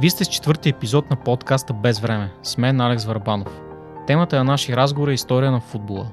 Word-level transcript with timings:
Вие 0.00 0.10
сте 0.10 0.24
с 0.24 0.28
четвъртия 0.28 0.70
епизод 0.70 1.10
на 1.10 1.16
подкаста 1.16 1.74
Без 1.74 2.00
време. 2.00 2.32
С 2.42 2.58
мен 2.58 2.80
Алекс 2.80 3.04
Варбанов. 3.04 3.60
Темата 4.06 4.36
на 4.36 4.44
нашия 4.44 4.76
разговор 4.76 5.08
е 5.08 5.12
история 5.12 5.50
на 5.50 5.60
футбола. 5.60 6.10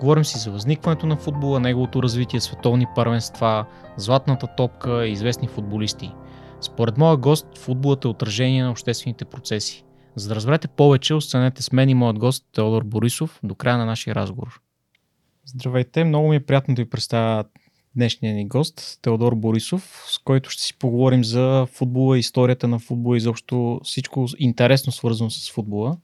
Говорим 0.00 0.24
си 0.24 0.38
за 0.38 0.50
възникването 0.50 1.06
на 1.06 1.16
футбола, 1.16 1.60
неговото 1.60 2.02
развитие, 2.02 2.40
световни 2.40 2.86
първенства, 2.94 3.66
златната 3.96 4.46
топка 4.56 5.06
и 5.06 5.12
известни 5.12 5.48
футболисти. 5.48 6.12
Според 6.60 6.98
моя 6.98 7.16
гост, 7.16 7.58
футболът 7.58 8.04
е 8.04 8.08
отражение 8.08 8.64
на 8.64 8.70
обществените 8.70 9.24
процеси. 9.24 9.84
За 10.16 10.28
да 10.28 10.34
разберете 10.34 10.68
повече, 10.68 11.14
останете 11.14 11.62
с 11.62 11.72
мен 11.72 11.88
и 11.88 11.94
моят 11.94 12.18
гост 12.18 12.44
Теодор 12.52 12.84
Борисов 12.84 13.40
до 13.42 13.54
края 13.54 13.78
на 13.78 13.86
нашия 13.86 14.14
разговор. 14.14 14.60
Здравейте, 15.46 16.04
много 16.04 16.28
ми 16.28 16.36
е 16.36 16.46
приятно 16.46 16.74
да 16.74 16.82
ви 16.82 16.90
представя 16.90 17.44
днешния 17.96 18.34
ни 18.34 18.48
гост, 18.48 18.98
Теодор 19.02 19.34
Борисов, 19.34 20.04
с 20.08 20.18
който 20.18 20.50
ще 20.50 20.62
си 20.62 20.74
поговорим 20.78 21.24
за 21.24 21.66
футбола, 21.70 22.18
историята 22.18 22.68
на 22.68 22.78
футбола 22.78 23.16
и 23.16 23.18
изобщо 23.18 23.80
всичко 23.84 24.26
интересно 24.38 24.92
свързано 24.92 25.30
с 25.30 25.52
футбола. 25.52 25.96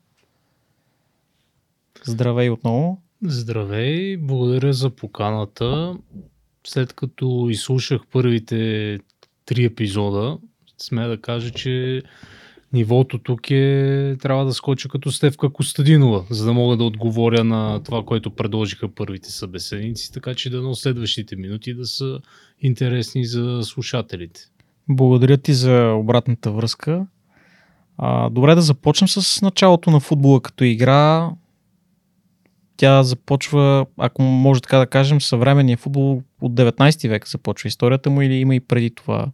Здравей 2.06 2.50
отново. 2.50 3.02
Здравей, 3.22 4.16
благодаря 4.16 4.72
за 4.72 4.90
поканата. 4.90 5.96
След 6.66 6.92
като 6.92 7.46
изслушах 7.50 8.00
първите 8.12 8.98
три 9.44 9.64
епизода, 9.64 10.38
сме 10.78 11.06
да 11.06 11.20
кажа, 11.20 11.50
че 11.50 12.02
нивото 12.72 13.18
тук 13.18 13.50
е, 13.50 14.16
трябва 14.20 14.44
да 14.44 14.52
скоча 14.52 14.88
като 14.88 15.12
Стевка 15.12 15.52
Костадинова, 15.52 16.24
за 16.30 16.44
да 16.44 16.52
мога 16.52 16.76
да 16.76 16.84
отговоря 16.84 17.44
на 17.44 17.82
това, 17.82 18.04
което 18.04 18.30
предложиха 18.30 18.88
първите 18.88 19.30
събеседници, 19.30 20.12
така 20.12 20.34
че 20.34 20.50
да 20.50 20.62
на 20.62 20.74
следващите 20.74 21.36
минути 21.36 21.74
да 21.74 21.86
са 21.86 22.20
интересни 22.60 23.24
за 23.24 23.60
слушателите. 23.62 24.40
Благодаря 24.88 25.36
ти 25.36 25.54
за 25.54 25.92
обратната 25.96 26.50
връзка. 26.50 27.06
А, 27.98 28.30
добре 28.30 28.54
да 28.54 28.62
започнем 28.62 29.08
с 29.08 29.42
началото 29.42 29.90
на 29.90 30.00
футбола 30.00 30.40
като 30.40 30.64
игра. 30.64 31.30
Тя 32.76 33.02
започва, 33.02 33.86
ако 33.96 34.22
може 34.22 34.60
така 34.60 34.78
да 34.78 34.86
кажем, 34.86 35.20
съвременния 35.20 35.76
футбол 35.76 36.22
от 36.40 36.52
19 36.52 37.08
век 37.08 37.28
започва 37.28 37.68
историята 37.68 38.10
му 38.10 38.22
или 38.22 38.34
има 38.34 38.54
и 38.54 38.60
преди 38.60 38.90
това 38.90 39.26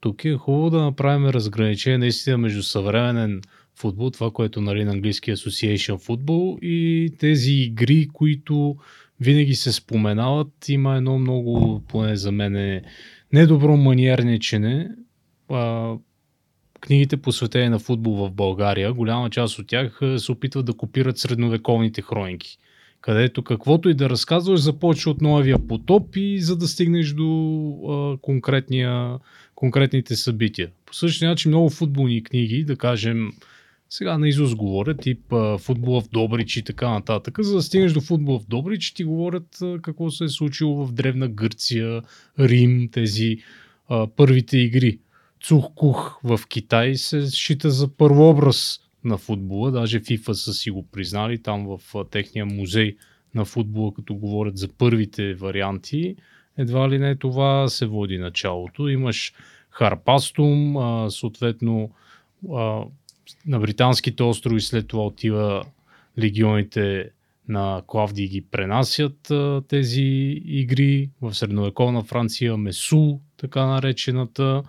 тук 0.00 0.24
е 0.24 0.34
хубаво 0.34 0.70
да 0.70 0.82
направим 0.82 1.28
разграничение 1.28 1.98
наистина 1.98 2.38
между 2.38 2.62
съвременен 2.62 3.40
футбол, 3.76 4.10
това, 4.10 4.30
което 4.30 4.60
нали, 4.60 4.84
на 4.84 4.92
английски 4.92 5.32
Association 5.32 5.98
футбол 5.98 6.58
и 6.62 7.10
тези 7.18 7.52
игри, 7.52 8.08
които 8.12 8.76
винаги 9.20 9.54
се 9.54 9.72
споменават. 9.72 10.68
Има 10.68 10.96
едно 10.96 11.18
много, 11.18 11.82
поне 11.88 12.16
за 12.16 12.32
мен, 12.32 12.56
е 12.56 12.82
недобро 13.32 13.76
маниерничене. 13.76 14.90
А, 15.48 15.94
книгите 16.80 17.16
посветени 17.16 17.68
на 17.68 17.78
футбол 17.78 18.14
в 18.14 18.30
България, 18.30 18.92
голяма 18.92 19.30
част 19.30 19.58
от 19.58 19.66
тях 19.66 20.00
се 20.16 20.32
опитват 20.32 20.66
да 20.66 20.76
копират 20.76 21.18
средновековните 21.18 22.02
хроники 22.02 22.58
където 23.00 23.42
каквото 23.42 23.88
и 23.88 23.94
да 23.94 24.10
разказваш 24.10 24.60
започва 24.60 25.10
от 25.10 25.20
новия 25.20 25.66
потоп 25.66 26.16
и 26.16 26.40
за 26.40 26.56
да 26.56 26.68
стигнеш 26.68 27.12
до 27.12 27.28
а, 27.88 28.16
конкретните 29.54 30.16
събития. 30.16 30.70
По 30.86 30.94
същия 30.94 31.28
начин 31.28 31.50
много 31.50 31.70
футболни 31.70 32.22
книги, 32.22 32.64
да 32.64 32.76
кажем, 32.76 33.30
сега 33.90 34.18
на 34.18 34.28
Изус 34.28 34.54
говорят, 34.54 35.00
тип 35.00 35.20
футбола 35.58 36.00
в 36.00 36.08
Добрич 36.08 36.56
и 36.56 36.64
така 36.64 36.90
нататък. 36.90 37.38
За 37.40 37.54
да 37.54 37.62
стигнеш 37.62 37.92
до 37.92 38.00
футбола 38.00 38.38
в 38.38 38.46
Добрич, 38.46 38.94
ти 38.94 39.04
говорят 39.04 39.58
какво 39.82 40.10
се 40.10 40.24
е 40.24 40.28
случило 40.28 40.86
в 40.86 40.92
Древна 40.92 41.28
Гърция, 41.28 42.02
Рим, 42.38 42.88
тези 42.92 43.36
а, 43.88 44.06
първите 44.06 44.58
игри. 44.58 44.98
Цух-кух 45.44 46.20
в 46.24 46.40
Китай 46.48 46.94
се 46.94 47.30
счита 47.30 47.70
за 47.70 47.88
първообраз 47.88 48.80
на 49.04 49.18
футбола. 49.18 49.70
Даже 49.70 50.00
FIFA 50.00 50.32
са 50.32 50.52
си 50.52 50.70
го 50.70 50.86
признали 50.86 51.42
там 51.42 51.66
в 51.66 52.04
техния 52.10 52.46
музей 52.46 52.96
на 53.34 53.44
футбола, 53.44 53.94
като 53.94 54.14
говорят 54.14 54.56
за 54.56 54.68
първите 54.68 55.34
варианти 55.34 56.16
едва 56.58 56.90
ли 56.90 56.98
не 56.98 57.16
това 57.16 57.68
се 57.68 57.86
води 57.86 58.18
началото. 58.18 58.88
Имаш 58.88 59.32
Харпастум, 59.70 60.76
съответно 61.10 61.90
на 63.46 63.58
британските 63.60 64.22
острови 64.22 64.60
след 64.60 64.88
това 64.88 65.06
отива 65.06 65.64
легионите 66.18 67.10
на 67.48 67.82
Клавди 67.86 68.28
ги 68.28 68.40
пренасят 68.40 69.32
тези 69.68 70.02
игри. 70.44 71.10
В 71.20 71.34
средновековна 71.34 72.02
Франция 72.02 72.56
Месу, 72.56 73.18
така 73.36 73.66
наречената. 73.66 74.62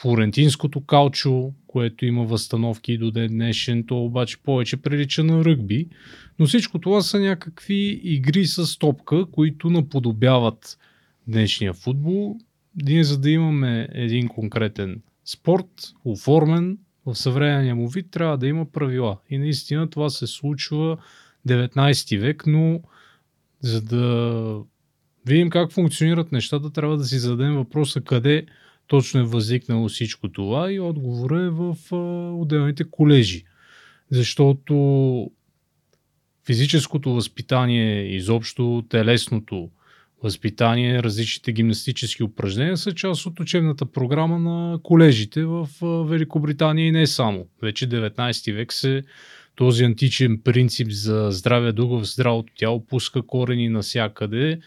Флорентинското 0.00 0.80
калчо, 0.80 1.52
което 1.66 2.06
има 2.06 2.24
възстановки 2.24 2.98
до 2.98 3.10
ден 3.10 3.28
днешен, 3.28 3.84
то 3.86 4.04
обаче 4.04 4.42
повече 4.42 4.76
прилича 4.76 5.24
на 5.24 5.44
ръгби. 5.44 5.88
Но 6.38 6.46
всичко 6.46 6.78
това 6.78 7.02
са 7.02 7.20
някакви 7.20 8.00
игри 8.04 8.46
с 8.46 8.78
топка, 8.78 9.26
които 9.32 9.70
наподобяват 9.70 10.78
днешния 11.26 11.74
футбол. 11.74 12.36
Ние 12.82 13.04
за 13.04 13.18
да 13.18 13.30
имаме 13.30 13.88
един 13.92 14.28
конкретен 14.28 15.02
спорт, 15.24 15.94
оформен 16.04 16.78
в 17.06 17.14
съвременния 17.14 17.76
му 17.76 17.88
вид, 17.88 18.10
трябва 18.10 18.38
да 18.38 18.46
има 18.46 18.72
правила. 18.72 19.18
И 19.30 19.38
наистина 19.38 19.90
това 19.90 20.10
се 20.10 20.26
случва 20.26 20.96
19 21.48 22.18
век, 22.18 22.42
но 22.46 22.80
за 23.60 23.82
да 23.82 24.62
видим 25.26 25.50
как 25.50 25.72
функционират 25.72 26.32
нещата, 26.32 26.70
трябва 26.70 26.96
да 26.96 27.04
си 27.04 27.18
зададем 27.18 27.54
въпроса 27.54 28.00
къде 28.00 28.46
точно 28.88 29.20
е 29.20 29.24
възникнало 29.24 29.88
всичко 29.88 30.28
това 30.28 30.72
и 30.72 30.80
отговора 30.80 31.42
е 31.42 31.50
в 31.50 31.76
а, 31.92 31.96
отделните 32.36 32.84
колежи. 32.90 33.44
Защото 34.10 35.30
физическото 36.46 37.14
възпитание, 37.14 38.16
изобщо 38.16 38.84
телесното 38.88 39.70
възпитание, 40.22 41.02
различните 41.02 41.52
гимнастически 41.52 42.22
упражнения 42.22 42.76
са 42.76 42.94
част 42.94 43.26
от 43.26 43.40
учебната 43.40 43.86
програма 43.86 44.38
на 44.38 44.78
колежите 44.82 45.44
в 45.44 45.68
Великобритания 46.08 46.86
и 46.86 46.92
не 46.92 47.06
само. 47.06 47.46
Вече 47.62 47.88
19 47.88 48.52
век 48.52 48.72
се 48.72 49.02
този 49.54 49.84
античен 49.84 50.40
принцип 50.44 50.88
за 50.90 51.28
здраве 51.30 51.72
духа 51.72 51.98
в 51.98 52.04
здравото 52.04 52.52
тяло 52.56 52.86
пуска 52.86 53.22
корени 53.22 53.68
навсякъде 53.68 54.60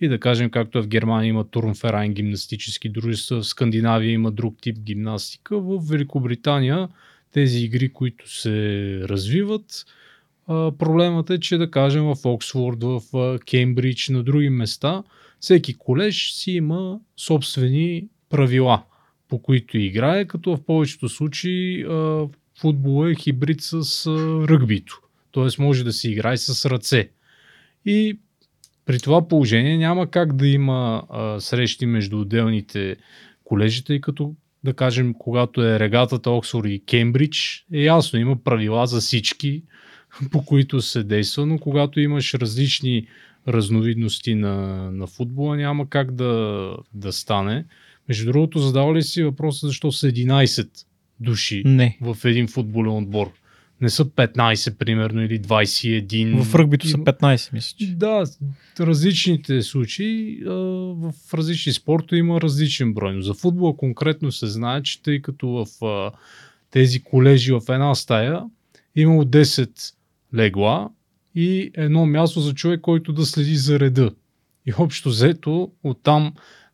и 0.00 0.08
да 0.08 0.20
кажем, 0.20 0.50
както 0.50 0.78
е 0.78 0.82
в 0.82 0.88
Германия 0.88 1.28
има 1.28 1.44
Турнферайн 1.44 2.14
гимнастически 2.14 2.88
дружества, 2.88 3.40
в 3.40 3.46
Скандинавия 3.46 4.12
има 4.12 4.30
друг 4.30 4.56
тип 4.60 4.78
гимнастика, 4.78 5.60
в 5.60 5.78
Великобритания 5.90 6.88
тези 7.32 7.58
игри, 7.58 7.92
които 7.92 8.34
се 8.34 9.00
развиват, 9.04 9.84
проблемът 10.78 11.30
е, 11.30 11.40
че 11.40 11.58
да 11.58 11.70
кажем 11.70 12.04
в 12.04 12.16
Оксфорд, 12.24 12.82
в 12.82 13.02
Кембридж, 13.50 14.08
на 14.08 14.22
други 14.22 14.48
места, 14.48 15.02
всеки 15.40 15.74
колеж 15.74 16.32
си 16.32 16.50
има 16.50 17.00
собствени 17.16 18.06
правила, 18.28 18.82
по 19.28 19.42
които 19.42 19.78
играе, 19.78 20.24
като 20.24 20.56
в 20.56 20.64
повечето 20.64 21.08
случаи 21.08 21.84
футбол 22.60 23.08
е 23.08 23.14
хибрид 23.14 23.60
с 23.60 24.06
ръгбито. 24.48 25.00
Тоест 25.30 25.58
може 25.58 25.84
да 25.84 25.92
се 25.92 26.10
играе 26.10 26.36
с 26.36 26.70
ръце. 26.70 27.10
И 27.84 28.18
при 28.88 28.98
това 28.98 29.28
положение 29.28 29.78
няма 29.78 30.06
как 30.06 30.36
да 30.36 30.48
има 30.48 31.02
а, 31.10 31.40
срещи 31.40 31.86
между 31.86 32.20
отделните 32.20 32.96
колежи, 33.44 33.84
тъй 33.84 34.00
като 34.00 34.34
да 34.64 34.74
кажем, 34.74 35.14
когато 35.18 35.62
е 35.62 35.78
регатата 35.78 36.30
Оксфорд 36.30 36.66
и 36.68 36.82
Кембридж, 36.86 37.66
е 37.72 37.80
ясно, 37.80 38.18
има 38.18 38.36
правила 38.36 38.86
за 38.86 39.00
всички 39.00 39.62
по 40.30 40.44
които 40.44 40.80
се 40.80 41.02
действа, 41.02 41.46
но 41.46 41.58
когато 41.58 42.00
имаш 42.00 42.34
различни 42.34 43.06
разновидности 43.48 44.34
на, 44.34 44.56
на 44.92 45.06
футбола, 45.06 45.56
няма 45.56 45.88
как 45.88 46.14
да, 46.14 46.74
да 46.94 47.12
стане. 47.12 47.64
Между 48.08 48.32
другото, 48.32 48.58
задава 48.58 48.94
ли 48.94 49.02
си 49.02 49.22
въпроса 49.22 49.66
защо 49.66 49.92
са 49.92 50.06
11 50.06 50.68
души 51.20 51.62
Не. 51.66 51.98
в 52.00 52.16
един 52.24 52.48
футболен 52.48 52.92
отбор? 52.92 53.32
Не 53.80 53.90
са 53.90 54.04
15, 54.04 54.74
примерно, 54.74 55.22
или 55.22 55.40
21. 55.40 56.42
В 56.42 56.54
ръгбито 56.54 56.88
са 56.88 56.98
15, 56.98 57.52
мисля. 57.52 57.76
Че. 57.78 57.86
Да, 57.86 58.24
различните 58.80 59.62
случаи. 59.62 60.42
В 60.44 61.12
различни 61.34 61.72
спорта 61.72 62.16
има 62.16 62.40
различен 62.40 62.94
брой. 62.94 63.14
Но 63.14 63.22
за 63.22 63.34
футбола 63.34 63.76
конкретно 63.76 64.32
се 64.32 64.46
знае, 64.46 64.82
че 64.82 65.02
тъй 65.02 65.22
като 65.22 65.48
в 65.48 65.66
тези 66.70 67.00
колежи 67.00 67.52
в 67.52 67.62
една 67.68 67.94
стая 67.94 68.42
имало 68.96 69.24
10 69.24 69.94
легла 70.34 70.88
и 71.34 71.70
едно 71.74 72.06
място 72.06 72.40
за 72.40 72.54
човек, 72.54 72.80
който 72.80 73.12
да 73.12 73.26
следи 73.26 73.56
за 73.56 73.80
реда. 73.80 74.10
И 74.66 74.72
общо 74.78 75.08
взето 75.08 75.70
оттам 75.84 76.32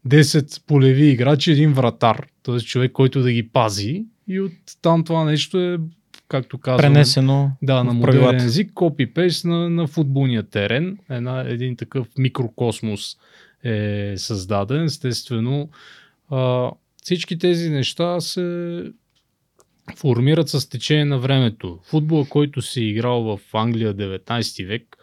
10 0.09 0.67
полеви 0.67 1.07
играчи, 1.07 1.53
един 1.53 1.73
вратар, 1.73 2.27
т.е. 2.43 2.59
човек, 2.59 2.93
който 2.93 3.23
да 3.23 3.33
ги 3.33 3.49
пази 3.49 4.05
и 4.29 4.41
от 4.41 4.53
там 4.83 5.05
това 5.05 5.25
нещо 5.25 5.61
е 5.61 5.79
както 6.35 6.59
казвам, 6.59 6.93
пренесено 6.93 7.51
да, 7.63 7.85
на 7.85 7.93
модерен 7.93 8.37
език, 8.37 8.73
копи-пейст 8.73 9.45
на, 9.45 9.71
на 9.71 9.87
футболния 9.87 10.43
терен. 10.43 10.99
Една, 11.11 11.41
един 11.41 11.77
такъв 11.77 12.09
микрокосмос 12.19 13.17
е 13.65 14.15
създаден. 14.17 14.85
Естествено, 14.85 15.69
а, 16.31 16.71
всички 17.03 17.39
тези 17.39 17.71
неща 17.71 18.21
се 18.21 18.83
формират 19.97 20.49
с 20.49 20.69
течение 20.69 21.05
на 21.05 21.19
времето. 21.19 21.79
Футбола, 21.85 22.27
който 22.29 22.61
е 22.77 22.81
играл 22.81 23.23
в 23.23 23.41
Англия 23.53 23.95
19 23.95 24.67
век, 24.67 24.97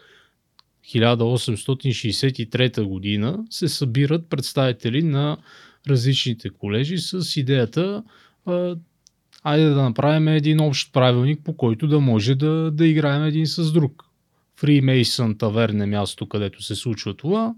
1863 0.84 2.82
година, 2.82 3.44
се 3.50 3.68
събират 3.68 4.28
представители 4.28 5.02
на 5.02 5.36
различните 5.88 6.50
колежи 6.50 6.98
с 6.98 7.36
идеята 7.36 8.02
а, 8.46 8.76
айде 9.42 9.68
да 9.68 9.82
направим 9.82 10.28
един 10.28 10.60
общ 10.60 10.92
правилник, 10.92 11.40
по 11.44 11.56
който 11.56 11.86
да 11.86 12.00
може 12.00 12.34
да, 12.34 12.70
да 12.70 12.86
играем 12.86 13.24
един 13.24 13.46
с 13.46 13.72
друг. 13.72 14.04
Freemason 14.60 15.38
таверн 15.38 15.80
е 15.80 15.86
място, 15.86 16.28
където 16.28 16.62
се 16.62 16.74
случва 16.74 17.14
това. 17.14 17.54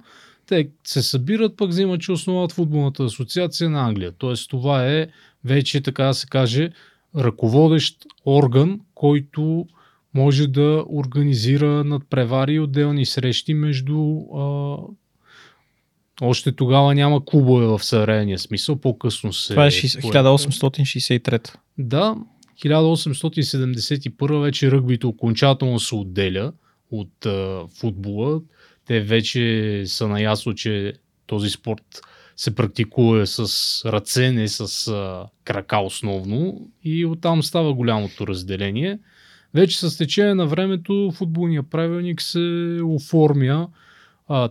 Те 0.46 0.69
се 0.84 1.02
събират, 1.02 1.56
пък 1.56 1.69
взимат, 1.69 2.00
че 2.00 2.12
основат 2.12 2.52
футболната 2.52 3.04
асоциация 3.04 3.70
на 3.70 3.86
Англия. 3.86 4.12
Тоест 4.19 4.50
това 4.50 4.86
е 4.86 5.06
вече, 5.44 5.81
така 5.81 6.04
да 6.04 6.14
се 6.14 6.26
каже, 6.26 6.70
ръководещ 7.16 8.06
орган, 8.26 8.80
който 8.94 9.66
може 10.14 10.46
да 10.46 10.84
организира 10.88 11.84
надпревари 11.84 12.54
и 12.54 12.60
отделни 12.60 13.06
срещи 13.06 13.54
между 13.54 14.16
а, 14.37 14.76
още 16.20 16.52
тогава 16.52 16.94
няма 16.94 17.25
клубове 17.25 17.66
в 17.66 17.84
съвременния 17.84 18.38
смисъл, 18.38 18.76
по-късно 18.76 19.32
се... 19.32 19.52
Това 19.52 19.66
е 19.66 19.70
1863. 19.70 21.55
Да, 21.78 22.16
1871 22.64 24.40
вече 24.43 24.70
ръгбито 24.70 25.08
окончателно 25.08 25.81
се 25.81 25.94
отделя 25.94 26.52
от 26.90 27.26
а, 27.26 27.66
футбола. 27.81 28.40
Те 28.87 29.00
вече 29.00 29.82
са 29.87 30.08
наясно, 30.08 30.55
че 30.55 30.93
този 31.26 31.50
спорт 31.50 32.00
се 32.37 32.55
практикува 32.55 33.26
с 33.26 33.40
ръце, 33.84 34.32
не 34.32 34.49
с 34.49 34.88
а, 34.88 35.26
крака 35.44 35.78
основно 35.78 36.70
и 36.84 37.06
оттам 37.06 37.43
става 37.43 37.75
голямото 37.75 38.26
разделение. 38.26 38.99
Вече 39.55 39.78
с 39.78 39.96
течение 39.99 40.34
на 40.34 40.46
времето 40.46 41.12
футболния 41.14 41.62
правилник 41.62 42.22
се 42.22 42.78
оформя, 42.84 43.69
а, 44.28 44.49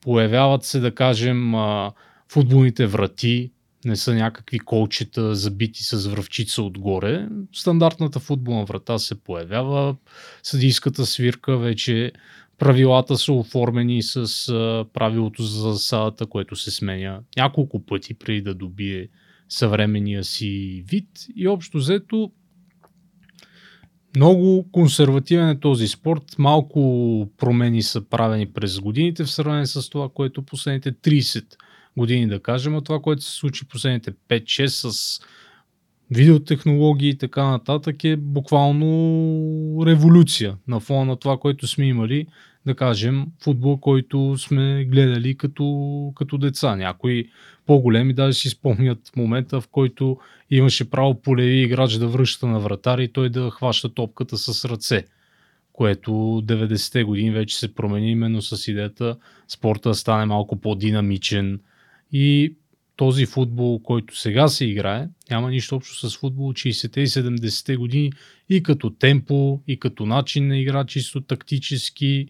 появяват 0.00 0.64
се, 0.64 0.80
да 0.80 0.94
кажем, 0.94 1.54
а, 1.54 1.92
футболните 2.28 2.86
врати, 2.86 3.50
не 3.84 3.96
са 3.96 4.14
някакви 4.14 4.58
колчета 4.58 5.34
забити 5.34 5.84
с 5.84 6.06
връвчица 6.06 6.62
отгоре. 6.62 7.28
Стандартната 7.54 8.20
футболна 8.20 8.64
врата 8.64 8.98
се 8.98 9.20
появява, 9.20 9.96
съдийската 10.42 11.06
свирка 11.06 11.58
вече 11.58 12.12
правилата 12.58 13.16
са 13.16 13.32
оформени 13.32 14.02
с 14.02 14.24
правилото 14.92 15.42
за 15.42 15.72
засадата, 15.72 16.26
което 16.26 16.56
се 16.56 16.70
сменя 16.70 17.20
няколко 17.36 17.86
пъти 17.86 18.14
преди 18.14 18.40
да 18.40 18.54
добие 18.54 19.08
съвременния 19.48 20.24
си 20.24 20.84
вид 20.88 21.08
и 21.36 21.48
общо 21.48 21.78
взето 21.78 22.32
много 24.16 24.66
консервативен 24.72 25.48
е 25.48 25.60
този 25.60 25.88
спорт. 25.88 26.22
Малко 26.38 27.28
промени 27.38 27.82
са 27.82 28.00
правени 28.00 28.46
през 28.46 28.80
годините 28.80 29.24
в 29.24 29.30
сравнение 29.30 29.66
с 29.66 29.90
това, 29.90 30.08
което 30.08 30.42
последните 30.42 30.92
30 30.92 31.44
години, 31.96 32.28
да 32.28 32.40
кажем, 32.40 32.74
а 32.74 32.80
това, 32.80 33.00
което 33.00 33.22
се 33.22 33.32
случи 33.32 33.68
последните 33.68 34.12
5-6 34.28 34.66
с 34.66 35.20
видеотехнологии 36.10 37.08
и 37.08 37.18
така 37.18 37.44
нататък 37.44 38.04
е 38.04 38.16
буквално 38.16 38.86
революция 39.86 40.56
на 40.68 40.80
фона 40.80 41.04
на 41.04 41.16
това, 41.16 41.38
което 41.38 41.66
сме 41.66 41.86
имали, 41.86 42.26
да 42.66 42.74
кажем, 42.74 43.26
футбол, 43.42 43.76
който 43.76 44.38
сме 44.38 44.84
гледали 44.84 45.36
като, 45.36 46.12
като 46.16 46.38
деца. 46.38 46.76
Някои 46.76 47.30
по-големи 47.66 48.12
даже 48.12 48.38
си 48.38 48.48
спомнят 48.48 49.10
момента, 49.16 49.60
в 49.60 49.68
който 49.68 50.18
имаше 50.50 50.90
право 50.90 51.22
полеви 51.22 51.62
играч 51.62 51.94
да 51.94 52.08
връща 52.08 52.46
на 52.46 52.60
вратар 52.60 52.98
и 52.98 53.12
той 53.12 53.30
да 53.30 53.50
хваща 53.50 53.88
топката 53.88 54.38
с 54.38 54.64
ръце 54.64 55.04
което 55.80 56.10
90-те 56.10 57.04
години 57.04 57.30
вече 57.30 57.58
се 57.58 57.74
промени 57.74 58.10
именно 58.10 58.42
с 58.42 58.68
идеята 58.68 59.16
спорта 59.48 59.88
да 59.88 59.94
стане 59.94 60.24
малко 60.24 60.60
по-динамичен 60.60 61.60
и 62.12 62.54
този 63.00 63.26
футбол, 63.26 63.78
който 63.78 64.16
сега 64.16 64.48
се 64.48 64.64
играе, 64.64 65.08
няма 65.30 65.50
нищо 65.50 65.76
общо 65.76 66.08
с 66.08 66.18
футбол 66.18 66.52
60-те 66.52 67.00
и 67.00 67.06
70-те 67.06 67.76
години 67.76 68.12
и 68.48 68.62
като 68.62 68.90
темпо, 68.90 69.60
и 69.68 69.80
като 69.80 70.06
начин 70.06 70.48
на 70.48 70.58
игра, 70.58 70.84
чисто 70.84 71.20
тактически. 71.20 72.26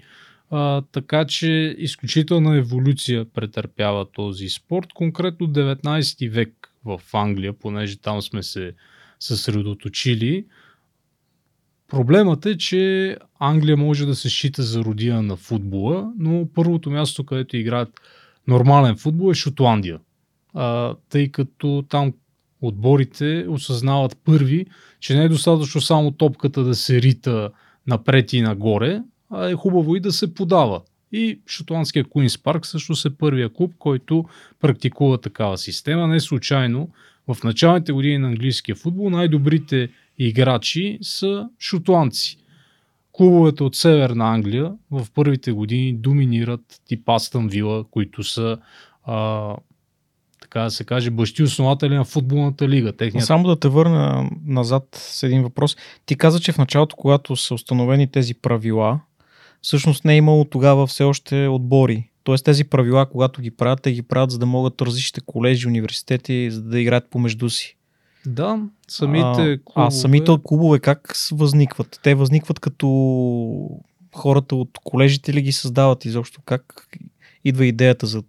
А, 0.50 0.82
така 0.93 1.25
че 1.25 1.76
изключителна 1.78 2.56
еволюция 2.56 3.25
претърпява 3.25 4.12
този 4.12 4.49
спорт. 4.49 4.87
Конкретно 4.94 5.49
19 5.49 6.31
век 6.31 6.72
в 6.84 7.00
Англия, 7.12 7.52
понеже 7.52 7.99
там 7.99 8.22
сме 8.22 8.43
се 8.43 8.72
съсредоточили. 9.20 10.44
Проблемът 11.88 12.46
е, 12.46 12.58
че 12.58 13.17
Англия 13.38 13.76
може 13.76 14.06
да 14.06 14.14
се 14.14 14.28
счита 14.28 14.62
за 14.62 14.81
родина 14.81 15.22
на 15.22 15.37
футбола, 15.37 16.12
но 16.19 16.49
първото 16.55 16.90
място, 16.90 17.25
където 17.25 17.56
играят 17.56 18.00
нормален 18.49 18.96
футбол 18.96 19.31
е 19.31 19.34
Шотландия 19.34 19.99
а, 20.55 20.94
тъй 21.08 21.29
като 21.29 21.85
там 21.88 22.12
отборите 22.61 23.47
осъзнават 23.49 24.19
първи, 24.25 24.67
че 25.00 25.17
не 25.17 25.25
е 25.25 25.29
достатъчно 25.29 25.81
само 25.81 26.11
топката 26.11 26.64
да 26.64 26.75
се 26.75 27.02
рита 27.02 27.50
напред 27.87 28.32
и 28.32 28.41
нагоре, 28.41 29.02
а 29.31 29.50
е 29.50 29.55
хубаво 29.55 29.97
и 29.97 30.00
да 30.00 30.12
се 30.12 30.35
подава. 30.35 30.81
И 31.12 31.41
шотландския 31.47 32.05
Куинс 32.05 32.38
Парк 32.38 32.67
също 32.67 32.94
е 33.08 33.11
първия 33.11 33.49
клуб, 33.49 33.73
който 33.79 34.25
практикува 34.61 35.20
такава 35.20 35.58
система. 35.58 36.08
Не 36.08 36.20
случайно 36.20 36.88
в 37.29 37.44
началните 37.44 37.93
години 37.93 38.19
на 38.19 38.29
английския 38.29 38.75
футбол 38.75 39.11
най-добрите 39.11 39.88
играчи 40.19 40.99
са 41.03 41.49
шотландци. 41.58 42.37
Клубовете 43.12 43.62
от 43.62 43.76
Северна 43.76 44.35
Англия 44.35 44.73
в 44.91 45.06
първите 45.14 45.53
години 45.53 45.93
доминират 45.93 46.81
тип 46.87 47.08
Астън 47.08 47.50
които 47.91 48.25
са 48.25 48.58
а, 49.05 49.56
така 50.50 50.64
да 50.64 50.70
се 50.70 50.85
каже, 50.85 51.11
бащи 51.11 51.43
основатели 51.43 51.94
на 51.94 52.05
футболната 52.05 52.69
лига. 52.69 52.93
Техният... 52.93 53.27
Само 53.27 53.48
да 53.48 53.60
те 53.60 53.69
върна 53.69 54.31
назад 54.44 54.89
с 54.93 55.22
един 55.22 55.43
въпрос. 55.43 55.77
Ти 56.06 56.17
каза, 56.17 56.41
че 56.41 56.53
в 56.53 56.58
началото, 56.58 56.96
когато 56.96 57.36
са 57.36 57.55
установени 57.55 58.10
тези 58.10 58.34
правила, 58.34 59.01
всъщност 59.63 60.05
не 60.05 60.13
е 60.13 60.17
имало 60.17 60.44
тогава 60.44 60.86
все 60.86 61.05
още 61.05 61.46
отбори. 61.46 62.10
Тоест 62.25 62.44
тези 62.44 62.65
правила, 62.65 63.06
когато 63.06 63.43
ги 63.43 63.51
правят, 63.51 63.82
те 63.82 63.93
ги 63.93 64.03
правят, 64.03 64.31
за 64.31 64.39
да 64.39 64.46
могат 64.46 64.82
различните 64.82 65.20
колежи, 65.27 65.69
университети, 65.69 66.51
за 66.51 66.63
да 66.63 66.81
играят 66.81 67.10
помежду 67.10 67.51
си. 67.51 67.77
Да, 68.27 68.58
самите 68.89 69.58
клубове... 69.65 69.86
А 69.86 69.91
самите 69.91 70.32
клубове 70.44 70.79
как 70.79 71.13
възникват? 71.32 72.01
Те 72.03 72.15
възникват 72.15 72.60
като 72.60 72.89
хората 74.15 74.56
от 74.56 74.79
колежите 74.84 75.34
ли 75.34 75.43
ги 75.43 75.53
създават 75.53 76.05
изобщо? 76.05 76.43
Как 76.44 76.89
идва 77.44 77.67
идеята 77.67 78.06
за 78.06 78.22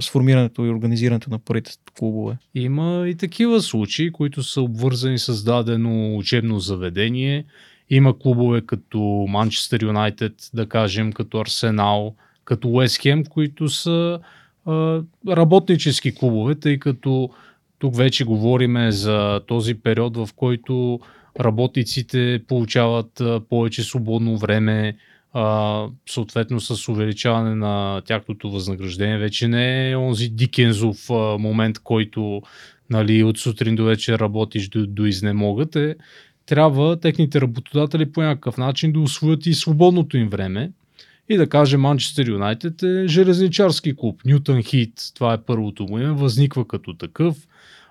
сформирането 0.00 0.64
и 0.64 0.70
организирането 0.70 1.30
на 1.30 1.38
първите 1.38 1.72
клубове. 1.98 2.36
Има 2.54 3.04
и 3.08 3.14
такива 3.14 3.60
случаи, 3.60 4.12
които 4.12 4.42
са 4.42 4.62
обвързани 4.62 5.18
с 5.18 5.44
дадено 5.44 6.16
учебно 6.16 6.58
заведение. 6.58 7.44
Има 7.90 8.18
клубове 8.18 8.60
като 8.66 8.98
Манчестър 9.28 9.82
Юнайтед, 9.82 10.50
да 10.54 10.68
кажем, 10.68 11.12
като 11.12 11.40
Арсенал, 11.40 12.14
като 12.44 12.68
Уест 12.68 13.02
Хем, 13.02 13.24
които 13.24 13.68
са 13.68 14.18
а, 14.66 15.02
работнически 15.28 16.14
клубове, 16.14 16.54
тъй 16.54 16.78
като 16.78 17.30
тук 17.78 17.96
вече 17.96 18.24
говориме 18.24 18.92
за 18.92 19.40
този 19.46 19.74
период, 19.74 20.16
в 20.16 20.28
който 20.36 21.00
работниците 21.40 22.40
получават 22.48 23.20
а, 23.20 23.40
повече 23.48 23.82
свободно 23.82 24.38
време, 24.38 24.96
а, 25.32 25.86
съответно 26.08 26.60
с 26.60 26.88
увеличаване 26.88 27.54
на 27.54 28.02
тяхното 28.06 28.50
възнаграждение. 28.50 29.18
Вече 29.18 29.48
не 29.48 29.90
е 29.90 29.96
онзи 29.96 30.28
Дикензов 30.28 31.10
а, 31.10 31.14
момент, 31.38 31.78
който 31.78 32.42
нали, 32.90 33.22
от 33.22 33.38
сутрин 33.38 33.76
до 33.76 33.84
вечер 33.84 34.18
работиш 34.18 34.68
до, 34.68 34.86
до 34.86 35.06
изнемогът. 35.06 35.76
Е, 35.76 35.96
трябва 36.46 37.00
техните 37.00 37.40
работодатели 37.40 38.12
по 38.12 38.22
някакъв 38.22 38.56
начин 38.56 38.92
да 38.92 39.00
освоят 39.00 39.46
и 39.46 39.54
свободното 39.54 40.16
им 40.16 40.28
време. 40.28 40.70
И 41.28 41.36
да 41.36 41.48
кажем, 41.48 41.80
Манчестър 41.80 42.28
Юнайтед 42.28 42.82
е 42.82 43.06
железничарски 43.06 43.96
клуб. 43.96 44.20
Нютън 44.26 44.62
Хит, 44.62 44.92
това 45.14 45.32
е 45.32 45.42
първото 45.42 45.84
му 45.84 45.98
име, 45.98 46.12
възниква 46.12 46.68
като 46.68 46.94
такъв. 46.94 47.36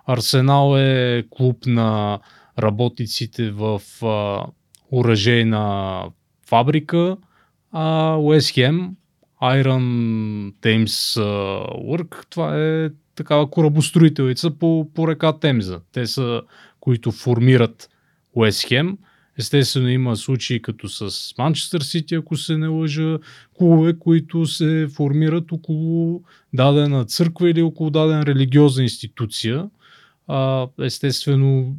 Арсенал 0.07 0.77
е 0.77 1.23
клуб 1.29 1.57
на 1.65 2.19
работниците 2.59 3.51
в 3.51 3.81
а, 4.01 4.45
оръжейна 4.91 6.03
фабрика 6.47 7.17
а 7.71 8.15
Уест 8.17 8.53
Хем, 8.53 8.95
Iron 9.41 10.53
Thames 10.61 11.21
Work, 11.87 12.25
това 12.29 12.59
е 12.59 12.89
такава 13.15 13.49
корабостроителица 13.49 14.51
по, 14.51 14.89
по 14.95 15.07
река 15.07 15.39
Темза. 15.39 15.79
Те 15.91 16.07
са, 16.07 16.41
които 16.79 17.11
формират 17.11 17.89
Уест 18.33 18.67
Хем. 18.67 18.97
Естествено 19.37 19.89
има 19.89 20.15
случаи 20.15 20.61
като 20.61 20.89
с 20.89 21.33
Манчестър 21.37 21.81
Сити, 21.81 22.15
ако 22.15 22.37
се 22.37 22.57
не 22.57 22.67
лъжа, 22.67 23.19
клубове, 23.57 23.99
които 23.99 24.45
се 24.45 24.87
формират 24.95 25.51
около 25.51 26.23
дадена 26.53 27.05
църква 27.05 27.49
или 27.49 27.61
около 27.61 27.89
дадена 27.89 28.25
религиозна 28.25 28.83
институция. 28.83 29.69
А, 30.27 30.67
естествено 30.81 31.75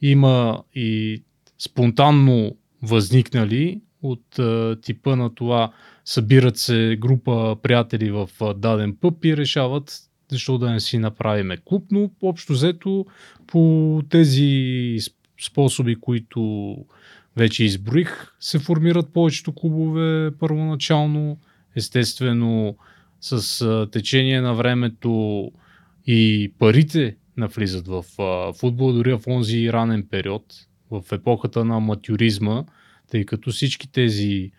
има 0.00 0.62
и 0.74 1.22
спонтанно 1.58 2.56
възникнали 2.82 3.80
от 4.02 4.38
а, 4.38 4.76
типа 4.82 5.16
на 5.16 5.34
това 5.34 5.72
събират 6.04 6.56
се 6.56 6.96
група 7.00 7.56
приятели 7.62 8.10
в 8.10 8.30
а, 8.40 8.54
даден 8.54 8.96
пъп 9.00 9.24
и 9.24 9.36
решават 9.36 10.00
защо 10.30 10.58
да 10.58 10.70
не 10.70 10.80
си 10.80 10.98
направиме 10.98 11.56
клуб, 11.64 11.84
но 11.90 12.10
общо 12.22 12.52
взето 12.52 13.06
по 13.46 14.02
тези 14.10 14.98
способи, 15.44 15.96
които 16.00 16.76
вече 17.36 17.64
изброих, 17.64 18.32
се 18.40 18.58
формират 18.58 19.12
повечето 19.12 19.52
клубове 19.52 20.30
първоначално. 20.38 21.38
Естествено, 21.76 22.76
с 23.20 23.60
а, 23.62 23.90
течение 23.90 24.40
на 24.40 24.54
времето 24.54 25.50
и 26.06 26.52
парите 26.58 27.16
навлизат 27.36 27.88
в 27.88 28.04
а, 28.18 28.52
футбол, 28.52 28.92
дори 28.92 29.12
в 29.12 29.20
онзи 29.26 29.72
ранен 29.72 30.06
период, 30.10 30.44
в 30.90 31.02
епохата 31.12 31.64
на 31.64 31.80
матюризма, 31.80 32.64
тъй 33.12 33.24
като 33.24 33.50
всички 33.50 33.92
тези 33.92 34.50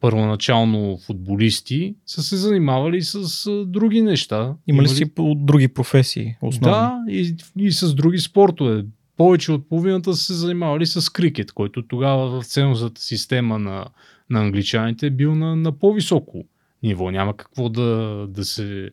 първоначално 0.00 0.98
футболисти 0.98 1.94
са 2.06 2.22
се 2.22 2.36
занимавали 2.36 3.02
с 3.02 3.50
други 3.66 4.02
неща. 4.02 4.54
Има 4.66 4.82
ли 4.82 4.88
си 4.88 5.04
от 5.18 5.46
други 5.46 5.68
професии? 5.68 6.36
Основни? 6.42 6.74
Да, 6.74 7.12
и, 7.12 7.36
и 7.58 7.72
с 7.72 7.94
други 7.94 8.18
спортове. 8.18 8.84
Повече 9.16 9.52
от 9.52 9.68
половината 9.68 10.14
са 10.14 10.24
се 10.24 10.34
занимавали 10.34 10.86
с 10.86 11.12
крикет, 11.12 11.52
който 11.52 11.82
тогава 11.82 12.40
в 12.40 12.46
ценностната 12.46 13.00
система 13.00 13.58
на, 13.58 13.86
на 14.30 14.40
англичаните 14.40 15.06
е 15.06 15.10
бил 15.10 15.34
на, 15.34 15.56
на 15.56 15.72
по-високо 15.72 16.44
ниво. 16.82 17.10
Няма 17.10 17.36
какво 17.36 17.68
да, 17.68 18.26
да, 18.28 18.44
се, 18.44 18.90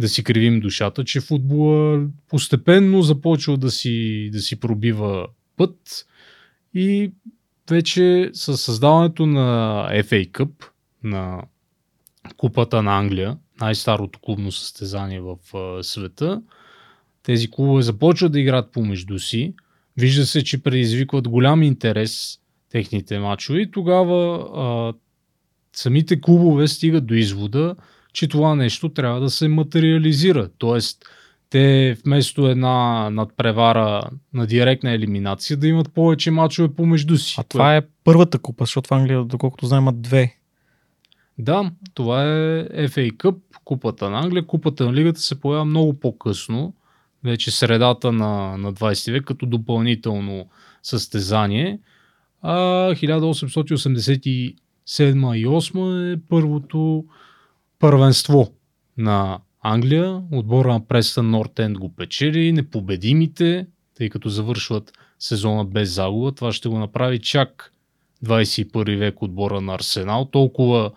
да 0.00 0.08
си 0.08 0.24
кривим 0.24 0.60
душата, 0.60 1.04
че 1.04 1.20
футбола 1.20 2.06
постепенно 2.28 3.02
започва 3.02 3.56
да 3.56 3.70
си, 3.70 4.28
да 4.32 4.40
си 4.40 4.60
пробива 4.60 5.26
път 5.56 6.06
и 6.74 7.10
вече 7.70 8.30
с 8.32 8.56
създаването 8.56 9.26
на 9.26 9.88
FA 9.92 10.30
Cup, 10.30 10.50
на 11.04 11.42
Купата 12.36 12.82
на 12.82 12.98
Англия, 12.98 13.36
най-старото 13.60 14.18
клубно 14.22 14.52
състезание 14.52 15.20
в 15.20 15.36
света, 15.82 16.42
тези 17.22 17.50
клубове 17.50 17.82
започват 17.82 18.32
да 18.32 18.40
играят 18.40 18.72
помежду 18.72 19.18
си. 19.18 19.54
Вижда 19.96 20.26
се, 20.26 20.44
че 20.44 20.62
предизвикват 20.62 21.28
голям 21.28 21.62
интерес 21.62 22.38
техните 22.70 23.18
мачове 23.18 23.60
и 23.60 23.70
тогава 23.70 24.48
а, 24.54 24.94
самите 25.72 26.20
клубове 26.20 26.68
стигат 26.68 27.06
до 27.06 27.14
извода, 27.14 27.76
че 28.12 28.28
това 28.28 28.54
нещо 28.54 28.88
трябва 28.88 29.20
да 29.20 29.30
се 29.30 29.48
материализира. 29.48 30.48
Тоест, 30.58 31.04
те 31.50 31.96
вместо 32.04 32.46
една 32.46 33.10
надпревара 33.10 34.02
на 34.32 34.46
директна 34.46 34.92
елиминация 34.92 35.56
да 35.56 35.68
имат 35.68 35.92
повече 35.92 36.30
мачове 36.30 36.74
помежду 36.74 37.16
си. 37.16 37.34
А 37.38 37.42
това 37.42 37.76
е 37.76 37.82
първата 38.04 38.38
купа, 38.38 38.64
защото 38.64 38.88
в 38.88 38.92
Англия, 38.92 39.24
доколкото 39.24 39.66
знаем, 39.66 39.86
две. 39.92 40.36
Да, 41.38 41.70
това 41.94 42.22
е 42.22 42.64
FA 42.64 43.12
Cup, 43.12 43.36
купата 43.64 44.10
на 44.10 44.18
Англия. 44.18 44.46
Купата 44.46 44.84
на 44.86 44.92
лигата 44.92 45.20
се 45.20 45.40
появява 45.40 45.64
много 45.64 46.00
по-късно, 46.00 46.74
вече 47.24 47.50
средата 47.50 48.12
на, 48.12 48.56
на 48.58 48.72
20 48.72 49.12
век, 49.12 49.24
като 49.24 49.46
допълнително 49.46 50.48
състезание. 50.82 51.78
А 52.42 52.56
1887 52.94 54.56
и 55.36 55.46
8 55.46 56.12
е 56.12 56.20
първото 56.28 57.04
първенство 57.78 58.52
на 58.98 59.38
Англия. 59.66 60.22
Отбора 60.32 60.72
на 60.72 60.86
Престън 60.86 61.30
Нортенд 61.30 61.78
го 61.78 61.94
печели, 61.94 62.52
непобедимите, 62.52 63.66
тъй 63.94 64.08
като 64.08 64.28
завършват 64.28 64.92
сезона 65.18 65.64
без 65.64 65.94
загуба. 65.94 66.32
Това 66.32 66.52
ще 66.52 66.68
го 66.68 66.78
направи 66.78 67.18
чак 67.18 67.72
21 68.24 68.98
век 68.98 69.22
отбора 69.22 69.60
на 69.60 69.74
Арсенал. 69.74 70.24
Толкова 70.24 70.90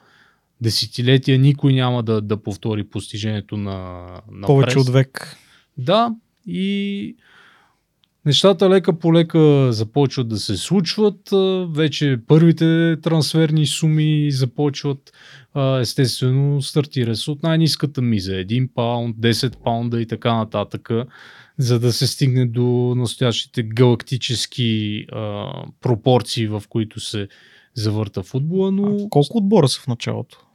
десетилетия 0.61 1.39
никой 1.39 1.73
няма 1.73 2.03
да, 2.03 2.21
да 2.21 2.37
повтори 2.37 2.83
постижението 2.83 3.57
на, 3.57 4.07
на 4.31 4.47
Повече 4.47 4.75
Прест. 4.75 4.87
от 4.87 4.93
век. 4.93 5.37
Да, 5.77 6.15
и 6.47 7.15
нещата 8.27 8.69
лека 8.69 8.99
по 8.99 9.13
лека 9.13 9.73
започват 9.73 10.27
да 10.27 10.37
се 10.37 10.57
случват. 10.57 11.29
Вече 11.75 12.19
първите 12.27 12.97
трансферни 13.01 13.65
суми 13.65 14.31
започват. 14.31 15.13
Естествено, 15.79 16.61
стартира 16.61 17.15
се 17.15 17.31
от 17.31 17.43
най-низката 17.43 18.01
миза. 18.01 18.31
1 18.31 18.69
паунд, 18.75 19.17
10 19.17 19.57
паунда 19.63 20.01
и 20.01 20.07
така 20.07 20.35
нататък, 20.35 20.89
за 21.57 21.79
да 21.79 21.93
се 21.93 22.07
стигне 22.07 22.45
до 22.45 22.93
настоящите 22.97 23.63
галактически 23.63 25.05
а, 25.11 25.51
пропорции, 25.81 26.47
в 26.47 26.63
които 26.69 26.99
се 26.99 27.27
завърта 27.73 28.23
футбола. 28.23 28.71
Но... 28.71 28.95
А 28.95 29.09
колко 29.09 29.37
отбора 29.37 29.67
са 29.67 29.81
в 29.81 29.87
началото? 29.87 30.46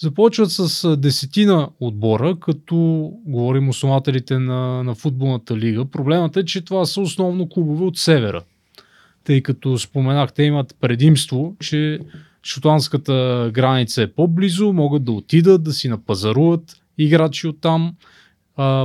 Започват 0.00 0.50
с 0.50 0.96
десетина 0.96 1.68
отбора, 1.80 2.36
като 2.40 2.76
говорим 3.26 3.68
основателите 3.68 4.38
на, 4.38 4.84
на 4.84 4.94
футболната 4.94 5.56
лига. 5.56 5.84
Проблемът 5.84 6.36
е, 6.36 6.44
че 6.44 6.64
това 6.64 6.86
са 6.86 7.00
основно 7.00 7.48
клубове 7.48 7.84
от 7.84 7.98
севера. 7.98 8.42
Тъй 9.24 9.42
като 9.42 9.78
споменах, 9.78 10.32
те 10.32 10.42
имат 10.42 10.76
предимство, 10.80 11.56
че 11.60 12.00
шотландската 12.42 13.50
граница 13.54 14.02
е 14.02 14.06
по-близо, 14.06 14.72
могат 14.72 15.04
да 15.04 15.12
отидат, 15.12 15.62
да 15.62 15.72
си 15.72 15.88
напазаруват 15.88 16.76
играчи 16.98 17.46
от 17.46 17.60
там. 17.60 17.94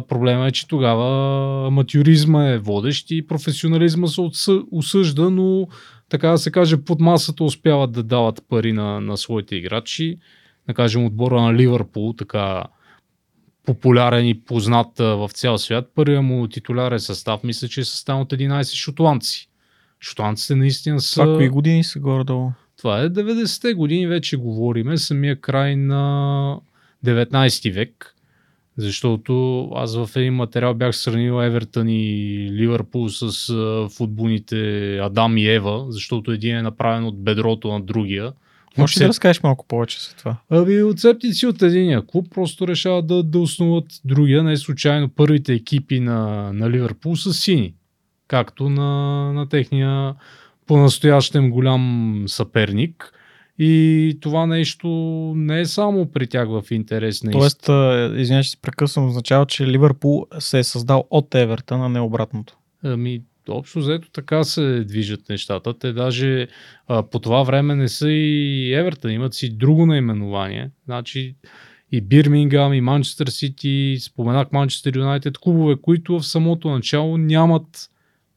Проблема 0.08 0.48
е, 0.48 0.51
че 0.51 0.67
тогава 0.67 1.67
аматюризма 1.67 2.46
е 2.50 2.58
водещ 2.58 3.12
и 3.12 3.27
професионализма 3.27 4.08
се 4.08 4.51
осъжда, 4.72 5.29
но 5.29 5.67
така 6.10 6.29
да 6.29 6.38
се 6.38 6.51
каже, 6.51 6.77
под 6.77 7.00
масата 7.00 7.43
успяват 7.43 7.91
да 7.91 8.03
дават 8.03 8.43
пари 8.50 8.74
на, 8.74 9.01
на 9.01 9.17
своите 9.17 9.55
играчи 9.55 10.17
да 10.67 10.74
кажем, 10.74 11.05
отбора 11.05 11.41
на 11.41 11.53
Ливърпул, 11.53 12.13
така 12.13 12.63
популярен 13.65 14.27
и 14.27 14.41
познат 14.41 14.98
в 14.98 15.29
цял 15.34 15.58
свят. 15.58 15.91
Първият 15.96 16.24
му 16.24 16.48
титулярен 16.48 17.00
състав, 17.00 17.43
мисля, 17.43 17.67
че 17.67 17.82
е 17.82 17.86
състав 17.86 18.22
от 18.22 18.34
11 18.34 18.75
шотландци. 18.75 19.50
Шотландците 20.01 20.55
наистина 20.55 21.01
са... 21.01 21.22
Това 21.22 21.36
кои 21.36 21.50
години 21.50 21.84
са 21.84 22.00
горе-долу? 22.00 22.51
Това 22.77 23.01
е 23.01 23.10
90-те 23.10 23.74
години, 23.74 24.08
вече 24.08 24.38
говориме, 24.38 24.98
самия 24.98 25.41
край 25.41 25.75
на 25.75 26.60
19 27.05 27.74
век. 27.74 28.15
Защото 28.77 29.63
аз 29.75 29.96
в 29.96 30.10
един 30.15 30.34
материал 30.34 30.74
бях 30.74 30.96
сравнил 30.96 31.43
Евертън 31.43 31.89
и 31.89 32.48
Ливърпул 32.51 33.10
с 33.10 33.50
футболните 33.98 34.98
Адам 34.98 35.38
и 35.38 35.48
Ева, 35.48 35.86
защото 35.89 36.32
един 36.32 36.58
е 36.58 36.62
направен 36.62 37.05
от 37.05 37.24
бедрото 37.24 37.72
на 37.72 37.82
другия. 37.82 38.34
Може 38.77 39.00
да 39.00 39.08
разкажеш 39.08 39.44
малко 39.44 39.65
повече 39.68 40.00
за 40.00 40.15
това? 40.15 40.38
Ами 40.50 40.84
отцепници 40.84 41.48
от 41.48 41.62
единия 41.62 42.06
клуб 42.06 42.27
просто 42.34 42.68
решават 42.68 43.08
да, 43.08 43.24
да 43.24 43.39
основат 43.39 43.86
другия. 44.06 44.44
Не 44.44 44.58
случайно 44.58 45.10
първите 45.10 45.53
екипи 45.53 46.00
на, 46.00 46.51
на 46.53 46.70
Ливърпул 46.70 47.15
са 47.15 47.34
сини. 47.34 47.74
Както 48.27 48.70
на, 48.70 49.34
на 49.34 49.50
техния 49.50 50.15
по-настоящем 50.68 51.50
голям 51.50 52.24
съперник. 52.27 53.13
И 53.60 54.18
това 54.22 54.46
нещо 54.46 54.88
не 55.36 55.60
е 55.60 55.65
само 55.65 56.12
при 56.12 56.27
тях 56.27 56.48
в 56.48 56.63
интерес 56.72 57.24
на 57.24 57.32
Тоест, 57.32 57.62
извинявай, 58.20 58.44
че 58.44 58.50
се 58.50 58.62
прекъсвам, 58.62 59.08
означава, 59.08 59.46
че 59.46 59.68
Ливърпул 59.68 60.25
се 60.39 60.60
е 60.60 60.63
създал 60.63 61.08
от 61.10 61.36
Евертън, 61.36 61.82
а 61.82 61.89
не 61.89 62.00
обратното. 62.00 62.58
Ами, 62.84 63.22
общо 63.52 63.80
взето 63.80 64.12
така 64.12 64.44
се 64.44 64.84
движат 64.88 65.30
нещата. 65.30 65.80
Те 65.80 65.94
даже 65.94 66.48
а, 66.88 67.04
по 67.04 67.20
това 67.20 67.44
време 67.44 67.76
не 67.76 67.88
са 67.88 68.10
и 68.10 68.74
Евертън, 68.74 69.12
имат 69.12 69.34
си 69.34 69.58
друго 69.58 69.86
наименование. 69.86 70.70
Значи 70.86 71.36
и 71.92 72.02
Бирмингам, 72.02 72.74
и 72.74 72.82
Манчестър 72.82 73.28
Сити, 73.28 73.98
споменах 74.02 74.52
Манчестър 74.52 74.98
Юнайтед, 74.98 75.38
клубове, 75.38 75.76
които 75.82 76.20
в 76.20 76.26
самото 76.26 76.70
начало 76.70 77.18
нямат 77.18 77.90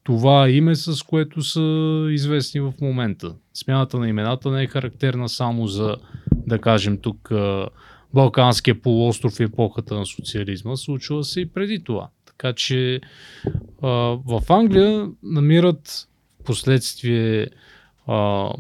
това 0.05 0.51
име, 0.51 0.75
с 0.75 1.03
което 1.03 1.43
са 1.43 2.07
известни 2.11 2.61
в 2.61 2.73
момента. 2.81 3.35
Смяната 3.55 3.99
на 3.99 4.09
имената 4.09 4.51
не 4.51 4.63
е 4.63 4.67
характерна 4.67 5.29
само 5.29 5.67
за, 5.67 5.97
да 6.47 6.59
кажем 6.59 6.99
тук, 6.99 7.33
Балканския 8.15 8.83
полуостров 8.83 9.41
и 9.41 9.43
епохата 9.43 9.95
на 9.95 10.07
социализма. 10.07 10.77
Случва 10.77 11.25
се 11.25 11.41
и 11.41 11.47
преди 11.47 11.85
това. 11.85 12.09
Така 12.39 12.53
че 12.53 13.01
а, 13.83 13.89
в 14.27 14.43
Англия 14.49 15.09
намират 15.23 16.09
в 16.41 16.45
последствие 16.45 17.47
а, 18.07 18.51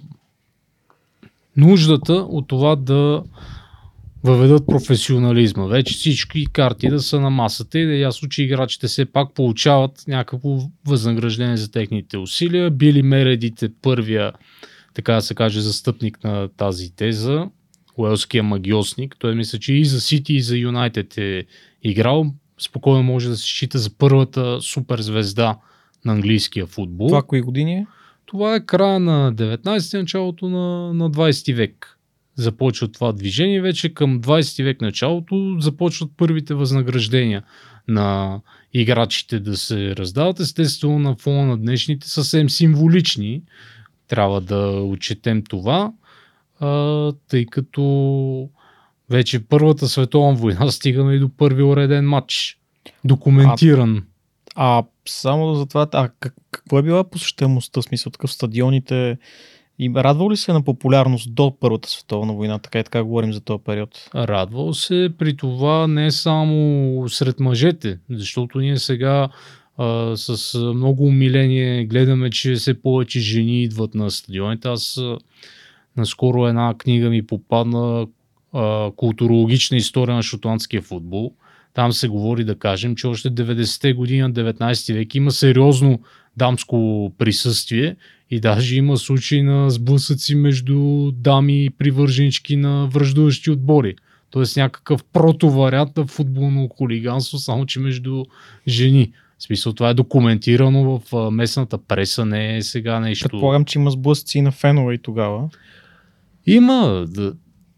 нуждата 1.56 2.12
от 2.12 2.48
това 2.48 2.76
да 2.76 3.22
въведат 4.24 4.66
професионализма. 4.66 5.66
Вече 5.66 5.94
всички 5.94 6.46
карти 6.46 6.88
да 6.88 7.00
са 7.00 7.20
на 7.20 7.30
масата 7.30 7.78
и 7.78 7.86
да 7.86 7.92
е 7.92 7.98
ясно, 7.98 8.28
че 8.28 8.42
играчите 8.42 8.86
все 8.86 9.04
пак 9.04 9.34
получават 9.34 10.04
някакво 10.08 10.58
възнаграждение 10.86 11.56
за 11.56 11.70
техните 11.70 12.18
усилия. 12.18 12.70
Били 12.70 13.02
Мередите 13.02 13.68
първия, 13.82 14.32
така 14.94 15.14
да 15.14 15.22
се 15.22 15.34
каже, 15.34 15.60
застъпник 15.60 16.24
на 16.24 16.48
тази 16.48 16.96
теза, 16.96 17.48
уелския 17.96 18.42
магиосник. 18.42 19.16
Той 19.18 19.34
мисля, 19.34 19.58
че 19.58 19.74
и 19.74 19.84
за 19.84 20.00
Сити, 20.00 20.34
и 20.34 20.40
за 20.40 20.56
Юнайтед 20.56 21.18
е 21.18 21.46
играл 21.82 22.32
спокойно 22.60 23.02
може 23.02 23.28
да 23.28 23.36
се 23.36 23.44
счита 23.44 23.78
за 23.78 23.90
първата 23.98 24.60
суперзвезда 24.60 25.58
на 26.04 26.12
английския 26.12 26.66
футбол. 26.66 27.08
Това 27.08 27.22
кои 27.22 27.40
години 27.40 27.74
е? 27.74 27.86
Това 28.26 28.54
е 28.54 28.66
края 28.66 29.00
на 29.00 29.34
19 29.34 30.00
началото 30.00 30.48
на, 30.48 30.94
на 30.94 31.10
20 31.10 31.54
век. 31.54 31.98
Започва 32.36 32.88
това 32.88 33.12
движение. 33.12 33.60
Вече 33.60 33.94
към 33.94 34.20
20 34.20 34.64
век 34.64 34.80
началото 34.80 35.56
започват 35.60 36.10
първите 36.16 36.54
възнаграждения 36.54 37.42
на 37.88 38.40
играчите 38.72 39.40
да 39.40 39.56
се 39.56 39.96
раздават. 39.96 40.40
Естествено 40.40 40.98
на 40.98 41.16
фона 41.16 41.46
на 41.46 41.56
днешните 41.58 42.08
съвсем 42.08 42.50
символични. 42.50 43.42
Трябва 44.08 44.40
да 44.40 44.70
отчетем 44.70 45.42
това, 45.42 45.92
а, 46.60 47.12
тъй 47.28 47.46
като 47.46 48.48
вече 49.10 49.46
Първата 49.48 49.88
световна 49.88 50.34
война 50.34 50.70
стигаме 50.70 51.14
и 51.14 51.18
до 51.18 51.28
първи 51.28 51.62
уреден 51.62 52.08
матч. 52.08 52.58
Документиран. 53.04 54.02
А 54.54 54.82
само 55.08 55.54
за 55.54 55.66
това, 55.66 55.86
а 55.92 56.08
как, 56.20 56.34
какво 56.50 56.78
е 56.78 56.82
била 56.82 57.04
посещаемостта, 57.04 57.82
смисъл 57.82 58.12
такъв 58.12 58.32
стадионите? 58.32 59.18
И 59.78 59.92
радвал 59.96 60.30
ли 60.30 60.36
се 60.36 60.52
на 60.52 60.62
популярност 60.62 61.34
до 61.34 61.58
Първата 61.60 61.90
световна 61.90 62.32
война, 62.32 62.58
така 62.58 62.78
и 62.78 62.84
така 62.84 63.04
говорим 63.04 63.32
за 63.32 63.40
този 63.40 63.62
период? 63.64 64.10
Радвал 64.14 64.74
се 64.74 65.10
при 65.18 65.36
това 65.36 65.86
не 65.86 66.10
само 66.10 67.08
сред 67.08 67.40
мъжете, 67.40 67.98
защото 68.10 68.58
ние 68.58 68.76
сега 68.76 69.28
а, 69.76 70.16
с 70.16 70.58
много 70.58 71.06
умиление 71.06 71.84
гледаме, 71.84 72.30
че 72.30 72.54
все 72.54 72.82
повече 72.82 73.20
жени 73.20 73.62
идват 73.62 73.94
на 73.94 74.10
стадионите. 74.10 74.68
Аз 74.68 74.98
а, 74.98 75.18
наскоро 75.96 76.46
една 76.46 76.74
книга 76.78 77.10
ми 77.10 77.26
попадна 77.26 78.06
а, 78.56 78.90
културологична 78.96 79.76
история 79.76 80.14
на 80.14 80.22
шотландския 80.22 80.82
футбол. 80.82 81.32
Там 81.74 81.92
се 81.92 82.08
говори 82.08 82.44
да 82.44 82.58
кажем, 82.58 82.96
че 82.96 83.06
още 83.06 83.30
90-те 83.30 83.92
години 83.92 84.20
на 84.20 84.32
19 84.32 84.94
век 84.94 85.14
има 85.14 85.30
сериозно 85.30 86.00
дамско 86.36 87.12
присъствие 87.18 87.96
и 88.30 88.40
даже 88.40 88.76
има 88.76 88.96
случаи 88.96 89.42
на 89.42 89.70
сблъсъци 89.70 90.34
между 90.34 91.10
дами 91.12 91.64
и 91.64 91.70
привърженички 91.70 92.56
на 92.56 92.86
връждуващи 92.86 93.50
отбори. 93.50 93.96
Тоест 94.30 94.56
някакъв 94.56 95.04
протоварят 95.04 95.96
на 95.96 96.06
футболно 96.06 96.68
хулиганство, 96.68 97.38
само 97.38 97.66
че 97.66 97.80
между 97.80 98.24
жени. 98.68 99.12
В 99.38 99.42
смисъл 99.42 99.72
това 99.72 99.88
е 99.88 99.94
документирано 99.94 101.00
в 101.00 101.30
местната 101.30 101.78
преса, 101.78 102.24
не 102.24 102.56
е 102.56 102.62
сега 102.62 103.00
нещо. 103.00 103.28
Предполагам, 103.28 103.64
че 103.64 103.78
има 103.78 103.90
сблъсъци 103.90 104.40
на 104.40 104.52
фенове 104.52 104.94
и 104.94 104.98
тогава. 104.98 105.48
Има. 106.46 107.06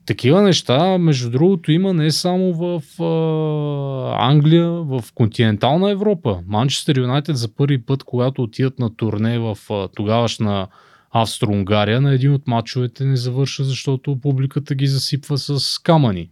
Такива 0.08 0.42
неща, 0.42 0.98
между 0.98 1.30
другото, 1.30 1.72
има 1.72 1.92
не 1.92 2.10
само 2.10 2.52
в 2.52 2.82
а, 3.02 4.30
Англия, 4.30 4.70
в 4.70 5.04
континентална 5.14 5.90
Европа. 5.90 6.38
Манчестър 6.46 6.98
Юнайтед 6.98 7.36
за 7.36 7.54
първи 7.54 7.82
път, 7.82 8.04
когато 8.04 8.42
отидат 8.42 8.78
на 8.78 8.96
турне 8.96 9.38
в 9.38 9.58
а, 9.70 9.88
тогавашна 9.88 10.66
Австро-Унгария, 11.10 12.00
на 12.00 12.14
един 12.14 12.32
от 12.32 12.46
мачовете 12.46 13.04
не 13.04 13.16
завърша, 13.16 13.64
защото 13.64 14.20
публиката 14.20 14.74
ги 14.74 14.86
засипва 14.86 15.38
с 15.38 15.78
камъни. 15.78 16.30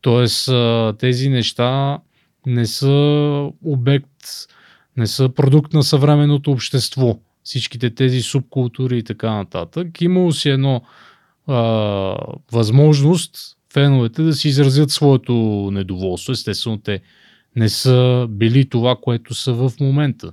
Тоест, 0.00 0.48
а, 0.48 0.94
тези 0.98 1.28
неща 1.28 1.98
не 2.46 2.66
са 2.66 3.50
обект, 3.64 4.48
не 4.96 5.06
са 5.06 5.28
продукт 5.28 5.72
на 5.72 5.82
съвременното 5.82 6.50
общество. 6.50 7.18
Всичките 7.42 7.90
тези 7.90 8.22
субкултури 8.22 8.98
и 8.98 9.02
така 9.02 9.30
нататък. 9.30 10.00
Имало 10.00 10.32
си 10.32 10.48
едно 10.48 10.82
а, 11.48 12.16
възможност 12.52 13.56
феновете 13.72 14.22
да 14.22 14.32
си 14.32 14.48
изразят 14.48 14.90
своето 14.90 15.32
недоволство. 15.72 16.32
Естествено, 16.32 16.78
те 16.78 17.00
не 17.56 17.68
са 17.68 18.26
били 18.30 18.68
това, 18.68 18.96
което 19.02 19.34
са 19.34 19.52
в 19.52 19.72
момента. 19.80 20.32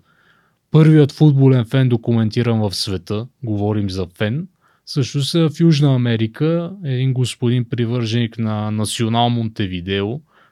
Първият 0.71 1.11
футболен 1.11 1.65
фен 1.65 1.89
документиран 1.89 2.59
в 2.59 2.75
света, 2.75 3.27
говорим 3.43 3.89
за 3.89 4.07
фен, 4.17 4.47
също 4.85 5.21
са 5.21 5.49
в 5.49 5.59
Южна 5.59 5.95
Америка, 5.95 6.71
един 6.83 7.13
господин 7.13 7.69
привърженик 7.69 8.37
на 8.37 8.71
Национал 8.71 9.29
Монтевидео. 9.29 10.07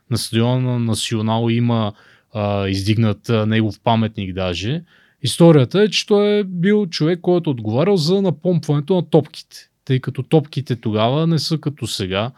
На 0.10 0.17
стадиона 0.17 0.71
на 0.71 0.80
Национал 0.80 1.49
има 1.49 1.93
а, 2.34 2.67
издигнат 2.67 3.30
а, 3.30 3.45
негов 3.45 3.80
паметник 3.84 4.34
даже. 4.34 4.84
Историята 5.21 5.82
е, 5.82 5.89
че 5.89 6.08
той 6.08 6.39
е 6.39 6.43
бил 6.43 6.86
човек, 6.86 7.19
който 7.21 7.49
е 7.49 7.52
отговарял 7.52 7.97
за 7.97 8.21
напомпването 8.21 8.95
на 8.95 9.10
топките 9.10 9.69
тъй 9.86 10.00
като 10.00 10.24
топките 10.24 10.76
тогава 10.76 11.28
не 11.28 11.39
са 11.39 11.58
като 11.58 11.88
сега. 11.88 12.32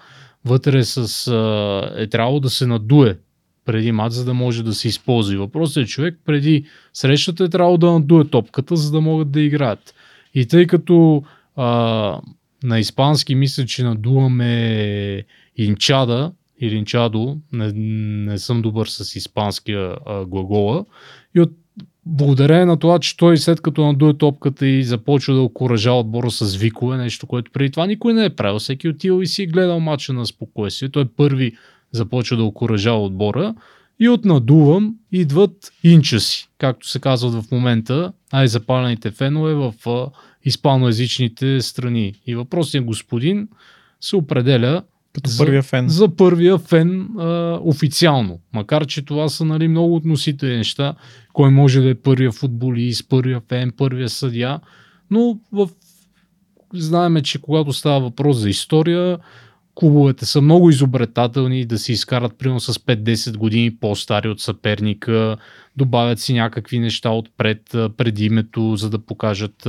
Вътре 0.45 0.84
с, 0.84 1.27
а, 1.27 2.01
е 2.01 2.08
трябвало 2.08 2.39
да 2.39 2.49
се 2.49 2.67
надуе 2.67 3.17
преди 3.65 3.91
мат, 3.91 4.12
за 4.12 4.25
да 4.25 4.34
може 4.34 4.63
да 4.63 4.73
се 4.73 4.88
използва. 4.88 5.38
Въпросът 5.38 5.84
е 5.84 5.88
човек 5.88 6.19
преди 6.25 6.65
срещата 6.93 7.43
е 7.43 7.49
трябвало 7.49 7.77
да 7.77 7.91
надуе 7.91 8.25
топката, 8.25 8.75
за 8.75 8.91
да 8.91 9.01
могат 9.01 9.31
да 9.31 9.41
играят. 9.41 9.95
И 10.34 10.45
тъй 10.45 10.67
като 10.67 11.23
а, 11.55 12.19
на 12.63 12.79
испански 12.79 13.36
мисля, 13.36 13.65
че 13.65 13.84
надуваме 13.84 15.23
инчада 15.58 16.31
или 16.60 16.75
инчадо, 16.75 17.38
не, 17.51 17.71
не 18.31 18.38
съм 18.38 18.62
добър 18.62 18.88
с 18.88 19.15
испанския 19.15 19.95
а, 20.05 20.25
глагола, 20.25 20.86
и 21.36 21.41
от 21.41 21.51
благодарение 22.05 22.65
на 22.65 22.79
това, 22.79 22.99
че 22.99 23.17
той 23.17 23.37
след 23.37 23.61
като 23.61 23.85
надуе 23.85 24.13
топката 24.13 24.67
и 24.67 24.83
започва 24.83 25.33
да 25.33 25.41
окоръжава 25.41 25.99
отбора 25.99 26.31
с 26.31 26.55
викове, 26.55 26.97
нещо, 26.97 27.27
което 27.27 27.51
преди 27.51 27.71
това 27.71 27.85
никой 27.85 28.13
не 28.13 28.25
е 28.25 28.35
правил. 28.35 28.59
Всеки 28.59 28.89
отива 28.89 29.23
и 29.23 29.27
си 29.27 29.43
е 29.43 29.47
гледал 29.47 29.79
мача 29.79 30.13
на 30.13 30.25
спокойствие. 30.25 30.89
Той 30.89 31.05
първи 31.05 31.51
започва 31.91 32.37
да 32.37 32.43
окоръжава 32.43 33.03
отбора 33.03 33.55
и 33.99 34.09
от 34.09 34.25
надувам 34.25 34.95
идват 35.11 35.71
инчаси, 35.83 36.49
както 36.57 36.89
се 36.89 36.99
казват 36.99 37.33
в 37.33 37.51
момента, 37.51 38.13
най-запалените 38.33 39.11
фенове 39.11 39.53
в 39.53 39.73
испаноязичните 40.43 41.61
страни. 41.61 42.13
И 42.27 42.35
въпросният 42.35 42.85
господин 42.85 43.47
се 44.01 44.15
определя 44.15 44.81
като 45.15 45.30
за, 45.30 45.45
първия 45.45 45.63
фен. 45.63 45.89
За 45.89 46.15
първия 46.15 46.58
фен 46.58 47.01
а, 47.19 47.60
официално. 47.62 48.39
Макар, 48.54 48.86
че 48.86 49.06
това 49.06 49.30
са 49.30 49.45
нали, 49.45 49.67
много 49.67 49.95
относителни 49.95 50.58
неща. 50.58 50.95
Кой 51.34 51.49
може 51.49 51.82
да 51.82 51.89
е 51.89 51.95
първия 51.95 52.32
футболист, 52.32 53.10
първия 53.10 53.41
фен, 53.49 53.71
първия 53.78 54.10
съдия. 54.10 54.60
Но 55.12 55.39
в... 55.51 55.69
знаеме, 56.73 57.21
че 57.21 57.41
когато 57.41 57.73
става 57.73 57.99
въпрос 57.99 58.38
за 58.38 58.49
история, 58.49 59.17
клубовете 59.75 60.25
са 60.25 60.41
много 60.41 60.69
изобретателни 60.69 61.65
да 61.65 61.78
се 61.78 61.91
изкарат 61.91 62.38
примерно 62.38 62.60
с 62.60 62.73
5-10 62.73 63.38
години 63.38 63.75
по-стари 63.75 64.30
от 64.30 64.41
съперника, 64.41 65.38
добавят 65.78 66.19
си 66.19 66.34
някакви 66.34 66.80
неща 66.80 67.10
отпред, 67.10 67.62
преди 67.97 68.25
името, 68.25 68.75
за 68.75 68.89
да 68.89 68.99
покажат 68.99 69.67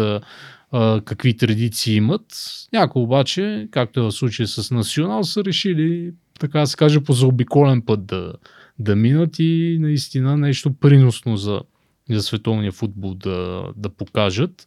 какви 1.04 1.36
традиции 1.36 1.96
имат. 1.96 2.22
Някои 2.72 3.02
обаче, 3.02 3.68
както 3.70 4.00
е 4.00 4.02
в 4.02 4.12
случая 4.12 4.46
с 4.48 4.70
Национал, 4.70 5.24
са 5.24 5.44
решили, 5.44 6.12
така 6.40 6.60
да 6.60 6.66
се 6.66 6.76
каже, 6.76 7.00
по 7.00 7.12
заобиколен 7.12 7.82
път 7.82 8.06
да, 8.06 8.32
да 8.78 8.96
минат 8.96 9.38
и 9.38 9.78
наистина 9.80 10.36
нещо 10.36 10.72
приносно 10.72 11.36
за, 11.36 11.60
за 12.10 12.22
световния 12.22 12.72
футбол 12.72 13.14
да, 13.14 13.64
да 13.76 13.88
покажат. 13.88 14.66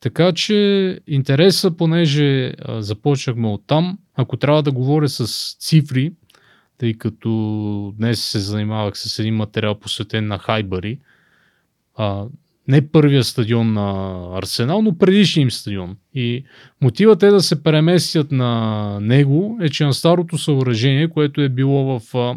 Така 0.00 0.32
че 0.32 1.00
интереса, 1.06 1.76
понеже 1.76 2.54
а, 2.58 2.82
започнахме 2.82 3.48
от 3.48 3.66
там, 3.66 3.98
ако 4.14 4.36
трябва 4.36 4.62
да 4.62 4.72
говоря 4.72 5.08
с 5.08 5.56
цифри, 5.60 6.12
тъй 6.78 6.94
като 6.94 7.94
днес 7.96 8.24
се 8.24 8.38
занимавах 8.38 8.98
с 8.98 9.18
един 9.18 9.34
материал 9.34 9.74
посветен 9.74 10.26
на 10.26 10.38
Хайбари, 10.38 10.98
а, 11.96 12.24
не 12.68 12.88
първия 12.88 13.24
стадион 13.24 13.72
на 13.72 14.18
Арсенал, 14.38 14.82
но 14.82 14.98
предишния 14.98 15.42
им 15.42 15.50
стадион. 15.50 15.96
И 16.14 16.44
мотивът 16.80 17.22
е 17.22 17.30
да 17.30 17.42
се 17.42 17.62
преместят 17.62 18.32
на 18.32 18.98
него 19.00 19.58
е, 19.62 19.68
че 19.68 19.84
на 19.84 19.94
старото 19.94 20.38
съоръжение, 20.38 21.08
което 21.08 21.40
е 21.40 21.48
било 21.48 22.00
в 22.00 22.14
а, 22.14 22.36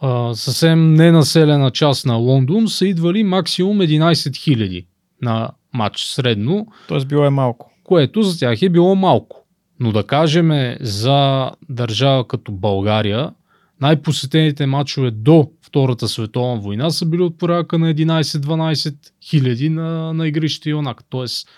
а, 0.00 0.34
съвсем 0.34 0.94
ненаселена 0.94 1.70
част 1.70 2.06
на 2.06 2.14
Лондон, 2.14 2.68
са 2.68 2.86
идвали 2.86 3.24
максимум 3.24 3.78
11 3.78 4.12
000 4.12 4.86
на 5.22 5.50
матч 5.74 6.00
средно. 6.00 6.66
Тоест 6.88 7.08
било 7.08 7.24
е 7.24 7.30
малко. 7.30 7.72
Което 7.84 8.22
за 8.22 8.38
тях 8.38 8.62
е 8.62 8.68
било 8.68 8.94
малко. 8.94 9.46
Но 9.80 9.92
да 9.92 10.06
кажем 10.06 10.76
за 10.80 11.50
държава 11.68 12.28
като 12.28 12.52
България, 12.52 13.30
най-посетените 13.80 14.66
матчове 14.66 15.10
до 15.10 15.50
Втората 15.74 16.08
световна 16.08 16.60
война 16.60 16.90
са 16.90 17.06
били 17.06 17.22
от 17.22 17.38
порядка 17.38 17.78
на 17.78 17.94
11-12 17.94 18.94
хиляди 19.22 19.68
на, 19.68 20.12
на 20.12 20.28
игрище 20.28 20.70
Юнак. 20.70 21.04
Тоест, 21.08 21.48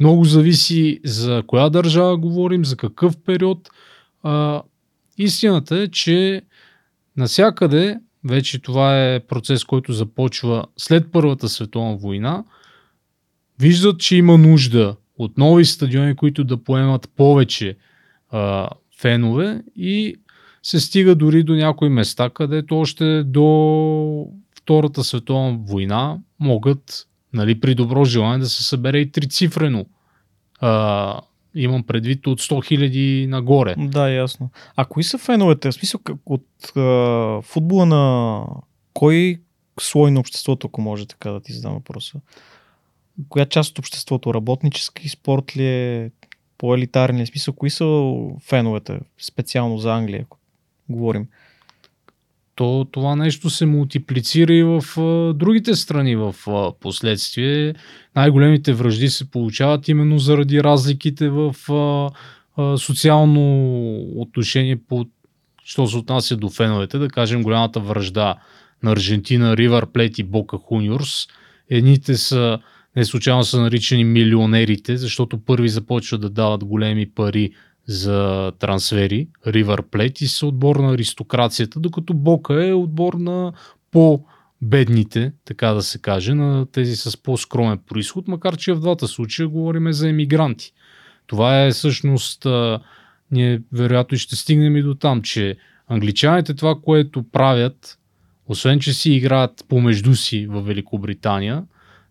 много 0.00 0.24
зависи 0.24 1.00
за 1.04 1.42
коя 1.46 1.68
държава 1.68 2.16
говорим, 2.16 2.64
за 2.64 2.76
какъв 2.76 3.16
период. 3.26 3.70
А, 4.22 4.62
истината 5.18 5.78
е, 5.78 5.88
че 5.88 6.42
насякъде, 7.16 7.98
вече 8.24 8.58
това 8.58 9.04
е 9.04 9.20
процес, 9.20 9.64
който 9.64 9.92
започва 9.92 10.64
след 10.76 11.12
Първата 11.12 11.48
световна 11.48 11.96
война, 11.96 12.44
виждат, 13.60 14.00
че 14.00 14.16
има 14.16 14.38
нужда 14.38 14.96
от 15.18 15.38
нови 15.38 15.64
стадиони, 15.64 16.16
които 16.16 16.44
да 16.44 16.64
поемат 16.64 17.10
повече 17.16 17.76
а, 18.30 18.68
фенове 19.00 19.62
и 19.76 20.16
се 20.62 20.80
стига 20.80 21.14
дори 21.14 21.42
до 21.42 21.54
някои 21.54 21.88
места, 21.88 22.30
където 22.30 22.78
още 22.78 23.22
до 23.22 24.26
Втората 24.62 25.04
световна 25.04 25.58
война 25.58 26.18
могат 26.40 27.06
нали, 27.32 27.60
при 27.60 27.74
добро 27.74 28.04
желание 28.04 28.38
да 28.38 28.46
се 28.46 28.64
събере 28.64 28.98
и 28.98 29.12
трицифрено. 29.12 29.86
А, 30.60 31.20
имам 31.54 31.82
предвид 31.82 32.26
от 32.26 32.40
100 32.40 32.66
хиляди 32.66 33.26
нагоре. 33.28 33.74
Да, 33.78 34.10
ясно. 34.10 34.50
А 34.76 34.84
кои 34.84 35.04
са 35.04 35.18
феновете? 35.18 35.70
В 35.70 35.74
смисъл, 35.74 36.00
от 36.26 36.76
а, 36.76 37.40
футбола 37.42 37.86
на 37.86 38.44
кой 38.94 39.40
слой 39.80 40.10
на 40.10 40.20
обществото, 40.20 40.66
ако 40.66 40.80
може 40.80 41.06
така 41.06 41.30
да 41.30 41.40
ти 41.40 41.52
задам 41.52 41.72
въпроса? 41.72 42.20
Коя 43.28 43.46
част 43.46 43.70
от 43.70 43.78
обществото? 43.78 44.34
Работнически 44.34 45.08
спорт 45.08 45.56
ли 45.56 45.66
е? 45.66 46.10
По-елитарен 46.58 47.26
смисъл, 47.26 47.54
кои 47.54 47.70
са 47.70 48.12
феновете? 48.40 49.00
Специално 49.18 49.78
за 49.78 49.94
Англия, 49.94 50.22
ако 50.22 50.38
говорим. 50.88 51.26
То, 52.54 52.86
това 52.90 53.16
нещо 53.16 53.50
се 53.50 53.66
мултиплицира 53.66 54.54
и 54.54 54.62
в 54.62 55.00
а, 55.00 55.34
другите 55.34 55.74
страни 55.74 56.16
в 56.16 56.34
а, 56.46 56.72
последствие. 56.80 57.74
Най-големите 58.16 58.72
връжди 58.72 59.08
се 59.08 59.30
получават 59.30 59.88
именно 59.88 60.18
заради 60.18 60.62
разликите 60.62 61.28
в 61.28 61.54
а, 61.70 62.10
а, 62.62 62.78
социално 62.78 63.94
отношение 64.16 64.76
по 64.88 65.06
що 65.64 65.86
се 65.86 65.96
отнася 65.96 66.36
до 66.36 66.50
феновете, 66.50 66.98
да 66.98 67.08
кажем 67.08 67.42
голямата 67.42 67.80
връжда 67.80 68.34
на 68.82 68.92
Аржентина, 68.92 69.56
Ривър 69.56 69.86
Плейт 69.86 70.18
и 70.18 70.22
Бока 70.22 70.58
Хуниорс. 70.58 71.26
Едните 71.70 72.14
са, 72.14 72.58
не 72.96 73.04
случайно 73.04 73.44
са 73.44 73.60
наричани 73.60 74.04
милионерите, 74.04 74.96
защото 74.96 75.44
първи 75.44 75.68
започват 75.68 76.20
да 76.20 76.30
дават 76.30 76.64
големи 76.64 77.10
пари 77.10 77.52
за 77.86 78.52
трансфери, 78.58 79.28
Ривър 79.46 79.82
Плейт 79.82 80.20
и 80.20 80.26
са 80.26 80.46
отбор 80.46 80.76
на 80.76 80.92
аристокрацията, 80.92 81.80
докато 81.80 82.14
Бока 82.14 82.66
е 82.66 82.72
отбор 82.72 83.14
на 83.14 83.52
по 83.90 84.24
бедните, 84.62 85.32
така 85.44 85.68
да 85.68 85.82
се 85.82 85.98
каже, 85.98 86.34
на 86.34 86.66
тези 86.66 86.96
с 86.96 87.22
по-скромен 87.22 87.78
происход, 87.88 88.28
макар 88.28 88.56
че 88.56 88.72
в 88.72 88.80
двата 88.80 89.08
случая 89.08 89.48
говорим 89.48 89.92
за 89.92 90.08
емигранти. 90.08 90.72
Това 91.26 91.64
е 91.64 91.70
всъщност, 91.70 92.46
а, 92.46 92.80
ние 93.30 93.62
вероятно 93.72 94.18
ще 94.18 94.36
стигнем 94.36 94.76
и 94.76 94.82
до 94.82 94.94
там, 94.94 95.22
че 95.22 95.56
англичаните 95.88 96.54
това, 96.54 96.74
което 96.84 97.22
правят, 97.22 97.98
освен 98.46 98.80
че 98.80 98.92
си 98.92 99.12
играят 99.12 99.64
помежду 99.68 100.14
си 100.14 100.46
в 100.46 100.62
Великобритания, 100.62 101.64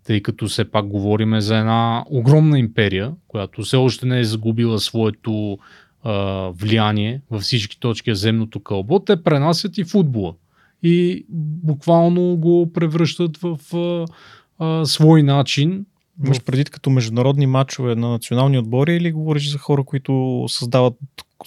тъй 0.04 0.22
като 0.22 0.48
все 0.48 0.72
пак 0.72 0.88
говориме 0.88 1.42
за 1.42 1.58
една 1.58 2.06
огромна 2.10 2.60
империя, 2.60 3.14
която 3.28 3.62
все 3.62 3.76
още 3.78 4.06
не 4.06 4.20
е 4.20 4.24
загубила 4.24 4.80
своето 4.80 5.58
а, 6.04 6.14
влияние 6.50 7.22
във 7.32 7.42
всички 7.42 7.80
точки 7.80 8.10
на 8.10 8.16
земното 8.16 8.60
кълбо, 8.60 9.00
те 9.00 9.24
пренасят 9.24 9.78
и 9.78 9.84
футбола. 9.84 10.34
И 10.84 11.26
буквално 11.64 12.38
го 12.38 12.74
превръщат 12.74 13.38
в 13.38 13.58
а, 13.74 14.06
а, 14.60 14.86
свой 14.86 15.24
начин. 15.24 15.86
Имаш 16.26 16.44
предвид 16.44 16.70
като 16.70 16.90
международни 16.90 17.46
матчове 17.46 17.96
на 17.96 18.10
национални 18.10 18.60
отбори 18.60 18.96
или 18.96 19.12
говориш 19.12 19.52
за 19.52 19.58
хора, 19.58 19.84
които 19.84 20.46
създават 20.48 20.94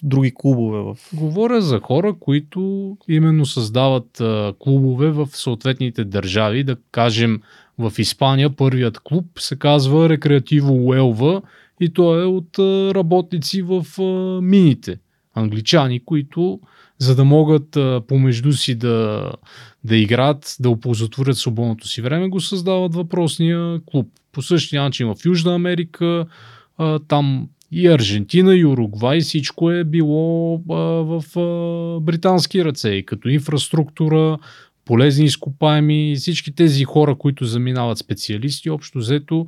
други 0.03 0.33
клубове 0.35 0.79
в... 0.79 0.97
Говоря 1.13 1.63
за 1.63 1.81
хора, 1.81 2.15
които 2.21 2.97
именно 3.09 3.47
създават 3.47 4.21
а, 4.21 4.55
клубове 4.59 5.11
в 5.11 5.29
съответните 5.33 6.05
държави, 6.05 6.65
да 6.65 6.77
кажем 6.91 7.41
в 7.79 7.93
Испания 7.99 8.51
първият 8.51 9.01
клуб 9.01 9.27
се 9.39 9.57
казва 9.57 10.09
Рекреативо 10.09 10.87
Уелва 10.87 11.43
и 11.81 11.93
той 11.93 12.23
е 12.23 12.27
от 12.27 12.59
работници 12.95 13.63
в 13.63 13.87
мините. 14.43 14.99
Англичани, 15.35 16.05
които 16.05 16.61
за 16.99 17.17
да 17.17 17.25
могат 17.25 17.79
помежду 18.09 18.53
си 18.53 18.75
да, 18.75 19.33
да 19.85 19.97
играят, 19.97 20.57
да 20.61 20.71
оползотворят 20.71 21.37
свободното 21.37 21.89
си 21.89 22.03
време, 22.03 22.29
го 22.29 22.41
създават 22.41 22.95
въпросния 22.95 23.81
клуб. 23.87 24.09
По 24.33 24.43
същия 24.43 24.83
начин 24.83 25.07
в 25.07 25.25
Южна 25.25 25.55
Америка, 25.55 26.27
там 27.09 27.49
и 27.73 27.89
Аржентина, 27.89 28.57
и 28.57 28.65
Уругвай, 28.65 29.21
всичко 29.21 29.71
е 29.71 29.85
било 29.85 30.59
в 30.67 31.25
британски 32.01 32.65
ръце. 32.65 32.91
И 32.91 33.07
като 33.07 33.29
инфраструктура, 33.29 34.39
полезни 34.85 35.25
изкопаеми, 35.25 36.15
всички 36.19 36.55
тези 36.55 36.85
хора, 36.85 37.15
които 37.15 37.45
заминават 37.45 37.99
специалисти, 37.99 38.71
общо 38.71 38.99
взето, 38.99 39.47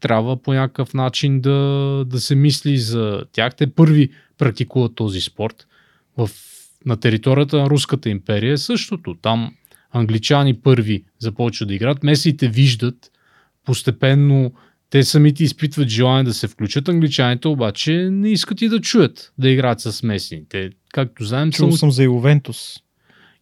трябва 0.00 0.42
по 0.42 0.52
някакъв 0.52 0.94
начин 0.94 1.40
да, 1.40 2.04
да 2.06 2.20
се 2.20 2.34
мисли 2.34 2.78
за 2.78 3.24
тях. 3.32 3.54
Те 3.54 3.66
първи 3.66 4.10
практикуват 4.38 4.94
този 4.94 5.20
спорт. 5.20 5.66
В, 6.16 6.30
на 6.86 6.96
територията 6.96 7.56
на 7.56 7.70
Руската 7.70 8.08
империя 8.08 8.52
е 8.52 8.58
същото. 8.58 9.16
Там 9.22 9.54
англичани 9.90 10.54
първи 10.54 11.04
започват 11.18 11.68
да 11.68 11.74
играят. 11.74 12.02
Местните 12.02 12.48
виждат 12.48 13.10
постепенно 13.64 14.52
те 14.90 15.02
самите 15.02 15.44
изпитват 15.44 15.88
желание 15.88 16.24
да 16.24 16.34
се 16.34 16.48
включат, 16.48 16.88
англичаните 16.88 17.48
обаче 17.48 18.08
не 18.10 18.30
искат 18.30 18.62
и 18.62 18.68
да 18.68 18.80
чуят 18.80 19.32
да 19.38 19.50
играят 19.50 19.80
с 19.80 20.02
местните. 20.02 20.70
Както 20.92 21.24
знаем, 21.24 21.50
Чул 21.52 21.66
само... 21.66 21.76
съм 21.76 21.90
за 21.90 22.02
Ювентус. 22.02 22.76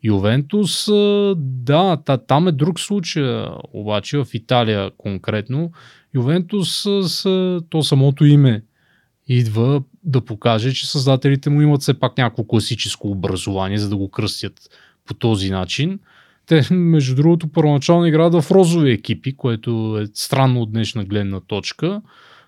Ювентус, 0.04 0.88
да, 1.36 1.96
та, 1.96 2.16
там 2.16 2.48
е 2.48 2.52
друг 2.52 2.80
случай, 2.80 3.44
обаче 3.72 4.18
в 4.18 4.26
Италия 4.34 4.90
конкретно. 4.98 5.72
Ювентус, 6.14 6.86
с, 7.10 7.60
то 7.70 7.82
самото 7.82 8.24
име 8.24 8.62
идва 9.28 9.82
да 10.04 10.20
покаже, 10.20 10.72
че 10.72 10.90
създателите 10.90 11.50
му 11.50 11.62
имат 11.62 11.80
все 11.80 11.94
пак 11.94 12.18
някакво 12.18 12.44
класическо 12.44 13.10
образование, 13.10 13.78
за 13.78 13.88
да 13.88 13.96
го 13.96 14.10
кръстят 14.10 14.60
по 15.06 15.14
този 15.14 15.50
начин. 15.50 15.98
Те, 16.46 16.68
между 16.70 17.14
другото, 17.14 17.48
първоначално 17.48 18.06
играят 18.06 18.34
в 18.34 18.50
розови 18.50 18.90
екипи, 18.90 19.36
което 19.36 19.98
е 20.02 20.06
странно 20.14 20.62
от 20.62 20.72
днешна 20.72 21.04
гледна 21.04 21.40
точка, 21.40 22.02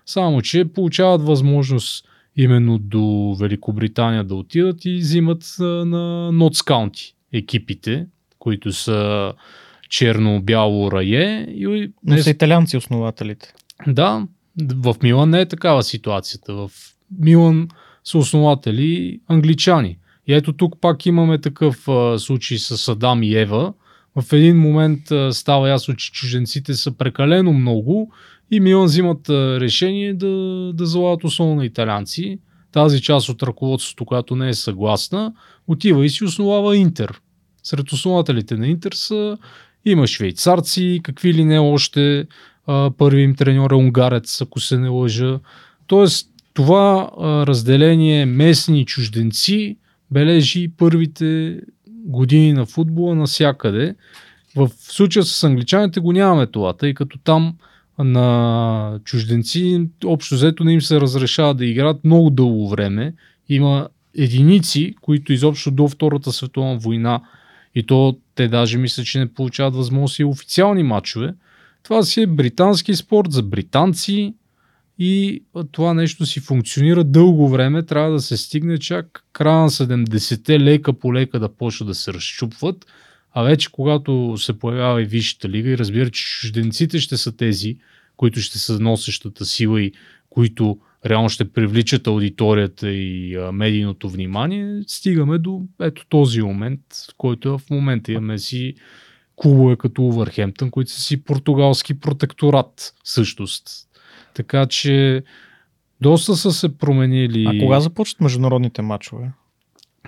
само 0.05 0.41
че 0.41 0.65
получават 0.65 1.21
възможност 1.21 2.05
именно 2.35 2.77
до 2.77 3.35
Великобритания 3.39 4.23
да 4.23 4.35
отидат 4.35 4.85
и 4.85 4.97
взимат 4.97 5.55
на 5.59 6.31
Нотс 6.31 6.61
Каунти 6.61 7.12
екипите, 7.33 8.05
които 8.39 8.71
са 8.71 9.33
черно-бяло 9.89 10.91
рае. 10.91 11.45
И, 11.49 11.91
Но 12.03 12.17
са 12.17 12.29
италианци 12.29 12.77
основателите. 12.77 13.53
да, 13.87 14.27
в 14.75 14.95
Милан 15.03 15.29
не 15.29 15.41
е 15.41 15.45
такава 15.45 15.83
ситуацията. 15.83 16.53
В 16.53 16.71
Милан 17.19 17.67
са 18.03 18.17
основатели 18.17 19.19
англичани. 19.27 19.97
И 20.27 20.33
ето 20.33 20.53
тук 20.53 20.81
пак 20.81 21.05
имаме 21.05 21.41
такъв 21.41 21.87
а, 21.87 22.19
случай 22.19 22.57
с 22.57 22.87
Адам 22.87 23.23
и 23.23 23.35
Ева. 23.35 23.73
В 24.21 24.33
един 24.33 24.59
момент 24.59 25.11
а, 25.11 25.33
става 25.33 25.69
ясно, 25.69 25.95
че 25.95 26.11
чужденците 26.11 26.73
са 26.73 26.97
прекалено 26.97 27.53
много 27.53 28.11
и 28.51 28.59
Милан 28.59 28.85
взимат 28.85 29.29
а, 29.29 29.59
решение 29.59 30.13
да, 30.13 30.27
да 30.73 30.85
залагат 30.85 31.23
основно 31.23 31.55
на 31.55 31.65
италианци. 31.65 32.39
Тази 32.71 33.01
част 33.01 33.29
от 33.29 33.43
ръководството, 33.43 34.05
която 34.05 34.35
не 34.35 34.49
е 34.49 34.53
съгласна, 34.53 35.33
отива 35.67 36.05
и 36.05 36.09
си 36.09 36.23
основава 36.23 36.77
Интер. 36.77 37.19
Сред 37.63 37.91
основателите 37.91 38.55
на 38.55 38.67
Интер 38.67 38.91
са 38.91 39.37
има 39.85 40.07
швейцарци, 40.07 40.99
какви 41.03 41.33
ли 41.33 41.45
не 41.45 41.59
още. 41.59 42.25
А, 42.67 42.91
първи 42.97 43.21
им 43.21 43.35
треньор 43.35 43.71
е 43.71 43.75
унгарец, 43.75 44.41
ако 44.41 44.59
се 44.59 44.77
не 44.77 44.89
лъжа. 44.89 45.39
Тоест, 45.87 46.29
това 46.53 47.11
разделение 47.19 48.25
местни 48.25 48.81
и 48.81 48.85
чужденци 48.85 49.77
бележи 50.11 50.71
първите 50.77 51.59
години 51.87 52.53
на 52.53 52.65
футбола 52.65 53.15
навсякъде. 53.15 53.95
В 54.55 54.69
случая 54.79 55.23
с 55.23 55.43
англичаните 55.43 55.99
го 55.99 56.11
нямаме 56.11 56.47
това, 56.47 56.73
тъй 56.73 56.93
като 56.93 57.17
там 57.17 57.55
на 57.99 58.99
чужденци 59.03 59.87
общо 60.05 60.35
взето 60.35 60.63
не 60.63 60.73
им 60.73 60.81
се 60.81 61.01
разрешава 61.01 61.53
да 61.53 61.65
играят 61.65 62.03
много 62.03 62.29
дълго 62.29 62.69
време. 62.69 63.13
Има 63.49 63.87
единици, 64.17 64.95
които 65.01 65.33
изобщо 65.33 65.71
до 65.71 65.87
Втората 65.87 66.31
световна 66.31 66.77
война 66.77 67.21
и 67.75 67.85
то 67.85 68.17
те 68.35 68.47
даже 68.47 68.77
мисля, 68.77 69.03
че 69.03 69.19
не 69.19 69.33
получават 69.33 69.75
възможност 69.75 70.19
и 70.19 70.23
официални 70.23 70.83
матчове. 70.83 71.33
Това 71.83 72.03
си 72.03 72.21
е 72.21 72.27
британски 72.27 72.95
спорт 72.95 73.31
за 73.31 73.43
британци 73.43 74.33
и 74.99 75.43
това 75.71 75.93
нещо 75.93 76.25
си 76.25 76.39
функционира 76.39 77.03
дълго 77.03 77.49
време. 77.49 77.85
Трябва 77.85 78.11
да 78.11 78.21
се 78.21 78.37
стигне 78.37 78.77
чак 78.77 79.23
края 79.33 79.59
на 79.59 79.69
70-те 79.69 80.59
лека 80.59 80.93
по 80.93 81.13
лека 81.13 81.39
да 81.39 81.49
почва 81.49 81.85
да 81.85 81.95
се 81.95 82.13
разчупват. 82.13 82.85
А 83.33 83.43
вече 83.43 83.71
когато 83.71 84.35
се 84.37 84.59
появява 84.59 85.01
и 85.01 85.05
Висшата 85.05 85.49
лига 85.49 85.69
и 85.69 85.77
разбира, 85.77 86.09
че 86.09 86.23
чужденците 86.23 86.99
ще 86.99 87.17
са 87.17 87.37
тези, 87.37 87.77
които 88.17 88.39
ще 88.39 88.59
са 88.59 88.79
носещата 88.79 89.45
сила 89.45 89.81
и 89.81 89.91
които 90.29 90.77
реално 91.05 91.29
ще 91.29 91.51
привличат 91.51 92.07
аудиторията 92.07 92.91
и 92.91 93.35
а, 93.35 93.51
медийното 93.51 94.09
внимание, 94.09 94.81
стигаме 94.87 95.37
до 95.37 95.61
ето 95.81 96.05
този 96.09 96.41
момент, 96.41 96.79
в 97.11 97.15
който 97.17 97.57
в 97.57 97.69
момента 97.69 98.11
имаме 98.11 98.37
си 98.37 98.75
клубове 99.35 99.75
като 99.75 100.01
Увърхемптън, 100.01 100.71
които 100.71 100.91
са 100.91 101.01
си 101.01 101.23
португалски 101.23 101.99
протекторат 101.99 102.93
всъщност. 103.03 103.69
Така 104.33 104.65
че 104.65 105.23
доста 106.01 106.35
са 106.35 106.51
се 106.51 106.77
променили. 106.77 107.45
А 107.47 107.59
кога 107.59 107.79
започват 107.79 108.21
международните 108.21 108.81
матчове? 108.81 109.31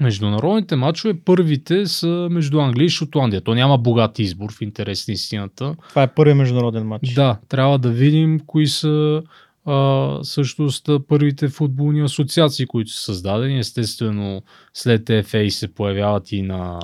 Международните 0.02 0.76
матчове 0.76 1.14
първите 1.26 1.86
са 1.86 2.28
между 2.32 2.60
Англия 2.60 2.86
и 2.86 2.90
Шотландия. 2.90 3.42
То 3.42 3.56
няма 3.56 3.78
богат 3.78 4.20
избор 4.20 4.54
в 4.54 4.62
интерес 4.62 5.08
на 5.08 5.14
истината. 5.14 5.76
Това 5.90 6.04
е 6.04 6.14
първият 6.14 6.38
международен 6.38 6.88
матч. 6.88 7.14
Да, 7.14 7.38
трябва 7.50 7.80
да 7.80 7.90
видим 7.90 8.40
кои 8.48 8.68
са 8.68 9.24
а, 9.66 10.20
всъщност 10.24 10.90
първите 11.08 11.48
футболни 11.48 12.02
асоциации, 12.02 12.66
които 12.66 12.92
са 12.92 13.02
създадени. 13.02 13.60
Естествено, 13.60 14.42
след 14.74 15.04
FA 15.08 15.50
се 15.50 15.74
появяват 15.74 16.32
и 16.32 16.42
на 16.42 16.80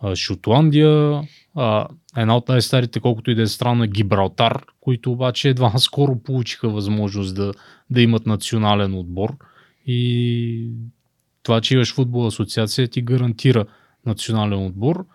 а, 0.00 0.16
Шотландия. 0.16 1.22
А, 1.54 1.88
една 2.16 2.36
от 2.36 2.48
най-старите, 2.48 3.00
колкото 3.00 3.30
и 3.30 3.34
да 3.34 3.42
е 3.42 3.46
странно, 3.46 3.84
е 3.84 3.88
Гибралтар, 3.88 4.64
които 4.80 5.12
обаче 5.12 5.48
едва 5.48 5.72
скоро 5.78 6.22
получиха 6.22 6.68
възможност 6.68 7.34
да, 7.34 7.52
да 7.90 8.02
имат 8.02 8.26
национален 8.26 8.94
отбор. 8.94 9.36
И 9.86 10.70
това, 11.42 11.60
че 11.60 11.74
имаш 11.74 11.94
футбол 11.94 12.26
асоциация, 12.26 12.88
ти 12.88 13.02
гарантира 13.02 13.64
национален 14.06 14.66
отбор. 14.66 15.06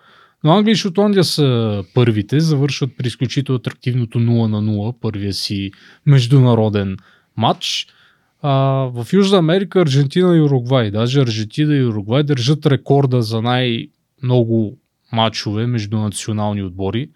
Но 0.46 0.52
Англия 0.52 0.74
и 0.74 0.76
Шотландия 0.76 1.24
са 1.24 1.84
първите, 1.94 2.40
завършват 2.40 2.98
при 2.98 3.08
изключително 3.08 3.58
атрактивното 3.58 4.20
0 4.20 4.48
на 4.48 4.62
0, 4.62 4.96
първия 5.02 5.34
си 5.34 5.72
международен 6.06 6.98
матч. 7.38 7.88
А, 8.42 8.52
в 8.94 9.08
Южна 9.14 9.38
Америка 9.38 9.82
Аржентина 9.82 10.38
и 10.38 10.42
Уругвай, 10.42 10.92
даже 10.92 11.22
Аржентина 11.22 11.76
и 11.76 11.86
Уругвай 11.86 12.24
държат 12.24 12.66
рекорда 12.66 13.22
за 13.22 13.42
най-много 13.42 14.78
матчове 15.12 15.68
между 15.68 15.98
национални 15.98 16.64
отбори, 16.64 17.10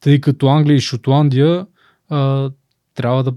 тъй 0.00 0.20
като 0.20 0.48
Англия 0.48 0.76
и 0.76 0.80
Шотландия 0.80 1.66
а, 2.08 2.50
трябва 2.94 3.22
да 3.22 3.32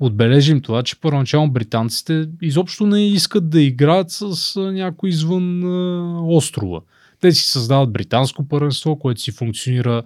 отбележим 0.00 0.60
това, 0.60 0.82
че 0.82 1.00
първоначално 1.00 1.52
британците 1.52 2.28
изобщо 2.42 2.86
не 2.86 3.08
искат 3.08 3.50
да 3.50 3.62
играят 3.62 4.10
с 4.10 4.60
някой 4.60 5.08
извън 5.08 5.64
а, 5.64 6.20
острова. 6.22 6.80
Те 7.24 7.32
си 7.32 7.50
създават 7.50 7.92
британско 7.92 8.48
първенство, 8.48 8.98
което 8.98 9.20
си 9.20 9.32
функционира, 9.32 10.02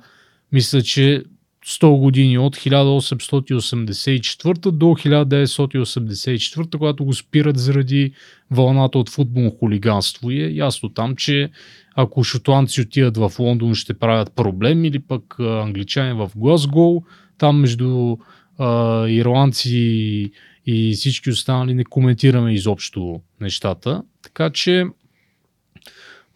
мисля, 0.53 0.83
че 0.83 1.23
100 1.67 1.99
години 1.99 2.39
от 2.39 2.57
1884 2.57 4.71
до 4.71 4.87
1984, 4.87 6.79
когато 6.79 7.05
го 7.05 7.13
спират 7.13 7.59
заради 7.59 8.13
вълната 8.51 8.99
от 8.99 9.11
футболно 9.11 9.51
хулиганство. 9.51 10.31
И 10.31 10.43
е 10.43 10.51
ясно 10.51 10.89
там, 10.89 11.17
че 11.17 11.51
ако 11.95 12.25
шотландци 12.25 12.81
отидат 12.81 13.17
в 13.17 13.33
Лондон 13.39 13.75
ще 13.75 13.99
правят 13.99 14.35
проблем 14.35 14.85
или 14.85 14.99
пък 14.99 15.35
англичани 15.39 16.13
в 16.13 16.31
Глазгоу, 16.37 17.03
там 17.39 17.61
между 17.61 18.17
а, 18.59 19.07
ирландци 19.09 20.31
и 20.67 20.93
всички 20.97 21.31
останали 21.31 21.75
не 21.75 21.85
коментираме 21.85 22.55
изобщо 22.55 23.21
нещата. 23.41 24.03
Така 24.23 24.51
че 24.51 24.85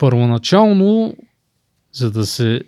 първоначално, 0.03 1.15
за 1.93 2.11
да 2.11 2.27
се 2.27 2.63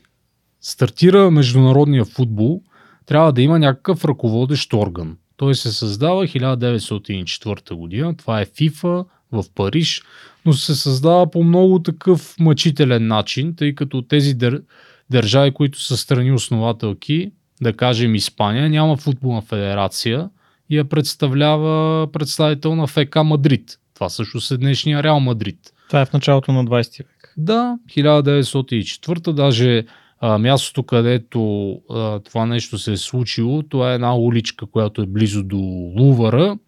стартира 0.61 1.31
международния 1.31 2.05
футбол, 2.05 2.63
трябва 3.07 3.33
да 3.33 3.43
има 3.43 3.59
някакъв 3.59 4.05
ръководещ 4.05 4.73
орган. 4.73 5.17
Той 5.37 5.55
се 5.55 5.73
създава 5.73 6.25
1904 6.25 7.75
година. 7.75 8.17
Това 8.17 8.41
е 8.41 8.47
FIFA 8.47 9.05
в 9.33 9.45
Париж, 9.55 10.03
но 10.47 10.53
се 10.53 10.75
създава 10.75 11.31
по 11.31 11.45
много 11.45 11.79
такъв 11.79 12.35
мъчителен 12.41 13.07
начин, 13.07 13.55
тъй 13.57 13.75
като 13.75 14.03
тези 14.03 14.35
дър... 14.35 14.63
държави, 15.11 15.51
които 15.51 15.81
са 15.83 15.97
страни 15.97 16.33
основателки, 16.33 17.33
да 17.63 17.73
кажем 17.73 18.15
Испания, 18.15 18.71
няма 18.71 18.97
футболна 18.97 19.43
федерация 19.43 20.31
и 20.71 20.77
я 20.77 20.85
представлява 20.85 22.07
представител 22.13 22.75
на 22.75 22.87
ФК 22.87 23.17
Мадрид. 23.25 23.79
Това 23.95 24.09
също 24.09 24.55
е 24.55 24.57
днешния 24.57 25.03
Реал 25.03 25.21
Мадрид. 25.21 25.59
Това 25.89 26.01
е 26.01 26.07
в 26.07 26.13
началото 26.13 26.53
на 26.53 26.65
20 26.65 26.99
век. 26.99 27.14
Да, 27.37 27.79
1904 27.91 29.33
даже 29.33 29.85
а, 30.21 30.39
мястото, 30.39 30.83
където 30.83 31.71
а, 31.91 32.21
това 32.21 32.47
нещо 32.47 32.79
се 32.79 32.93
е 32.93 32.97
случило, 32.97 33.63
това 33.63 33.93
е 33.93 33.95
една 33.95 34.17
уличка, 34.17 34.67
която 34.67 35.03
е 35.03 35.07
близо 35.07 35.43
до 35.43 35.57
Лувара. 35.99 36.59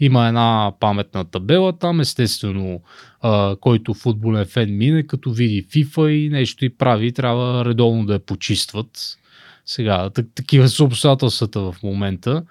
Има 0.00 0.26
една 0.28 0.72
паметна 0.80 1.24
табела 1.24 1.78
там, 1.78 2.00
естествено, 2.00 2.80
а, 3.22 3.56
който 3.60 3.94
футболен 3.94 4.44
фен 4.44 4.76
мине, 4.76 5.06
като 5.06 5.30
види 5.30 5.66
FIFA 5.66 6.08
и 6.08 6.28
нещо 6.28 6.64
и 6.64 6.68
прави, 6.68 7.12
трябва 7.12 7.64
редовно 7.64 8.06
да 8.06 8.12
я 8.12 8.18
почистват. 8.18 9.18
Сега, 9.66 10.10
такива 10.34 10.68
са 10.68 10.84
обстоятелствата 10.84 11.60
в 11.60 11.74
момента. 11.82 12.42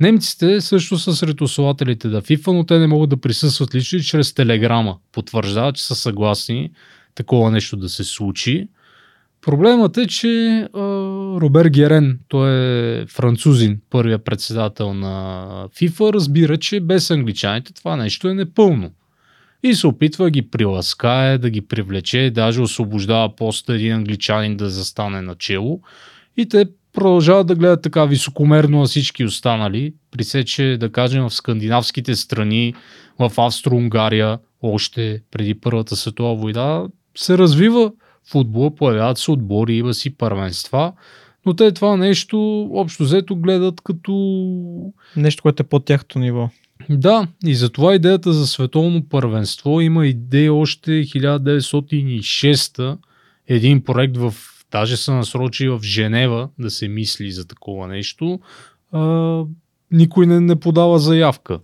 Немците 0.00 0.60
също 0.60 0.98
са 0.98 1.16
сред 1.16 1.40
основателите 1.40 2.08
на 2.08 2.22
FIFA, 2.22 2.52
но 2.52 2.64
те 2.64 2.78
не 2.78 2.86
могат 2.86 3.10
да 3.10 3.16
присъстват 3.16 3.74
лично 3.74 4.00
чрез 4.00 4.34
телеграма. 4.34 4.96
Потвърждават, 5.12 5.76
че 5.76 5.84
са 5.84 5.94
съгласни 5.94 6.70
такова 7.18 7.50
нещо 7.50 7.76
да 7.76 7.88
се 7.88 8.04
случи. 8.04 8.68
Проблемът 9.42 9.96
е, 9.96 10.06
че 10.06 10.28
а, 10.74 10.80
Робер 11.40 11.66
Герен, 11.66 12.18
той 12.28 12.50
е 12.50 13.06
французин, 13.06 13.80
първия 13.90 14.18
председател 14.18 14.94
на 14.94 15.44
FIFA, 15.80 16.12
разбира, 16.12 16.56
че 16.56 16.80
без 16.80 17.10
англичаните 17.10 17.74
това 17.74 17.96
нещо 17.96 18.28
е 18.28 18.34
непълно. 18.34 18.90
И 19.62 19.74
се 19.74 19.86
опитва 19.86 20.24
да 20.24 20.30
ги 20.30 20.50
приласкае, 20.50 21.38
да 21.38 21.50
ги 21.50 21.60
привлече, 21.60 22.30
даже 22.34 22.60
освобождава 22.60 23.36
поста 23.36 23.74
един 23.74 23.92
англичанин 23.92 24.56
да 24.56 24.70
застане 24.70 25.22
начело. 25.22 25.80
И 26.36 26.48
те 26.48 26.66
продължават 26.92 27.46
да 27.46 27.54
гледат 27.54 27.82
така 27.82 28.04
високомерно 28.04 28.78
на 28.78 28.84
всички 28.84 29.24
останали. 29.24 29.94
При 30.10 30.24
се, 30.24 30.44
че 30.44 30.76
да 30.80 30.92
кажем 30.92 31.22
в 31.22 31.34
скандинавските 31.34 32.14
страни, 32.14 32.74
в 33.18 33.32
Австро-Унгария, 33.36 34.38
още 34.62 35.20
преди 35.30 35.54
Първата 35.54 35.96
светова 35.96 36.34
война, 36.34 36.86
се 37.18 37.38
развива 37.38 37.92
футбола, 38.30 38.74
появяват 38.74 39.18
се 39.18 39.30
отбори, 39.30 39.76
има 39.76 39.94
си 39.94 40.16
първенства, 40.16 40.92
но 41.46 41.54
те 41.54 41.72
това 41.72 41.96
нещо 41.96 42.68
общо 42.72 43.02
взето 43.02 43.36
гледат 43.36 43.80
като... 43.80 44.12
Нещо, 45.16 45.42
което 45.42 45.62
е 45.62 45.66
под 45.66 45.84
тяхното 45.84 46.18
ниво. 46.18 46.50
Да, 46.90 47.26
и 47.44 47.54
затова 47.54 47.94
идеята 47.94 48.32
за 48.32 48.46
световно 48.46 49.08
първенство 49.08 49.80
има 49.80 50.06
идея 50.06 50.54
още 50.54 50.90
1906 50.90 52.98
един 53.48 53.84
проект 53.84 54.16
в 54.16 54.34
даже 54.70 54.96
са 54.96 55.14
насрочи 55.14 55.68
в 55.68 55.80
Женева 55.82 56.48
да 56.58 56.70
се 56.70 56.88
мисли 56.88 57.30
за 57.30 57.46
такова 57.46 57.88
нещо. 57.88 58.40
А, 58.92 59.42
никой 59.90 60.26
не, 60.26 60.40
не 60.40 60.56
подава 60.56 60.98
заявка. 60.98 61.58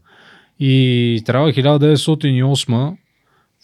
И 0.61 1.23
трябва 1.27 1.53
1908 1.53 2.97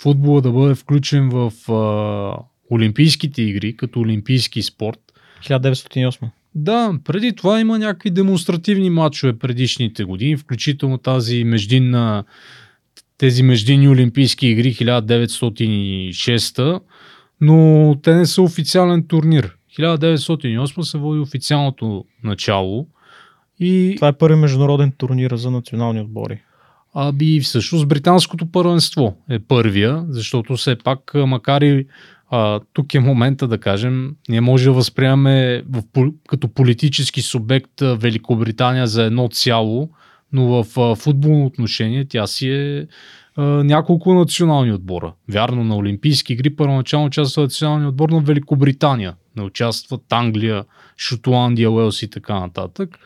футбола 0.01 0.41
да 0.41 0.53
бъде 0.53 0.75
включен 0.75 1.29
в 1.29 1.73
а, 1.73 2.37
Олимпийските 2.71 3.43
игри, 3.43 3.77
като 3.77 4.01
олимпийски 4.01 4.63
спорт. 4.63 4.99
1908. 5.45 6.31
Да, 6.55 6.99
преди 7.05 7.33
това 7.33 7.61
има 7.61 7.79
някакви 7.79 8.11
демонстративни 8.11 8.91
матчове 8.91 9.39
предишните 9.39 10.05
години, 10.05 10.37
включително 10.37 10.99
тази 10.99 11.45
междинна 11.45 12.25
тези 13.19 13.43
междинни 13.43 13.89
олимпийски 13.89 14.47
игри 14.47 14.75
1906 14.75 16.81
но 17.41 17.97
те 18.03 18.15
не 18.15 18.27
са 18.27 18.43
официален 18.43 19.07
турнир. 19.07 19.57
1908 19.79 20.81
се 20.81 20.99
води 20.99 21.21
официалното 21.21 22.05
начало. 22.25 22.87
И... 23.61 23.93
Това 23.97 24.09
е 24.09 24.13
първи 24.13 24.37
международен 24.37 24.93
турнир 24.93 25.37
за 25.37 25.51
национални 25.51 26.01
отбори. 26.01 26.43
Аби 26.95 27.41
всъщност 27.41 27.89
британското 27.89 28.47
първенство 28.47 29.17
е 29.29 29.39
първия, 29.39 30.05
защото 30.09 30.57
все 30.57 30.77
пак, 30.77 31.13
макар 31.15 31.61
и 31.61 31.87
а, 32.31 32.61
тук 32.73 32.95
е 32.95 33.01
момента 33.01 33.49
да 33.49 33.59
кажем, 33.59 34.17
ние 34.29 34.41
може 34.41 34.65
да 34.65 34.73
възприемаме 34.73 35.63
в, 35.69 35.83
като 36.29 36.49
политически 36.49 37.23
субект 37.23 37.81
Великобритания 37.81 38.87
за 38.87 39.05
едно 39.05 39.29
цяло, 39.29 39.91
но 40.33 40.47
в 40.47 40.81
а, 40.81 40.95
футболно 40.95 41.47
отношение 41.47 42.05
тя 42.05 42.27
си 42.27 42.49
е 42.49 42.87
а, 43.37 43.43
няколко 43.43 44.15
национални 44.15 44.73
отбора. 44.73 45.13
Вярно, 45.29 45.65
на 45.65 45.77
Олимпийски 45.77 46.33
игри 46.33 46.57
първоначално 46.57 47.07
участва 47.07 47.43
националния 47.43 47.89
отбор 47.89 48.09
на 48.09 48.21
Великобритания. 48.21 49.15
Не 49.37 49.43
участват 49.43 50.13
Англия, 50.13 50.65
Шотландия, 50.97 51.71
Уелс 51.71 52.03
и 52.03 52.11
така 52.11 52.41
нататък. 52.41 52.99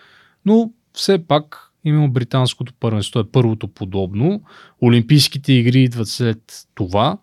Но 0.46 0.70
все 0.94 1.26
пак 1.26 1.63
именно 1.84 2.10
британското 2.10 2.72
първенство 2.80 3.20
е 3.20 3.30
първото 3.32 3.68
подобно. 3.68 4.42
Олимпийските 4.82 5.52
игри 5.52 5.82
идват 5.82 6.08
след 6.08 6.38
това. 6.74 7.18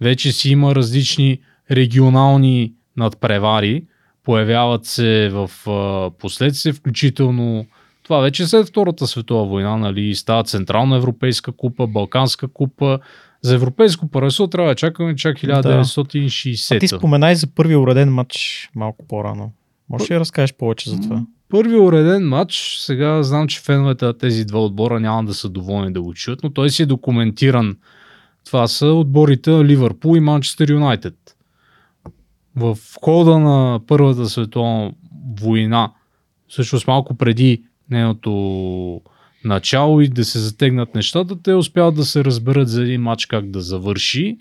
Вече 0.00 0.32
си 0.32 0.50
има 0.50 0.74
различни 0.74 1.38
регионални 1.70 2.72
надпревари. 2.96 3.84
Появяват 4.24 4.84
се 4.84 5.28
в 5.32 5.50
последствие, 6.18 6.72
включително 6.72 7.66
това 8.06 8.20
вече 8.20 8.42
е 8.42 8.46
след 8.46 8.66
Втората 8.68 9.06
светова 9.06 9.44
война, 9.44 9.76
нали, 9.76 10.14
става 10.14 10.44
Централна 10.44 10.96
европейска 10.96 11.52
купа, 11.52 11.86
Балканска 11.86 12.48
купа. 12.48 12.98
За 13.42 13.54
европейско 13.54 14.08
първенство 14.08 14.46
трябва 14.46 14.70
да 14.70 14.74
чакаме 14.74 15.16
чак 15.16 15.36
1960. 15.36 16.68
Да. 16.68 16.76
А 16.76 16.78
ти 16.78 16.88
споменай 16.88 17.34
за 17.34 17.46
първи 17.46 17.76
уреден 17.76 18.14
матч 18.14 18.68
малко 18.74 19.06
по-рано. 19.08 19.52
Може 19.88 20.04
ли 20.04 20.08
да 20.08 20.20
разкажеш 20.20 20.54
повече 20.54 20.90
за 20.90 21.00
това? 21.00 21.22
Първи 21.48 21.76
уреден 21.76 22.28
матч, 22.28 22.76
сега 22.78 23.22
знам, 23.22 23.48
че 23.48 23.60
феновете 23.60 24.04
на 24.04 24.18
тези 24.18 24.44
два 24.44 24.64
отбора 24.64 25.00
няма 25.00 25.24
да 25.24 25.34
са 25.34 25.48
доволни 25.48 25.92
да 25.92 26.02
го 26.02 26.14
чуят, 26.14 26.40
но 26.42 26.50
той 26.50 26.70
си 26.70 26.82
е 26.82 26.86
документиран 26.86 27.76
Това 28.44 28.68
са 28.68 28.86
отборите 28.86 29.50
Ливърпул 29.50 30.16
и 30.16 30.20
Манчестър 30.20 30.70
Юнайтед. 30.70 31.14
В 32.56 32.78
хода 33.04 33.38
на 33.38 33.80
Първата 33.86 34.28
световна 34.28 34.92
война, 35.40 35.92
всъщност 36.48 36.86
малко 36.86 37.14
преди 37.14 37.62
нейното 37.90 39.00
начало 39.44 40.00
и 40.00 40.08
да 40.08 40.24
се 40.24 40.38
затегнат 40.38 40.94
нещата, 40.94 41.42
те 41.42 41.54
успяват 41.54 41.94
да 41.94 42.04
се 42.04 42.24
разберат 42.24 42.68
за 42.68 42.82
един 42.82 43.02
матч 43.02 43.26
как 43.26 43.50
да 43.50 43.60
завърши. 43.60 44.38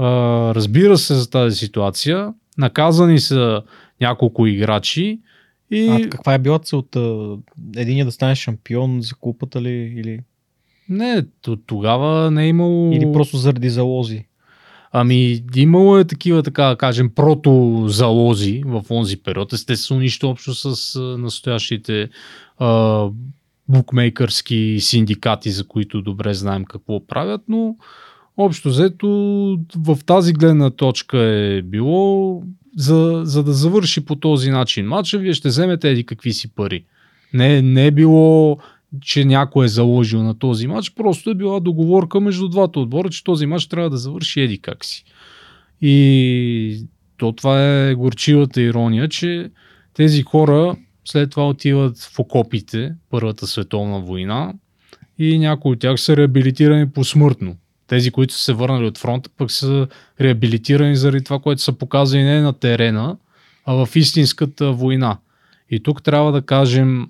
Разбира 0.00 0.98
се 0.98 1.14
за 1.14 1.30
тази 1.30 1.56
ситуация. 1.56 2.34
Наказани 2.58 3.18
са 3.18 3.62
няколко 4.00 4.46
играчи. 4.46 5.20
И... 5.72 5.88
А 5.88 6.08
каква 6.10 6.34
е 6.34 6.38
била 6.38 6.58
целта? 6.58 7.36
Единия 7.76 8.04
да 8.04 8.12
стане 8.12 8.34
шампион 8.34 9.02
за 9.02 9.14
купата 9.14 9.62
ли? 9.62 9.94
Или, 9.96 10.20
Не, 10.88 11.24
тогава 11.66 12.30
не 12.30 12.44
е 12.44 12.48
имало... 12.48 12.92
или 12.92 13.12
просто 13.12 13.36
заради 13.36 13.70
залози? 13.70 14.24
Ами, 14.94 15.44
имало 15.56 15.98
е 15.98 16.04
такива, 16.04 16.42
така 16.42 16.64
да 16.64 16.76
кажем, 16.76 17.10
прото-залози 17.10 18.62
в 18.66 18.84
онзи 18.90 19.22
период. 19.22 19.52
Естествено, 19.52 20.00
нищо 20.00 20.30
общо 20.30 20.54
с 20.54 21.00
настоящите 21.18 22.08
а, 22.58 23.08
букмейкърски 23.68 24.76
синдикати, 24.80 25.50
за 25.50 25.66
които 25.66 26.02
добре 26.02 26.34
знаем 26.34 26.64
какво 26.64 27.06
правят, 27.06 27.40
но 27.48 27.76
общо 28.36 28.68
взето 28.68 29.08
в 29.76 29.98
тази 30.06 30.32
гледна 30.32 30.70
точка 30.70 31.18
е 31.18 31.62
било 31.62 32.42
за, 32.76 33.22
за 33.24 33.44
да 33.44 33.52
завърши 33.52 34.04
по 34.04 34.16
този 34.16 34.50
начин 34.50 34.86
матча, 34.86 35.18
вие 35.18 35.34
ще 35.34 35.48
вземете 35.48 35.90
еди 35.90 36.06
какви 36.06 36.32
си 36.32 36.54
пари. 36.54 36.84
Не, 37.34 37.62
не 37.62 37.86
е 37.86 37.90
било 37.90 38.58
че 39.00 39.24
някой 39.24 39.64
е 39.64 39.68
заложил 39.68 40.22
на 40.22 40.38
този 40.38 40.66
матч, 40.66 40.90
просто 40.90 41.30
е 41.30 41.34
била 41.34 41.60
договорка 41.60 42.20
между 42.20 42.48
двата 42.48 42.80
отбора, 42.80 43.10
че 43.10 43.24
този 43.24 43.46
матч 43.46 43.66
трябва 43.66 43.90
да 43.90 43.96
завърши 43.96 44.40
еди 44.40 44.58
как 44.58 44.84
си. 44.84 45.04
И 45.80 46.86
то 47.16 47.32
това 47.32 47.86
е 47.88 47.94
горчивата 47.94 48.62
ирония, 48.62 49.08
че 49.08 49.50
тези 49.94 50.22
хора 50.22 50.76
след 51.04 51.30
това 51.30 51.48
отиват 51.48 51.98
в 51.98 52.18
окопите, 52.18 52.94
Първата 53.10 53.46
световна 53.46 54.00
война, 54.00 54.54
и 55.18 55.38
някои 55.38 55.72
от 55.72 55.78
тях 55.78 56.00
са 56.00 56.16
реабилитирани 56.16 56.90
посмъртно. 56.90 57.56
Тези, 57.92 58.10
които 58.10 58.34
са 58.34 58.40
се 58.40 58.52
върнали 58.52 58.86
от 58.86 58.98
фронта, 58.98 59.30
пък 59.36 59.50
са 59.50 59.86
реабилитирани 60.20 60.96
заради 60.96 61.24
това, 61.24 61.38
което 61.38 61.62
са 61.62 61.72
показали 61.72 62.22
не 62.22 62.40
на 62.40 62.52
терена, 62.52 63.16
а 63.66 63.74
в 63.74 63.96
истинската 63.96 64.72
война. 64.72 65.18
И 65.70 65.82
тук 65.82 66.02
трябва 66.02 66.32
да 66.32 66.42
кажем 66.42 67.06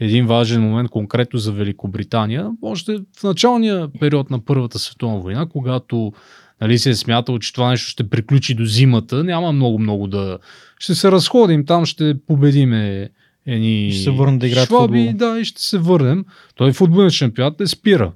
един 0.00 0.26
важен 0.26 0.62
момент 0.62 0.90
конкретно 0.90 1.38
за 1.38 1.52
Великобритания. 1.52 2.50
Още 2.62 2.98
в 3.18 3.22
началния 3.22 3.88
период 4.00 4.30
на 4.30 4.44
Първата 4.44 4.78
световна 4.78 5.18
война, 5.18 5.46
когато 5.46 6.12
нали, 6.60 6.78
се 6.78 6.90
е 6.90 6.94
смятало, 6.94 7.38
че 7.38 7.52
това 7.52 7.70
нещо 7.70 7.90
ще 7.90 8.10
приключи 8.10 8.54
до 8.54 8.64
зимата, 8.64 9.24
няма 9.24 9.52
много-много 9.52 10.06
да... 10.06 10.38
Ще 10.78 10.94
се 10.94 11.12
разходим, 11.12 11.66
там 11.66 11.86
ще 11.86 12.16
победиме 12.26 13.08
едни 13.46 13.92
Ще 13.92 14.02
се 14.02 14.10
върнат 14.10 14.40
да 14.40 14.46
играят 14.46 14.68
шваби, 14.68 15.06
футбол. 15.06 15.32
да, 15.32 15.40
и 15.40 15.44
ще 15.44 15.62
се 15.62 15.78
върнем. 15.78 16.24
Той 16.54 16.72
футболен 16.72 17.10
шампионат 17.10 17.60
не 17.60 17.66
спира. 17.66 18.12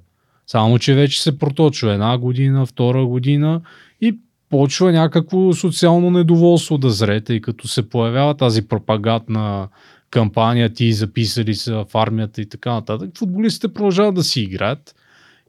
Само, 0.53 0.79
че 0.79 0.95
вече 0.95 1.23
се 1.23 1.38
проточва 1.38 1.93
една 1.93 2.19
година, 2.19 2.67
втора 2.67 3.07
година 3.07 3.61
и 4.01 4.19
почва 4.51 4.93
някакво 4.93 5.53
социално 5.53 6.11
недоволство 6.11 6.79
да 6.79 6.91
зре, 6.91 7.21
тъй 7.21 7.41
като 7.41 7.69
се 7.69 7.88
появява 7.88 8.37
тази 8.37 8.69
пропагатна 8.69 9.69
кампания, 10.11 10.73
ти 10.73 10.93
записали 10.93 11.55
са 11.55 11.75
в 11.75 11.95
армията 11.95 12.43
и 12.43 12.49
така 12.49 12.73
нататък. 12.73 13.11
Футболистите 13.19 13.75
продължават 13.75 14.15
да 14.15 14.25
си 14.25 14.41
играят 14.41 14.95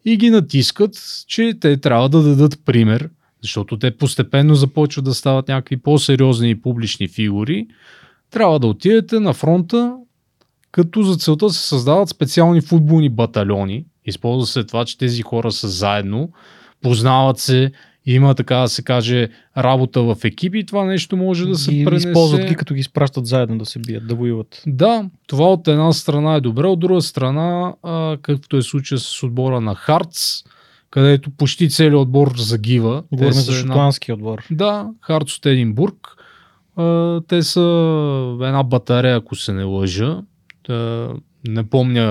и 0.05 0.17
ги 0.17 0.29
натискат, 0.29 1.23
че 1.27 1.53
те 1.61 1.77
трябва 1.77 2.09
да 2.09 2.23
дадат 2.23 2.59
пример, 2.65 3.09
защото 3.41 3.79
те 3.79 3.97
постепенно 3.97 4.55
започват 4.55 5.05
да 5.05 5.13
стават 5.13 5.47
някакви 5.47 5.77
по-сериозни 5.77 6.49
и 6.49 6.61
публични 6.61 7.07
фигури. 7.07 7.67
Трябва 8.31 8.59
да 8.59 8.67
отидете 8.67 9.19
на 9.19 9.33
фронта, 9.33 9.95
като 10.71 11.03
за 11.03 11.15
целта 11.15 11.49
се 11.49 11.67
създават 11.67 12.09
специални 12.09 12.61
футболни 12.61 13.09
батальони. 13.09 13.85
Използва 14.05 14.47
се 14.47 14.63
това, 14.63 14.85
че 14.85 14.97
тези 14.97 15.21
хора 15.21 15.51
са 15.51 15.67
заедно, 15.67 16.29
познават 16.81 17.39
се, 17.39 17.71
има 18.05 18.35
така 18.35 18.55
да 18.55 18.67
се 18.67 18.83
каже 18.83 19.29
работа 19.57 20.01
в 20.01 20.17
екипи 20.23 20.59
и 20.59 20.65
това 20.65 20.85
нещо 20.85 21.17
може 21.17 21.45
да 21.45 21.55
се 21.55 21.71
ги 21.71 21.85
пренесе. 21.85 22.09
използват 22.09 22.45
ги, 22.45 22.55
като 22.55 22.73
ги 22.73 22.79
изпращат 22.79 23.25
заедно 23.25 23.57
да 23.57 23.65
се 23.65 23.79
бият, 23.79 24.07
да 24.07 24.15
воюват. 24.15 24.63
Да, 24.67 25.05
това 25.27 25.45
от 25.45 25.67
една 25.67 25.93
страна 25.93 26.35
е 26.35 26.41
добре, 26.41 26.67
от 26.67 26.79
друга 26.79 27.01
страна, 27.01 27.73
а, 27.83 28.17
както 28.21 28.57
е 28.57 28.61
случая 28.61 28.99
с 28.99 29.23
отбора 29.23 29.61
на 29.61 29.75
Хартс, 29.75 30.43
където 30.89 31.29
почти 31.29 31.69
целият 31.69 31.95
отбор 31.95 32.33
загива. 32.37 33.03
Говорим 33.11 33.31
за 33.33 33.51
една- 33.51 33.61
шотландски 33.61 34.11
отбор. 34.11 34.43
Да, 34.51 34.89
Хартс 35.01 35.37
от 35.37 35.45
Единбург. 35.45 35.95
А, 36.75 37.21
те 37.21 37.43
са 37.43 37.61
една 38.41 38.63
батарея, 38.63 39.15
ако 39.17 39.35
се 39.35 39.53
не 39.53 39.63
лъжа. 39.63 40.21
Не 41.47 41.63
помня 41.63 42.03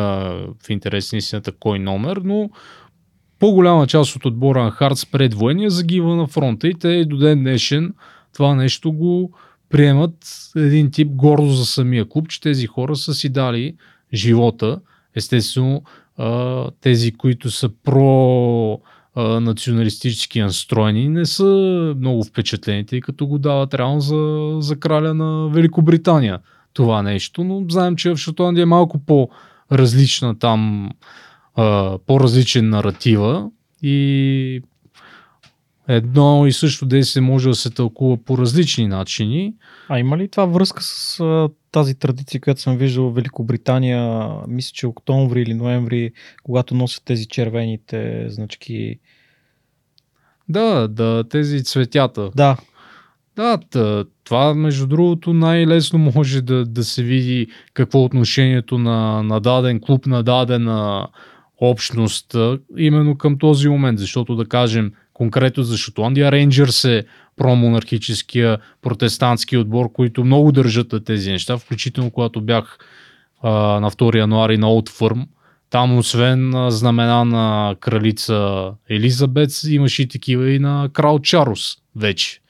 в 0.62 0.70
интерес 0.70 1.12
на 1.12 1.18
истината 1.18 1.52
кой 1.52 1.78
номер, 1.78 2.16
но 2.24 2.50
по-голяма 3.38 3.86
част 3.86 4.16
от 4.16 4.24
отбора 4.24 4.62
на 4.62 4.70
Хартс 4.70 5.06
пред 5.06 5.34
военния 5.34 5.70
загива 5.70 6.16
на 6.16 6.26
фронта 6.26 6.68
и 6.68 6.74
те 6.74 7.04
до 7.04 7.16
ден 7.16 7.38
днешен 7.38 7.94
това 8.34 8.54
нещо 8.54 8.92
го 8.92 9.32
приемат 9.70 10.14
един 10.56 10.90
тип 10.90 11.08
гордо 11.08 11.46
за 11.46 11.66
самия 11.66 12.08
клуб, 12.08 12.28
че 12.28 12.40
тези 12.40 12.66
хора 12.66 12.96
са 12.96 13.14
си 13.14 13.28
дали 13.28 13.74
живота. 14.14 14.80
Естествено, 15.16 15.82
тези, 16.80 17.12
които 17.12 17.50
са 17.50 17.70
про 17.84 18.80
националистически 19.16 20.40
настроени, 20.40 21.08
не 21.08 21.26
са 21.26 21.44
много 21.98 22.24
впечатлени, 22.24 22.86
тъй 22.86 23.00
като 23.00 23.26
го 23.26 23.38
дават 23.38 23.74
реално 23.74 24.00
за, 24.00 24.56
за 24.58 24.76
краля 24.76 25.14
на 25.14 25.48
Великобритания 25.48 26.38
това 26.72 27.02
нещо, 27.02 27.44
но 27.44 27.64
знаем, 27.68 27.96
че 27.96 28.10
в 28.10 28.16
Шотландия 28.16 28.62
е 28.62 28.66
малко 28.66 28.98
по-различна 28.98 30.38
там, 30.38 30.90
а, 31.54 31.98
по-различен 32.06 32.68
наратива 32.68 33.50
и 33.82 34.62
едно 35.88 36.46
и 36.46 36.52
също 36.52 36.86
действие 36.86 37.22
може 37.22 37.48
да 37.48 37.54
се 37.54 37.70
тълкува 37.70 38.16
по 38.16 38.38
различни 38.38 38.86
начини. 38.86 39.54
А 39.88 39.98
има 39.98 40.18
ли 40.18 40.28
това 40.28 40.44
връзка 40.44 40.82
с 40.82 41.20
а, 41.20 41.48
тази 41.72 41.94
традиция, 41.94 42.40
която 42.40 42.60
съм 42.60 42.76
виждал 42.76 43.10
в 43.10 43.14
Великобритания, 43.14 44.30
мисля, 44.48 44.72
че 44.74 44.86
октомври 44.86 45.42
или 45.42 45.54
ноември, 45.54 46.12
когато 46.42 46.74
носят 46.74 47.04
тези 47.04 47.26
червените 47.26 48.26
значки? 48.28 48.98
Да, 50.48 50.88
да, 50.88 51.24
тези 51.28 51.64
цветята. 51.64 52.30
Да, 52.36 52.56
Да, 53.36 53.58
тъ- 53.58 54.08
това 54.24 54.54
между 54.54 54.86
другото 54.86 55.32
най-лесно 55.32 55.98
може 55.98 56.40
да, 56.40 56.64
да 56.64 56.84
се 56.84 57.02
види 57.02 57.46
какво 57.74 57.98
е 57.98 58.04
отношението 58.04 58.78
на, 58.78 59.22
на 59.22 59.40
даден 59.40 59.80
клуб, 59.80 60.06
на 60.06 60.22
дадена 60.22 61.08
общност 61.60 62.36
именно 62.76 63.18
към 63.18 63.38
този 63.38 63.68
момент, 63.68 63.98
защото 63.98 64.36
да 64.36 64.44
кажем 64.44 64.92
конкретно 65.14 65.62
за 65.62 65.76
Шотландия, 65.76 66.32
Рейнджърс 66.32 66.84
е 66.84 67.04
промонархическия 67.36 68.58
протестантски 68.82 69.56
отбор, 69.56 69.92
които 69.92 70.24
много 70.24 70.52
държат 70.52 70.92
на 70.92 71.04
тези 71.04 71.30
неща, 71.30 71.58
включително 71.58 72.10
когато 72.10 72.40
бях 72.40 72.78
а, 73.42 73.50
на 73.80 73.90
2 73.90 74.18
януари 74.18 74.58
на 74.58 74.68
Олд 74.68 74.88
Фърм. 74.88 75.26
Там, 75.70 75.98
освен 75.98 76.54
а, 76.54 76.70
знамена 76.70 77.24
на 77.24 77.76
кралица 77.80 78.70
Елизабет, 78.90 79.50
имаше 79.68 80.02
и 80.02 80.08
такива 80.08 80.50
и 80.50 80.58
на 80.58 80.88
крал 80.92 81.18
Чарлз 81.18 81.76
вече. 81.96 82.41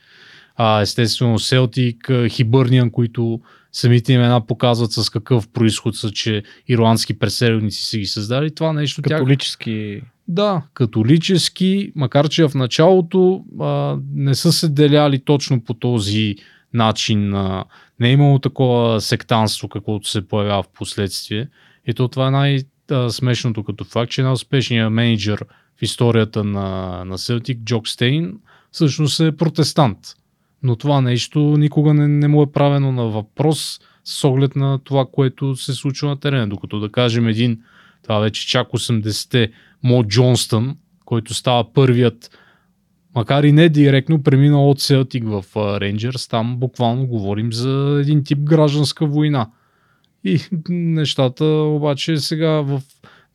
А, 0.57 0.81
естествено 0.81 1.39
Селтик, 1.39 2.11
Хибърниан, 2.29 2.91
които 2.91 3.41
самите 3.73 4.13
имена 4.13 4.47
показват 4.47 4.93
с 4.93 5.11
какъв 5.11 5.49
происход 5.49 5.97
са, 5.97 6.11
че 6.11 6.43
ирландски 6.69 7.19
преселници 7.19 7.83
са 7.83 7.99
ги 7.99 8.07
създали. 8.07 8.55
Това 8.55 8.73
нещо 8.73 9.03
тях 9.03 9.19
католически. 9.19 10.03
да, 10.29 10.63
католически, 10.75 11.93
макар 11.95 12.29
че 12.29 12.49
в 12.49 12.55
началото 12.55 13.45
а, 13.61 13.99
не 14.15 14.35
са 14.35 14.53
се 14.53 14.69
деляли 14.69 15.25
точно 15.25 15.65
по 15.65 15.75
този 15.75 16.37
начин. 16.75 17.35
А, 17.35 17.65
не 18.01 18.09
е 18.09 18.13
имало 18.13 18.39
такова 18.39 19.01
сектанство, 19.01 19.69
каквото 19.69 20.09
се 20.09 20.29
появява 20.29 20.63
в 20.63 20.69
последствие. 20.69 21.49
И 21.87 21.95
то 21.95 22.09
това 22.09 22.29
е 22.29 22.31
най-смешното 22.31 23.65
като 23.65 23.85
факт, 23.85 24.13
че 24.13 24.23
най-успешният 24.23 24.93
менеджер 24.93 25.45
в 25.79 25.83
историята 25.83 26.45
на, 26.45 27.03
на 27.05 27.19
Селтик, 27.19 27.59
Джок 27.65 27.89
Стейн, 27.89 28.35
всъщност 28.73 29.21
е 29.21 29.37
протестант. 29.37 29.99
Но 30.63 30.77
това 30.77 31.01
нещо 31.01 31.39
никога 31.39 31.95
не, 31.95 32.09
не 32.09 32.29
му 32.29 32.43
е 32.43 32.53
правено 32.53 32.93
на 32.93 33.05
въпрос 33.05 33.81
с 34.05 34.25
оглед 34.25 34.57
на 34.57 34.79
това, 34.85 35.07
което 35.13 35.57
се 35.57 35.75
случва 35.75 36.09
на 36.09 36.21
терена. 36.21 36.49
Докато 36.49 36.81
да 36.81 36.93
кажем 36.93 37.29
един, 37.29 37.61
това 38.03 38.19
вече 38.19 38.47
чак 38.47 38.69
80-те, 38.69 39.51
Мо 39.83 40.05
Джонстън, 40.05 40.77
който 41.05 41.35
става 41.35 41.73
първият, 41.73 42.39
макар 43.15 43.45
и 43.45 43.53
не 43.53 43.69
директно, 43.69 44.23
преминал 44.23 44.71
от 44.71 44.81
Селтик 44.81 45.25
в 45.27 45.45
Рейнджерс, 45.57 46.29
там 46.29 46.57
буквално 46.57 47.07
говорим 47.07 47.53
за 47.53 47.99
един 48.01 48.25
тип 48.25 48.39
гражданска 48.39 49.07
война. 49.07 49.51
И 50.25 50.41
нещата 50.69 51.45
обаче 51.45 52.17
сега 52.17 52.51
в 52.51 52.83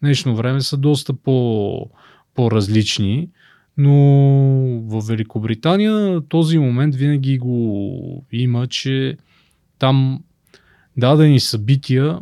днешно 0.02 0.36
време 0.36 0.62
са 0.62 0.78
доста 0.78 1.14
по, 1.14 1.90
по-различни, 2.36 3.30
Но 3.78 3.94
в 4.82 5.08
Великобритания 5.08 6.22
този 6.30 6.58
момент 6.58 6.96
винаги 6.96 7.38
го 7.38 8.26
има, 8.32 8.68
че 8.68 9.18
там 9.80 10.24
дадени 10.98 11.40
събития, 11.40 12.20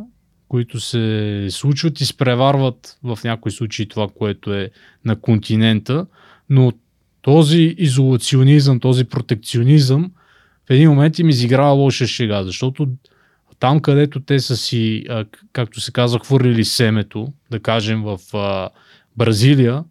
които 0.48 0.80
се 0.80 1.48
случват, 1.50 2.02
изпреварват 2.02 3.00
в 3.04 3.20
някои 3.24 3.52
случаи 3.52 3.88
това, 3.88 4.08
което 4.18 4.54
е 4.54 4.70
на 5.06 5.16
континента, 5.16 6.06
но 6.50 6.72
този 7.22 7.76
изолационизъм, 7.78 8.80
този 8.80 9.04
протекционизъм 9.04 10.12
в 10.68 10.70
един 10.70 10.90
момент 10.90 11.20
им 11.20 11.30
изиграва 11.30 11.72
лоша 11.72 12.08
шега, 12.08 12.44
защото 12.44 12.88
там, 13.60 13.80
където 13.80 14.20
те 14.20 14.40
са 14.40 14.58
си, 14.58 15.06
както 15.54 15.82
се 15.82 15.92
казва, 15.92 16.20
хвърлили 16.20 16.66
семето, 16.66 17.34
да 17.52 17.60
кажем 17.60 18.04
в 18.04 18.20
Бразилия, 19.18 19.84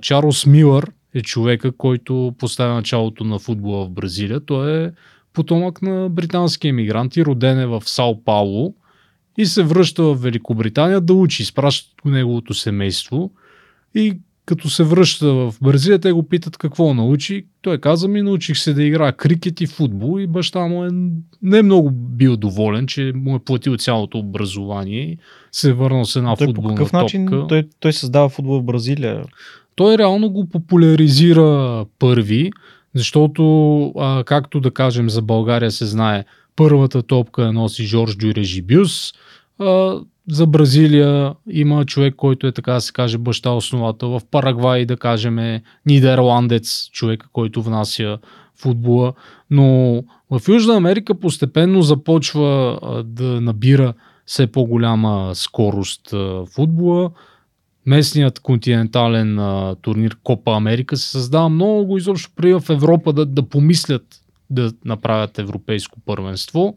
Чарлз 0.00 0.46
Милър 0.46 0.92
е 1.14 1.22
човека, 1.22 1.72
който 1.72 2.34
поставя 2.38 2.74
началото 2.74 3.24
на 3.24 3.38
футбола 3.38 3.86
в 3.86 3.90
Бразилия. 3.90 4.40
Той 4.40 4.84
е 4.84 4.90
потомък 5.32 5.82
на 5.82 6.08
британски 6.08 6.68
емигранти, 6.68 7.24
роден 7.24 7.60
е 7.60 7.66
в 7.66 7.82
Сао 7.86 8.24
Пауло 8.24 8.74
и 9.38 9.46
се 9.46 9.62
връща 9.62 10.02
в 10.02 10.14
Великобритания 10.14 11.00
да 11.00 11.14
учи. 11.14 11.42
Изпращат 11.42 11.94
го 12.02 12.10
неговото 12.10 12.54
семейство 12.54 13.30
и 13.94 14.18
като 14.46 14.70
се 14.70 14.84
връща 14.84 15.32
в 15.32 15.54
Бразилия, 15.62 15.98
те 15.98 16.12
го 16.12 16.28
питат 16.28 16.56
какво 16.56 16.94
научи. 16.94 17.46
Той 17.62 17.78
каза 17.78 18.08
ми, 18.08 18.22
научих 18.22 18.58
се 18.58 18.74
да 18.74 18.82
играя 18.82 19.12
крикет 19.12 19.60
и 19.60 19.66
футбол 19.66 20.20
и 20.20 20.26
баща 20.26 20.66
му 20.66 20.84
е 20.84 20.88
не 21.42 21.62
много 21.62 21.90
бил 21.90 22.36
доволен, 22.36 22.86
че 22.86 23.12
му 23.14 23.36
е 23.36 23.38
платил 23.38 23.76
цялото 23.76 24.18
образование 24.18 25.02
и 25.02 25.18
се 25.52 25.70
е 25.70 25.72
върнал 25.72 26.04
с 26.04 26.16
една 26.16 26.36
той 26.36 26.46
футболна 26.46 26.68
по 26.68 26.74
какъв 26.74 26.90
топка. 26.90 27.02
начин 27.02 27.28
той, 27.48 27.68
той 27.80 27.92
създава 27.92 28.28
футбол 28.28 28.60
в 28.60 28.64
Бразилия? 28.64 29.24
Той 29.80 29.98
реално 29.98 30.30
го 30.30 30.48
популяризира 30.48 31.84
първи, 31.98 32.50
защото, 32.94 33.84
а, 33.98 34.24
както 34.24 34.60
да 34.60 34.70
кажем 34.70 35.10
за 35.10 35.22
България 35.22 35.70
се 35.70 35.86
знае, 35.86 36.24
първата 36.56 37.02
топка 37.02 37.52
носи 37.52 37.84
Жорж 37.84 38.16
Дюрежибюс, 38.16 39.12
за 40.30 40.46
Бразилия 40.46 41.34
има 41.50 41.84
човек, 41.84 42.14
който 42.16 42.46
е 42.46 42.52
така 42.52 42.72
да 42.72 42.80
се 42.80 42.92
каже 42.92 43.18
баща 43.18 43.50
основател. 43.50 44.08
В 44.08 44.20
Парагвай, 44.30 44.86
да 44.86 44.96
кажем, 44.96 45.38
е 45.38 45.62
нидерландец, 45.86 46.88
човек, 46.92 47.24
който 47.32 47.62
внася 47.62 48.18
футбола. 48.56 49.12
Но 49.50 49.94
в 50.30 50.48
Южна 50.48 50.76
Америка 50.76 51.14
постепенно 51.14 51.82
започва 51.82 52.78
да 53.04 53.40
набира 53.40 53.94
все 54.26 54.46
по-голяма 54.46 55.30
скорост 55.34 56.14
футбола. 56.54 57.10
Местният 57.86 58.40
континентален 58.40 59.38
турнир 59.82 60.16
Копа 60.22 60.56
Америка 60.56 60.96
се 60.96 61.10
създава 61.10 61.48
много 61.48 61.96
изобщо 61.98 62.30
преди 62.36 62.54
в 62.54 62.62
Европа 62.70 63.12
да, 63.12 63.26
да 63.26 63.48
помислят 63.48 64.20
да 64.50 64.72
направят 64.84 65.38
европейско 65.38 66.00
първенство. 66.00 66.76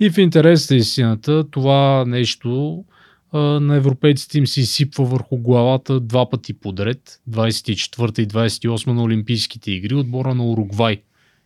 И 0.00 0.10
в 0.10 0.18
интерес 0.18 0.70
на 0.70 0.76
истината, 0.76 1.50
това 1.50 2.04
нещо 2.06 2.84
а, 3.32 3.38
на 3.38 3.76
европейците 3.76 4.38
им 4.38 4.46
се 4.46 4.60
изсипва 4.60 5.04
върху 5.04 5.36
главата 5.36 6.00
два 6.00 6.30
пъти 6.30 6.52
подред. 6.52 7.20
24 7.30 8.20
и 8.20 8.28
28 8.28 8.86
на 8.86 9.02
Олимпийските 9.02 9.72
игри. 9.72 9.94
Отбора 9.94 10.34
на 10.34 10.44
Уругвай 10.44 11.02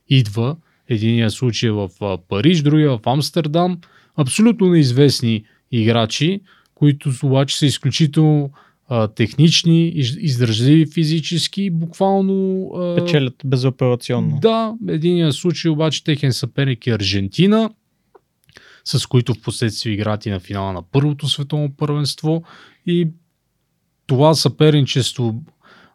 идва. 0.09 0.57
Единия 0.89 1.31
случай 1.31 1.69
е 1.69 1.73
в 1.73 1.89
Париж, 2.29 2.63
другия 2.63 2.91
в 2.91 3.01
Амстердам. 3.07 3.79
Абсолютно 4.17 4.71
неизвестни 4.71 5.45
играчи, 5.73 6.41
които 6.75 7.13
обаче 7.23 7.59
са 7.59 7.67
изключително 7.67 8.51
а, 8.95 9.09
технични, 9.09 9.89
издържливи 9.97 10.87
физически, 10.87 11.71
буквално... 11.71 12.69
А, 12.77 12.97
Печелят 12.97 13.35
безоперационно. 13.45 14.39
Да, 14.43 14.75
единия 14.89 15.33
случай 15.33 15.71
обаче 15.71 16.05
техен 16.05 16.33
съперник 16.33 16.87
е 16.87 16.91
Аржентина 16.91 17.71
с 18.85 19.07
които 19.07 19.35
в 19.35 19.41
последствие 19.41 19.93
играят 19.93 20.27
и 20.27 20.31
на 20.31 20.41
финала 20.41 20.73
на 20.73 20.83
първото 20.83 21.29
световно 21.29 21.77
първенство. 21.77 22.43
И 22.87 23.09
това 24.07 24.35
съперничество 24.35 25.43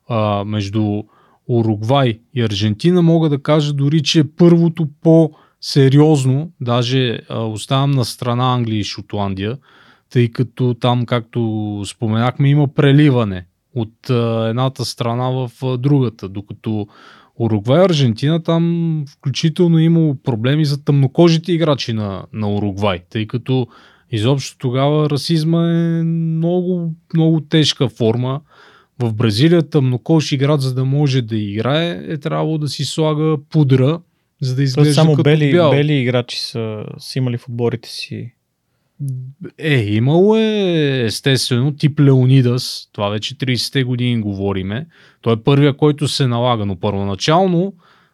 а, 0.08 0.44
между 0.44 1.04
Уругвай 1.48 2.20
и 2.34 2.42
Аржентина 2.42 3.02
мога 3.02 3.30
да 3.30 3.42
кажа 3.44 3.74
дори, 3.74 4.04
че 4.04 4.20
е 4.20 4.32
първото 4.38 4.88
по-сериозно, 5.02 6.52
даже 6.62 7.22
а, 7.30 7.40
оставам 7.40 7.92
на 7.92 8.06
страна 8.06 8.54
Англия 8.54 8.80
и 8.80 8.84
Шотландия, 8.84 9.58
тъй 10.10 10.32
като 10.32 10.74
там, 10.74 11.06
както 11.06 11.84
споменахме, 11.86 12.50
има 12.50 12.68
преливане 12.68 13.46
от 13.76 14.10
едната 14.50 14.86
страна 14.86 15.30
в 15.30 15.78
другата, 15.78 16.30
докато 16.30 16.88
Уругвай, 17.40 17.86
Аржентина, 17.86 18.44
там 18.44 19.06
включително 19.08 19.78
е 19.78 19.84
имало 19.84 20.16
проблеми 20.16 20.66
за 20.66 20.84
тъмнокожите 20.84 21.52
играчи 21.52 21.94
на, 21.94 22.26
на 22.34 22.54
Уругвай, 22.54 23.00
тъй 23.10 23.28
като 23.28 23.68
изобщо 24.12 24.58
тогава 24.58 25.10
расизма 25.10 25.72
е 25.72 26.04
много, 26.04 26.94
много 27.14 27.42
тежка 27.42 27.90
форма. 27.90 28.42
В 29.00 29.14
Бразилия 29.14 29.70
тъмнокож 29.70 30.32
играч, 30.32 30.62
за 30.62 30.74
да 30.74 30.86
може 30.86 31.22
да 31.22 31.38
играе, 31.38 32.04
е 32.08 32.18
трябвало 32.18 32.58
да 32.58 32.68
си 32.68 32.86
слага 32.86 33.38
пудра, 33.50 34.00
за 34.42 34.56
да 34.56 34.64
изглежда 34.64 34.94
само 34.94 35.12
като 35.12 35.24
бели, 35.24 35.52
бял. 35.52 35.72
бели 35.72 35.94
играчи 35.94 36.40
са, 36.40 36.84
са 36.98 37.20
имали 37.20 37.38
в 37.38 37.50
отборите 37.50 37.90
си 37.90 38.34
е, 39.58 39.76
имало 39.76 40.38
е 40.38 41.04
естествено 41.06 41.76
тип 41.76 42.00
Леонидас, 42.00 42.90
това 42.92 43.10
вече 43.10 43.36
30-те 43.36 43.84
години 43.84 44.22
говориме. 44.22 44.88
Той 45.22 45.34
е 45.34 45.44
първия, 45.44 45.78
който 45.78 46.08
се 46.08 46.28
налага, 46.28 46.66
но 46.66 46.76
първоначално, 46.76 47.74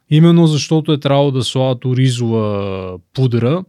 именно 0.09 0.47
защото 0.47 0.93
е 0.93 0.99
трябвало 0.99 1.31
да 1.31 1.43
слагат 1.43 1.86
оризова 1.86 2.97
пудра, 3.13 3.63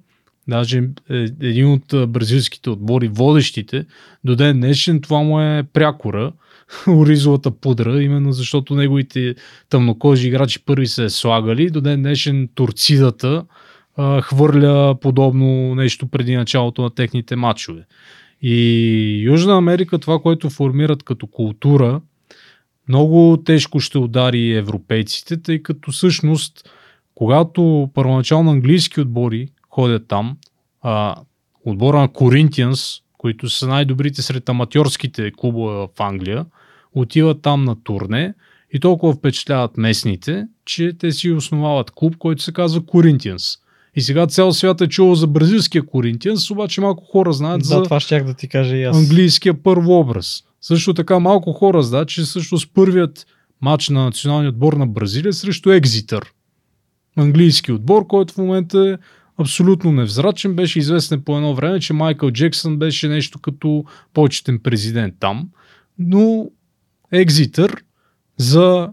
даже 0.49 0.79
е, 1.11 1.15
един 1.41 1.73
от 1.73 2.11
бразилските 2.13 2.71
отбори, 2.71 3.09
водещите, 3.09 3.87
до 4.25 4.37
ден 4.37 4.57
днешен 4.57 5.01
това 5.01 5.23
му 5.23 5.41
е 5.41 5.65
прякора, 5.73 6.33
оризовата 6.89 7.51
пудра, 7.51 8.03
именно 8.03 8.33
защото 8.33 8.75
неговите 8.75 9.35
тъмнокожи 9.71 10.29
играчи 10.29 10.65
първи 10.65 10.87
се 10.87 11.05
е 11.05 11.11
слагали, 11.11 11.71
до 11.71 11.81
ден 11.81 12.03
днешен 12.03 12.49
турцидата, 12.55 13.45
хвърля 14.23 14.95
подобно 15.01 15.75
нещо 15.75 16.07
преди 16.07 16.37
началото 16.37 16.83
на 16.83 16.91
техните 16.91 17.37
матчове. 17.37 17.85
И 18.43 19.21
Южна 19.23 19.57
Америка, 19.57 19.99
това, 19.99 20.19
което 20.19 20.51
формират 20.51 21.03
като 21.03 21.27
култура, 21.27 22.01
много 22.89 23.43
тежко 23.45 23.81
ще 23.81 23.99
удари 23.99 24.57
европейците, 24.57 25.43
тъй 25.43 25.63
като 25.63 25.93
всъщност, 25.93 26.71
когато 27.15 27.91
първоначално 27.95 28.51
английски 28.51 29.01
отбори 29.01 29.49
ходят 29.71 30.09
там, 30.09 30.37
а, 30.83 31.17
отбора 31.65 32.01
на 32.01 32.09
Corinthians, 32.09 33.03
които 33.19 33.49
са 33.49 33.69
най-добрите 33.69 34.23
сред 34.23 34.49
аматьорските 34.49 35.33
клубове 35.37 35.75
в 35.75 35.89
Англия, 35.99 36.47
отиват 36.93 37.43
там 37.43 37.65
на 37.65 37.83
турне 37.83 38.35
и 38.73 38.81
толкова 38.81 39.13
впечатляват 39.13 39.77
местните, 39.77 40.47
че 40.65 40.93
те 40.99 41.13
си 41.13 41.31
основават 41.31 41.91
клуб, 41.91 42.17
който 42.19 42.43
се 42.43 42.53
казва 42.53 42.81
Corinthians. 42.81 43.61
И 43.97 44.03
сега 44.03 44.27
цял 44.27 44.53
свят 44.53 44.81
е 44.81 44.89
чувал 44.89 45.15
за 45.15 45.27
бразилския 45.27 45.87
Коринтианс, 45.87 46.51
обаче 46.51 46.81
малко 46.81 47.05
хора 47.05 47.33
знаят 47.33 47.61
да, 47.61 47.65
за 47.65 47.83
това 47.83 48.01
щях 48.01 48.25
да 48.25 48.35
ти 48.35 48.49
кажа 48.49 48.77
и 48.77 48.85
аз. 48.85 48.97
английския 48.97 49.63
първообраз. 49.63 50.43
Също 50.61 50.95
така 50.95 51.19
малко 51.19 51.53
хора 51.53 51.83
знаят, 51.83 52.09
че 52.09 52.27
също 52.27 52.59
с 52.59 52.67
първият 52.67 53.27
матч 53.61 53.89
на 53.89 54.05
националния 54.05 54.49
отбор 54.49 54.73
на 54.73 54.87
Бразилия 54.87 55.33
срещу 55.33 55.71
Екзитър. 55.71 56.33
Английски 57.17 57.73
отбор, 57.73 58.07
който 58.07 58.35
в 58.35 58.39
момента 58.39 58.91
е 58.91 58.97
абсолютно 59.43 59.93
невзрачен. 59.93 60.55
Беше 60.55 60.79
известен 60.79 61.23
по 61.23 61.37
едно 61.37 61.55
време, 61.55 61.81
че 61.81 61.93
Майкъл 61.93 62.31
Джексън 62.31 62.77
беше 62.79 63.09
нещо 63.09 63.39
като 63.39 63.85
почетен 64.15 64.59
президент 64.59 65.15
там. 65.21 65.49
Но 65.99 66.51
Екзитър 67.13 67.77
за 68.37 68.89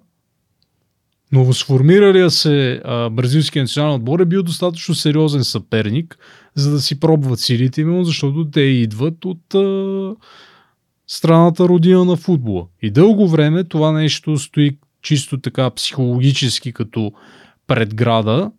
новосформиралия 1.34 2.32
се 2.32 2.82
а, 2.86 3.10
бразилския 3.10 3.64
национален 3.64 3.96
отбор 3.96 4.20
е 4.20 4.26
бил 4.26 4.44
достатъчно 4.44 4.96
сериозен 4.96 5.44
съперник, 5.44 6.18
за 6.56 6.72
да 6.72 6.82
си 6.82 7.00
пробват 7.00 7.40
силите 7.40 7.82
именно 7.82 8.04
защото 8.04 8.50
те 8.52 8.62
идват 8.62 9.26
от 9.26 9.56
а, 9.56 10.16
страната 11.08 11.68
родина 11.68 12.06
на 12.06 12.16
футбола. 12.16 12.66
И 12.82 12.92
дълго 12.92 13.28
време 13.28 13.64
това 13.64 13.92
нещо 13.92 14.38
стои 14.38 14.78
чисто 15.02 15.42
така 15.42 15.70
психологически 15.70 16.74
като 16.74 17.12
предграда. 17.68 18.52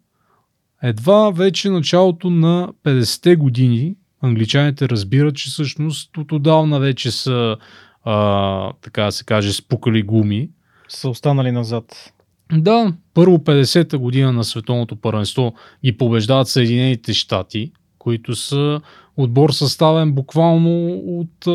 Едва 0.82 1.30
вече 1.30 1.70
началото 1.70 2.30
на 2.30 2.72
50-те 2.84 3.36
години 3.36 3.94
англичаните 4.22 4.88
разбират, 4.88 5.36
че 5.36 5.50
всъщност 5.50 6.16
от 6.16 6.32
отдавна 6.32 6.80
вече 6.80 7.10
са 7.10 7.56
а, 8.04 8.72
така 8.80 9.10
се 9.10 9.24
каже 9.24 9.52
спукали 9.52 10.02
гуми. 10.02 10.50
Са 10.88 11.08
останали 11.08 11.52
назад. 11.52 12.14
Да, 12.52 12.92
първо 13.14 13.38
50-та 13.38 13.98
година 13.98 14.32
на 14.32 14.44
световното 14.44 14.96
първенство 14.96 15.54
ги 15.84 15.96
побеждават 15.96 16.48
Съединените 16.48 17.14
щати, 17.14 17.72
които 17.98 18.36
са 18.36 18.80
отбор 19.16 19.50
съставен 19.50 20.12
буквално 20.12 20.88
от 20.94 21.46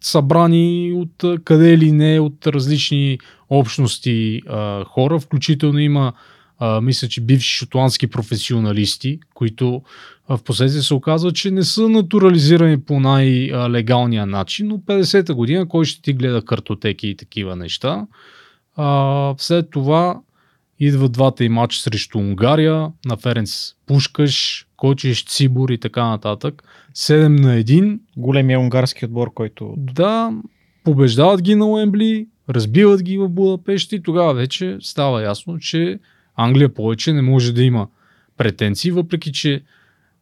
събрани 0.00 0.92
от 0.94 1.40
къде 1.44 1.78
ли 1.78 1.92
не, 1.92 2.20
от 2.20 2.46
различни 2.46 3.18
общности 3.50 4.42
а, 4.48 4.84
хора, 4.84 5.20
включително 5.20 5.78
има 5.78 6.12
а, 6.58 6.80
мисля, 6.80 7.08
че 7.08 7.20
бивши 7.20 7.56
шотландски 7.56 8.06
професионалисти, 8.06 9.18
които 9.34 9.82
в 10.28 10.38
последствие 10.44 10.82
се 10.82 10.94
оказва, 10.94 11.32
че 11.32 11.50
не 11.50 11.62
са 11.62 11.88
натурализирани 11.88 12.80
по 12.80 13.00
най-легалния 13.00 14.26
начин, 14.26 14.68
но 14.68 14.78
50-та 14.78 15.34
година 15.34 15.68
кой 15.68 15.84
ще 15.84 16.02
ти 16.02 16.12
гледа 16.12 16.44
картотеки 16.44 17.08
и 17.08 17.16
такива 17.16 17.56
неща. 17.56 18.06
А, 18.76 19.34
след 19.38 19.70
това 19.70 20.20
идват 20.78 21.12
двата 21.12 21.44
и 21.44 21.48
матча 21.48 21.80
срещу 21.80 22.18
Унгария, 22.18 22.92
на 23.04 23.16
Ференц 23.16 23.74
Пушкаш, 23.86 24.66
Кочиш, 24.76 25.24
Цибор 25.24 25.68
и 25.68 25.78
така 25.78 26.08
нататък. 26.08 26.62
7 26.94 27.28
на 27.28 27.56
1. 27.56 27.98
Големия 28.16 28.60
унгарски 28.60 29.04
отбор, 29.04 29.34
който... 29.34 29.74
Да, 29.76 30.32
побеждават 30.84 31.42
ги 31.42 31.54
на 31.54 31.66
Уембли, 31.66 32.28
разбиват 32.48 33.02
ги 33.02 33.18
в 33.18 33.28
Будапешт 33.28 33.92
и 33.92 34.02
тогава 34.02 34.34
вече 34.34 34.76
става 34.80 35.22
ясно, 35.22 35.58
че 35.58 35.98
Англия 36.36 36.74
повече 36.74 37.12
не 37.12 37.22
може 37.22 37.52
да 37.52 37.62
има 37.62 37.88
претенции, 38.36 38.90
въпреки 38.90 39.32
че 39.32 39.62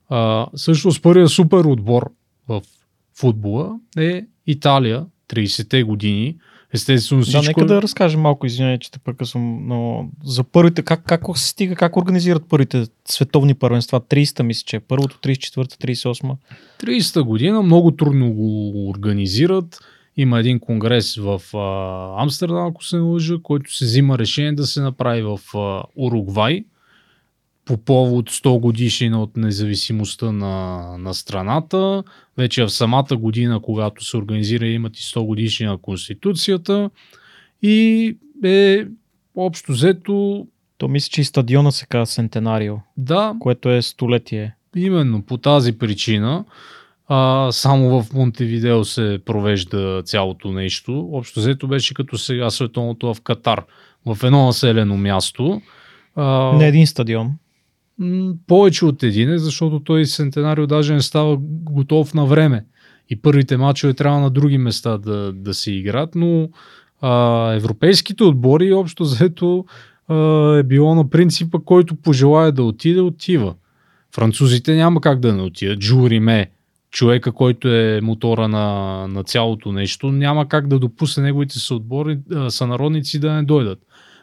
а, 0.08 0.46
също 0.54 0.92
с 0.92 1.02
първия 1.02 1.28
супер 1.28 1.64
отбор 1.64 2.10
в 2.48 2.62
футбола 3.14 3.78
е 3.96 4.26
Италия, 4.46 5.06
30-те 5.28 5.82
години. 5.82 6.36
Естествено 6.74 7.22
всичко... 7.22 7.42
Да, 7.42 7.48
нека 7.48 7.64
да 7.66 7.82
разкажем 7.82 8.20
малко, 8.20 8.46
извинявай, 8.46 8.78
че 8.78 8.90
те 8.90 8.98
прекъсвам, 8.98 9.66
но 9.66 10.08
за 10.24 10.44
първите, 10.44 10.82
как, 10.82 11.02
как 11.04 11.20
се 11.34 11.48
стига, 11.48 11.76
как 11.76 11.96
организират 11.96 12.48
първите 12.48 12.86
световни 13.08 13.54
първенства? 13.54 14.00
30-та 14.00 14.42
мисля, 14.42 14.64
че 14.66 14.76
е 14.76 14.80
първото, 14.80 15.16
34-та, 15.16 15.86
38-та. 15.86 16.36
30-та 16.86 17.22
година 17.22 17.62
много 17.62 17.90
трудно 17.90 18.32
го 18.32 18.88
организират. 18.90 19.78
Има 20.16 20.40
един 20.40 20.60
конгрес 20.60 21.16
в 21.16 21.42
а, 21.54 22.22
Амстердам, 22.22 22.66
ако 22.66 22.84
се 22.84 22.96
не 22.96 23.02
лъжа, 23.02 23.34
който 23.42 23.74
се 23.74 23.84
взима 23.84 24.18
решение 24.18 24.52
да 24.52 24.66
се 24.66 24.80
направи 24.80 25.22
в 25.22 25.40
а, 25.54 25.82
Уругвай 25.96 26.64
по 27.64 27.76
повод 27.76 28.30
100 28.30 28.60
годишнина 28.60 29.22
от 29.22 29.36
независимостта 29.36 30.32
на, 30.32 30.86
на 30.98 31.14
страната. 31.14 32.02
Вече 32.38 32.64
в 32.64 32.70
самата 32.70 33.16
година, 33.16 33.60
когато 33.62 34.04
се 34.04 34.16
организира, 34.16 34.66
имат 34.66 34.98
и 34.98 35.02
100 35.02 35.26
годишнина 35.26 35.72
на 35.72 35.78
Конституцията. 35.78 36.90
И 37.62 38.16
е 38.44 38.86
общо 39.36 39.72
взето... 39.72 40.46
То 40.78 40.88
мисля, 40.88 41.08
че 41.10 41.20
и 41.20 41.24
стадиона 41.24 41.72
се 41.72 41.86
казва 41.86 42.06
Сентенарио. 42.06 42.76
Да. 42.96 43.34
Което 43.40 43.70
е 43.70 43.82
столетие. 43.82 44.54
Именно 44.76 45.22
по 45.22 45.36
тази 45.36 45.78
причина 45.78 46.44
а, 47.14 47.52
само 47.52 48.02
в 48.02 48.12
Монтевидео 48.12 48.84
се 48.84 49.18
провежда 49.24 50.02
цялото 50.04 50.52
нещо. 50.52 51.08
Общо 51.12 51.40
взето 51.40 51.68
беше 51.68 51.94
като 51.94 52.18
сега 52.18 52.50
световното 52.50 53.14
в 53.14 53.20
Катар. 53.20 53.64
В 54.06 54.24
едно 54.24 54.46
населено 54.46 54.96
място. 54.96 55.62
А, 56.16 56.52
Не 56.52 56.66
един 56.68 56.86
стадион. 56.86 57.32
Повече 58.46 58.84
от 58.84 59.02
един 59.02 59.32
е, 59.32 59.38
защото 59.38 59.80
той 59.80 60.06
Сентенарио 60.06 60.66
даже 60.66 60.94
не 60.94 61.02
става 61.02 61.36
готов 61.40 62.14
на 62.14 62.26
време. 62.26 62.64
И 63.10 63.22
първите 63.22 63.56
мачове 63.56 63.94
трябва 63.94 64.20
на 64.20 64.30
други 64.30 64.58
места 64.58 64.98
да, 64.98 65.32
да 65.32 65.54
се 65.54 65.72
играт, 65.72 66.14
но 66.14 66.48
а, 67.00 67.52
европейските 67.52 68.24
отбори 68.24 68.72
общо 68.72 69.02
взето 69.02 69.64
а, 70.08 70.16
е 70.56 70.62
било 70.62 70.94
на 70.94 71.10
принципа, 71.10 71.58
който 71.64 71.96
пожелая 71.96 72.52
да 72.52 72.62
отиде, 72.62 73.00
отива. 73.00 73.54
Французите 74.14 74.74
няма 74.74 75.00
как 75.00 75.20
да 75.20 75.34
не 75.34 75.42
отидат. 75.42 75.80
Журиме, 75.80 76.50
човека, 76.90 77.32
който 77.32 77.68
е 77.68 78.00
мотора 78.02 78.48
на, 78.48 79.06
на 79.08 79.24
цялото 79.24 79.72
нещо, 79.72 80.12
няма 80.12 80.48
как 80.48 80.68
да 80.68 80.78
допусне 80.78 81.22
неговите 81.22 81.58
съотбори, 81.58 82.18
сънародници 82.48 83.20
да 83.20 83.32
не 83.32 83.42
дойдат. 83.42 83.78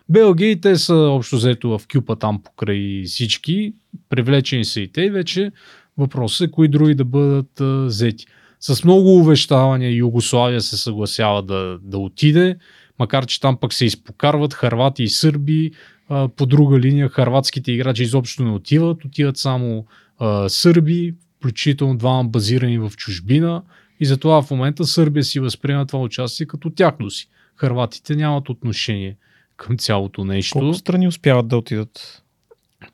Белгия 0.09 0.51
и 0.51 0.61
те 0.61 0.75
са 0.75 0.95
общо 0.95 1.35
взето 1.35 1.69
в 1.69 1.81
кюпа 1.93 2.15
там 2.15 2.43
покрай 2.43 3.03
всички, 3.05 3.73
привлечени 4.09 4.65
са 4.65 4.81
и 4.81 4.91
те. 4.91 5.09
Вече 5.09 5.51
въпросът 5.97 6.47
е 6.47 6.51
кои 6.51 6.67
други 6.67 6.95
да 6.95 7.05
бъдат 7.05 7.61
а, 7.61 7.85
взети. 7.85 8.25
С 8.59 8.83
много 8.83 9.15
увещавания 9.15 9.91
Югославия 9.91 10.61
се 10.61 10.77
съгласява 10.77 11.43
да, 11.43 11.79
да 11.81 11.97
отиде, 11.97 12.57
макар 12.99 13.25
че 13.25 13.39
там 13.41 13.57
пък 13.57 13.73
се 13.73 13.85
изпокарват 13.85 14.53
харвати 14.53 15.03
и 15.03 15.07
сърби, 15.07 15.71
а, 16.09 16.27
по 16.27 16.45
друга 16.45 16.79
линия 16.79 17.09
харватските 17.09 17.71
играчи 17.71 18.03
изобщо 18.03 18.43
не 18.43 18.51
отиват, 18.51 19.05
отиват 19.05 19.37
само 19.37 19.85
а, 20.19 20.49
сърби, 20.49 21.15
включително 21.37 21.97
двама 21.97 22.23
базирани 22.23 22.77
в 22.77 22.91
чужбина. 22.97 23.63
И 23.99 24.05
затова 24.05 24.41
в 24.41 24.51
момента 24.51 24.85
Сърбия 24.85 25.23
си 25.23 25.39
възприема 25.39 25.85
това 25.85 26.03
участие 26.03 26.45
като 26.45 26.69
тяхно 26.69 27.09
си. 27.09 27.29
Харватите 27.55 28.15
нямат 28.15 28.49
отношение 28.49 29.17
към 29.59 29.77
цялото 29.77 30.25
нещо. 30.25 30.59
Колко 30.59 30.73
страни 30.73 31.07
успяват 31.07 31.47
да 31.47 31.57
отидат? 31.57 32.23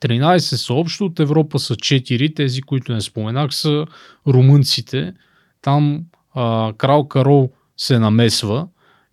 13 0.00 0.38
са 0.38 0.74
общо, 0.74 1.04
от 1.04 1.20
Европа 1.20 1.58
са 1.58 1.74
4, 1.74 2.36
тези, 2.36 2.62
които 2.62 2.92
не 2.92 3.00
споменах, 3.00 3.54
са 3.54 3.86
румънците. 4.26 5.14
Там 5.62 6.04
а, 6.34 6.72
крал 6.78 7.08
Карол 7.08 7.50
се 7.76 7.98
намесва 7.98 8.68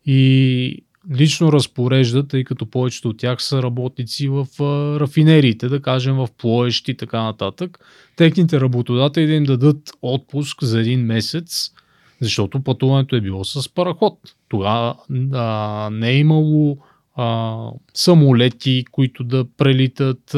и 0.05 0.83
лично 1.11 1.51
разпорежда, 1.51 2.27
тъй 2.27 2.43
като 2.43 2.65
повечето 2.65 3.09
от 3.09 3.17
тях 3.17 3.43
са 3.43 3.63
работници 3.63 4.27
в 4.27 4.47
а, 4.59 4.99
рафинериите, 4.99 5.69
да 5.69 5.81
кажем 5.81 6.15
в 6.15 6.27
плоещи 6.37 6.91
и 6.91 6.97
така 6.97 7.23
нататък. 7.23 7.79
Техните 8.15 8.61
работодатели 8.61 9.27
да 9.27 9.33
им 9.33 9.43
дадат 9.43 9.91
отпуск 10.01 10.63
за 10.63 10.79
един 10.79 11.05
месец, 11.05 11.71
защото 12.21 12.63
пътуването 12.63 13.15
е 13.15 13.21
било 13.21 13.43
с 13.43 13.73
параход. 13.73 14.19
Тогава 14.49 14.95
а, 15.33 15.89
не 15.91 16.09
е 16.09 16.17
имало 16.17 16.77
а, 17.15 17.69
самолети, 17.93 18.85
които 18.91 19.23
да 19.23 19.45
прелитат. 19.57 20.35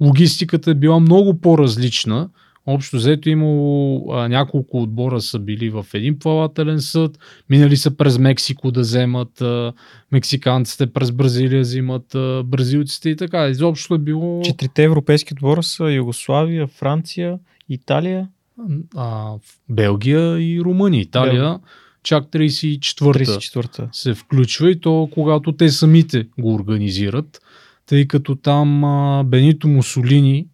Логистиката 0.00 0.70
е 0.70 0.74
била 0.74 1.00
много 1.00 1.40
по-различна 1.40 2.28
Общо 2.70 2.96
взето 2.96 3.28
имало 3.28 4.04
а, 4.12 4.28
няколко 4.28 4.82
отбора 4.82 5.20
са 5.20 5.38
били 5.38 5.70
в 5.70 5.86
един 5.94 6.18
плавателен 6.18 6.80
съд, 6.80 7.18
минали 7.50 7.76
са 7.76 7.96
през 7.96 8.18
Мексико 8.18 8.70
да 8.70 8.80
вземат, 8.80 9.40
а, 9.40 9.72
мексиканците 10.12 10.86
през 10.86 11.12
Бразилия 11.12 11.60
взимат 11.60 12.14
а, 12.14 12.42
бразилците 12.44 13.10
и 13.10 13.16
така. 13.16 13.48
Изобщо 13.48 13.94
е 13.94 13.98
било... 13.98 14.42
Четирите 14.42 14.84
европейски 14.84 15.34
отбора 15.34 15.62
са 15.62 15.84
Югославия, 15.84 16.66
Франция, 16.66 17.38
Италия. 17.68 18.28
А, 18.96 19.34
Белгия 19.68 20.38
и 20.40 20.60
Румъния. 20.60 21.00
Италия 21.00 21.32
Белгия. 21.32 21.60
Чак 22.02 22.24
34-та, 22.24 23.04
34-та 23.04 23.88
се 23.92 24.14
включва 24.14 24.70
и 24.70 24.80
то 24.80 25.08
когато 25.12 25.52
те 25.52 25.68
самите 25.68 26.26
го 26.40 26.54
организират, 26.54 27.42
тъй 27.86 28.06
като 28.06 28.36
там 28.36 28.84
а, 28.84 29.24
Бенито 29.24 29.68
Мусолини 29.68 30.46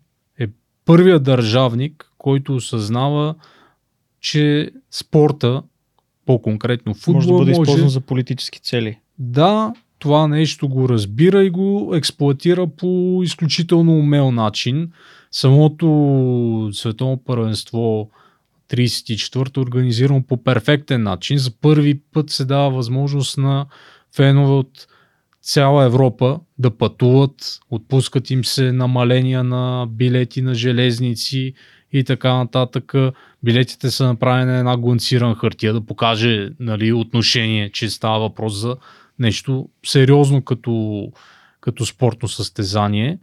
първият 0.84 1.22
държавник, 1.22 2.12
който 2.18 2.54
осъзнава, 2.54 3.34
че 4.20 4.70
спорта, 4.90 5.62
по-конкретно 6.26 6.94
футбол, 6.94 7.14
може 7.14 7.28
да 7.28 7.32
бъде 7.32 7.50
може... 7.50 7.60
използван 7.60 7.88
за 7.88 8.00
политически 8.00 8.60
цели. 8.60 8.98
Да, 9.18 9.72
това 9.98 10.28
нещо 10.28 10.68
го 10.68 10.88
разбира 10.88 11.44
и 11.44 11.50
го 11.50 11.92
експлуатира 11.94 12.66
по 12.66 13.20
изключително 13.24 13.98
умел 13.98 14.30
начин. 14.30 14.90
Самото 15.30 16.70
световно 16.72 17.16
първенство 17.24 18.10
34-то 18.70 19.60
организирано 19.60 20.22
по 20.22 20.44
перфектен 20.44 21.02
начин. 21.02 21.38
За 21.38 21.50
първи 21.60 22.00
път 22.12 22.30
се 22.30 22.44
дава 22.44 22.70
възможност 22.70 23.38
на 23.38 23.66
фенове 24.16 24.52
от 24.52 24.86
цяла 25.42 25.84
Европа 25.84 26.40
да 26.58 26.70
пътуват, 26.70 27.60
отпускат 27.70 28.30
им 28.30 28.44
се 28.44 28.72
намаления 28.72 29.44
на 29.44 29.86
билети 29.90 30.42
на 30.42 30.54
железници 30.54 31.54
и 31.92 32.04
така 32.04 32.34
нататък. 32.34 32.92
Билетите 33.42 33.90
са 33.90 34.06
направени 34.06 34.52
на 34.52 34.58
една 34.58 34.76
гланцирана 34.76 35.34
хартия 35.34 35.72
да 35.72 35.80
покаже 35.80 36.50
нали, 36.60 36.92
отношение, 36.92 37.70
че 37.70 37.90
става 37.90 38.18
въпрос 38.18 38.54
за 38.54 38.76
нещо 39.18 39.68
сериозно 39.86 40.42
като, 40.42 41.08
като 41.60 41.86
спортно 41.86 42.28
състезание. 42.28 43.18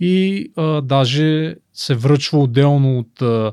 И 0.00 0.46
а, 0.56 0.80
даже 0.80 1.56
се 1.72 1.94
връчва 1.94 2.38
отделно 2.38 2.98
от 2.98 3.22
а, 3.22 3.52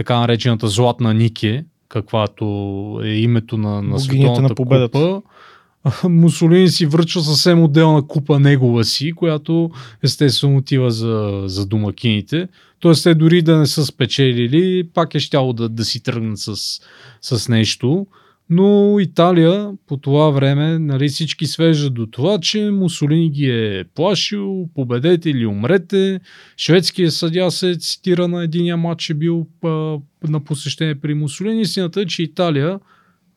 така 0.00 0.20
наречената 0.20 0.68
Златна 0.68 1.14
Нике, 1.14 1.64
каквато 1.88 2.44
е 3.04 3.08
името 3.08 3.58
на, 3.58 3.82
на 3.82 4.00
световната 4.00 4.42
на 4.42 4.54
победата. 4.54 4.98
купа 4.98 6.08
Мусолини 6.08 6.68
си 6.68 6.86
връчва 6.86 7.20
съвсем 7.20 7.62
отделна 7.62 8.06
купа 8.06 8.40
негова 8.40 8.84
си, 8.84 9.12
която 9.12 9.70
естествено 10.02 10.56
отива 10.56 10.90
за, 10.90 11.42
за 11.46 11.66
домакините. 11.66 12.48
Тоест 12.78 13.04
те 13.04 13.14
дори 13.14 13.42
да 13.42 13.58
не 13.58 13.66
са 13.66 13.86
спечелили, 13.86 14.88
пак 14.94 15.14
е 15.14 15.20
щяло 15.20 15.52
да, 15.52 15.68
да 15.68 15.84
си 15.84 16.02
тръгнат 16.02 16.38
с, 16.38 16.54
с 17.20 17.48
нещо. 17.48 18.06
Но 18.52 19.00
Италия 19.00 19.72
по 19.86 19.96
това 19.96 20.30
време 20.30 20.78
нали, 20.78 21.08
всички 21.08 21.46
свеждат 21.46 21.94
до 21.94 22.06
това, 22.06 22.38
че 22.38 22.70
Мусолини 22.70 23.30
ги 23.30 23.50
е 23.50 23.84
плашил, 23.94 24.68
победете 24.74 25.30
или 25.30 25.46
умрете. 25.46 26.20
Шведския 26.56 27.10
съдя 27.10 27.50
се 27.50 27.76
цитира 27.78 28.28
на 28.28 28.44
единия 28.44 28.76
матч, 28.76 29.10
е 29.10 29.14
бил 29.14 29.46
а, 29.64 29.68
на 30.28 30.44
посещение 30.44 30.94
при 30.94 31.14
Мусолини. 31.14 31.60
Истината 31.60 32.00
е, 32.00 32.06
че 32.06 32.22
Италия, 32.22 32.80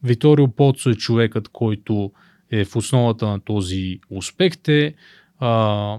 Виторио 0.03 0.47
Поцо 0.47 0.89
е 0.89 0.95
човекът, 0.95 1.47
който 1.47 2.11
е 2.51 2.66
в 2.66 2.76
основата 2.76 3.28
на 3.28 3.39
този 3.39 3.99
успех. 4.09 4.57
Те, 4.57 4.93
а, 5.39 5.97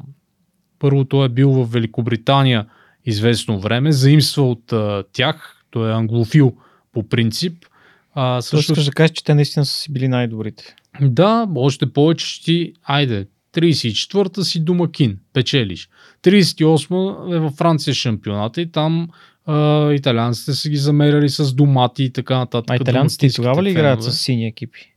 първо 0.78 1.04
той 1.04 1.26
е 1.26 1.28
бил 1.28 1.50
в 1.50 1.72
Великобритания 1.72 2.66
известно 3.04 3.60
време, 3.60 3.92
заимства 3.92 4.50
от 4.50 4.72
а, 4.72 5.04
тях, 5.12 5.64
той 5.70 5.90
е 5.90 5.94
англофил 5.94 6.56
по 6.92 7.08
принцип. 7.08 7.64
А, 8.14 8.42
също... 8.42 8.72
искаш 8.72 8.84
да 8.84 8.92
кажеш, 8.92 9.10
че 9.10 9.24
те 9.24 9.34
наистина 9.34 9.64
са 9.64 9.74
си 9.74 9.92
били 9.92 10.08
най-добрите. 10.08 10.76
Да, 11.00 11.48
още 11.56 11.92
повече 11.92 12.42
ти, 12.42 12.72
айде, 12.82 13.26
34-та 13.54 14.44
си 14.44 14.60
домакин, 14.60 15.18
печелиш. 15.32 15.88
38-та 16.22 17.36
е 17.36 17.38
във 17.38 17.54
Франция 17.54 17.94
шампионата 17.94 18.60
и 18.60 18.72
там 18.72 19.08
а, 19.46 19.92
италианците 19.92 20.52
са 20.52 20.70
ги 20.70 20.76
замеряли 20.76 21.28
с 21.28 21.54
домати 21.54 22.04
и 22.04 22.10
така 22.10 22.38
нататък. 22.38 22.70
А 22.70 22.76
италианците 22.76 23.34
тогава 23.34 23.62
ли 23.62 23.70
играят 23.70 24.02
с 24.02 24.12
сини 24.12 24.46
екипи? 24.46 24.90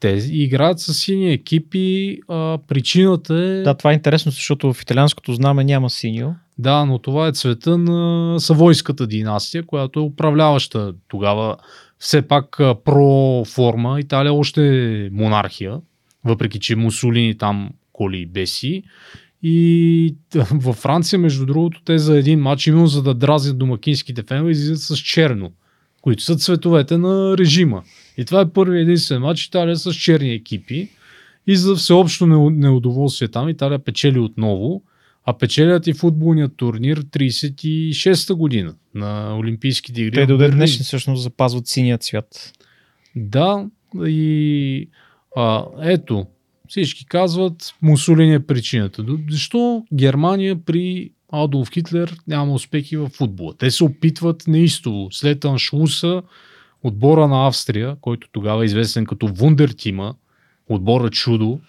Те 0.00 0.08
играят 0.30 0.80
с 0.80 0.94
сини 0.94 1.32
екипи. 1.32 2.18
А, 2.28 2.58
причината 2.68 3.34
е... 3.34 3.62
Да, 3.62 3.74
това 3.74 3.90
е 3.90 3.94
интересно, 3.94 4.32
защото 4.32 4.72
в 4.72 4.82
италианското 4.82 5.32
знаме 5.34 5.64
няма 5.64 5.90
синьо. 5.90 6.34
Да, 6.58 6.84
но 6.84 6.98
това 6.98 7.28
е 7.28 7.32
цвета 7.32 7.78
на 7.78 8.40
Савойската 8.40 9.06
династия, 9.06 9.66
която 9.66 10.00
е 10.00 10.02
управляваща 10.02 10.94
тогава 11.08 11.56
все 12.02 12.22
пак 12.22 12.56
про 12.58 13.44
форма. 13.44 14.00
Италия 14.00 14.34
още 14.34 14.62
е 15.06 15.10
монархия, 15.10 15.80
въпреки 16.24 16.60
че 16.60 16.76
Мусолини 16.76 17.38
там 17.38 17.70
коли 17.92 18.26
беси. 18.26 18.82
И 19.42 20.14
във 20.52 20.76
Франция, 20.76 21.18
между 21.18 21.46
другото, 21.46 21.82
те 21.84 21.98
за 21.98 22.18
един 22.18 22.40
матч, 22.40 22.66
именно 22.66 22.86
за 22.86 23.02
да 23.02 23.14
дразят 23.14 23.58
домакинските 23.58 24.22
фенове, 24.22 24.50
излизат 24.50 24.96
с 24.96 24.96
черно, 24.96 25.52
които 26.00 26.22
са 26.22 26.36
цветовете 26.36 26.98
на 26.98 27.38
режима. 27.38 27.82
И 28.16 28.24
това 28.24 28.40
е 28.40 28.50
първи 28.50 28.80
единствен 28.80 29.20
матч 29.20 29.44
Италия 29.44 29.76
с 29.76 29.94
черни 29.94 30.32
екипи. 30.32 30.88
И 31.46 31.56
за 31.56 31.74
всеобщо 31.74 32.26
неудоволствие 32.26 33.28
там 33.28 33.48
Италия 33.48 33.78
печели 33.78 34.18
отново, 34.18 34.82
а 35.24 35.38
печелят 35.38 35.86
и 35.86 35.92
футболният 35.92 36.56
турнир 36.56 37.02
36-та 37.02 38.34
година 38.34 38.74
на 38.94 39.36
Олимпийските 39.38 40.02
игри. 40.02 40.14
Те 40.14 40.26
до 40.26 40.36
ден 40.36 40.50
днешни 40.50 40.84
всъщност 40.84 41.22
запазват 41.22 41.66
синия 41.66 41.98
цвят. 41.98 42.52
Да, 43.16 43.66
и 44.06 44.88
а, 45.36 45.64
ето, 45.82 46.26
всички 46.68 47.06
казват, 47.06 47.74
Мусолини 47.82 48.34
е 48.34 48.46
причината. 48.46 49.04
Защо 49.30 49.84
Германия 49.94 50.64
при 50.64 51.10
Адолф 51.32 51.70
Хитлер 51.70 52.16
няма 52.28 52.52
успехи 52.52 52.96
в 52.96 53.08
футбола? 53.08 53.54
Те 53.58 53.70
се 53.70 53.84
опитват 53.84 54.44
неистово. 54.46 55.08
След 55.10 55.44
Аншлуса, 55.44 56.22
отбора 56.82 57.28
на 57.28 57.46
Австрия, 57.46 57.96
който 58.00 58.28
тогава 58.32 58.62
е 58.62 58.64
известен 58.64 59.04
като 59.04 59.28
Вундертима, 59.28 60.14
отбора 60.68 61.10
Чудо, 61.10 61.60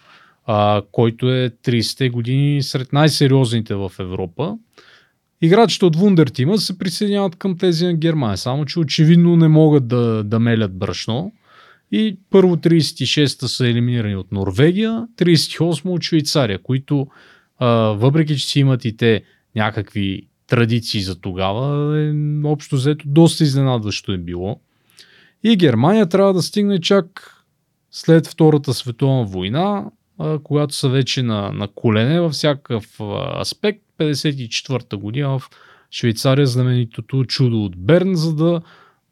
а, 0.46 0.82
който 0.92 1.32
е 1.32 1.50
30-те 1.50 2.10
години 2.10 2.64
сред 2.64 2.94
най-сериозните 2.94 3.76
в 3.76 3.92
Европа. 4.00 4.58
Играчите 5.42 5.86
от 5.86 5.96
Вундертима 5.96 6.58
се 6.58 6.78
присъединяват 6.78 7.36
към 7.36 7.58
тези 7.58 7.86
на 7.86 7.94
Германия, 7.94 8.38
само 8.38 8.66
че 8.66 8.80
очевидно 8.80 9.36
не 9.36 9.48
могат 9.48 9.88
да, 9.88 10.24
да 10.24 10.40
мелят 10.40 10.78
брашно. 10.78 11.32
И 11.92 12.18
първо 12.30 12.56
36-та 12.56 13.48
са 13.48 13.68
елиминирани 13.68 14.16
от 14.16 14.32
Норвегия, 14.32 15.08
38 15.18 15.86
от 15.86 16.04
Швейцария, 16.04 16.60
които 16.64 17.08
а, 17.60 17.68
въпреки, 17.76 18.38
че 18.38 18.48
си 18.48 18.60
имат 18.60 18.86
и 18.86 18.98
те 18.98 19.24
някакви 19.56 20.28
традиции 20.48 21.02
за 21.02 21.22
тогава, 21.22 21.98
е, 22.00 22.14
общо 22.44 22.76
взето 22.76 23.06
доста 23.08 23.44
изненадващо 23.44 24.12
е 24.12 24.18
било. 24.18 24.60
И 25.44 25.58
Германия 25.58 26.06
трябва 26.06 26.34
да 26.34 26.42
стигне 26.42 26.82
чак 26.82 27.36
след 27.92 28.28
Втората 28.28 28.74
световна 28.74 29.26
война, 29.26 29.86
а, 30.20 30.40
когато 30.44 30.76
са 30.76 30.90
вече 30.90 31.24
на, 31.24 31.52
на 31.52 31.68
колене 31.68 32.20
във 32.20 32.32
всякакъв 32.32 33.00
аспект. 33.42 33.80
54-та 34.00 34.98
година 34.98 35.40
в 35.40 35.50
Швейцария 35.92 36.48
знаменитото 36.48 37.26
чудо 37.26 37.66
от 37.66 37.78
Берн, 37.78 38.16
за 38.16 38.36
да 38.36 38.62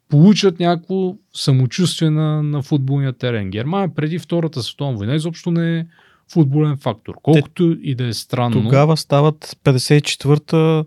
получат 0.08 0.60
някакво 0.60 1.14
самочувствие 1.34 2.10
на, 2.10 2.42
на 2.42 2.62
футболния 2.62 3.12
терен. 3.12 3.50
Германия 3.50 3.94
преди 3.94 4.18
Втората 4.18 4.62
световна 4.62 4.96
война 4.96 5.14
изобщо 5.14 5.50
не 5.50 5.78
е 5.78 5.86
футболен 6.32 6.76
фактор. 6.76 7.14
Колкото 7.22 7.76
Те, 7.76 7.80
и 7.82 7.94
да 7.94 8.06
е 8.06 8.12
странно. 8.12 8.62
Тогава 8.62 8.96
стават 8.96 9.56
54-та 9.64 10.84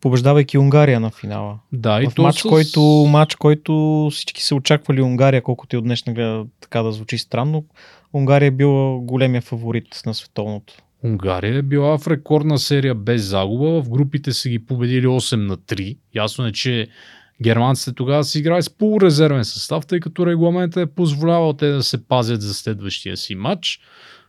побеждавайки 0.00 0.58
Унгария 0.58 1.00
на 1.00 1.10
финала. 1.10 1.58
Да, 1.72 2.02
и 2.02 2.06
в 2.06 2.18
матч, 2.18 2.38
с... 2.38 2.42
който, 2.42 2.80
матч, 3.10 3.34
който 3.34 4.08
всички 4.12 4.42
са 4.42 4.54
очаквали 4.54 5.02
Унгария, 5.02 5.42
колкото 5.42 5.76
и 5.76 5.78
от 5.78 5.84
днешна 5.84 6.44
така 6.60 6.82
да 6.82 6.92
звучи 6.92 7.18
странно, 7.18 7.64
Унгария 8.12 8.46
е 8.46 8.50
била 8.50 8.98
големия 8.98 9.42
фаворит 9.42 10.02
на 10.06 10.14
световното. 10.14 10.74
Унгария 11.04 11.58
е 11.58 11.62
била 11.62 11.98
в 11.98 12.06
рекордна 12.06 12.58
серия 12.58 12.94
без 12.94 13.22
загуба. 13.22 13.82
В 13.82 13.90
групите 13.90 14.32
са 14.32 14.48
ги 14.48 14.66
победили 14.66 15.06
8 15.06 15.36
на 15.36 15.56
3. 15.56 15.98
Ясно 16.14 16.46
е, 16.46 16.52
че 16.52 16.88
германците 17.42 17.92
тогава 17.92 18.24
си 18.24 18.38
играли 18.38 18.62
с 18.62 18.70
полурезервен 18.70 19.44
състав, 19.44 19.86
тъй 19.86 20.00
като 20.00 20.26
регламентът 20.26 20.88
е 20.88 20.94
позволявал 20.94 21.52
те 21.52 21.68
да 21.68 21.82
се 21.82 22.08
пазят 22.08 22.42
за 22.42 22.54
следващия 22.54 23.16
си 23.16 23.34
матч. 23.34 23.80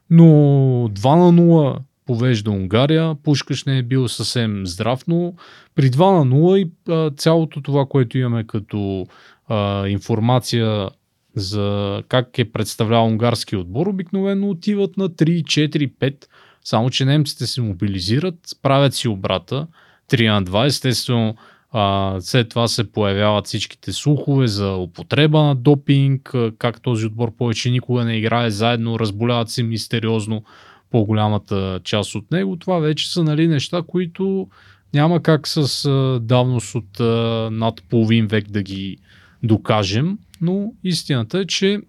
Но 0.09 0.23
2 0.23 1.15
на 1.15 1.41
0 1.41 1.79
повежда 2.05 2.51
Унгария. 2.51 3.15
Пушкаш 3.23 3.65
не 3.65 3.77
е 3.77 3.83
бил 3.83 4.07
съвсем 4.07 4.67
здрав, 4.67 5.03
но 5.07 5.33
при 5.75 5.89
2 5.89 6.23
на 6.23 6.35
0 6.35 6.57
и 6.57 6.71
а, 6.89 7.11
цялото 7.17 7.61
това, 7.61 7.85
което 7.85 8.17
имаме 8.17 8.43
като 8.47 9.05
а, 9.47 9.87
информация 9.87 10.89
за 11.35 12.03
как 12.07 12.39
е 12.39 12.51
представлял 12.51 13.05
унгарски 13.05 13.55
отбор, 13.55 13.87
обикновено 13.87 14.49
отиват 14.49 14.97
на 14.97 15.09
3, 15.09 15.43
4, 15.43 15.91
5. 15.91 16.25
Само, 16.63 16.89
че 16.89 17.05
немците 17.05 17.47
се 17.47 17.61
мобилизират, 17.61 18.35
правят 18.61 18.93
си 18.93 19.07
обрата 19.07 19.67
3 20.09 20.33
на 20.33 20.43
2. 20.43 20.65
Естествено, 20.65 21.35
а, 21.71 22.15
след 22.19 22.49
това 22.49 22.67
се 22.67 22.91
появяват 22.91 23.47
всичките 23.47 23.93
слухове 23.93 24.47
за 24.47 24.71
употреба 24.71 25.43
на 25.43 25.55
допинг, 25.55 26.35
как 26.57 26.81
този 26.81 27.05
отбор 27.05 27.35
повече 27.35 27.69
никога 27.69 28.05
не 28.05 28.17
играе 28.17 28.49
заедно, 28.49 28.99
разболяват 28.99 29.49
се 29.49 29.63
мистериозно 29.63 30.43
по-голямата 30.91 31.79
част 31.83 32.15
от 32.15 32.31
него. 32.31 32.57
Това 32.57 32.79
вече 32.79 33.11
са 33.11 33.23
нали, 33.23 33.47
неща, 33.47 33.81
които 33.87 34.47
няма 34.93 35.23
как 35.23 35.47
с 35.47 35.89
давност 36.21 36.75
от 36.75 36.99
а, 36.99 37.49
над 37.51 37.83
половин 37.89 38.27
век 38.27 38.51
да 38.51 38.63
ги 38.63 38.97
докажем, 39.43 40.17
но 40.43 40.73
истината 40.83 41.39
е, 41.39 41.45
че 41.45 41.81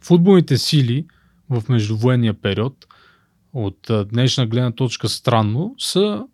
футболните 0.00 0.58
сили 0.58 1.06
в 1.50 1.62
междувоенния 1.68 2.34
период 2.34 2.86
от 3.52 3.90
днешна 4.12 4.46
гледна 4.46 4.70
точка 4.70 5.08
странно 5.08 5.74
са 5.78 6.26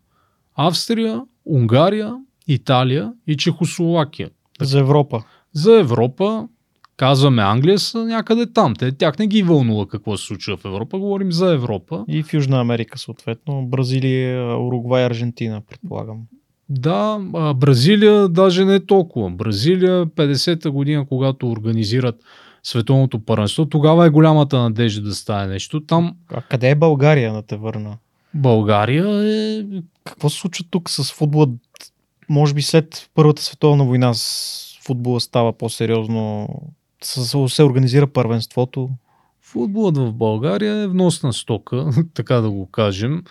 Австрия, 0.55 1.23
Унгария, 1.47 2.15
Италия 2.47 3.13
и 3.27 3.37
Чехословакия. 3.37 4.31
За 4.61 4.81
Европа. 4.81 5.23
За 5.53 5.79
Европа 5.81 6.49
казваме 6.97 7.43
Англия 7.43 7.79
са 7.79 8.05
някъде 8.05 8.53
там. 8.53 8.75
Те, 8.75 8.93
тях 8.93 9.19
не 9.19 9.27
ги 9.27 9.43
вълнува 9.43 9.87
какво 9.87 10.17
се 10.17 10.27
случва 10.27 10.57
в 10.57 10.65
Европа, 10.65 10.99
говорим 10.99 11.33
за 11.33 11.53
Европа. 11.53 12.05
И 12.09 12.23
в 12.23 12.35
Южна 12.35 12.61
Америка 12.61 12.99
съответно, 12.99 13.67
Бразилия, 13.67 14.59
Уругвай, 14.59 15.05
Аржентина, 15.05 15.61
предполагам. 15.61 16.19
Да, 16.69 17.21
а 17.35 17.55
Бразилия 17.55 18.29
даже 18.29 18.65
не 18.65 18.75
е 18.75 18.87
толкова. 18.87 19.31
Бразилия 19.31 20.07
50-та 20.07 20.71
година, 20.71 21.07
когато 21.09 21.51
организират 21.51 22.15
световното 22.63 23.19
първенство, 23.19 23.67
тогава 23.67 24.07
е 24.07 24.11
голямата 24.11 24.59
надежда 24.59 25.09
да 25.09 25.15
стане 25.15 25.47
нещо. 25.47 25.81
Там... 25.81 26.17
А 26.29 26.43
къде 26.43 26.71
е 26.71 26.75
България 26.75 27.33
да 27.33 27.43
те 27.43 27.57
върна? 27.57 27.97
България 28.35 29.07
е... 29.09 29.65
Какво 30.05 30.31
се 30.31 30.39
случва 30.39 30.65
тук 30.71 30.91
с 30.91 31.13
футбола? 31.13 31.47
Може 32.29 32.55
би 32.55 32.63
след 32.63 33.11
Първата 33.15 33.43
световна 33.43 33.85
война 33.85 34.15
с 34.15 34.79
футбола 34.83 35.21
става 35.21 35.53
по-сериозно 35.53 36.49
се 37.49 37.63
организира 37.63 38.07
първенството? 38.07 38.91
Футболът 39.41 39.97
в 39.97 40.13
България 40.13 40.77
е 40.77 40.89
вносна 40.89 41.33
стока, 41.33 41.91
така 42.15 42.35
да 42.35 42.51
го 42.51 42.67
кажем. 42.67 43.23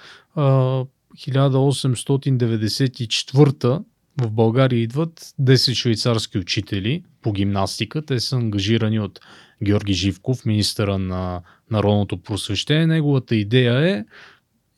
1894 1.15 3.83
в 4.21 4.31
България 4.31 4.79
идват 4.79 5.33
10 5.41 5.73
швейцарски 5.73 6.37
учители 6.37 7.03
по 7.21 7.31
гимнастика. 7.31 8.05
Те 8.05 8.19
са 8.19 8.35
ангажирани 8.35 8.99
от 8.99 9.19
Георги 9.63 9.93
Живков, 9.93 10.45
министъра 10.45 10.97
на 10.97 11.41
народното 11.71 12.17
просвещение. 12.17 12.87
Неговата 12.87 13.35
идея 13.35 13.89
е 13.89 14.05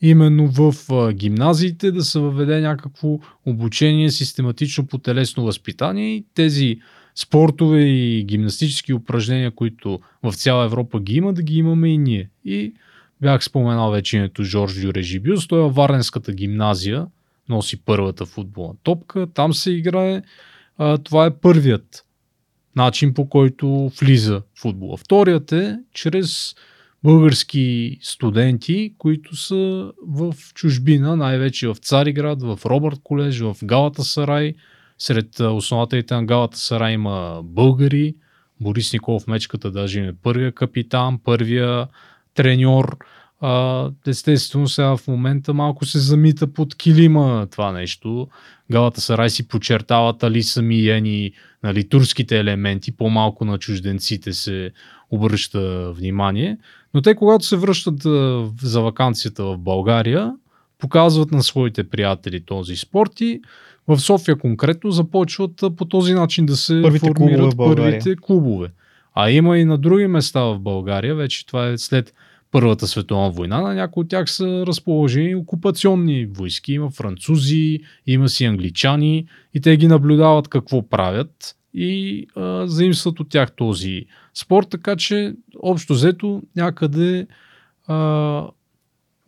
именно 0.01 0.47
в 0.47 0.73
гимназиите 1.13 1.91
да 1.91 2.03
се 2.03 2.19
въведе 2.19 2.61
някакво 2.61 3.19
обучение 3.45 4.11
систематично 4.11 4.87
по 4.87 4.97
телесно 4.97 5.43
възпитание 5.43 6.15
и 6.15 6.25
тези 6.33 6.79
спортове 7.15 7.81
и 7.81 8.23
гимнастически 8.23 8.93
упражнения, 8.93 9.51
които 9.51 9.99
в 10.23 10.33
цяла 10.33 10.65
Европа 10.65 10.99
ги 10.99 11.15
има, 11.15 11.33
да 11.33 11.43
ги 11.43 11.57
имаме 11.57 11.89
и 11.89 11.97
ние. 11.97 12.29
И 12.45 12.73
бях 13.21 13.43
споменал 13.43 13.91
вече 13.91 14.17
името 14.17 14.43
Жорж 14.43 14.81
Дюрежибюс, 14.81 15.47
той 15.47 15.65
е 15.65 15.71
Варненската 15.71 16.33
гимназия, 16.33 17.07
носи 17.49 17.81
първата 17.85 18.25
футболна 18.25 18.73
топка, 18.83 19.27
там 19.33 19.53
се 19.53 19.71
играе. 19.71 20.21
А, 20.77 20.97
това 20.97 21.25
е 21.25 21.35
първият 21.35 22.05
начин 22.75 23.13
по 23.13 23.29
който 23.29 23.91
влиза 23.99 24.41
футбола. 24.61 24.97
Вторият 24.97 25.51
е 25.51 25.79
чрез 25.93 26.55
български 27.03 27.97
студенти, 28.01 28.93
които 28.97 29.35
са 29.35 29.91
в 30.07 30.35
чужбина, 30.53 31.15
най-вече 31.15 31.67
в 31.67 31.75
Цариград, 31.75 32.41
в 32.41 32.59
Робърт 32.65 32.99
колеж, 33.03 33.39
в 33.39 33.55
Галата 33.63 34.03
Сарай. 34.03 34.53
Сред 34.97 35.39
основателите 35.39 36.15
на 36.15 36.25
Галата 36.25 36.57
Сарай 36.57 36.93
има 36.93 37.41
българи. 37.43 38.15
Борис 38.61 38.93
Николов 38.93 39.27
Мечката 39.27 39.71
даже 39.71 39.99
е 39.99 40.13
първия 40.13 40.51
капитан, 40.51 41.19
първия 41.23 41.87
треньор. 42.37 42.97
А, 43.41 43.89
естествено, 44.07 44.67
сега 44.67 44.97
в 44.97 45.07
момента 45.07 45.53
малко 45.53 45.85
се 45.85 45.99
замита 45.99 46.47
под 46.47 46.75
килима 46.75 47.47
това 47.51 47.71
нещо. 47.71 48.27
Галата 48.71 49.01
Сарай 49.01 49.29
си 49.29 49.47
почертават 49.47 50.23
али 50.23 50.43
сами 50.43 50.89
ени 50.89 51.31
нали, 51.63 51.89
турските 51.89 52.39
елементи, 52.39 52.91
по-малко 52.91 53.45
на 53.45 53.57
чужденците 53.57 54.33
се 54.33 54.71
обръща 55.11 55.91
внимание. 55.91 56.57
Но 56.93 57.01
те, 57.01 57.15
когато 57.15 57.45
се 57.45 57.57
връщат 57.57 58.05
а, 58.05 58.45
за 58.61 58.81
вакансията 58.81 59.43
в 59.43 59.57
България, 59.57 60.33
показват 60.79 61.31
на 61.31 61.43
своите 61.43 61.89
приятели 61.89 62.41
този 62.45 62.75
спорт 62.75 63.21
и 63.21 63.41
в 63.87 63.99
София 63.99 64.37
конкретно 64.37 64.91
започват 64.91 65.63
а, 65.63 65.75
по 65.75 65.85
този 65.85 66.13
начин 66.13 66.45
да 66.45 66.55
се 66.57 66.81
Първите 66.81 67.07
формират 67.07 67.55
клубове 67.55 67.75
първите 67.75 68.15
клубове. 68.21 68.67
А 69.15 69.31
има 69.31 69.57
и 69.57 69.65
на 69.65 69.77
други 69.77 70.07
места 70.07 70.41
в 70.41 70.59
България, 70.59 71.15
вече 71.15 71.45
това 71.45 71.67
е 71.67 71.77
след 71.77 72.13
Първата 72.51 72.87
световна 72.87 73.31
война, 73.31 73.61
на 73.61 73.73
някои 73.73 74.01
от 74.01 74.09
тях 74.09 74.31
са 74.31 74.63
разположени 74.67 75.35
окупационни 75.35 76.25
войски. 76.25 76.73
Има 76.73 76.89
французи, 76.89 77.79
има 78.07 78.29
си 78.29 78.45
англичани 78.45 79.27
и 79.53 79.61
те 79.61 79.77
ги 79.77 79.87
наблюдават 79.87 80.47
какво 80.47 80.89
правят 80.89 81.55
и 81.73 82.25
а, 82.35 82.67
заимстват 82.67 83.19
от 83.19 83.29
тях 83.29 83.51
този 83.55 84.05
спорт, 84.33 84.69
така 84.69 84.95
че 84.95 85.33
общо 85.63 85.93
взето 85.93 86.41
някъде 86.55 87.27
а, 87.87 88.47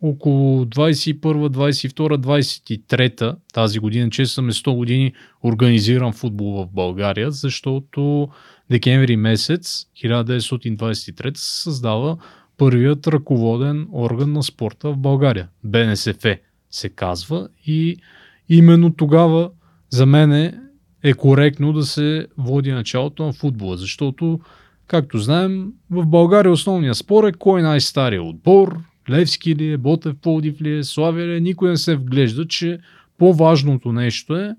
около 0.02 0.64
21, 0.64 1.20
22, 1.20 2.16
23 2.16 3.36
тази 3.52 3.78
година, 3.78 4.10
че 4.10 4.26
съм 4.26 4.50
100 4.50 4.76
години 4.76 5.12
организиран 5.44 6.12
футбол 6.12 6.52
в 6.52 6.68
България, 6.72 7.30
защото 7.30 8.28
декември 8.70 9.16
месец 9.16 9.86
1923 10.04 11.36
се 11.36 11.62
създава 11.62 12.16
първият 12.60 13.06
ръководен 13.06 13.88
орган 13.92 14.32
на 14.32 14.42
спорта 14.42 14.92
в 14.92 14.96
България. 14.96 15.48
БНСФ 15.64 16.24
се 16.70 16.88
казва 16.88 17.48
и 17.66 17.96
именно 18.48 18.94
тогава 18.94 19.50
за 19.90 20.06
мен 20.06 20.32
е 21.02 21.12
коректно 21.14 21.72
да 21.72 21.82
се 21.82 22.26
води 22.38 22.72
началото 22.72 23.26
на 23.26 23.32
футбола, 23.32 23.76
защото, 23.76 24.40
както 24.86 25.18
знаем, 25.18 25.72
в 25.90 26.06
България 26.06 26.52
основният 26.52 26.96
спор 26.96 27.24
е 27.28 27.32
кой 27.32 27.60
е 27.60 27.62
най-стария 27.62 28.22
отбор, 28.22 28.78
Левски 29.10 29.56
ли 29.56 29.72
е, 29.72 29.76
Ботев 29.76 30.16
Пловдив 30.22 30.62
ли 30.62 30.78
е, 30.78 30.84
Славия 30.84 31.26
ли 31.26 31.36
е, 31.36 31.40
никой 31.40 31.70
не 31.70 31.76
се 31.76 31.96
вглежда, 31.96 32.48
че 32.48 32.78
по-важното 33.18 33.92
нещо 33.92 34.36
е 34.36 34.56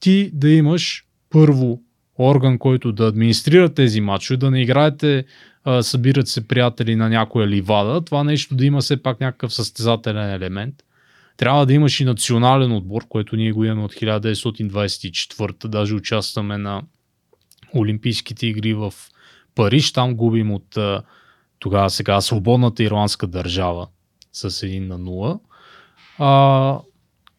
ти 0.00 0.30
да 0.34 0.50
имаш 0.50 1.04
първо 1.30 1.82
орган, 2.18 2.58
който 2.58 2.92
да 2.92 3.06
администрира 3.06 3.74
тези 3.74 4.00
матчове, 4.00 4.36
да 4.36 4.50
не 4.50 4.62
играете 4.62 5.24
събират 5.80 6.28
се 6.28 6.48
приятели 6.48 6.96
на 6.96 7.08
някоя 7.08 7.46
ливада, 7.46 8.00
това 8.00 8.24
нещо 8.24 8.54
да 8.54 8.64
има 8.64 8.80
все 8.80 9.02
пак 9.02 9.20
някакъв 9.20 9.54
състезателен 9.54 10.30
елемент. 10.30 10.74
Трябва 11.36 11.66
да 11.66 11.72
имаш 11.72 12.00
и 12.00 12.04
национален 12.04 12.72
отбор, 12.72 13.02
което 13.08 13.36
ние 13.36 13.52
го 13.52 13.64
имаме 13.64 13.82
от 13.82 13.94
1924, 13.94 15.68
даже 15.68 15.94
участваме 15.94 16.58
на 16.58 16.82
Олимпийските 17.74 18.46
игри 18.46 18.74
в 18.74 18.94
Париж, 19.54 19.92
там 19.92 20.14
губим 20.14 20.52
от 20.52 20.78
тогава 21.58 21.90
сега 21.90 22.20
свободната 22.20 22.82
ирландска 22.82 23.26
държава 23.26 23.88
с 24.32 24.50
1 24.50 24.78
на 24.78 24.98
0. 24.98 25.40
А, 26.18 26.80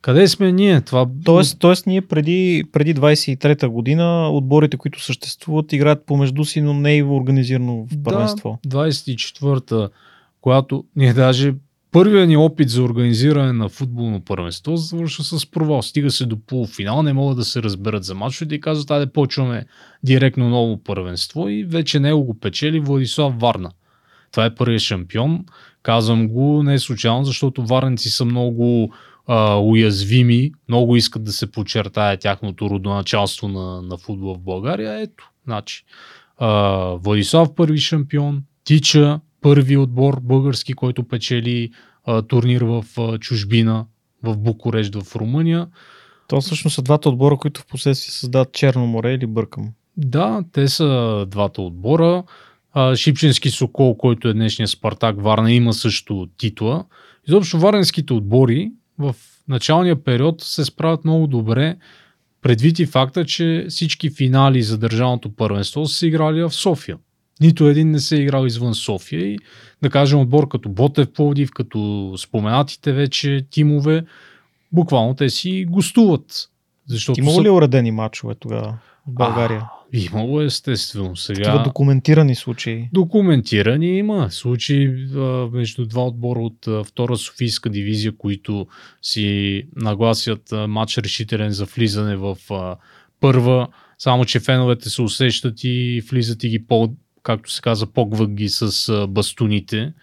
къде 0.02 0.28
сме 0.28 0.52
ние? 0.52 0.82
Това... 0.82 1.08
Тоест, 1.26 1.60
тоест 1.60 1.88
ние 1.88 2.02
преди, 2.02 2.64
преди 2.72 2.96
23-та 2.96 3.70
година 3.70 4.30
отборите, 4.30 4.78
които 4.78 5.04
съществуват, 5.04 5.74
играят 5.74 6.06
помежду 6.06 6.46
си, 6.46 6.62
но 6.62 6.74
не 6.74 6.98
и 6.98 7.04
организирано 7.04 7.88
в 7.92 8.04
първенство. 8.04 8.60
Да, 8.66 8.78
24-та, 8.78 9.90
когато 10.42 10.84
ние 10.96 11.14
даже 11.14 11.54
първият 11.92 12.28
ни 12.30 12.38
опит 12.38 12.70
за 12.70 12.84
организиране 12.84 13.54
на 13.54 13.70
футболно 13.70 14.22
първенство 14.22 14.78
завършва 14.78 15.24
с 15.24 15.52
провал. 15.52 15.82
Стига 15.82 16.12
се 16.12 16.26
до 16.26 16.38
полуфинал, 16.40 17.04
не 17.04 17.14
могат 17.14 17.38
да 17.38 17.44
се 17.44 17.64
разберат 17.64 18.04
за 18.04 18.16
мачовете 18.16 18.56
и 18.56 18.62
казват, 18.62 18.92
айде 18.92 19.12
почваме 19.12 19.66
директно 20.04 20.50
ново 20.50 20.84
първенство 20.84 21.50
и 21.50 21.64
вече 21.64 22.00
него 22.00 22.24
го 22.24 22.40
печели 22.40 22.80
Владислав 22.80 23.40
Варна. 23.40 23.72
Това 24.32 24.46
е 24.46 24.56
първият 24.56 24.82
шампион. 24.82 25.46
Казвам 25.84 26.28
го 26.28 26.64
не 26.64 26.80
случайно, 26.80 27.26
защото 27.26 27.66
варници 27.66 28.10
са 28.10 28.26
много 28.26 28.94
а, 29.28 29.56
уязвими, 29.56 30.52
много 30.70 30.96
искат 30.96 31.24
да 31.24 31.32
се 31.32 31.52
подчертая 31.52 32.18
тяхното 32.18 32.70
родоначалство 32.70 33.48
на, 33.48 33.82
на 33.82 33.98
футбол 33.98 34.36
в 34.36 34.40
България. 34.40 35.02
Ето, 35.02 35.32
значи, 35.46 35.84
а, 36.38 36.50
Владислав 36.96 37.56
първи 37.56 37.78
шампион, 37.78 38.44
Тича 38.64 39.20
първи 39.42 39.78
отбор 39.78 40.20
български, 40.20 40.74
който 40.74 41.08
печели 41.08 41.72
а, 42.06 42.22
турнир 42.22 42.62
в 42.62 42.86
а, 42.98 43.18
чужбина, 43.18 43.86
в 44.24 44.38
Букурещ 44.38 44.96
в 44.96 45.16
Румъния. 45.16 45.68
То 46.28 46.42
всъщност 46.42 46.76
са 46.76 46.82
двата 46.82 47.10
отбора, 47.10 47.38
които 47.38 47.62
в 47.62 47.66
последствие 47.66 48.12
създават 48.12 48.54
Черно 48.54 48.88
море 48.88 49.14
или 49.14 49.26
бъркам. 49.28 49.70
Да, 49.98 50.44
те 50.52 50.68
са 50.68 51.26
двата 51.30 51.62
отбора. 51.62 52.24
А, 52.74 52.96
Шипченски 52.96 53.50
Сокол, 53.50 53.98
който 53.98 54.28
е 54.28 54.34
днешния 54.34 54.68
Спартак 54.68 55.22
Варна, 55.22 55.52
има 55.52 55.74
също 55.74 56.28
титла. 56.38 56.86
Изобщо 57.28 57.60
варненските 57.60 58.14
отбори 58.14 58.72
в 59.00 59.16
началния 59.48 60.04
период 60.04 60.42
се 60.42 60.66
справят 60.66 61.06
много 61.06 61.28
добре, 61.28 61.76
предвид 62.42 62.80
и 62.80 62.86
факта, 62.86 63.26
че 63.26 63.66
всички 63.70 64.10
финали 64.10 64.64
за 64.64 64.78
държавното 64.78 65.36
първенство 65.36 65.86
са 65.86 66.08
играли 66.08 66.42
в 66.42 66.52
София. 66.52 66.98
Нито 67.42 67.68
един 67.68 67.92
не 67.92 68.00
се 68.00 68.18
е 68.18 68.20
играл 68.20 68.46
извън 68.46 68.76
София 68.76 69.22
и 69.22 69.40
да 69.82 69.90
кажем 69.90 70.20
отбор 70.20 70.48
като 70.48 70.70
Ботев 70.70 71.14
Пловдив, 71.14 71.52
като 71.52 72.14
споменатите 72.18 72.92
вече 72.94 73.46
тимове, 73.50 74.06
буквално 74.72 75.16
те 75.16 75.30
си 75.30 75.66
гостуват. 75.70 76.50
Защото 76.88 77.20
Имало 77.20 77.36
са... 77.36 77.44
ли 77.44 77.50
уредени 77.50 77.92
матчове 77.92 78.36
тогава 78.36 78.78
в 79.08 79.14
България? 79.14 79.62
А, 79.62 79.82
имало 79.94 80.42
естествено. 80.42 81.16
Сега... 81.16 81.44
Такива 81.44 81.64
документирани 81.64 82.36
случаи. 82.36 82.90
Документирани 82.94 83.98
има 83.98 84.32
случаи 84.32 85.08
а, 85.16 85.20
между 85.54 85.86
два 85.86 86.06
отбора 86.06 86.40
от 86.40 86.68
а, 86.68 86.84
втора 86.84 87.18
Софийска 87.18 87.70
дивизия, 87.70 88.18
които 88.18 88.68
си 89.02 89.64
нагласят 89.76 90.52
а, 90.52 90.68
матч 90.68 90.98
решителен 90.98 91.52
за 91.52 91.66
влизане 91.66 92.16
в 92.16 92.38
а, 92.50 92.76
първа, 93.20 93.68
само 93.98 94.26
че 94.26 94.40
феновете 94.40 94.90
се 94.90 95.02
усещат 95.02 95.64
и 95.64 96.04
влизат 96.10 96.44
и 96.44 96.50
ги 96.50 96.66
по, 96.66 96.94
както 97.24 97.52
се 97.52 97.62
казва, 97.62 97.88
погват 97.88 98.34
ги 98.34 98.50
с 98.50 98.90
а, 98.90 99.08
бастуните. 99.08 99.94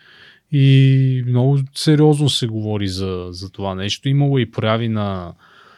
И 0.53 1.25
много 1.27 1.59
сериозно 1.75 2.29
се 2.29 2.47
говори 2.47 2.89
за, 2.89 3.27
за 3.31 3.51
това 3.51 3.75
нещо. 3.75 4.09
Имало 4.09 4.39
и 4.39 4.51
прояви 4.51 4.89
на 4.89 5.33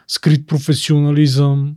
скрит 0.07 0.47
професионализъм, 0.47 1.77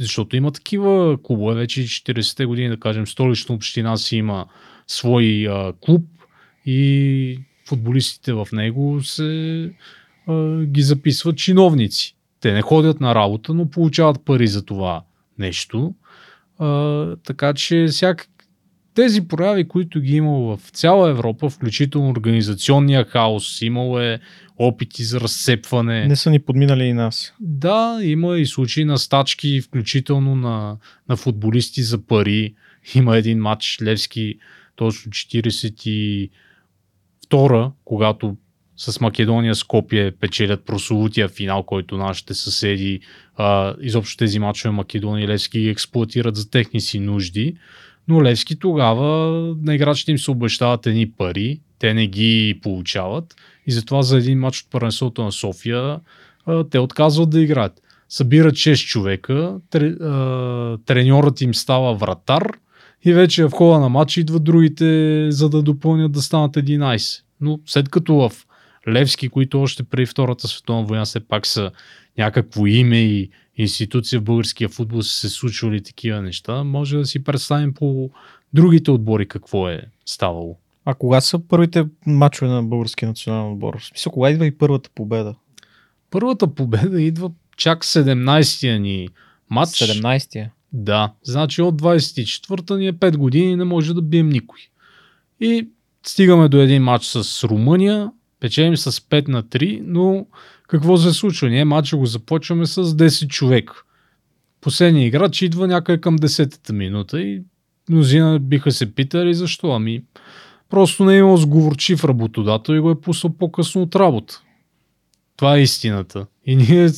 защото 0.00 0.36
има 0.36 0.50
такива 0.50 1.18
клубове, 1.22 1.54
вече 1.54 1.82
40-те 1.82 2.46
години, 2.46 2.68
да 2.68 2.80
кажем, 2.80 3.06
столична 3.06 3.54
община 3.54 3.96
си 3.96 4.16
има 4.16 4.46
свой 4.86 5.46
а, 5.48 5.72
клуб 5.80 6.04
и 6.66 7.40
футболистите 7.68 8.32
в 8.32 8.48
него 8.52 9.02
се 9.02 9.72
а, 10.26 10.62
ги 10.64 10.82
записват 10.82 11.36
чиновници. 11.36 12.16
Те 12.40 12.52
не 12.52 12.62
ходят 12.62 13.00
на 13.00 13.14
работа, 13.14 13.54
но 13.54 13.70
получават 13.70 14.24
пари 14.24 14.46
за 14.46 14.64
това 14.64 15.02
нещо. 15.38 15.94
А, 16.58 17.16
така 17.16 17.54
че 17.54 17.86
всяк... 17.90 18.28
тези 19.00 19.28
прояви, 19.28 19.68
които 19.68 20.00
ги 20.00 20.16
имало 20.16 20.56
в 20.56 20.70
цяла 20.70 21.10
Европа, 21.10 21.50
включително 21.50 22.10
организационния 22.10 23.04
хаос, 23.04 23.62
имало 23.62 24.00
е 24.00 24.20
опити 24.58 25.04
за 25.04 25.20
разцепване. 25.20 26.06
Не 26.06 26.16
са 26.16 26.30
ни 26.30 26.38
подминали 26.38 26.84
и 26.84 26.92
нас. 26.92 27.34
Да, 27.40 27.98
има 28.02 28.38
и 28.38 28.46
случаи 28.46 28.84
на 28.84 28.98
стачки, 28.98 29.60
включително 29.60 30.34
на, 30.36 30.76
на 31.08 31.16
футболисти 31.16 31.82
за 31.82 32.06
пари. 32.06 32.54
Има 32.94 33.16
един 33.16 33.38
матч 33.38 33.78
Левски, 33.82 34.38
точно 34.76 35.12
42 35.12 36.30
когато 37.84 38.36
с 38.76 39.00
Македония 39.00 39.54
Скопие 39.54 40.10
печелят 40.10 40.64
прословутия 40.64 41.28
финал, 41.28 41.62
който 41.62 41.96
нашите 41.96 42.34
съседи, 42.34 43.00
а, 43.36 43.74
изобщо 43.80 44.16
тези 44.16 44.38
матчове 44.38 44.72
Македония 44.72 45.24
и 45.24 45.28
Левски 45.28 45.60
ги 45.60 45.68
експлуатират 45.68 46.36
за 46.36 46.50
техни 46.50 46.80
си 46.80 47.00
нужди. 47.00 47.56
Но 48.08 48.22
Левски 48.22 48.58
тогава 48.58 49.06
на 49.62 49.74
играчите 49.74 50.10
им 50.10 50.18
се 50.18 50.30
обещават 50.30 50.86
едни 50.86 51.10
пари, 51.10 51.60
те 51.78 51.94
не 51.94 52.06
ги 52.06 52.60
получават 52.62 53.34
и 53.66 53.72
затова 53.72 54.02
за 54.02 54.18
един 54.18 54.38
матч 54.38 54.60
от 54.60 54.70
първенството 54.70 55.24
на 55.24 55.32
София 55.32 56.00
те 56.70 56.78
отказват 56.78 57.30
да 57.30 57.40
играят. 57.40 57.82
събират 58.08 58.54
6 58.54 58.86
човека, 58.86 59.56
треньорът 60.86 61.40
им 61.40 61.54
става 61.54 61.94
вратар 61.94 62.52
и 63.04 63.12
вече 63.12 63.44
в 63.44 63.50
хода 63.50 63.80
на 63.80 63.88
матч 63.88 64.16
идват 64.16 64.44
другите, 64.44 65.26
за 65.30 65.48
да 65.48 65.62
допълнят 65.62 66.12
да 66.12 66.22
станат 66.22 66.52
11. 66.52 67.22
Но 67.40 67.60
след 67.66 67.88
като 67.88 68.14
в 68.14 68.32
Левски, 68.88 69.28
които 69.28 69.62
още 69.62 69.82
преди 69.82 70.06
Втората 70.06 70.48
световна 70.48 70.84
война 70.84 71.04
все 71.04 71.20
пак 71.20 71.46
са 71.46 71.70
някакво 72.18 72.66
име 72.66 73.00
и 73.00 73.30
институция 73.56 74.20
в 74.20 74.24
българския 74.24 74.68
футбол 74.68 75.02
са 75.02 75.14
се 75.14 75.28
случвали 75.28 75.82
такива 75.82 76.22
неща, 76.22 76.64
може 76.64 76.96
да 76.96 77.06
си 77.06 77.24
представим 77.24 77.74
по 77.74 78.10
другите 78.52 78.90
отбори 78.90 79.28
какво 79.28 79.68
е 79.68 79.82
ставало. 80.06 80.56
А 80.84 80.94
кога 80.94 81.20
са 81.20 81.38
първите 81.38 81.86
матчове 82.06 82.50
на 82.50 82.62
българския 82.62 83.08
национален 83.08 83.52
отбор? 83.52 83.78
В 83.78 83.84
смисъл, 83.84 84.12
кога 84.12 84.30
идва 84.30 84.46
и 84.46 84.58
първата 84.58 84.90
победа? 84.94 85.34
Първата 86.10 86.54
победа 86.54 87.02
идва 87.02 87.30
чак 87.56 87.84
17-я 87.84 88.80
ни 88.80 89.08
матч. 89.50 89.70
17-я? 89.70 90.50
Да. 90.72 91.12
Значи 91.22 91.62
от 91.62 91.82
24-та 91.82 92.76
ни 92.76 92.86
е 92.86 92.92
5 92.92 93.16
години 93.16 93.56
не 93.56 93.64
може 93.64 93.94
да 93.94 94.02
бием 94.02 94.28
никой. 94.28 94.60
И 95.40 95.68
стигаме 96.06 96.48
до 96.48 96.56
един 96.56 96.82
матч 96.82 97.04
с 97.04 97.44
Румъния, 97.44 98.10
печелим 98.40 98.76
с 98.76 98.92
5 98.92 99.28
на 99.28 99.42
3, 99.42 99.82
но 99.84 100.26
какво 100.70 100.96
се 100.96 101.12
случва? 101.12 101.48
Ние 101.48 101.64
матча 101.64 101.96
го 101.96 102.06
започваме 102.06 102.66
с 102.66 102.84
10 102.84 103.28
човека. 103.28 103.82
Последният 104.60 105.08
играч 105.08 105.42
идва 105.42 105.66
някъде 105.66 106.00
към 106.00 106.18
10-та 106.18 106.72
минута 106.72 107.20
и 107.20 107.42
мнозина 107.88 108.38
биха 108.38 108.72
се 108.72 108.94
питали 108.94 109.34
защо. 109.34 109.72
Ами, 109.72 110.02
просто 110.68 111.04
не 111.04 111.14
е 111.14 111.18
имал 111.18 111.36
сговорчив 111.36 112.04
работодател 112.04 112.72
и 112.72 112.80
го 112.80 112.90
е 112.90 113.00
пуснал 113.00 113.32
по-късно 113.32 113.82
от 113.82 113.96
работа. 113.96 114.42
Това 115.36 115.56
е 115.56 115.62
истината. 115.62 116.26
И 116.46 116.56
ние... 116.56 116.90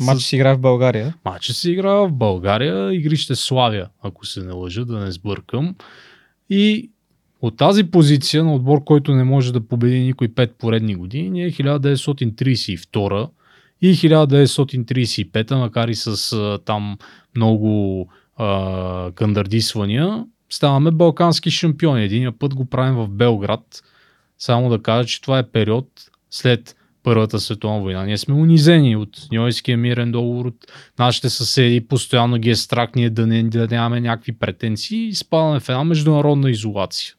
Матч 0.00 0.22
се 0.22 0.36
играе 0.36 0.54
в 0.54 0.60
България. 0.60 1.14
Матч 1.24 1.46
се 1.46 1.70
играе 1.70 2.08
в 2.08 2.12
България. 2.12 2.94
Игрище 2.94 3.36
Славя, 3.36 3.88
ако 4.02 4.26
се 4.26 4.42
не 4.42 4.52
лъжа, 4.52 4.84
да 4.84 4.98
не 4.98 5.12
сбъркам. 5.12 5.74
И 6.50 6.90
от 7.42 7.56
тази 7.56 7.84
позиция 7.84 8.44
на 8.44 8.54
отбор, 8.54 8.84
който 8.84 9.14
не 9.14 9.24
може 9.24 9.52
да 9.52 9.60
победи 9.60 10.00
никой 10.00 10.28
пет 10.28 10.54
поредни 10.58 10.94
години, 10.94 11.44
е 11.44 11.50
1932 11.50 13.28
и 13.82 13.94
1935, 13.94 15.54
макар 15.54 15.88
и 15.88 15.94
с 15.94 16.32
а, 16.32 16.58
там 16.64 16.98
много 17.36 18.08
а, 18.36 19.12
кандардисвания, 19.12 20.24
ставаме 20.50 20.90
балкански 20.90 21.50
шампиони. 21.50 22.04
Единия 22.04 22.32
път 22.38 22.54
го 22.54 22.64
правим 22.64 22.94
в 22.94 23.08
Белград. 23.08 23.82
Само 24.38 24.68
да 24.68 24.82
кажа, 24.82 25.08
че 25.08 25.20
това 25.20 25.38
е 25.38 25.48
период 25.48 25.86
след 26.30 26.76
Първата 27.02 27.40
световна 27.40 27.80
война. 27.80 28.04
Ние 28.04 28.18
сме 28.18 28.34
унизени 28.34 28.96
от 28.96 29.28
Ньойския 29.32 29.76
мирен 29.76 30.12
договор, 30.12 30.46
от 30.46 30.66
нашите 30.98 31.30
съседи, 31.30 31.86
постоянно 31.86 32.38
ги 32.38 32.50
е 32.50 32.56
страх 32.56 32.90
ние 32.96 33.10
да, 33.10 33.26
не, 33.26 33.42
да 33.42 33.66
нямаме 33.66 34.00
някакви 34.00 34.32
претенции 34.32 35.06
и 35.06 35.14
спадаме 35.14 35.60
в 35.60 35.68
една 35.68 35.84
международна 35.84 36.50
изолация. 36.50 37.14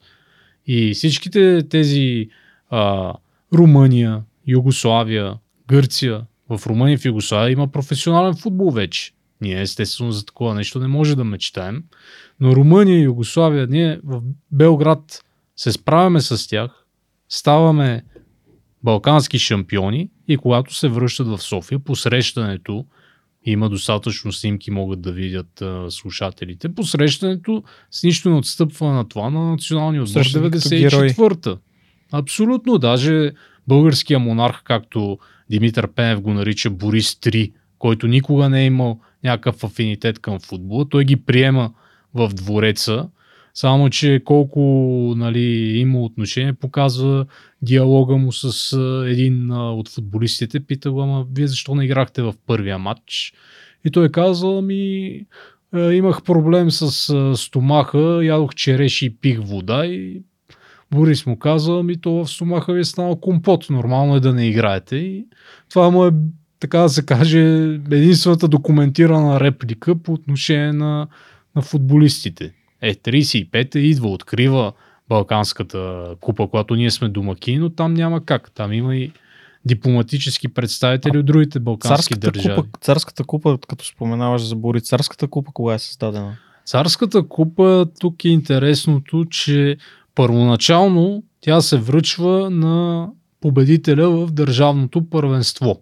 И 0.68 0.94
всичките 0.94 1.62
тези 1.70 2.30
а, 2.70 3.14
Румъния, 3.54 4.22
Югославия, 4.48 5.34
Гърция, 5.68 6.22
в 6.50 6.68
Румъния 6.68 6.98
в 6.98 7.06
Югославия 7.06 7.52
има 7.52 7.68
професионален 7.68 8.36
футбол 8.36 8.72
вече. 8.72 9.12
Ние 9.42 9.62
естествено 9.62 10.12
за 10.12 10.26
такова 10.26 10.56
нещо 10.56 10.80
не 10.80 10.88
може 10.88 11.16
да 11.16 11.24
мечтаем. 11.24 11.84
Но 12.40 12.56
Румъния 12.56 13.00
и 13.00 13.04
Югославия, 13.04 13.68
ние 13.68 14.00
в 14.04 14.22
Белград 14.52 15.24
се 15.56 15.72
справяме 15.72 16.22
с 16.22 16.48
тях, 16.48 16.86
ставаме 17.30 18.04
балкански 18.84 19.40
шампиони 19.40 20.10
и 20.28 20.38
когато 20.38 20.76
се 20.76 20.88
връщат 20.88 21.28
в 21.28 21.38
София, 21.38 21.80
посрещането 21.80 22.86
има 23.46 23.70
достатъчно 23.70 24.32
снимки, 24.32 24.72
могат 24.72 25.02
да 25.02 25.12
видят 25.12 25.62
а, 25.62 25.92
слушателите. 25.92 26.76
Посрещането 26.76 27.64
с 27.92 28.04
нищо 28.04 28.30
не 28.30 28.36
отстъпва 28.36 28.94
на 28.94 29.10
това 29.10 29.30
на 29.30 29.52
националния 29.52 30.04
отбор 30.04 30.24
94-та. 30.24 31.58
Абсолютно. 32.12 32.78
Даже 32.78 33.32
българския 33.68 34.20
монарх, 34.20 34.62
както 34.64 35.20
Димитър 35.50 35.88
Пенев 35.88 36.22
го 36.22 36.34
нарича 36.34 36.70
Борис 36.70 37.14
3, 37.14 37.52
който 37.80 38.08
никога 38.08 38.50
не 38.50 38.62
е 38.62 38.66
имал 38.66 39.00
някакъв 39.24 39.64
афинитет 39.64 40.20
към 40.20 40.40
футбола, 40.40 40.90
той 40.90 41.06
ги 41.06 41.16
приема 41.16 41.72
в 42.14 42.30
двореца 42.34 43.10
само, 43.54 43.90
че 43.90 44.22
колко 44.26 44.60
нали, 45.18 45.78
има 45.78 46.02
отношение, 46.02 46.54
показва 46.54 47.26
диалога 47.62 48.18
му 48.18 48.32
с 48.32 48.78
един 49.08 49.52
от 49.52 49.90
футболистите. 49.90 50.60
Пита 50.60 50.92
го, 50.92 51.02
ама 51.02 51.26
вие 51.36 51.48
защо 51.48 51.76
не 51.76 51.86
играхте 51.86 52.22
в 52.22 52.34
първия 52.48 52.78
матч? 52.78 53.34
И 53.86 53.92
той 53.92 54.10
казва, 54.10 54.58
ами 54.58 55.26
имах 55.74 56.24
проблем 56.24 56.72
с 56.72 57.36
стомаха, 57.38 58.20
ядох 58.24 58.56
череши 58.56 59.06
и 59.06 59.16
пих 59.16 59.40
вода 59.40 59.86
и 59.86 60.22
Борис 60.92 61.26
му 61.26 61.40
каза, 61.40 61.80
ами 61.80 62.02
то 62.02 62.12
в 62.12 62.28
стомаха 62.28 62.74
ви 62.74 62.80
е 62.80 62.84
станал 62.84 63.16
компот, 63.16 63.70
нормално 63.70 64.16
е 64.16 64.20
да 64.20 64.34
не 64.34 64.48
играете. 64.48 64.96
И 64.96 65.26
това 65.70 65.90
му 65.90 66.06
е, 66.06 66.12
така 66.60 66.80
да 66.80 66.90
се 66.90 67.06
каже, 67.06 67.40
единствената 67.92 68.48
документирана 68.48 69.40
реплика 69.40 69.96
по 69.96 70.14
отношение 70.14 70.74
на, 70.74 71.08
на 71.56 71.62
футболистите. 71.62 72.54
Е, 72.82 72.94
35-та 72.96 73.80
идва, 73.80 74.10
открива 74.10 74.74
Балканската 75.10 76.06
купа, 76.22 76.48
когато 76.48 76.76
ние 76.76 76.92
сме 76.92 77.10
домаки, 77.10 77.58
но 77.58 77.70
там 77.70 77.94
няма 77.94 78.26
как. 78.26 78.52
Там 78.52 78.74
има 78.74 78.96
и 78.96 79.12
дипломатически 79.66 80.48
представители 80.48 81.18
а, 81.18 81.20
от 81.20 81.26
другите 81.26 81.60
балкански 81.60 81.96
царската 81.96 82.32
държави. 82.32 82.62
Купа, 82.62 82.80
царската 82.82 83.24
купа, 83.24 83.58
като 83.70 83.86
споменаваш 83.86 84.42
за 84.42 84.56
Бори, 84.56 84.82
царската 84.82 85.28
купа 85.28 85.52
кога 85.54 85.74
е 85.74 85.80
създадена? 85.80 86.38
Царската 86.66 87.28
купа, 87.28 87.86
тук 88.00 88.26
е 88.26 88.30
интересното, 88.30 89.26
че 89.30 89.78
първоначално 90.16 91.24
тя 91.42 91.62
се 91.62 91.78
връчва 91.78 92.50
на 92.50 93.08
победителя 93.42 94.10
в 94.10 94.32
държавното 94.32 95.10
първенство. 95.10 95.82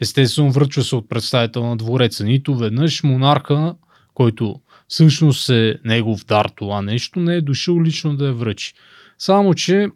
Естествено, 0.00 0.50
връчва 0.52 0.82
се 0.82 0.96
от 0.96 1.08
представител 1.08 1.66
на 1.66 1.76
двореца. 1.76 2.24
Нито 2.24 2.56
веднъж 2.56 3.02
монарха, 3.02 3.74
който 4.14 4.60
всъщност 4.88 5.50
е 5.50 5.78
негов 5.84 6.24
дар 6.24 6.50
това 6.56 6.82
нещо, 6.82 7.20
не 7.20 7.34
е 7.34 7.40
дошъл 7.40 7.82
лично 7.82 8.16
да 8.16 8.26
я 8.26 8.32
връчи. 8.32 8.74
Само, 9.18 9.54
че 9.54 9.88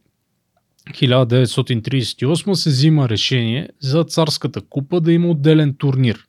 1938 0.91 2.53
се 2.53 2.71
взима 2.71 3.09
решение 3.09 3.69
за 3.81 4.05
царската 4.05 4.61
купа 4.61 5.01
да 5.01 5.13
има 5.13 5.29
отделен 5.29 5.75
турнир, 5.79 6.27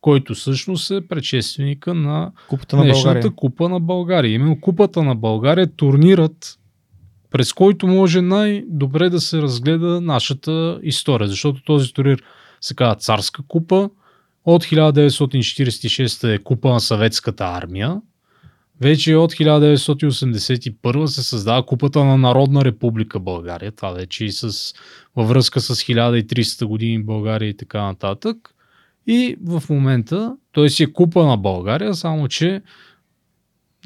който 0.00 0.34
всъщност 0.34 0.90
е 0.90 1.08
предшественика 1.08 1.94
на 1.94 2.32
купата 2.48 2.76
на 2.76 2.92
България. 2.92 3.30
купа 3.30 3.68
на 3.68 3.80
България. 3.80 4.32
Именно 4.32 4.60
купата 4.60 5.02
на 5.02 5.14
България, 5.14 5.76
турнират, 5.76 6.58
през 7.30 7.52
който 7.52 7.86
може 7.86 8.20
най-добре 8.20 9.10
да 9.10 9.20
се 9.20 9.42
разгледа 9.42 10.00
нашата 10.00 10.80
история, 10.82 11.28
защото 11.28 11.64
този 11.64 11.92
турнир 11.92 12.22
се 12.60 12.74
казва 12.74 12.94
царска 12.94 13.42
купа, 13.48 13.90
от 14.44 14.64
1946 14.64 16.34
е 16.34 16.38
купа 16.38 16.68
на 16.68 16.80
съветската 16.80 17.44
армия. 17.44 18.00
Вече 18.80 19.16
от 19.16 19.32
1981 19.32 21.06
се 21.06 21.22
създава 21.22 21.66
купата 21.66 22.04
на 22.04 22.16
Народна 22.16 22.64
република 22.64 23.20
България. 23.20 23.72
Това 23.72 23.90
вече 23.90 24.24
и 24.24 24.32
с, 24.32 24.74
във 25.16 25.28
връзка 25.28 25.60
с 25.60 25.74
1300 25.74 26.64
години 26.64 27.02
България 27.02 27.48
и 27.48 27.56
така 27.56 27.82
нататък. 27.82 28.36
И 29.06 29.36
в 29.44 29.62
момента 29.70 30.36
той 30.52 30.70
си 30.70 30.82
е 30.82 30.92
купа 30.92 31.26
на 31.26 31.36
България, 31.36 31.94
само 31.94 32.28
че 32.28 32.62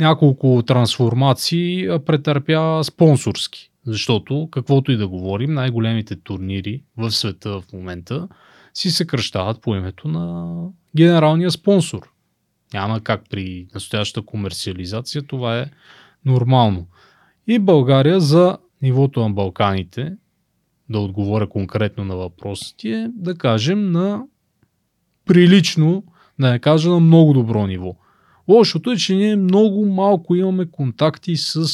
няколко 0.01 0.63
трансформации 0.67 1.89
претърпя 2.07 2.85
спонсорски. 2.85 3.71
Защото, 3.87 4.49
каквото 4.51 4.93
и 4.93 4.97
да 4.97 5.09
говорим, 5.09 5.55
най-големите 5.55 6.17
турнири 6.17 6.83
в 6.97 7.11
света 7.11 7.51
в 7.51 7.65
момента 7.73 8.29
си 8.77 8.91
съкръщават 8.91 9.61
по 9.61 9.77
името 9.77 10.09
на 10.09 10.55
генералния 10.97 11.51
спонсор. 11.51 12.11
Няма 12.75 13.01
как 13.01 13.23
при 13.31 13.67
настоящата 13.75 14.27
комерциализация, 14.27 15.23
това 15.23 15.59
е 15.59 15.71
нормално. 16.25 16.87
И 17.47 17.59
България 17.59 18.21
за 18.21 18.59
нивото 18.83 19.21
на 19.21 19.31
Балканите, 19.31 20.13
да 20.89 20.99
отговоря 20.99 21.49
конкретно 21.49 22.05
на 22.05 22.17
въпросите, 22.17 22.89
е 22.89 23.09
да 23.09 23.35
кажем 23.35 23.93
на 23.93 24.25
прилично, 25.25 26.05
да 26.39 26.51
не 26.51 26.59
кажа 26.59 26.91
на 26.91 27.01
много 27.01 27.33
добро 27.33 27.67
ниво. 27.67 27.97
Лошото 28.49 28.91
е, 28.91 28.97
че 28.97 29.15
ние 29.15 29.37
много 29.37 29.87
малко 29.87 30.35
имаме 30.35 30.71
контакти 30.71 31.37
с 31.37 31.67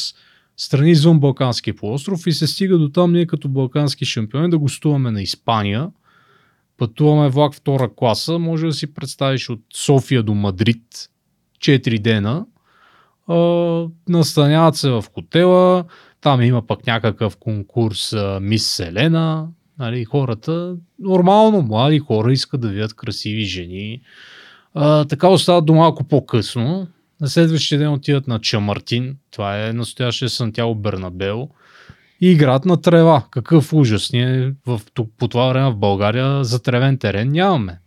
страни 0.57 0.90
извън 0.90 1.20
Балканския 1.20 1.76
полуостров 1.76 2.26
и 2.26 2.32
се 2.32 2.46
стига 2.46 2.78
до 2.78 2.88
там 2.88 3.12
ние 3.12 3.26
като 3.26 3.48
балкански 3.48 4.05
шампиони 4.05 4.50
да 4.50 4.59
гостуваме 4.59 5.11
на 5.11 5.22
Испания– 5.22 5.90
Пътуваме 6.83 7.28
влак 7.28 7.55
втора 7.55 7.91
класа, 7.97 8.39
може 8.39 8.66
да 8.66 8.72
си 8.72 8.95
представиш 8.95 9.51
от 9.51 9.61
София 9.74 10.22
до 10.22 10.35
Мадрид 10.35 11.09
4 11.59 11.99
дена. 11.99 12.47
А, 13.28 13.37
настаняват 14.09 14.76
се 14.76 14.91
в 14.91 15.05
хотела, 15.14 15.85
там 16.20 16.43
има 16.43 16.66
пък 16.66 16.87
някакъв 16.87 17.37
конкурс 17.37 18.14
Мис 18.41 18.66
Селена, 18.66 19.49
нали, 19.78 20.05
хората, 20.05 20.76
нормално, 20.99 21.62
млади 21.62 21.99
хора 21.99 22.33
искат 22.33 22.61
да 22.61 22.68
видят 22.68 22.95
красиви 22.95 23.45
жени, 23.45 24.01
А, 24.74 25.05
така 25.05 25.28
остават 25.28 25.66
до 25.66 25.74
малко 25.74 26.05
по-късно. 26.05 26.87
На 27.20 27.28
следващия 27.28 27.78
ден 27.78 27.93
отиват 27.93 28.28
на 28.28 28.41
Чамартин. 28.41 29.16
Това 29.30 29.66
е 29.66 29.72
настоящия 29.72 30.28
Сантьяго 30.28 30.74
Бернабел. 30.74 31.49
И 32.23 32.31
играят 32.31 32.64
на 32.64 32.81
трева. 32.81 33.25
Какъв 33.31 33.73
ужас. 33.73 34.12
Ние 34.12 34.55
в, 34.66 34.81
по 35.18 35.29
това 35.29 35.49
време 35.49 35.70
в 35.70 35.77
България 35.77 36.45
за 36.45 36.62
тревен 36.62 36.99
терен 36.99 37.33
нямаме. 37.33 37.79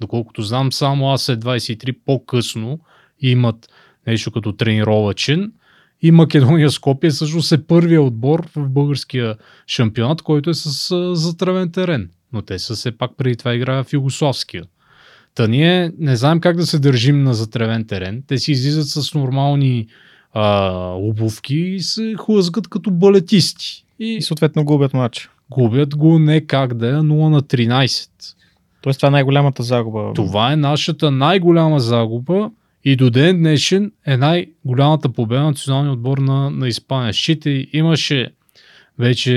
Доколкото 0.00 0.42
знам, 0.42 0.72
само 0.72 1.10
аз 1.10 1.28
е 1.28 1.36
23 1.36 1.96
по-късно 2.06 2.80
имат 3.20 3.68
нещо 4.06 4.30
като 4.30 4.52
тренировачен. 4.52 5.52
И 6.02 6.10
Македония 6.10 6.70
Скопия 6.70 7.10
всъщност 7.10 7.52
е 7.52 7.66
първия 7.66 8.02
отбор 8.02 8.48
в 8.56 8.68
българския 8.68 9.36
шампионат, 9.66 10.22
който 10.22 10.50
е 10.50 10.54
с 10.54 11.14
затравен 11.14 11.72
терен. 11.72 12.10
Но 12.32 12.42
те 12.42 12.58
са 12.58 12.74
все 12.74 12.98
пак 12.98 13.10
преди 13.16 13.36
това 13.36 13.54
играя 13.54 13.84
в 13.84 13.92
Югославския. 13.92 14.64
Та 15.34 15.46
ние 15.46 15.92
не 15.98 16.16
знаем 16.16 16.40
как 16.40 16.56
да 16.56 16.66
се 16.66 16.78
държим 16.78 17.22
на 17.22 17.34
затревен 17.34 17.86
терен. 17.86 18.22
Те 18.26 18.38
си 18.38 18.52
излизат 18.52 18.88
с 18.88 19.14
нормални 19.14 19.86
а, 20.34 20.70
обувки 20.96 21.76
се 21.80 22.14
хлъзгат 22.18 22.68
като 22.68 22.90
балетисти. 22.90 23.84
И, 23.98 24.14
и 24.14 24.22
съответно 24.22 24.64
губят 24.64 24.94
матч. 24.94 25.30
Губят 25.50 25.96
го 25.96 26.18
не 26.18 26.40
как 26.40 26.74
да 26.74 26.88
е 26.88 26.92
0 26.92 27.28
на 27.28 27.42
13. 27.42 28.08
Тоест 28.82 28.98
това 28.98 29.08
е 29.08 29.10
най-голямата 29.10 29.62
загуба. 29.62 30.12
Това 30.14 30.52
е 30.52 30.56
нашата 30.56 31.10
най-голяма 31.10 31.80
загуба 31.80 32.50
и 32.84 32.96
до 32.96 33.10
ден 33.10 33.38
днешен 33.38 33.92
е 34.06 34.16
най-голямата 34.16 35.08
победа 35.08 35.40
на 35.40 35.48
националния 35.48 35.92
отбор 35.92 36.18
на, 36.18 36.50
на 36.50 36.68
Испания. 36.68 37.12
Считай, 37.12 37.66
имаше 37.72 38.30
вече, 38.98 39.34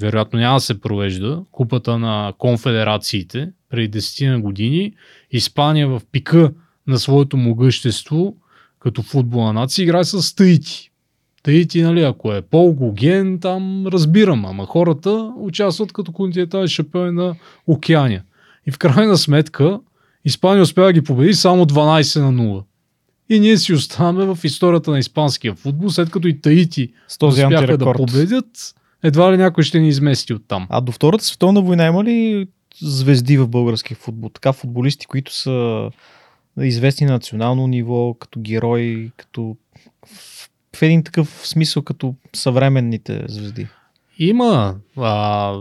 вероятно 0.00 0.38
няма 0.38 0.56
да 0.56 0.60
се 0.60 0.80
провежда, 0.80 1.42
купата 1.52 1.98
на 1.98 2.32
конфедерациите 2.38 3.48
преди 3.70 3.98
10 4.00 4.30
на 4.30 4.40
години. 4.40 4.92
Испания 5.30 5.88
в 5.88 6.02
пика 6.12 6.52
на 6.86 6.98
своето 6.98 7.36
могъщество 7.36 8.36
като 8.84 9.02
футболна 9.02 9.52
нация 9.52 9.82
играе 9.82 10.04
с 10.04 10.34
Таити. 10.34 10.90
Таити, 11.42 11.82
нали, 11.82 12.02
ако 12.02 12.32
е 12.32 12.42
Пол 12.42 12.72
Гоген, 12.72 13.38
там 13.40 13.86
разбирам, 13.86 14.44
ама 14.44 14.66
хората 14.66 15.32
участват 15.36 15.92
като 15.92 16.12
континентални 16.12 16.68
шампиони 16.68 17.10
на 17.10 17.34
океания. 17.66 18.24
И 18.66 18.70
в 18.70 18.78
крайна 18.78 19.16
сметка 19.16 19.80
Испания 20.24 20.62
успява 20.62 20.88
да 20.88 20.92
ги 20.92 21.02
победи 21.02 21.34
само 21.34 21.64
12 21.64 22.20
на 22.20 22.32
0. 22.32 22.62
И 23.28 23.40
ние 23.40 23.56
си 23.56 23.72
оставаме 23.72 24.34
в 24.34 24.38
историята 24.44 24.90
на 24.90 24.98
испанския 24.98 25.54
футбол, 25.54 25.90
след 25.90 26.10
като 26.10 26.28
и 26.28 26.40
Таити 26.40 26.92
с 27.08 27.18
този 27.18 27.44
успяха 27.44 27.78
да 27.78 27.92
победят, 27.92 28.74
едва 29.02 29.32
ли 29.32 29.36
някой 29.36 29.64
ще 29.64 29.80
ни 29.80 29.88
измести 29.88 30.34
от 30.34 30.42
там. 30.48 30.66
А 30.70 30.80
до 30.80 30.92
Втората 30.92 31.24
световна 31.24 31.62
война 31.62 31.86
има 31.86 32.04
ли 32.04 32.46
звезди 32.80 33.38
в 33.38 33.48
българския 33.48 33.96
футбол? 33.96 34.30
Така 34.30 34.52
футболисти, 34.52 35.06
които 35.06 35.34
са 35.34 35.90
известни 36.60 37.06
на 37.06 37.12
национално 37.12 37.66
ниво, 37.66 38.14
като 38.14 38.40
герои, 38.40 39.10
като 39.16 39.56
в 40.76 40.82
един 40.82 41.04
такъв 41.04 41.28
смисъл, 41.44 41.82
като 41.82 42.14
съвременните 42.34 43.24
звезди. 43.28 43.66
Има. 44.18 44.76
А, 44.96 45.54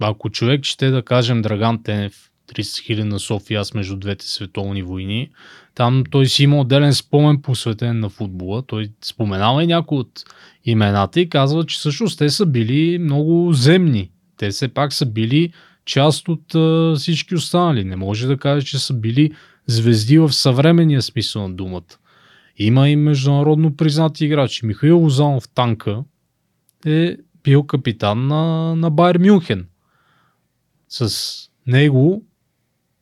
ако 0.00 0.30
човек 0.30 0.64
ще 0.64 0.90
да 0.90 1.02
кажем 1.02 1.42
Драган 1.42 1.82
Тенев, 1.82 2.30
30 2.54 2.84
хиляди 2.84 3.08
на 3.08 3.18
София, 3.18 3.60
аз 3.60 3.74
между 3.74 3.96
двете 3.96 4.26
световни 4.26 4.82
войни. 4.82 5.30
Там 5.74 6.04
той 6.10 6.26
си 6.26 6.42
има 6.42 6.60
отделен 6.60 6.94
спомен 6.94 7.42
посветен 7.42 8.00
на 8.00 8.08
футбола. 8.08 8.62
Той 8.66 8.90
споменава 9.04 9.64
и 9.64 9.66
някои 9.66 9.98
от 9.98 10.24
имената 10.64 11.20
и 11.20 11.28
казва, 11.30 11.66
че 11.66 11.78
всъщност 11.78 12.18
те 12.18 12.30
са 12.30 12.46
били 12.46 12.98
много 12.98 13.52
земни. 13.52 14.10
Те 14.36 14.50
все 14.50 14.68
пак 14.68 14.92
са 14.92 15.06
били 15.06 15.52
част 15.84 16.28
от 16.28 16.54
а, 16.54 16.94
всички 16.96 17.34
останали. 17.34 17.84
Не 17.84 17.96
може 17.96 18.26
да 18.26 18.36
каже, 18.36 18.66
че 18.66 18.78
са 18.78 18.94
били 18.94 19.32
звезди 19.68 20.18
в 20.18 20.32
съвременния 20.32 21.02
смисъл 21.02 21.48
на 21.48 21.54
думата. 21.54 21.82
Има 22.56 22.88
и 22.88 22.96
международно 22.96 23.76
признати 23.76 24.24
играчи. 24.24 24.66
Михаил 24.66 24.98
Лозанов 24.98 25.48
Танка 25.48 26.04
е 26.86 27.16
бил 27.44 27.62
капитан 27.62 28.26
на, 28.26 28.74
на 28.76 28.90
Байер 28.90 29.18
Мюнхен. 29.18 29.66
С 30.88 31.34
него 31.66 32.22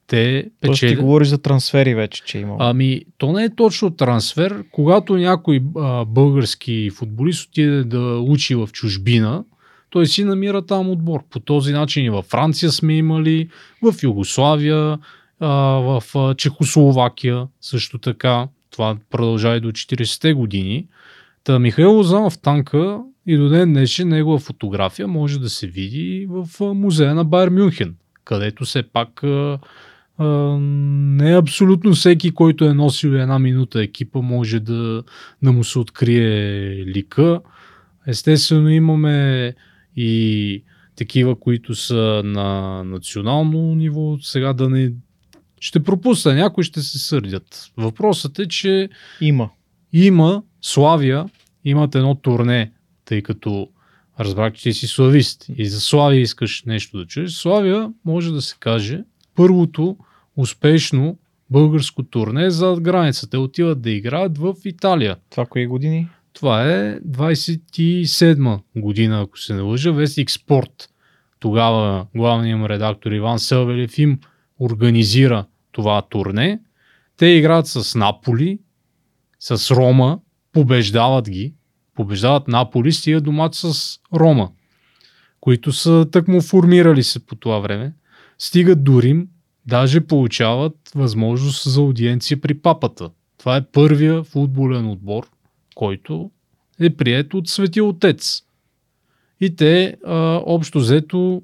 те 0.06 0.50
печели. 0.60 0.90
ти 0.90 0.96
говориш 0.96 1.28
за 1.28 1.38
трансфери 1.38 1.94
вече, 1.94 2.22
че 2.24 2.38
има. 2.38 2.56
Ами, 2.58 3.02
то 3.18 3.32
не 3.32 3.44
е 3.44 3.54
точно 3.54 3.90
трансфер. 3.90 4.64
Когато 4.72 5.16
някой 5.16 5.62
а, 5.76 6.04
български 6.04 6.90
футболист 6.90 7.48
отиде 7.48 7.84
да 7.84 8.18
учи 8.18 8.54
в 8.54 8.68
чужбина, 8.72 9.44
той 9.90 10.06
си 10.06 10.24
намира 10.24 10.66
там 10.66 10.90
отбор. 10.90 11.20
По 11.30 11.40
този 11.40 11.72
начин 11.72 12.04
и 12.04 12.10
във 12.10 12.26
Франция 12.26 12.70
сме 12.70 12.96
имали, 12.96 13.48
в 13.82 13.94
Югославия, 14.02 14.98
в 15.40 16.02
Чехословакия 16.36 17.46
също 17.60 17.98
така. 17.98 18.48
Това 18.70 18.96
продължава 19.10 19.56
и 19.56 19.60
до 19.60 19.72
40-те 19.72 20.32
години. 20.32 20.86
Та 21.44 21.58
Михаил 21.58 21.92
Лозанов 21.92 22.38
танка 22.38 23.00
и 23.26 23.36
до 23.36 23.48
ден 23.48 23.72
днешен 23.72 24.08
негова 24.08 24.38
фотография 24.38 25.08
може 25.08 25.40
да 25.40 25.50
се 25.50 25.66
види 25.66 26.26
в 26.30 26.74
музея 26.74 27.14
на 27.14 27.24
Байер 27.24 27.48
Мюнхен, 27.48 27.94
където 28.24 28.64
все 28.64 28.82
пак 28.82 29.22
не 30.18 31.36
абсолютно 31.36 31.92
всеки, 31.92 32.30
който 32.30 32.64
е 32.64 32.74
носил 32.74 33.08
една 33.08 33.38
минута 33.38 33.82
екипа, 33.82 34.20
може 34.20 34.60
да, 34.60 35.02
да 35.42 35.52
му 35.52 35.64
се 35.64 35.78
открие 35.78 36.86
лика. 36.86 37.40
Естествено 38.06 38.68
имаме 38.68 39.54
и 39.96 40.62
такива, 40.96 41.40
които 41.40 41.74
са 41.74 42.22
на 42.24 42.82
национално 42.84 43.74
ниво. 43.74 44.18
Сега 44.20 44.52
да 44.52 44.68
не... 44.68 44.92
Ще 45.60 45.82
пропусна, 45.82 46.34
някои 46.34 46.64
ще 46.64 46.82
се 46.82 46.98
сърдят. 46.98 47.70
Въпросът 47.76 48.38
е, 48.38 48.48
че 48.48 48.88
има. 49.20 49.50
Има 49.92 50.42
Славия, 50.62 51.24
имат 51.64 51.94
едно 51.94 52.14
турне, 52.14 52.72
тъй 53.04 53.22
като 53.22 53.68
разбрах, 54.20 54.52
че 54.52 54.72
си 54.72 54.86
славист 54.86 55.46
и 55.56 55.66
за 55.66 55.80
Славия 55.80 56.20
искаш 56.20 56.62
нещо 56.66 56.98
да 56.98 57.06
чуеш. 57.06 57.32
Славия 57.32 57.92
може 58.04 58.32
да 58.32 58.42
се 58.42 58.56
каже 58.60 59.04
първото 59.34 59.96
успешно 60.36 61.18
българско 61.50 62.02
турне 62.02 62.50
зад 62.50 62.80
границата. 62.80 63.30
Те 63.30 63.36
отиват 63.36 63.80
да 63.80 63.90
играят 63.90 64.38
в 64.38 64.54
Италия. 64.64 65.16
Това 65.30 65.46
кои 65.46 65.66
години? 65.66 66.08
Това 66.32 66.72
е 66.72 67.00
27 67.00 68.60
година, 68.76 69.20
ако 69.22 69.38
се 69.38 69.54
не 69.54 69.60
лъжа, 69.60 69.92
Вестник 69.92 70.30
Спорт. 70.30 70.88
Тогава 71.38 72.06
главният 72.14 72.70
редактор 72.70 73.12
Иван 73.12 73.38
Сълвелев 73.38 73.98
им 73.98 74.18
организира 74.60 75.46
това 75.72 76.02
турне. 76.02 76.60
Те 77.16 77.26
играят 77.26 77.66
с 77.66 77.94
Наполи, 77.94 78.58
с 79.40 79.76
Рома, 79.76 80.18
побеждават 80.52 81.30
ги, 81.30 81.54
побеждават 81.94 82.48
Наполи, 82.48 82.92
стига 82.92 83.20
домат 83.20 83.54
с 83.54 83.98
Рома, 84.14 84.50
които 85.40 85.72
са 85.72 86.06
тъкмо 86.12 86.40
формирали 86.40 87.02
се 87.02 87.26
по 87.26 87.34
това 87.34 87.58
време. 87.58 87.92
Стигат 88.38 88.84
до 88.84 89.02
Рим, 89.02 89.28
даже 89.66 90.00
получават 90.00 90.76
възможност 90.94 91.70
за 91.70 91.80
аудиенция 91.80 92.40
при 92.40 92.54
папата. 92.54 93.10
Това 93.38 93.56
е 93.56 93.66
първия 93.66 94.22
футболен 94.22 94.90
отбор, 94.90 95.28
който 95.74 96.30
е 96.80 96.90
прият 96.90 97.34
от 97.34 97.48
Свети 97.48 97.80
Отец. 97.80 98.42
И 99.40 99.56
те, 99.56 99.96
а, 100.06 100.40
общо 100.46 100.78
взето, 100.78 101.42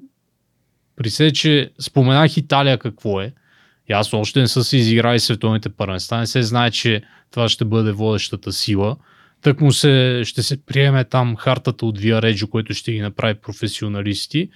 при 0.95 1.09
се, 1.09 1.31
че 1.31 1.71
споменах 1.79 2.37
Италия 2.37 2.77
какво 2.77 3.21
е, 3.21 3.33
аз 3.91 4.13
още 4.13 4.39
не 4.39 4.47
са 4.47 4.63
си 4.63 4.77
изиграли 4.77 5.19
световните 5.19 5.69
първенства, 5.69 6.17
не 6.17 6.27
се 6.27 6.43
знае, 6.43 6.71
че 6.71 7.01
това 7.31 7.49
ще 7.49 7.65
бъде 7.65 7.91
водещата 7.91 8.51
сила. 8.51 8.97
Так 9.41 9.61
му 9.61 9.71
се, 9.71 10.21
ще 10.25 10.43
се 10.43 10.65
приеме 10.65 11.03
там 11.03 11.35
хартата 11.35 11.85
от 11.85 11.99
Виареджо, 11.99 12.47
който 12.47 12.73
ще 12.73 12.91
ги 12.91 12.99
направи 13.01 13.33
професионалисти. 13.33 14.49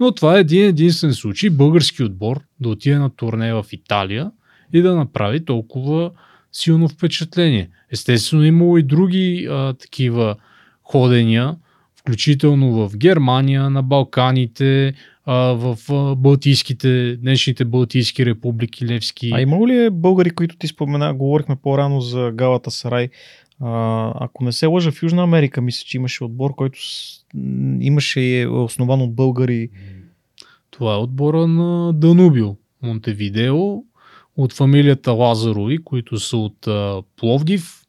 Но 0.00 0.12
това 0.12 0.36
е 0.36 0.40
един 0.40 0.64
единствен 0.64 1.14
случай 1.14 1.50
български 1.50 2.02
отбор 2.02 2.40
да 2.60 2.68
отиде 2.68 2.98
на 2.98 3.10
турне 3.10 3.54
в 3.54 3.64
Италия 3.72 4.30
и 4.72 4.82
да 4.82 4.94
направи 4.94 5.44
толкова 5.44 6.10
силно 6.52 6.88
впечатление. 6.88 7.70
Естествено, 7.92 8.44
имало 8.44 8.78
и 8.78 8.82
други 8.82 9.48
а, 9.50 9.72
такива 9.72 10.36
ходения, 10.82 11.56
включително 11.96 12.72
в 12.72 12.96
Германия, 12.96 13.70
на 13.70 13.82
Балканите, 13.82 14.94
а, 15.30 15.34
в 15.36 15.76
Балтийските, 16.16 17.16
днешните 17.16 17.64
Балтийски 17.64 18.26
републики, 18.26 18.86
Левски. 18.86 19.30
А 19.34 19.40
имало 19.40 19.68
ли 19.68 19.84
е 19.84 19.90
българи, 19.90 20.30
които 20.30 20.56
ти 20.56 20.66
спомена, 20.66 21.14
говорихме 21.14 21.56
по-рано 21.56 22.00
за 22.00 22.32
Галата 22.34 22.70
Сарай, 22.70 23.08
а, 23.60 24.12
ако 24.20 24.44
не 24.44 24.52
се 24.52 24.66
лъжа, 24.66 24.92
в 24.92 25.02
Южна 25.02 25.22
Америка 25.22 25.60
мисля, 25.60 25.84
че 25.86 25.96
имаше 25.96 26.24
отбор, 26.24 26.54
който 26.54 26.78
с... 26.82 27.24
имаше 27.80 28.20
и 28.20 28.40
е 28.40 28.46
основан 28.46 29.00
от 29.00 29.14
българи. 29.14 29.68
Това 30.70 30.94
е 30.94 30.98
отбора 30.98 31.46
на 31.46 31.92
Данубио, 31.92 32.56
Монтевидео, 32.82 33.82
от 34.36 34.52
фамилията 34.52 35.12
Лазарови, 35.12 35.78
които 35.84 36.18
са 36.18 36.36
от 36.36 36.66
а, 36.66 37.02
Пловдив. 37.16 37.82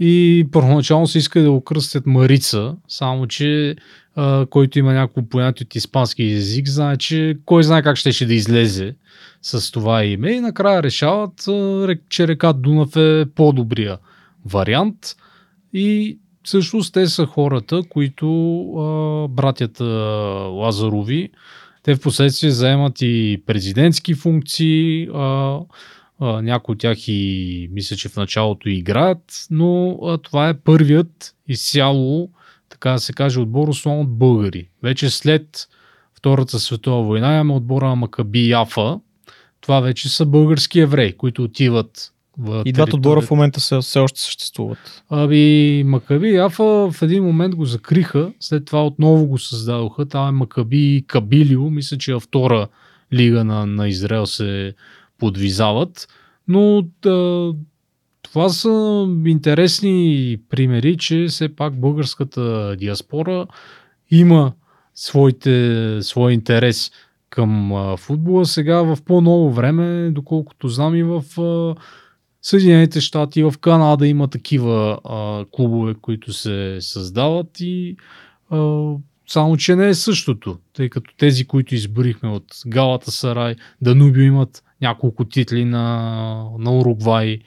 И 0.00 0.46
първоначално 0.52 1.06
се 1.06 1.18
иска 1.18 1.42
да 1.42 1.50
окръстят 1.50 2.06
Марица, 2.06 2.76
само 2.88 3.26
че 3.26 3.76
който 4.50 4.78
има 4.78 4.92
някакво 4.92 5.22
понятие 5.22 5.64
от 5.64 5.74
испански 5.74 6.32
язик, 6.32 6.68
знае, 6.68 6.96
че 6.96 7.38
кой 7.44 7.62
знае 7.62 7.82
как 7.82 7.96
ще, 7.96 8.12
ще 8.12 8.26
да 8.26 8.34
излезе 8.34 8.94
с 9.42 9.72
това 9.72 10.04
име 10.04 10.30
и 10.30 10.40
накрая 10.40 10.82
решават, 10.82 11.48
а, 11.48 11.96
че 12.08 12.28
река 12.28 12.52
Дунав 12.52 12.96
е 12.96 13.26
по-добрия 13.34 13.98
вариант. 14.44 14.98
И 15.72 16.18
всъщност 16.42 16.94
те 16.94 17.06
са 17.06 17.26
хората, 17.26 17.82
които 17.88 18.26
братята 19.30 19.84
Лазарови, 20.52 21.30
те 21.82 21.94
в 21.94 22.00
последствие 22.00 22.50
заемат 22.50 23.02
и 23.02 23.42
президентски 23.46 24.14
функции, 24.14 25.08
някои 26.20 26.72
от 26.72 26.78
тях 26.78 26.98
и 27.08 27.68
мисля, 27.72 27.96
че 27.96 28.08
в 28.08 28.16
началото 28.16 28.68
играят, 28.68 29.46
но 29.50 29.98
това 30.22 30.48
е 30.48 30.58
първият 30.58 31.34
изцяло, 31.48 32.30
така 32.76 32.90
да 32.90 32.98
се 32.98 33.12
каже, 33.12 33.40
отбор 33.40 33.68
основно 33.68 34.00
от 34.00 34.18
българи. 34.18 34.68
Вече 34.82 35.10
след 35.10 35.68
Втората 36.14 36.58
светова 36.58 37.02
война 37.02 37.34
имаме 37.34 37.52
отбора 37.52 37.88
на 37.88 37.96
Макаби 37.96 38.48
Яфа. 38.48 39.00
Това 39.60 39.80
вече 39.80 40.08
са 40.08 40.26
български 40.26 40.80
евреи, 40.80 41.16
които 41.16 41.42
отиват 41.42 42.12
в 42.38 42.62
И 42.66 42.72
двата 42.72 42.96
отбора 42.96 43.20
в 43.20 43.30
момента 43.30 43.60
са, 43.60 43.80
все 43.80 43.98
още 43.98 44.20
съществуват. 44.20 45.02
Аби 45.10 45.82
Макаби 45.86 46.28
и 46.28 46.36
Афа 46.36 46.90
в 46.92 47.02
един 47.02 47.24
момент 47.24 47.54
го 47.54 47.64
закриха, 47.64 48.32
след 48.40 48.64
това 48.64 48.86
отново 48.86 49.26
го 49.26 49.38
създадоха. 49.38 50.06
Там 50.06 50.28
е 50.28 50.38
Макаби 50.38 50.96
и 50.96 51.02
Кабилио, 51.06 51.70
мисля, 51.70 51.98
че 51.98 52.12
е 52.12 52.20
втора 52.20 52.68
лига 53.12 53.44
на, 53.44 53.66
на 53.66 53.88
Израел 53.88 54.26
се 54.26 54.74
подвизават. 55.18 56.08
Но 56.48 56.82
да, 57.02 57.52
това 58.36 58.48
са 58.48 59.06
интересни 59.26 60.36
примери, 60.50 60.96
че 60.96 61.26
все 61.28 61.56
пак 61.56 61.80
българската 61.80 62.76
диаспора 62.78 63.46
има 64.10 64.52
своите, 64.94 65.98
свой 66.02 66.32
интерес 66.32 66.90
към 67.30 67.72
футбола. 67.98 68.46
Сега 68.46 68.82
в 68.82 68.98
по-ново 69.04 69.50
време, 69.50 70.10
доколкото 70.10 70.68
знам 70.68 70.94
и 70.94 71.02
в 71.02 71.24
Съединените 72.42 73.00
щати, 73.00 73.42
в 73.42 73.54
Канада 73.60 74.06
има 74.06 74.28
такива 74.28 74.98
клубове, 75.52 75.94
които 76.02 76.32
се 76.32 76.76
създават 76.80 77.60
и 77.60 77.96
само, 79.28 79.56
че 79.56 79.76
не 79.76 79.88
е 79.88 79.94
същото, 79.94 80.58
тъй 80.72 80.88
като 80.88 81.14
тези, 81.16 81.44
които 81.44 81.74
изборихме 81.74 82.28
от 82.28 82.44
Галата 82.66 83.10
Сарай, 83.10 83.54
Данубио 83.82 84.22
имат 84.22 84.62
няколко 84.80 85.24
титли 85.24 85.64
на, 85.64 86.44
на 86.58 86.78
Уругвай, 86.78 87.38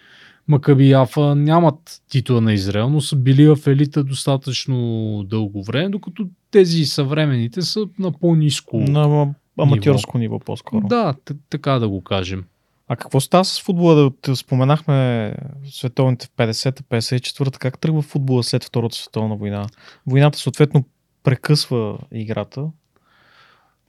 Макаби 0.49 0.89
Яфа 0.89 1.35
нямат 1.35 2.01
титла 2.09 2.41
на 2.41 2.53
Израел, 2.53 2.89
но 2.89 3.01
са 3.01 3.15
били 3.15 3.47
в 3.47 3.57
елита 3.67 4.03
достатъчно 4.03 5.23
дълго 5.23 5.63
време, 5.63 5.89
докато 5.89 6.27
тези 6.51 6.85
съвременните 6.85 7.61
са 7.61 7.87
на 7.99 8.11
по-низко 8.11 8.77
На 8.77 9.33
аматьорско 9.57 10.17
ниво, 10.17 10.33
ниво 10.33 10.45
по-скоро. 10.45 10.87
Да, 10.87 11.13
т- 11.25 11.35
така 11.49 11.71
да 11.71 11.89
го 11.89 12.03
кажем. 12.03 12.43
А 12.87 12.95
какво 12.95 13.19
става 13.19 13.45
с 13.45 13.61
футбола? 13.61 14.11
Да 14.25 14.35
споменахме 14.35 15.35
световните 15.71 16.27
в 16.27 16.29
50-та, 16.29 16.83
54-та. 16.83 17.59
Как 17.59 17.79
тръгва 17.79 18.01
футбола 18.01 18.43
след 18.43 18.63
Втората 18.63 18.95
световна 18.95 19.35
война? 19.35 19.65
Войната 20.07 20.37
съответно 20.37 20.83
прекъсва 21.23 21.97
играта. 22.13 22.65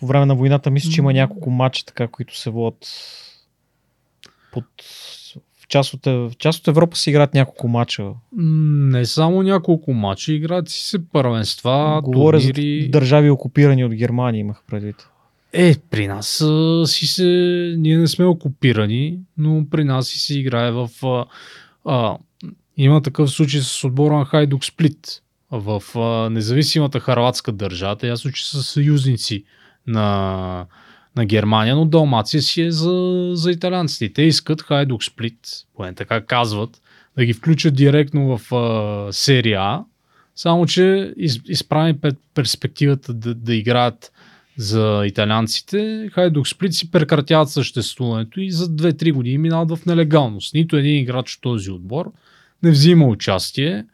По 0.01 0.07
време 0.07 0.27
на 0.27 0.35
войната 0.35 0.71
мисля, 0.71 0.91
че 0.91 1.01
има 1.01 1.13
няколко 1.13 1.51
матча, 1.51 1.85
така, 1.85 2.09
които 2.09 2.39
се 2.39 2.51
водят 2.51 2.87
под... 4.53 4.65
Част, 5.71 5.95
от, 5.95 6.07
в 6.07 6.33
част 6.39 6.61
от 6.61 6.69
Европа 6.69 6.97
се 6.97 7.11
играят 7.11 7.35
няколко 7.35 7.69
матча. 7.69 8.03
М, 8.03 8.15
Не 8.89 9.07
само 9.07 9.43
няколко 9.43 9.93
мача, 9.93 10.33
играят 10.33 10.69
си 10.69 10.87
се 10.87 11.09
първенства, 11.09 12.01
Говоря 12.05 12.39
турнири. 12.39 12.83
за 12.83 12.89
държави 12.89 13.31
окупирани 13.31 13.85
от 13.85 13.95
Германия, 13.95 14.41
имах 14.41 14.63
предвид. 14.67 15.09
Е, 15.53 15.77
при 15.91 16.07
нас 16.09 16.41
а, 16.41 16.83
си 16.87 17.07
се... 17.07 17.25
Ние 17.79 17.97
не 17.99 18.07
сме 18.07 18.25
окупирани, 18.25 19.19
но 19.39 19.67
при 19.71 19.85
нас 19.85 20.07
си 20.07 20.19
се 20.19 20.39
играе 20.39 20.71
в... 20.71 20.89
А, 21.03 21.25
а, 21.85 22.19
има 22.77 23.03
такъв 23.03 23.31
случай 23.31 23.61
с 23.61 23.85
отбора 23.85 24.17
на 24.17 24.25
Хайдук 24.25 24.65
Сплит 24.65 25.23
в 25.51 25.83
а, 25.95 26.31
независимата 26.31 27.01
харватска 27.01 27.53
държава. 27.53 27.97
Те 27.97 28.09
ясно, 28.09 28.33
че 28.33 28.49
са 28.51 28.63
съюзници 28.63 29.45
на, 29.87 30.67
на 31.21 31.27
Германия, 31.27 31.77
но 31.77 31.85
Далмация 31.85 32.43
си 32.43 32.63
е 32.63 32.71
за, 32.71 33.31
за 33.35 33.51
италианците. 33.51 34.13
Те 34.13 34.23
искат 34.23 34.63
Хайдук 34.63 35.05
Сплит, 35.05 35.39
поне 35.77 35.95
така 35.95 36.21
казват, 36.21 36.81
да 37.17 37.25
ги 37.25 37.33
включат 37.33 37.75
директно 37.75 38.39
в 38.39 38.55
а, 38.55 39.13
серия 39.13 39.61
А, 39.61 39.85
само 40.37 40.67
че 40.67 41.15
из, 41.17 41.41
изправени 41.49 41.99
пред 41.99 42.17
перспективата 42.35 43.15
да, 43.15 43.35
да 43.35 43.55
играят 43.55 44.13
за 44.57 45.03
италианците, 45.07 46.11
Хайдук 46.13 46.49
Сплит 46.49 46.75
си 46.75 46.91
прекратяват 46.91 47.51
съществуването 47.51 48.41
и 48.41 48.51
за 48.51 48.67
2-3 48.67 49.13
години 49.13 49.39
минават 49.39 49.79
в 49.79 49.87
нелегалност. 49.87 50.55
Нито 50.55 50.77
един 50.77 50.99
играч 50.99 51.35
от 51.35 51.43
този 51.43 51.71
отбор 51.71 52.13
не 52.63 52.71
взима 52.71 53.07
участие. 53.07 53.85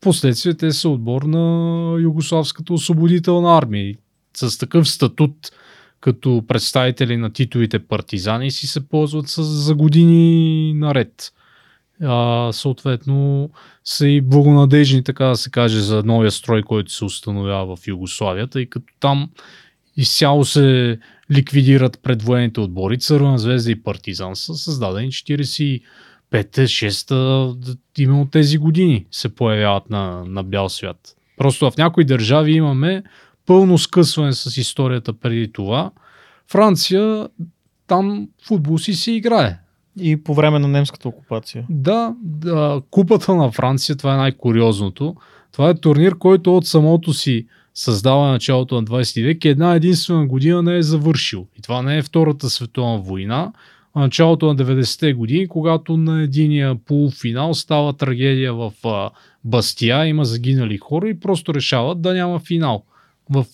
Последствие 0.00 0.54
те 0.54 0.72
са 0.72 0.88
отбор 0.88 1.22
на 1.22 1.96
Югославската 2.00 2.72
освободителна 2.72 3.58
армия. 3.58 3.96
С 4.36 4.58
такъв 4.58 4.88
статут 4.88 5.50
като 6.00 6.44
представители 6.48 7.16
на 7.16 7.32
титовите 7.32 7.78
партизани 7.78 8.50
си 8.50 8.66
се 8.66 8.88
ползват 8.88 9.28
с, 9.28 9.42
за 9.42 9.74
години 9.74 10.72
наред. 10.74 11.32
А, 12.02 12.52
съответно 12.52 13.50
са 13.84 14.08
и 14.08 14.20
благонадежни, 14.20 15.04
така 15.04 15.24
да 15.24 15.36
се 15.36 15.50
каже, 15.50 15.80
за 15.80 16.02
новия 16.02 16.30
строй, 16.30 16.62
който 16.62 16.92
се 16.92 17.04
установява 17.04 17.76
в 17.76 17.86
Югославия, 17.86 18.46
тъй 18.46 18.66
като 18.66 18.86
там 19.00 19.30
изцяло 19.96 20.44
се 20.44 20.98
ликвидират 21.30 22.00
предвоенните 22.02 22.60
отбори. 22.60 22.98
Цървена 22.98 23.38
звезда 23.38 23.70
и 23.70 23.82
партизан 23.82 24.36
са 24.36 24.54
създадени 24.54 25.12
45-та, 25.12 26.62
6-та, 26.62 27.54
именно 27.98 28.28
тези 28.30 28.58
години 28.58 29.06
се 29.10 29.34
появяват 29.34 29.90
на, 29.90 30.24
на 30.26 30.42
бял 30.42 30.68
свят. 30.68 31.16
Просто 31.36 31.70
в 31.70 31.76
някои 31.76 32.04
държави 32.04 32.52
имаме 32.52 33.02
пълно 33.46 33.78
скъсване 33.78 34.32
с 34.32 34.56
историята 34.56 35.12
преди 35.12 35.52
това. 35.52 35.90
Франция, 36.50 37.28
там 37.86 38.28
футбол 38.46 38.78
си 38.78 38.94
се 38.94 39.12
играе. 39.12 39.58
И 40.00 40.24
по 40.24 40.34
време 40.34 40.58
на 40.58 40.68
немската 40.68 41.08
окупация. 41.08 41.66
Да, 41.70 42.14
да, 42.22 42.82
купата 42.90 43.34
на 43.34 43.50
Франция, 43.50 43.96
това 43.96 44.14
е 44.14 44.16
най-куриозното. 44.16 45.16
Това 45.52 45.70
е 45.70 45.74
турнир, 45.74 46.18
който 46.18 46.56
от 46.56 46.66
самото 46.66 47.12
си 47.12 47.46
създава 47.74 48.30
началото 48.30 48.74
на 48.74 48.84
20 48.84 49.24
век 49.24 49.44
една 49.44 49.74
единствена 49.74 50.26
година 50.26 50.62
не 50.62 50.76
е 50.76 50.82
завършил. 50.82 51.46
И 51.58 51.62
това 51.62 51.82
не 51.82 51.98
е 51.98 52.02
Втората 52.02 52.50
световна 52.50 52.98
война, 52.98 53.52
а 53.94 54.00
началото 54.00 54.46
на 54.46 54.56
90-те 54.56 55.12
години, 55.12 55.48
когато 55.48 55.96
на 55.96 56.22
единия 56.22 56.74
полуфинал 56.74 57.54
става 57.54 57.92
трагедия 57.92 58.54
в 58.54 58.72
Бастия, 59.44 60.06
има 60.06 60.24
загинали 60.24 60.78
хора 60.78 61.08
и 61.08 61.20
просто 61.20 61.54
решават 61.54 62.00
да 62.00 62.14
няма 62.14 62.38
финал 62.38 62.84
в 63.30 63.46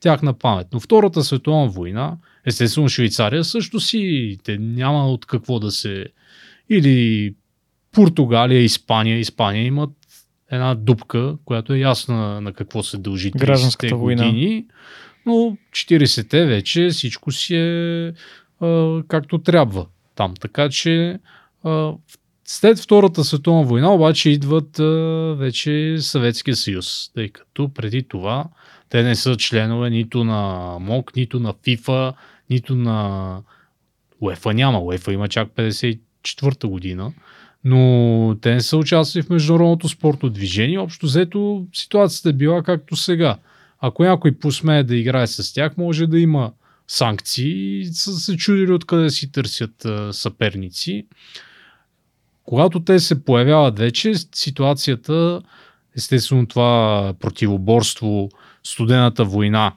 тяхна 0.00 0.32
памет. 0.34 0.66
Но 0.72 0.80
Втората 0.80 1.24
световна 1.24 1.68
война, 1.68 2.16
естествено 2.46 2.88
Швейцария 2.88 3.44
също 3.44 3.80
си 3.80 4.38
те 4.44 4.58
няма 4.58 5.08
от 5.08 5.26
какво 5.26 5.58
да 5.58 5.70
се... 5.70 6.06
Или 6.70 7.34
Португалия, 7.92 8.62
Испания. 8.62 9.18
Испания 9.18 9.64
имат 9.64 9.90
една 10.50 10.74
дупка, 10.74 11.36
която 11.44 11.72
е 11.72 11.78
ясна 11.78 12.40
на 12.40 12.52
какво 12.52 12.82
се 12.82 12.98
дължи 12.98 13.30
30-те 13.30 13.46
Гражданската 13.46 13.96
война. 13.96 14.26
години. 14.26 14.66
Но 15.26 15.56
40-те 15.72 16.46
вече 16.46 16.88
всичко 16.88 17.32
си 17.32 17.56
е 17.56 18.12
а, 18.60 19.02
както 19.08 19.38
трябва 19.38 19.86
там. 20.14 20.34
Така 20.40 20.68
че 20.68 21.18
а, 21.64 21.92
след 22.44 22.78
Втората 22.78 23.24
световна 23.24 23.62
война 23.62 23.94
обаче 23.94 24.30
идват 24.30 24.78
а, 24.78 24.84
вече 25.38 25.96
Съветския 26.00 26.56
съюз, 26.56 27.10
тъй 27.14 27.28
като 27.28 27.68
преди 27.68 28.02
това 28.02 28.44
те 28.90 29.02
не 29.02 29.16
са 29.16 29.36
членове 29.36 29.90
нито 29.90 30.24
на 30.24 30.76
МОК, 30.80 31.16
нито 31.16 31.40
на 31.40 31.54
ФИФА, 31.64 32.12
нито 32.50 32.74
на 32.74 33.38
УЕФА 34.20 34.54
няма. 34.54 34.80
УЕФА 34.80 35.12
има 35.12 35.28
чак 35.28 35.48
54-та 35.48 36.68
година. 36.68 37.12
Но 37.64 38.36
те 38.40 38.54
не 38.54 38.60
са 38.60 38.76
участвали 38.76 39.22
в 39.22 39.30
международното 39.30 39.88
спортно 39.88 40.30
движение. 40.30 40.78
Общо 40.78 41.06
взето 41.06 41.66
ситуацията 41.72 42.28
е 42.28 42.32
била 42.32 42.62
както 42.62 42.96
сега. 42.96 43.36
Ако 43.80 44.04
някой 44.04 44.32
посмее 44.32 44.82
да 44.82 44.96
играе 44.96 45.26
с 45.26 45.54
тях, 45.54 45.76
може 45.76 46.06
да 46.06 46.20
има 46.20 46.52
санкции 46.88 47.80
и 47.80 47.84
са 47.86 48.12
се 48.12 48.36
чудили 48.36 48.72
откъде 48.72 49.10
си 49.10 49.32
търсят 49.32 49.86
съперници. 50.10 51.06
Когато 52.44 52.80
те 52.80 52.98
се 53.00 53.24
появяват 53.24 53.78
вече, 53.78 54.14
ситуацията, 54.34 55.42
естествено 55.96 56.46
това 56.46 57.14
противоборство, 57.20 58.28
студената 58.64 59.24
война 59.24 59.72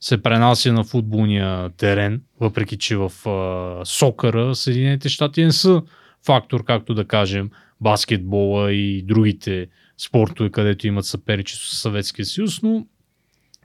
се 0.00 0.22
пренася 0.22 0.72
на 0.72 0.84
футболния 0.84 1.70
терен, 1.70 2.22
въпреки 2.40 2.78
че 2.78 2.96
в 2.96 3.28
а, 3.28 3.84
сокъра 3.84 4.54
Съединените 4.54 5.08
щати 5.08 5.44
не 5.44 5.52
са 5.52 5.82
фактор, 6.26 6.64
както 6.64 6.94
да 6.94 7.04
кажем, 7.04 7.50
баскетбола 7.80 8.72
и 8.72 9.02
другите 9.02 9.66
спортове, 9.98 10.50
където 10.50 10.86
имат 10.86 11.04
съперничество 11.04 11.68
с 11.68 11.80
Съветския 11.80 12.26
съюз, 12.26 12.62
но 12.62 12.86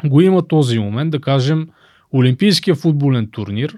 го 0.06 0.22
има 0.22 0.48
този 0.48 0.80
момент, 0.80 1.12
да 1.12 1.22
кажем, 1.22 1.70
Олимпийския 2.14 2.76
футболен 2.76 3.30
турнир, 3.32 3.78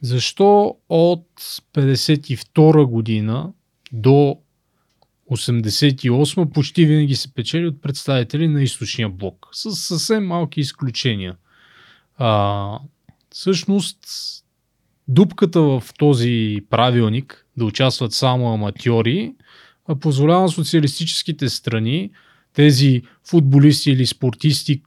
защо 0.00 0.76
от 0.88 1.26
52 1.74 2.84
година 2.84 3.52
до 3.92 4.38
88 5.30 6.52
почти 6.52 6.84
винаги 6.86 7.16
се 7.16 7.34
печели 7.34 7.66
от 7.66 7.82
представители 7.82 8.48
на 8.48 8.62
източния 8.62 9.08
блок, 9.08 9.48
с 9.52 9.70
съвсем 9.70 10.26
малки 10.26 10.60
изключения. 10.60 11.36
А, 12.18 12.78
всъщност, 13.30 13.98
дупката 15.08 15.60
в 15.60 15.82
този 15.98 16.60
правилник 16.70 17.46
да 17.56 17.64
участват 17.64 18.12
само 18.12 18.54
аматьори 18.54 19.34
позволява 20.00 20.48
социалистическите 20.48 21.48
страни 21.48 22.10
тези 22.52 23.02
футболисти 23.24 23.90
или 23.90 24.06
спортисти, 24.06 24.82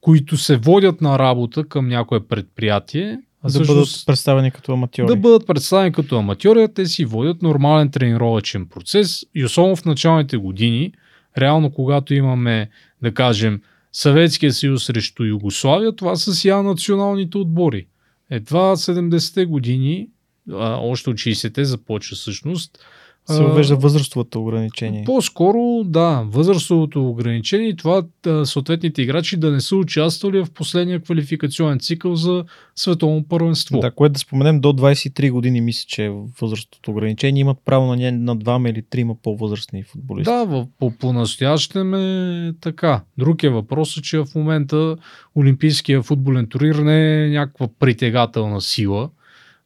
които 0.00 0.36
се 0.36 0.56
водят 0.56 1.00
на 1.00 1.18
работа 1.18 1.64
към 1.64 1.88
някое 1.88 2.26
предприятие, 2.26 3.18
да 3.44 3.50
всъщност, 3.50 3.68
бъдат 3.68 4.06
представени 4.06 4.50
като 4.50 4.72
аматьори. 4.72 5.06
Да 5.06 5.16
бъдат 5.16 5.46
представени 5.46 5.92
като 5.92 6.18
аматьори, 6.18 6.68
те 6.74 6.86
си 6.86 7.04
водят 7.04 7.42
нормален 7.42 7.90
тренировачен 7.90 8.66
процес 8.66 9.24
и 9.34 9.44
особено 9.44 9.76
в 9.76 9.84
началните 9.84 10.36
години, 10.36 10.92
реално 11.38 11.70
когато 11.70 12.14
имаме, 12.14 12.70
да 13.02 13.14
кажем, 13.14 13.60
Съветския 13.92 14.52
съюз 14.52 14.84
срещу 14.84 15.24
Югославия, 15.24 15.96
това 15.96 16.16
са 16.16 16.34
сега 16.34 16.62
националните 16.62 17.38
отбори. 17.38 17.86
Едва 18.30 18.76
70-те 18.76 19.44
години, 19.44 20.08
а, 20.52 20.76
още 20.80 21.10
от 21.10 21.16
60-те 21.16 21.64
започва 21.64 22.16
всъщност, 22.16 22.78
се 23.26 23.42
въвежда 23.42 23.76
възрастовото 23.76 24.42
ограничение. 24.42 25.04
По-скоро, 25.04 25.84
да, 25.84 26.24
възрастовото 26.26 27.08
ограничение 27.08 27.68
и 27.68 27.76
това 27.76 28.02
съответните 28.44 29.02
играчи 29.02 29.36
да 29.36 29.50
не 29.50 29.60
са 29.60 29.76
участвали 29.76 30.44
в 30.44 30.50
последния 30.50 31.00
квалификационен 31.00 31.78
цикъл 31.78 32.14
за 32.14 32.44
световно 32.76 33.24
първенство. 33.28 33.80
Да, 33.80 33.90
което 33.90 34.12
да 34.12 34.18
споменем, 34.18 34.60
до 34.60 34.72
23 34.72 35.30
години 35.30 35.60
мисля, 35.60 35.84
че 35.88 36.04
е 36.04 36.12
възрастовото 36.40 36.90
ограничение. 36.90 37.40
Имат 37.40 37.58
право 37.64 37.96
на, 37.96 38.12
на 38.12 38.36
двама 38.36 38.68
или 38.68 38.82
трима 38.82 39.14
по-възрастни 39.22 39.82
футболисти. 39.82 40.30
Да, 40.30 40.66
по, 40.78 40.90
по-настоящем 40.90 41.94
е 41.94 42.52
така. 42.60 43.00
Друг 43.18 43.42
е 43.42 43.48
въпросът, 43.48 44.04
че 44.04 44.18
в 44.18 44.26
момента 44.34 44.96
Олимпийския 45.36 46.02
футболен 46.02 46.46
турнир 46.46 46.74
не 46.74 47.24
е 47.24 47.28
някаква 47.28 47.68
притегателна 47.78 48.60
сила 48.60 49.10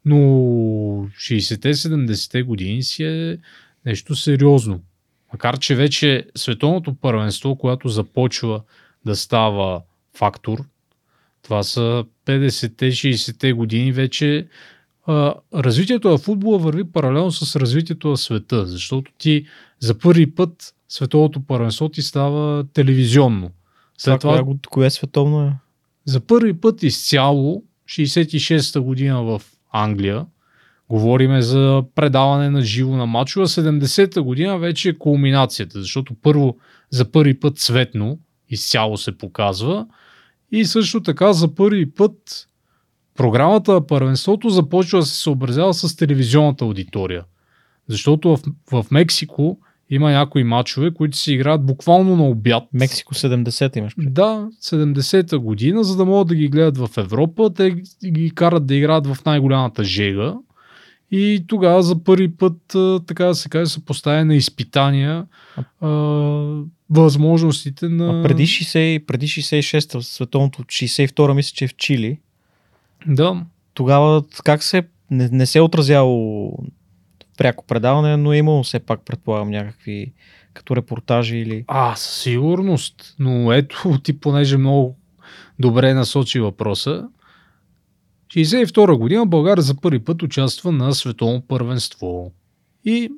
но 0.05 0.17
60-те, 0.17 1.73
70-те 1.73 2.43
години 2.43 2.83
си 2.83 3.03
е 3.03 3.37
нещо 3.85 4.15
сериозно. 4.15 4.81
Макар, 5.33 5.59
че 5.59 5.75
вече 5.75 6.25
световното 6.35 6.93
първенство, 6.93 7.55
което 7.55 7.89
започва 7.89 8.61
да 9.05 9.15
става 9.15 9.81
фактор, 10.17 10.63
това 11.41 11.63
са 11.63 12.05
50-те, 12.25 12.91
60-те 12.91 13.53
години, 13.53 13.91
вече 13.91 14.47
а, 15.05 15.33
развитието 15.53 16.09
на 16.09 16.17
футбола 16.17 16.57
върви 16.57 16.83
паралелно 16.83 17.31
с 17.31 17.55
развитието 17.55 18.09
на 18.09 18.17
света, 18.17 18.65
защото 18.65 19.11
ти 19.17 19.45
за 19.79 19.99
първи 19.99 20.35
път 20.35 20.75
световното 20.89 21.41
първенство 21.41 21.89
ти 21.89 22.01
става 22.01 22.63
телевизионно. 22.73 23.51
След 23.97 24.21
това, 24.21 24.37
това 24.37 24.53
кое 24.69 24.89
световно 24.89 25.41
е? 25.41 25.53
За 26.05 26.19
първи 26.19 26.53
път 26.53 26.83
изцяло 26.83 27.63
66-та 27.87 28.81
година 28.81 29.23
в 29.23 29.41
Англия. 29.71 30.25
Говориме 30.89 31.41
за 31.41 31.83
предаване 31.95 32.49
на 32.49 32.61
живо 32.61 32.95
на 32.97 33.05
мачове. 33.05 33.45
70-та 33.45 34.21
година 34.21 34.57
вече 34.57 34.89
е 34.89 34.97
кулминацията, 34.97 35.79
защото 35.79 36.13
първо 36.21 36.57
за 36.89 37.11
първи 37.11 37.39
път 37.39 37.57
цветно 37.57 38.19
изцяло 38.49 38.97
се 38.97 39.17
показва 39.17 39.87
и 40.51 40.65
също 40.65 41.03
така 41.03 41.33
за 41.33 41.55
първи 41.55 41.91
път 41.91 42.47
програмата 43.15 43.73
на 43.73 43.87
първенството 43.87 44.49
започва 44.49 44.99
да 44.99 45.05
се 45.05 45.19
съобразява 45.21 45.73
с 45.73 45.95
телевизионната 45.95 46.65
аудитория. 46.65 47.25
Защото 47.87 48.37
в, 48.37 48.39
в 48.71 48.91
Мексико 48.91 49.59
има 49.89 50.11
някои 50.11 50.43
матчове, 50.43 50.93
които 50.93 51.17
се 51.17 51.33
играят 51.33 51.65
буквално 51.65 52.15
на 52.15 52.23
обяд. 52.23 52.63
Мексико 52.73 53.15
70-та 53.15 53.79
имаш 53.79 53.95
пред. 53.95 54.13
Да, 54.13 54.49
70-та 54.61 55.37
година, 55.37 55.83
за 55.83 55.97
да 55.97 56.05
могат 56.05 56.27
да 56.27 56.35
ги 56.35 56.47
гледат 56.47 56.77
в 56.77 56.97
Европа, 56.97 57.53
те 57.53 57.75
ги 58.05 58.31
карат 58.35 58.65
да 58.65 58.75
играят 58.75 59.07
в 59.07 59.25
най-голямата 59.25 59.83
жега. 59.83 60.35
И 61.11 61.43
тогава 61.47 61.83
за 61.83 62.03
първи 62.03 62.31
път, 62.31 62.75
така 63.07 63.25
да 63.25 63.35
се 63.35 63.49
каже, 63.49 63.71
се 63.71 63.85
поставя 63.85 64.25
на 64.25 64.35
изпитания 64.35 65.25
а, 65.81 65.87
възможностите 66.89 67.89
на... 67.89 68.19
А 68.19 68.23
преди, 68.23 68.43
60, 68.43 69.05
преди 69.05 69.27
66-та, 69.27 70.01
световното 70.01 70.63
62-та, 70.63 71.33
мисля, 71.33 71.51
че 71.55 71.65
е 71.65 71.67
в 71.67 71.75
Чили. 71.75 72.19
Да. 73.07 73.45
Тогава 73.73 74.23
как 74.43 74.63
се... 74.63 74.83
Не, 75.11 75.29
не 75.31 75.45
се 75.45 75.57
е 75.57 75.61
отразяло 75.61 76.53
пряко 77.39 77.65
предаване, 77.65 78.17
но 78.17 78.33
е 78.33 78.37
имало 78.37 78.63
все 78.63 78.79
пак, 78.79 79.01
предполагам, 79.05 79.49
някакви 79.49 80.13
като 80.53 80.75
репортажи 80.75 81.37
или... 81.37 81.65
А, 81.67 81.95
със 81.95 82.21
сигурност. 82.21 83.15
Но 83.19 83.53
ето 83.53 83.99
ти, 84.03 84.19
понеже 84.19 84.57
много 84.57 84.97
добре 85.59 85.93
насочи 85.93 86.39
въпроса. 86.39 87.07
62 88.27 88.97
година 88.97 89.25
България 89.25 89.61
за 89.61 89.81
първи 89.81 89.99
път 89.99 90.23
участва 90.23 90.71
на 90.71 90.93
световно 90.93 91.41
първенство. 91.41 92.31
И 92.85 93.09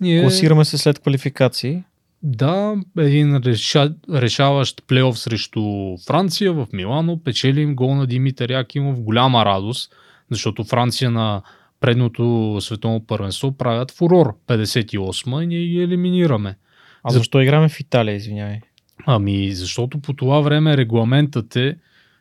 ние... 0.00 0.22
Класираме 0.22 0.64
се 0.64 0.78
след 0.78 0.98
квалификации. 0.98 1.82
Да, 2.22 2.76
един 2.98 3.36
реша, 3.36 3.94
решаващ 4.10 4.86
плейоф 4.86 5.18
срещу 5.18 5.62
Франция 6.06 6.52
в 6.52 6.66
Милано. 6.72 7.22
Печелим 7.24 7.74
гол 7.74 7.94
на 7.94 8.06
Димитър 8.06 8.50
Якимов. 8.50 9.00
Голяма 9.00 9.44
радост, 9.44 9.92
защото 10.30 10.64
Франция 10.64 11.10
на 11.10 11.42
предното 11.80 12.56
световно 12.60 13.06
първенство 13.06 13.52
правят 13.52 13.90
фурор 13.90 14.36
58 14.46 15.42
и 15.42 15.46
ние 15.46 15.66
ги 15.66 15.82
елиминираме. 15.82 16.56
А 17.02 17.10
За... 17.10 17.18
защо 17.18 17.40
играме 17.40 17.68
в 17.68 17.80
Италия, 17.80 18.14
извинявай? 18.14 18.60
Ами, 19.06 19.52
защото 19.52 20.00
по 20.00 20.12
това 20.12 20.40
време 20.40 20.76
регламентът 20.76 21.56
е, 21.56 21.76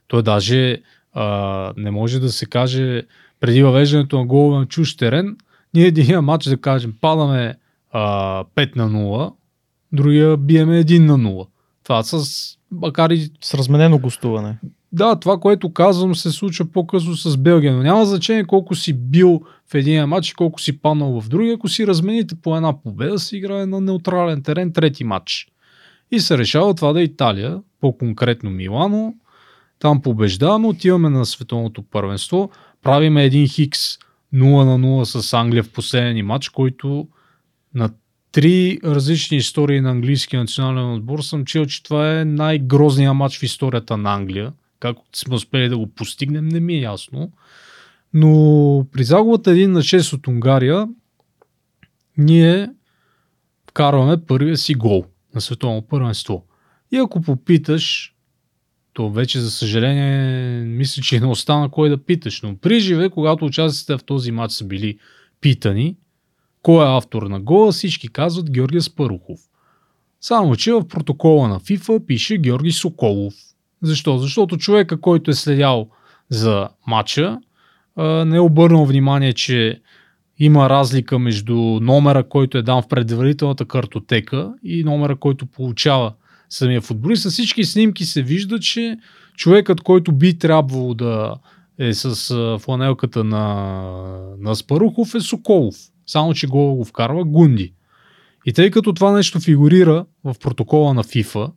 той 0.08 0.24
даже 0.24 0.82
а, 1.14 1.74
не 1.78 1.92
може 1.92 2.20
да 2.20 2.32
се 2.32 2.46
каже 2.46 3.04
преди 3.40 3.64
въвеждането 3.64 4.18
на 4.18 4.26
голове 4.26 4.60
на 4.60 4.66
чуж 4.66 4.96
терен, 4.96 5.38
ние 5.74 5.86
един 5.86 6.20
матч 6.20 6.46
да 6.46 6.62
кажем 6.62 6.94
падаме 7.02 7.56
а, 7.92 8.44
5 8.44 8.76
на 8.76 8.90
0, 8.90 9.34
другия 9.92 10.38
биеме 10.38 10.84
1 10.84 11.00
на 11.00 11.18
0. 11.18 11.48
Това 11.84 12.04
с, 12.04 12.26
макар 12.72 13.10
и... 13.10 13.30
С 13.42 13.54
разменено 13.54 14.00
гостуване. 14.00 14.58
Да, 14.91 15.15
това, 15.15 15.38
което 15.38 15.73
казвам, 15.73 16.15
се 16.15 16.31
случва 16.31 16.65
по-късно 16.72 17.15
с 17.15 17.38
Белгия, 17.38 17.73
но 17.73 17.84
няма 17.84 18.05
значение 18.05 18.43
колко 18.43 18.76
си 18.76 18.93
бил 18.93 19.41
в 19.72 19.76
един 19.76 20.05
матч 20.05 20.30
и 20.30 20.34
колко 20.34 20.61
си 20.61 20.81
паднал 20.81 21.22
в 21.22 21.30
другия. 21.30 21.55
Ако 21.55 21.68
си 21.68 21.88
размените 21.88 22.35
по 22.35 22.55
една 22.55 22.81
победа, 22.81 23.19
се 23.19 23.38
играе 23.38 23.65
на 23.65 23.81
неутрален 23.81 24.43
терен 24.43 24.73
трети 24.73 25.03
матч. 25.03 25.47
И 26.11 26.19
се 26.19 26.38
решава 26.38 26.73
това 26.73 26.93
да 26.93 27.01
е 27.01 27.03
Италия, 27.03 27.61
по-конкретно 27.81 28.49
Милано. 28.49 29.14
Там 29.80 30.01
побеждаваме, 30.01 30.68
отиваме 30.68 31.09
на 31.09 31.26
световното 31.26 31.84
първенство, 31.84 32.49
правиме 32.84 33.23
един 33.23 33.47
хикс 33.47 33.80
0 34.34 34.65
на 34.65 34.80
0 34.80 35.03
с 35.03 35.34
Англия 35.34 35.64
в 35.64 35.72
последния 35.72 36.26
матч, 36.26 36.49
който 36.49 37.07
на 37.73 37.89
три 38.31 38.80
различни 38.84 39.38
истории 39.38 39.81
на 39.81 39.91
английския 39.91 40.39
национален 40.39 40.93
отбор 40.93 41.19
съм 41.19 41.45
чел, 41.45 41.65
че 41.65 41.84
това 41.84 42.19
е 42.19 42.26
най-грозният 42.26 43.15
матч 43.15 43.39
в 43.39 43.43
историята 43.43 43.97
на 43.97 44.14
Англия 44.14 44.53
как 44.80 44.98
сме 45.16 45.36
успели 45.36 45.70
да 45.70 45.78
го 45.78 45.88
постигнем, 45.88 46.48
не 46.48 46.60
ми 46.60 46.74
е 46.74 46.82
ясно. 46.82 47.32
Но 48.14 48.86
при 48.91 49.04
загубата 49.04 49.52
1 49.52 49.66
на 49.66 49.82
6 49.82 50.14
от 50.14 50.28
Унгария, 50.28 50.88
ние 52.18 52.70
вкарваме 53.70 54.26
първия 54.26 54.58
си 54.58 54.74
гол 54.74 55.06
на 55.36 55.41
световно 55.41 55.82
първенство. 55.82 56.45
И 56.91 56.98
ако 56.98 57.22
попиташ, 57.22 58.14
то 58.94 59.10
вече 59.10 59.40
за 59.40 59.52
съжаление 59.52 60.62
мисля, 60.66 61.02
че 61.02 61.20
не 61.20 61.26
остана 61.26 61.70
кой 61.72 61.90
да 61.90 62.06
питаш, 62.06 62.41
но 62.41 62.58
при 62.58 62.80
живе, 62.80 63.10
когато 63.10 63.45
участниците 63.45 63.98
в 63.98 64.04
този 64.04 64.32
матч 64.32 64.54
са 64.54 64.66
били 64.66 64.99
питани, 65.41 65.98
кой 66.62 66.86
е 66.86 66.98
автор 66.98 67.24
на 67.24 67.40
гола, 67.40 67.72
всички 67.72 68.08
казват 68.08 68.52
Георгия 68.52 68.82
Спарухов. 68.82 69.40
Само, 70.22 70.56
че 70.56 70.74
в 70.74 70.88
протокола 70.88 71.48
на 71.48 71.60
FIFA 71.60 72.06
пише 72.06 72.38
Георги 72.38 72.72
Соколов. 72.72 73.34
Защо? 73.82 74.18
Защото 74.18 74.58
човека, 74.58 75.02
който 75.02 75.32
е 75.32 75.34
следял 75.34 75.90
за 76.30 76.70
матча, 76.88 77.38
не 78.26 78.36
е 78.36 78.40
обърнал 78.40 78.86
внимание, 78.86 79.34
че 79.34 79.82
има 80.40 80.70
разлика 80.70 81.20
между 81.20 81.56
номера, 81.82 82.24
който 82.24 82.58
е 82.58 82.62
дан 82.62 82.82
в 82.82 82.88
предварителната 82.88 83.66
картотека 83.66 84.54
и 84.64 84.84
номера, 84.84 85.16
който 85.16 85.45
получава 85.45 86.14
самия 86.49 86.82
футболист. 86.82 87.24
С 87.24 87.32
всички 87.32 87.64
снимки 87.64 88.06
се 88.06 88.22
вижда, 88.22 88.60
че 88.60 88.98
човекът, 89.36 89.82
който 89.82 90.12
би 90.12 90.38
трябвало 90.38 90.94
да 90.94 91.36
е 91.80 91.94
с 91.94 92.34
фланелката 92.60 93.24
на, 93.24 93.45
на 94.40 94.56
Спарухов 94.56 95.16
е 95.16 95.20
Соколов. 95.20 95.76
Само, 96.06 96.34
че 96.34 96.48
го 96.48 96.76
го 96.76 96.86
вкарва 96.86 97.24
Гунди. 97.24 97.74
И 98.45 98.54
тъй 98.54 98.72
като 98.72 98.94
това 98.94 99.12
нещо 99.12 99.40
фигурира 99.40 100.06
в 100.24 100.36
протокола 100.40 100.94
на 100.94 101.04
FIFA, 101.04 101.52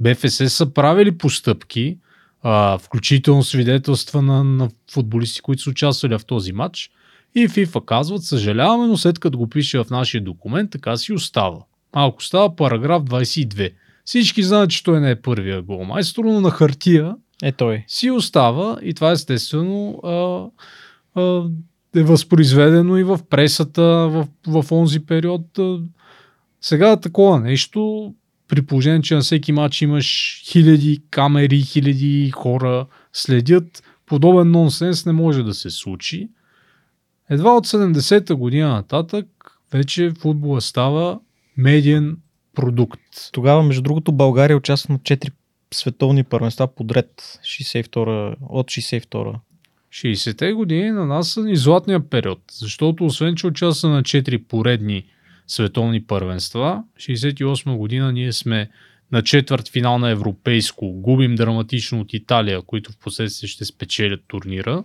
БФС 0.00 0.52
са 0.52 0.72
правили 0.72 1.18
постъпки 1.18 1.98
а, 2.42 2.78
включително 2.78 3.42
свидетелства 3.42 4.22
на, 4.22 4.44
на 4.44 4.70
футболисти, 4.90 5.40
които 5.40 5.62
са 5.62 5.70
участвали 5.70 6.18
в 6.18 6.24
този 6.24 6.52
матч. 6.52 6.90
И 7.34 7.48
FIFA 7.48 7.84
казват, 7.84 8.22
съжаляваме, 8.22 8.86
но 8.86 8.96
след 8.96 9.18
като 9.18 9.38
го 9.38 9.48
пише 9.48 9.78
в 9.78 9.90
нашия 9.90 10.24
документ, 10.24 10.70
така 10.70 10.96
си 10.96 11.12
остава. 11.12 11.58
Малко 11.94 12.24
става 12.24 12.56
параграф 12.56 13.02
22. 13.02 13.72
Всички 14.04 14.42
знаят, 14.42 14.70
че 14.70 14.84
той 14.84 15.00
не 15.00 15.10
е 15.10 15.22
първия 15.22 15.62
голмайстор, 15.62 16.24
но 16.24 16.40
на 16.40 16.50
хартия 16.50 17.16
Е 17.42 17.52
той. 17.52 17.84
си 17.88 18.10
остава 18.10 18.78
и 18.82 18.94
това 18.94 19.10
естествено 19.10 20.00
а, 20.04 20.44
а, 21.20 21.42
е 21.96 22.02
възпроизведено 22.02 22.96
и 22.96 23.04
в 23.04 23.20
пресата 23.30 23.82
в, 23.82 24.28
в 24.46 24.72
онзи 24.72 25.06
период. 25.06 25.58
Сега 26.60 26.96
такова 26.96 27.40
нещо, 27.40 28.12
при 28.48 28.62
положение, 28.62 29.02
че 29.02 29.14
на 29.14 29.20
всеки 29.20 29.52
матч 29.52 29.82
имаш 29.82 30.40
хиляди 30.44 31.02
камери, 31.10 31.62
хиляди 31.62 32.30
хора 32.30 32.86
следят, 33.12 33.82
подобен 34.06 34.50
нонсенс 34.50 35.06
не 35.06 35.12
може 35.12 35.42
да 35.42 35.54
се 35.54 35.70
случи. 35.70 36.28
Едва 37.30 37.56
от 37.56 37.66
70-та 37.66 38.34
година 38.34 38.68
нататък 38.68 39.26
вече 39.72 40.12
футбола 40.18 40.60
става 40.60 41.20
медиен 41.56 42.16
продукт. 42.54 43.00
Тогава, 43.32 43.62
между 43.62 43.82
другото, 43.82 44.12
България 44.12 44.56
участва 44.56 44.92
на 44.92 44.98
4 44.98 45.30
световни 45.74 46.24
първенства 46.24 46.74
подред 46.74 47.38
62 47.42 48.34
от 48.48 48.66
62 48.66 49.34
60-те 49.92 50.52
години 50.52 50.90
на 50.90 51.06
нас 51.06 51.28
са 51.28 51.44
ни 51.44 51.56
златния 51.56 52.00
период, 52.00 52.40
защото 52.52 53.04
освен, 53.04 53.36
че 53.36 53.46
участва 53.46 53.88
на 53.90 54.02
4 54.02 54.44
поредни 54.44 55.04
световни 55.48 56.04
първенства, 56.04 56.82
68 56.98 57.76
година 57.76 58.12
ние 58.12 58.32
сме 58.32 58.70
на 59.12 59.22
четвърт 59.22 59.68
финал 59.68 59.98
на 59.98 60.10
европейско, 60.10 60.92
губим 60.92 61.34
драматично 61.34 62.00
от 62.00 62.14
Италия, 62.14 62.62
които 62.62 62.92
в 62.92 62.98
последствие 62.98 63.48
ще 63.48 63.64
спечелят 63.64 64.20
турнира. 64.28 64.84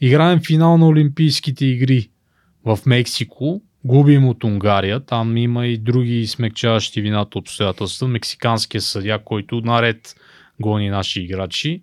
Играем 0.00 0.40
финал 0.46 0.78
на 0.78 0.88
Олимпийските 0.88 1.66
игри 1.66 2.10
в 2.64 2.78
Мексико, 2.86 3.62
губим 3.84 4.28
от 4.28 4.44
Унгария, 4.44 5.00
там 5.00 5.36
има 5.36 5.66
и 5.66 5.78
други 5.78 6.26
смекчаващи 6.26 7.00
вината 7.00 7.38
обстоятелства, 7.38 8.08
мексиканския 8.08 8.80
съдя, 8.80 9.18
който 9.24 9.60
наред 9.60 10.14
гони 10.60 10.90
наши 10.90 11.20
играчи. 11.22 11.82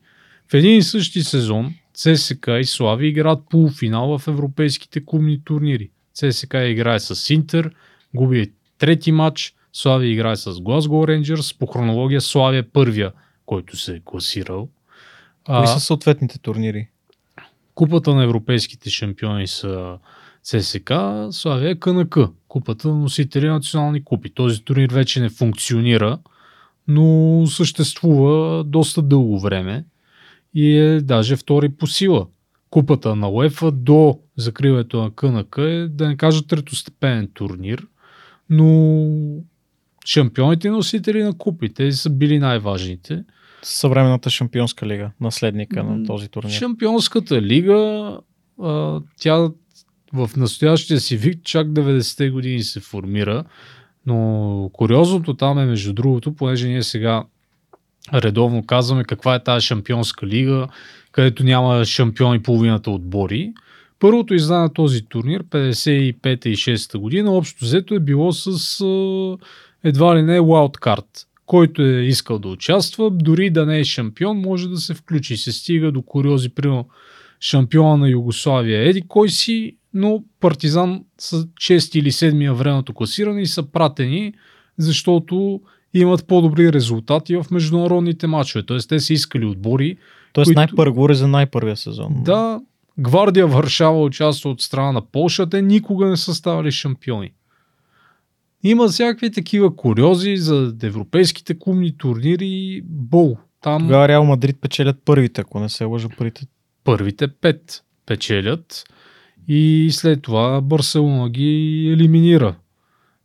В 0.51 0.53
един 0.53 0.77
и 0.77 0.83
същи 0.83 1.21
сезон 1.21 1.73
ЦСК 1.93 2.47
и 2.59 2.63
Слави 2.63 3.07
играят 3.07 3.39
полуфинал 3.49 4.17
в 4.17 4.27
европейските 4.27 5.05
клубни 5.05 5.43
турнири. 5.43 5.89
ЦСК 6.13 6.53
играе 6.53 6.99
с 6.99 7.29
Интер, 7.29 7.71
губи 8.15 8.53
трети 8.77 9.11
матч, 9.11 9.53
Слави 9.73 10.07
играе 10.07 10.35
с 10.35 10.61
Глазго 10.61 11.07
Рейнджърс, 11.07 11.53
по 11.53 11.65
хронология 11.65 12.21
Слави 12.21 12.57
е 12.57 12.63
първия, 12.63 13.11
който 13.45 13.77
се 13.77 13.95
е 13.95 14.01
класирал. 14.05 14.69
Кои 15.45 15.67
са 15.67 15.79
съответните 15.79 16.39
турнири? 16.39 16.87
Купата 17.75 18.15
на 18.15 18.23
европейските 18.23 18.89
шампиони 18.89 19.47
са 19.47 19.97
ЦСК, 20.43 20.91
Славия 21.31 21.69
е 21.69 21.75
КНК, 21.75 22.17
купата 22.47 22.87
на 22.87 22.95
носители 22.95 23.47
на 23.47 23.53
национални 23.53 24.03
купи. 24.03 24.33
Този 24.33 24.63
турнир 24.63 24.89
вече 24.93 25.21
не 25.21 25.29
функционира, 25.29 26.19
но 26.87 27.43
съществува 27.47 28.63
доста 28.63 29.01
дълго 29.01 29.39
време 29.39 29.85
и 30.53 30.77
е 30.77 31.01
даже 31.01 31.35
втори 31.35 31.69
по 31.69 31.87
сила. 31.87 32.27
Купата 32.69 33.15
на 33.15 33.29
УЕФА 33.29 33.71
до 33.71 34.19
закриването 34.37 35.03
на 35.03 35.11
КНК 35.11 35.57
е, 35.57 35.87
да 35.87 36.07
не 36.07 36.17
кажа, 36.17 36.47
третостепенен 36.47 37.29
турнир, 37.33 37.87
но 38.49 39.07
шампионите 40.05 40.69
носители 40.69 41.23
на 41.23 41.37
купи, 41.37 41.73
тези 41.73 41.97
са 41.97 42.09
били 42.09 42.39
най-важните. 42.39 43.23
Съвременната 43.63 44.29
шампионска 44.29 44.85
лига, 44.85 45.11
наследника 45.21 45.83
на 45.83 46.05
този 46.05 46.27
турнир. 46.27 46.51
Шампионската 46.51 47.41
лига, 47.41 48.17
а, 48.61 49.01
тя 49.19 49.49
в 50.13 50.29
настоящия 50.37 50.99
си 50.99 51.17
вид 51.17 51.43
чак 51.43 51.67
90-те 51.67 52.29
години 52.29 52.63
се 52.63 52.79
формира, 52.79 53.43
но 54.05 54.69
куриозното 54.73 55.33
там 55.33 55.59
е 55.59 55.65
между 55.65 55.93
другото, 55.93 56.33
понеже 56.35 56.67
ние 56.67 56.83
сега 56.83 57.23
редовно 58.13 58.65
казваме 58.65 59.03
каква 59.03 59.35
е 59.35 59.43
тази 59.43 59.65
шампионска 59.65 60.27
лига, 60.27 60.67
където 61.11 61.43
няма 61.43 61.85
шампиони 61.85 62.43
половината 62.43 62.91
отбори. 62.91 63.53
Първото 63.99 64.33
издание 64.33 64.61
на 64.61 64.73
този 64.73 65.01
турнир, 65.01 65.43
55-та 65.43 66.49
и 66.49 66.55
6-та 66.55 66.99
година, 66.99 67.31
общо 67.31 67.65
взето 67.65 67.93
е 67.95 67.99
било 67.99 68.31
с 68.31 68.47
едва 69.83 70.17
ли 70.17 70.21
не 70.21 70.39
wildcard. 70.39 71.25
Който 71.45 71.81
е 71.81 72.01
искал 72.01 72.39
да 72.39 72.47
участва, 72.47 73.11
дори 73.11 73.49
да 73.49 73.65
не 73.65 73.79
е 73.79 73.83
шампион, 73.83 74.37
може 74.37 74.67
да 74.67 74.77
се 74.77 74.93
включи. 74.93 75.37
Се 75.37 75.51
стига 75.51 75.91
до 75.91 76.01
куриози, 76.01 76.49
примерно 76.49 76.87
шампиона 77.41 77.97
на 77.97 78.09
Югославия 78.09 78.89
Еди 78.89 79.01
кой 79.07 79.29
си, 79.29 79.75
но 79.93 80.23
Партизан 80.39 81.03
са 81.17 81.43
6 81.43 81.99
или 81.99 82.11
7 82.11 82.53
времето 82.53 82.93
класирани 82.93 83.41
и 83.41 83.47
са 83.47 83.63
пратени, 83.63 84.33
защото 84.77 85.61
имат 85.93 86.27
по-добри 86.27 86.73
резултати 86.73 87.35
в 87.35 87.45
международните 87.51 88.27
матчове. 88.27 88.63
Тоест 88.65 88.89
те 88.89 88.99
са 88.99 89.13
искали 89.13 89.45
отбори. 89.45 89.97
Тоест 90.33 90.47
които- 90.47 90.59
най-първо 90.59 90.93
говори 90.93 91.15
за 91.15 91.27
най-първия 91.27 91.77
сезон. 91.77 92.13
Да, 92.25 92.59
Гвардия 92.99 93.47
Варшава 93.47 94.03
участва 94.03 94.49
от 94.49 94.61
страна 94.61 94.91
на 94.91 95.01
Полша, 95.01 95.49
те 95.49 95.61
никога 95.61 96.05
не 96.05 96.17
са 96.17 96.35
ставали 96.35 96.71
шампиони. 96.71 97.31
Има 98.63 98.87
всякакви 98.87 99.31
такива 99.31 99.75
куриози 99.75 100.37
за 100.37 100.75
европейските 100.83 101.59
клубни 101.59 101.97
турнири. 101.97 102.81
Бол. 102.85 103.37
Там 103.61 103.81
Тогава 103.81 104.07
Реал 104.07 104.25
Мадрид 104.25 104.61
печелят 104.61 104.97
първите, 105.05 105.41
ако 105.41 105.59
не 105.59 105.69
се 105.69 105.83
лъжа 105.83 106.09
първите. 106.17 106.45
първите 106.83 107.27
пет 107.27 107.83
печелят 108.05 108.83
и 109.47 109.89
след 109.91 110.21
това 110.21 110.61
Барселона 110.61 111.29
ги 111.29 111.89
елиминира 111.93 112.55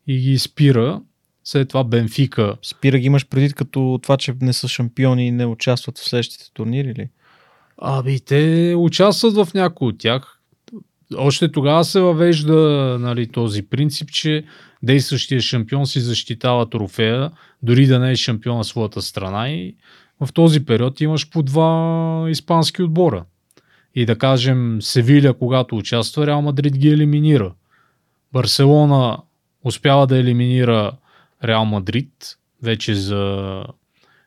и 0.06 0.18
ги 0.18 0.38
спира. 0.38 1.02
След 1.44 1.68
това 1.68 1.84
Бенфика 1.84 2.56
Спира 2.62 2.98
ги 2.98 3.06
имаш 3.06 3.28
преди 3.28 3.52
като 3.52 3.98
това, 4.02 4.16
че 4.16 4.34
не 4.40 4.52
са 4.52 4.68
шампиони 4.68 5.26
и 5.26 5.30
не 5.30 5.46
участват 5.46 5.98
в 5.98 6.04
следващите 6.04 6.52
турнири 6.52 6.88
или? 6.88 7.08
Аби, 7.84 8.20
те 8.20 8.74
участват 8.78 9.34
в 9.34 9.54
някои 9.54 9.88
от 9.88 9.98
тях. 9.98 10.38
Още 11.16 11.52
тогава 11.52 11.84
се 11.84 12.00
въвежда 12.00 12.56
нали, 13.00 13.26
този 13.26 13.62
принцип, 13.62 14.10
че 14.10 14.44
действащия 14.82 15.40
шампион 15.40 15.86
си 15.86 16.00
защитава 16.00 16.66
трофея, 16.66 17.30
дори 17.62 17.86
да 17.86 17.98
не 17.98 18.10
е 18.10 18.16
шампион 18.16 18.56
на 18.56 18.64
своята 18.64 19.02
страна 19.02 19.50
и 19.50 19.74
в 20.20 20.32
този 20.32 20.64
период 20.64 21.00
имаш 21.00 21.30
по 21.30 21.42
два 21.42 22.26
испански 22.28 22.82
отбора. 22.82 23.24
И 23.94 24.06
да 24.06 24.18
кажем, 24.18 24.78
Севиля, 24.82 25.34
когато 25.34 25.76
участва, 25.76 26.26
Реал 26.26 26.42
Мадрид 26.42 26.78
ги 26.78 26.88
елиминира. 26.88 27.52
Барселона 28.32 29.18
успява 29.64 30.06
да 30.06 30.18
елиминира 30.18 30.92
Реал 31.44 31.64
Мадрид 31.64 32.36
вече 32.62 32.94
за 32.94 33.64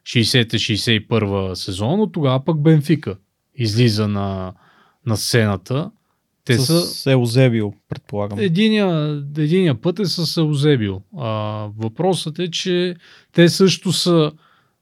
60-61 0.03 1.53
сезон, 1.53 1.99
но 1.99 2.11
тогава 2.11 2.45
пък 2.45 2.61
Бенфика 2.61 3.15
излиза 3.57 4.07
на, 4.07 4.53
на 5.05 5.17
сцената. 5.17 5.91
Те 6.45 6.57
с 6.57 6.81
са 6.81 7.11
Еузебио, 7.11 7.71
предполагам. 7.89 8.39
Единия, 8.39 9.23
единия 9.37 9.81
път 9.81 9.99
е 9.99 10.05
с 10.05 10.37
Еузебио. 10.37 10.95
А, 11.17 11.29
въпросът 11.77 12.39
е, 12.39 12.51
че 12.51 12.95
те 13.31 13.49
също 13.49 13.91
са, 13.91 14.31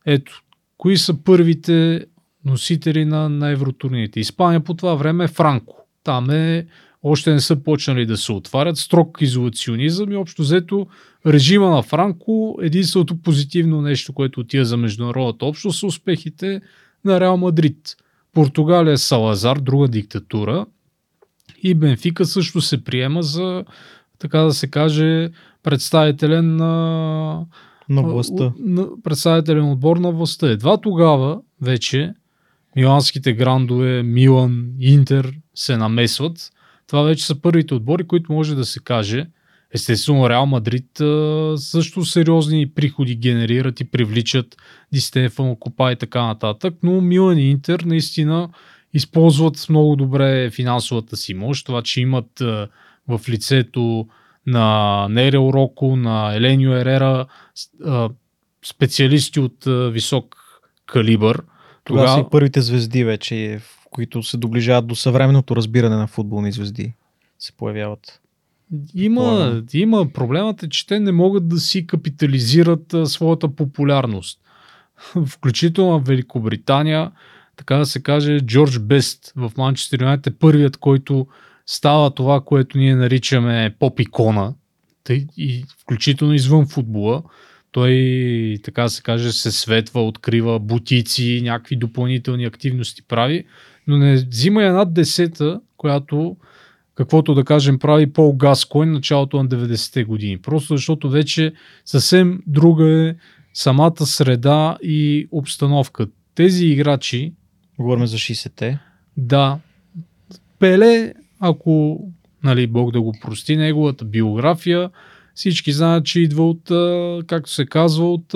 ето, 0.06 0.42
кои 0.78 0.98
са 0.98 1.24
първите 1.24 2.06
носители 2.46 3.06
на, 3.06 3.30
на 3.30 3.50
евротурните. 3.50 4.20
Испания 4.20 4.60
по 4.60 4.74
това 4.74 4.96
време 4.96 5.24
е 5.24 5.28
Франко. 5.28 5.86
Там 6.04 6.30
е, 6.30 6.66
още 7.04 7.34
не 7.34 7.40
са 7.40 7.56
почнали 7.56 8.06
да 8.06 8.18
се 8.18 8.32
отварят, 8.32 8.78
строг 8.78 9.18
изолационизъм 9.22 10.12
и 10.12 10.16
общо 10.16 10.42
взето 10.42 10.88
режима 11.28 11.70
на 11.70 11.84
Франко, 11.84 12.60
единственото 12.62 13.22
позитивно 13.22 13.82
нещо, 13.82 14.14
което 14.14 14.40
отива 14.40 14.66
за 14.66 14.78
международната 14.78 15.46
общност 15.46 15.80
са 15.80 15.88
успехите 15.88 16.62
на 17.06 17.20
Реал 17.20 17.38
Мадрид. 17.38 17.96
Португалия 18.34 18.94
е 18.94 18.98
Салазар, 18.98 19.58
друга 19.58 19.88
диктатура, 19.88 20.66
и 21.64 21.76
Бенфика 21.76 22.26
също 22.26 22.62
се 22.62 22.84
приема 22.84 23.24
за, 23.24 23.66
така 24.20 24.40
да 24.40 24.54
се 24.54 24.68
каже, 24.68 25.30
представителен 25.64 26.56
на, 26.56 27.46
на 27.90 28.04
властта. 28.04 28.54
на 28.60 28.88
представителен 29.04 29.72
отбор 29.72 29.98
на 29.98 30.12
властта. 30.12 30.50
Едва 30.50 30.78
тогава 30.78 31.42
вече 31.62 32.14
миланските 32.76 33.34
грандове, 33.34 34.04
Милан, 34.04 34.66
Интер 34.80 35.34
се 35.56 35.78
намесват. 35.78 36.52
Това 36.88 37.02
вече 37.02 37.26
са 37.26 37.42
първите 37.42 37.74
отбори, 37.74 38.08
които 38.08 38.34
може 38.34 38.56
да 38.56 38.66
се 38.66 38.80
каже. 38.80 39.28
Естествено, 39.74 40.30
Реал 40.30 40.46
Мадрид 40.46 40.86
също 41.56 42.06
сериозни 42.06 42.70
приходи 42.70 43.16
генерират 43.16 43.80
и 43.80 43.86
привличат 43.86 44.58
Ди 44.92 45.02
Стефано, 45.02 45.56
Копа 45.56 45.92
и 45.92 45.96
така 45.96 46.24
нататък, 46.24 46.74
но 46.84 47.02
Милан 47.02 47.38
и 47.38 47.50
Интер 47.50 47.80
наистина 47.80 48.50
използват 48.94 49.66
много 49.70 49.96
добре 49.96 50.50
финансовата 50.50 51.18
си 51.18 51.34
мощ, 51.34 51.66
това, 51.66 51.82
че 51.82 52.02
имат 52.02 52.40
в 53.08 53.22
лицето 53.30 54.08
на 54.48 55.08
Нерел 55.10 55.52
Роко, 55.54 55.96
на 55.96 56.36
Еленио 56.36 56.74
Ерера, 56.74 57.26
специалисти 58.66 59.40
от 59.40 59.64
висок 59.92 60.36
калибър. 60.86 61.44
Тогава 61.84 62.08
са 62.08 62.20
и 62.20 62.24
първите 62.32 62.62
звезди 62.62 63.04
вече, 63.04 63.62
които 63.92 64.24
се 64.24 64.38
доближават 64.38 64.88
до 64.88 64.96
съвременното 64.96 65.56
разбиране 65.56 65.96
на 65.96 66.08
футболни 66.08 66.52
звезди, 66.52 66.94
се 67.40 67.52
появяват. 67.52 68.20
Има, 68.96 69.62
има. 69.74 70.10
Проблемът 70.14 70.64
е, 70.64 70.70
че 70.70 70.88
те 70.88 71.00
не 71.00 71.12
могат 71.12 71.48
да 71.48 71.60
си 71.60 71.88
капитализират 71.88 72.94
а, 72.94 73.06
своята 73.06 73.56
популярност. 73.56 74.40
Включително 75.26 76.00
в 76.00 76.08
Великобритания, 76.08 77.12
така 77.58 77.76
да 77.76 77.86
се 77.86 78.04
каже, 78.04 78.40
Джордж 78.40 78.80
Бест 78.80 79.34
в 79.36 79.52
Манчестър 79.58 80.02
Юнайтед 80.02 80.34
е 80.34 80.38
първият, 80.38 80.78
който 80.78 81.28
става 81.66 82.12
това, 82.12 82.42
което 82.42 82.78
ние 82.78 82.96
наричаме 82.96 83.76
поп-икона, 83.80 84.54
тъй, 85.04 85.26
и 85.38 85.66
включително 85.82 86.34
извън 86.34 86.68
футбола. 86.68 87.24
Той, 87.72 88.58
така 88.64 88.84
да 88.84 88.90
се 88.90 89.02
каже, 89.02 89.32
се 89.32 89.52
светва, 89.52 90.08
открива 90.08 90.60
бутици, 90.60 91.42
някакви 91.44 91.76
допълнителни 91.76 92.46
активности 92.46 93.02
прави, 93.08 93.46
но 93.88 93.98
не 93.98 94.16
взима 94.16 94.64
една 94.64 94.86
десета, 94.86 95.62
която 95.78 96.38
каквото 96.96 97.34
да 97.34 97.44
кажем 97.44 97.80
прави 97.80 98.14
Пол 98.14 98.34
Гаскойн 98.34 98.92
началото 98.92 99.44
на 99.44 99.50
90-те 99.50 100.04
години. 100.04 100.38
Просто 100.38 100.78
защото 100.78 101.10
вече 101.10 101.54
съвсем 101.86 102.40
друга 102.48 102.90
е 102.90 103.16
самата 103.54 104.06
среда 104.06 104.78
и 104.84 105.28
обстановка. 105.32 106.08
Тези 106.36 106.66
играчи... 106.66 107.34
Говорим 107.80 108.08
за 108.08 108.18
60-те. 108.18 108.80
Да. 109.18 109.60
Пеле, 110.60 111.14
ако 111.40 112.00
нали, 112.44 112.68
Бог 112.68 112.92
да 112.92 113.02
го 113.02 113.14
прости, 113.22 113.58
неговата 113.58 114.06
биография, 114.06 114.90
всички 115.36 115.72
знаят, 115.72 116.06
че 116.06 116.20
идва 116.20 116.50
от, 116.50 116.72
както 117.28 117.52
се 117.52 117.66
казва, 117.66 118.14
от 118.14 118.34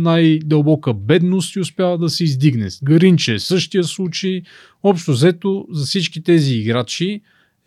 най-дълбока 0.00 0.94
бедност 0.94 1.56
и 1.56 1.60
успява 1.60 1.98
да 1.98 2.08
се 2.10 2.24
издигне. 2.24 2.68
Гаринче 2.84 3.34
е 3.34 3.38
същия 3.38 3.84
случай. 3.84 4.42
Общо 4.82 5.12
взето 5.12 5.66
за 5.70 5.86
всички 5.86 6.22
тези 6.22 6.54
играчи 6.54 7.20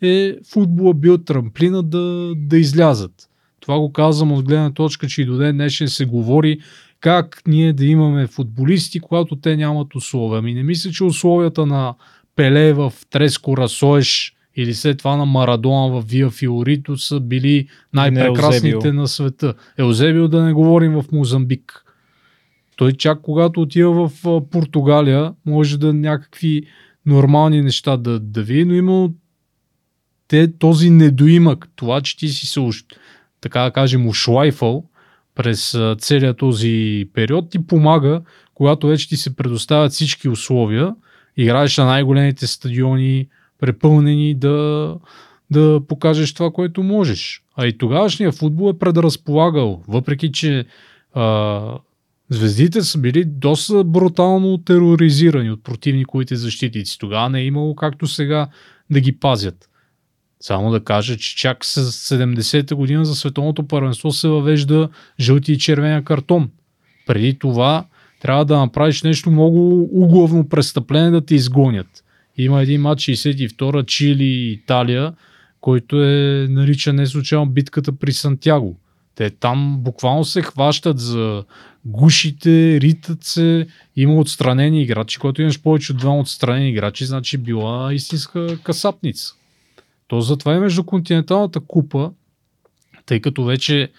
е 0.08 0.36
футбола 0.52 0.94
бил 0.94 1.18
трамплина 1.18 1.82
да, 1.82 2.32
да 2.36 2.58
излязат. 2.58 3.12
Това 3.60 3.78
го 3.78 3.92
казвам 3.92 4.32
от 4.32 4.44
гледна 4.44 4.70
точка, 4.70 5.06
че 5.06 5.22
и 5.22 5.24
до 5.24 5.36
ден 5.36 5.56
днешен 5.56 5.88
се 5.88 6.04
говори 6.04 6.58
как 7.00 7.42
ние 7.46 7.72
да 7.72 7.86
имаме 7.86 8.26
футболисти, 8.26 9.00
когато 9.00 9.36
те 9.36 9.56
нямат 9.56 9.94
условия. 9.94 10.38
Ами 10.38 10.54
не 10.54 10.62
мисля, 10.62 10.90
че 10.90 11.04
условията 11.04 11.66
на 11.66 11.94
Пеле 12.36 12.72
в 12.72 12.92
Треско 13.10 13.56
Расоеш 13.56 14.34
или 14.56 14.74
след 14.74 14.98
това 14.98 15.16
на 15.16 15.26
Марадона 15.26 15.88
в 15.88 16.04
Виа 16.08 16.30
Фиорито 16.30 16.96
са 16.96 17.20
били 17.20 17.68
най-прекрасните 17.92 18.92
на 18.92 19.08
света. 19.08 19.54
Еузебил 19.78 20.28
да 20.28 20.42
не 20.42 20.52
говорим 20.52 20.92
в 20.92 21.04
Мозамбик. 21.12 21.84
Той 22.76 22.92
чак 22.92 23.20
когато 23.20 23.60
отива 23.60 24.08
в 24.08 24.40
Португалия, 24.50 25.32
може 25.46 25.78
да 25.78 25.94
някакви 25.94 26.62
нормални 27.06 27.62
неща 27.62 27.96
да, 27.96 28.20
да 28.20 28.42
види, 28.42 28.64
но 28.64 28.74
има 28.74 29.10
те 30.28 30.58
този 30.58 30.90
недоимък, 30.90 31.68
това, 31.76 32.00
че 32.00 32.16
ти 32.16 32.28
си 32.28 32.46
се, 32.46 32.60
така 33.40 33.60
да 33.60 33.70
кажем, 33.70 34.08
ушлайфал 34.08 34.84
през 35.34 35.78
целият 35.98 36.38
този 36.38 37.04
период, 37.14 37.50
ти 37.50 37.66
помага, 37.66 38.20
когато 38.54 38.86
вече 38.86 39.08
ти 39.08 39.16
се 39.16 39.36
предоставят 39.36 39.92
всички 39.92 40.28
условия, 40.28 40.94
играеш 41.36 41.76
на 41.76 41.84
най-големите 41.84 42.46
стадиони, 42.46 43.28
препълнени, 43.60 44.34
да, 44.34 44.94
да 45.50 45.80
покажеш 45.88 46.34
това, 46.34 46.50
което 46.50 46.82
можеш. 46.82 47.42
А 47.56 47.66
и 47.66 47.78
тогавашния 47.78 48.32
футбол 48.32 48.70
е 48.70 48.78
предразполагал, 48.78 49.82
въпреки 49.88 50.32
че 50.32 50.64
а, 51.14 51.78
звездите 52.30 52.82
са 52.82 52.98
били 52.98 53.24
доста 53.24 53.84
брутално 53.84 54.58
тероризирани 54.58 55.50
от 55.50 55.64
противниковите 55.64 56.36
защитици. 56.36 56.98
Тогава 56.98 57.30
не 57.30 57.40
е 57.40 57.44
имало 57.44 57.74
както 57.74 58.06
сега 58.06 58.48
да 58.90 59.00
ги 59.00 59.18
пазят. 59.18 59.68
Само 60.46 60.70
да 60.70 60.84
кажа, 60.84 61.16
че 61.16 61.36
чак 61.36 61.64
с 61.64 61.92
70-та 61.92 62.74
година 62.74 63.04
за 63.04 63.14
световното 63.14 63.62
първенство 63.62 64.12
се 64.12 64.28
въвежда 64.28 64.88
жълти 65.20 65.52
и 65.52 65.58
червения 65.58 66.04
картон. 66.04 66.50
Преди 67.06 67.38
това 67.38 67.84
трябва 68.20 68.44
да 68.44 68.58
направиш 68.58 69.02
нещо 69.02 69.30
много 69.30 69.88
угловно 69.92 70.48
престъпление 70.48 71.10
да 71.10 71.26
те 71.26 71.34
изгонят. 71.34 72.04
Има 72.36 72.62
един 72.62 72.80
матч 72.80 73.02
62-а 73.02 73.84
Чили 73.84 74.24
и 74.24 74.52
Италия, 74.52 75.12
който 75.60 76.04
е 76.04 76.46
наричан 76.50 76.96
не 76.96 77.06
случайно 77.06 77.46
битката 77.46 77.92
при 77.92 78.12
Сантяго. 78.12 78.76
Те 79.14 79.30
там 79.30 79.76
буквално 79.78 80.24
се 80.24 80.42
хващат 80.42 80.98
за 80.98 81.44
гушите, 81.84 82.80
ритат 82.80 83.24
се, 83.24 83.66
има 83.96 84.14
отстранени 84.14 84.82
играчи, 84.82 85.18
който 85.18 85.42
имаш 85.42 85.62
повече 85.62 85.92
от 85.92 85.98
два 85.98 86.18
отстранени 86.18 86.70
играчи, 86.70 87.04
значи 87.04 87.38
била 87.38 87.94
истинска 87.94 88.58
касапница. 88.62 89.34
То 90.08 90.20
затова 90.20 90.54
и 90.54 90.58
междуконтиненталната 90.58 91.60
купа, 91.60 92.10
тъй 93.06 93.20
като 93.20 93.44
вече 93.44 93.90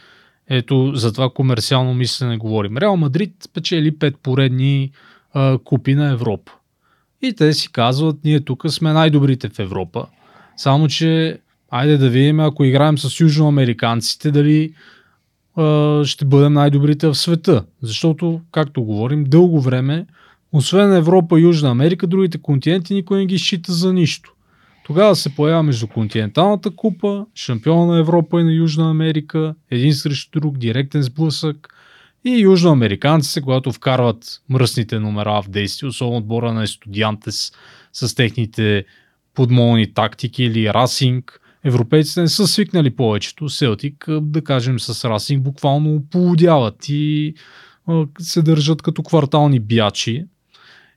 ето 0.49 0.91
за 0.95 1.13
това 1.13 1.29
комерциално 1.29 1.93
мислене 1.93 2.37
говорим. 2.37 2.77
Реал 2.77 2.97
Мадрид 2.97 3.33
печели 3.53 3.99
пет 3.99 4.15
поредни 4.23 4.91
а, 5.33 5.57
купи 5.63 5.95
на 5.95 6.11
Европа. 6.11 6.51
И 7.21 7.33
те 7.33 7.53
си 7.53 7.71
казват, 7.71 8.17
ние 8.23 8.39
тук 8.39 8.63
сме 8.67 8.93
най-добрите 8.93 9.49
в 9.49 9.59
Европа. 9.59 10.05
Само, 10.57 10.87
че 10.87 11.39
айде 11.69 11.97
да 11.97 12.09
видим, 12.09 12.39
ако 12.39 12.63
играем 12.63 12.97
с 12.97 13.19
южноамериканците, 13.19 14.31
дали 14.31 14.73
а, 15.55 16.01
ще 16.05 16.25
бъдем 16.25 16.53
най-добрите 16.53 17.07
в 17.07 17.15
света. 17.15 17.65
Защото, 17.81 18.41
както 18.51 18.83
говорим, 18.83 19.23
дълго 19.23 19.61
време, 19.61 20.05
освен 20.51 20.93
Европа 20.93 21.39
и 21.39 21.43
Южна 21.43 21.69
Америка, 21.69 22.07
другите 22.07 22.37
континенти 22.37 22.93
никой 22.93 23.17
не 23.17 23.25
ги 23.25 23.39
счита 23.39 23.73
за 23.73 23.93
нищо. 23.93 24.34
Тогава 24.85 25.15
се 25.15 25.35
появява 25.35 25.63
между 25.63 25.87
континенталната 25.87 26.71
купа, 26.71 27.25
шампиона 27.35 27.85
на 27.85 27.99
Европа 27.99 28.41
и 28.41 28.43
на 28.43 28.53
Южна 28.53 28.89
Америка, 28.89 29.55
един 29.71 29.93
срещу 29.93 30.39
друг, 30.39 30.57
директен 30.57 31.01
сблъсък 31.01 31.75
и 32.25 32.39
южноамериканците, 32.39 33.41
когато 33.41 33.71
вкарват 33.71 34.41
мръсните 34.49 34.99
номера 34.99 35.41
в 35.41 35.49
действие, 35.49 35.89
особено 35.89 36.17
отбора 36.17 36.53
на 36.53 36.67
студиантес 36.67 37.51
с 37.93 38.15
техните 38.15 38.85
подмолни 39.33 39.93
тактики 39.93 40.43
или 40.43 40.73
расинг. 40.73 41.41
Европейците 41.63 42.21
не 42.21 42.27
са 42.27 42.47
свикнали 42.47 42.95
повечето. 42.95 43.49
Селтик, 43.49 44.05
да 44.09 44.43
кажем, 44.43 44.79
с 44.79 45.09
расинг 45.09 45.43
буквално 45.43 46.03
полудяват 46.11 46.89
и 46.89 47.33
се 48.19 48.41
държат 48.41 48.81
като 48.81 49.03
квартални 49.03 49.59
бячи. 49.59 50.25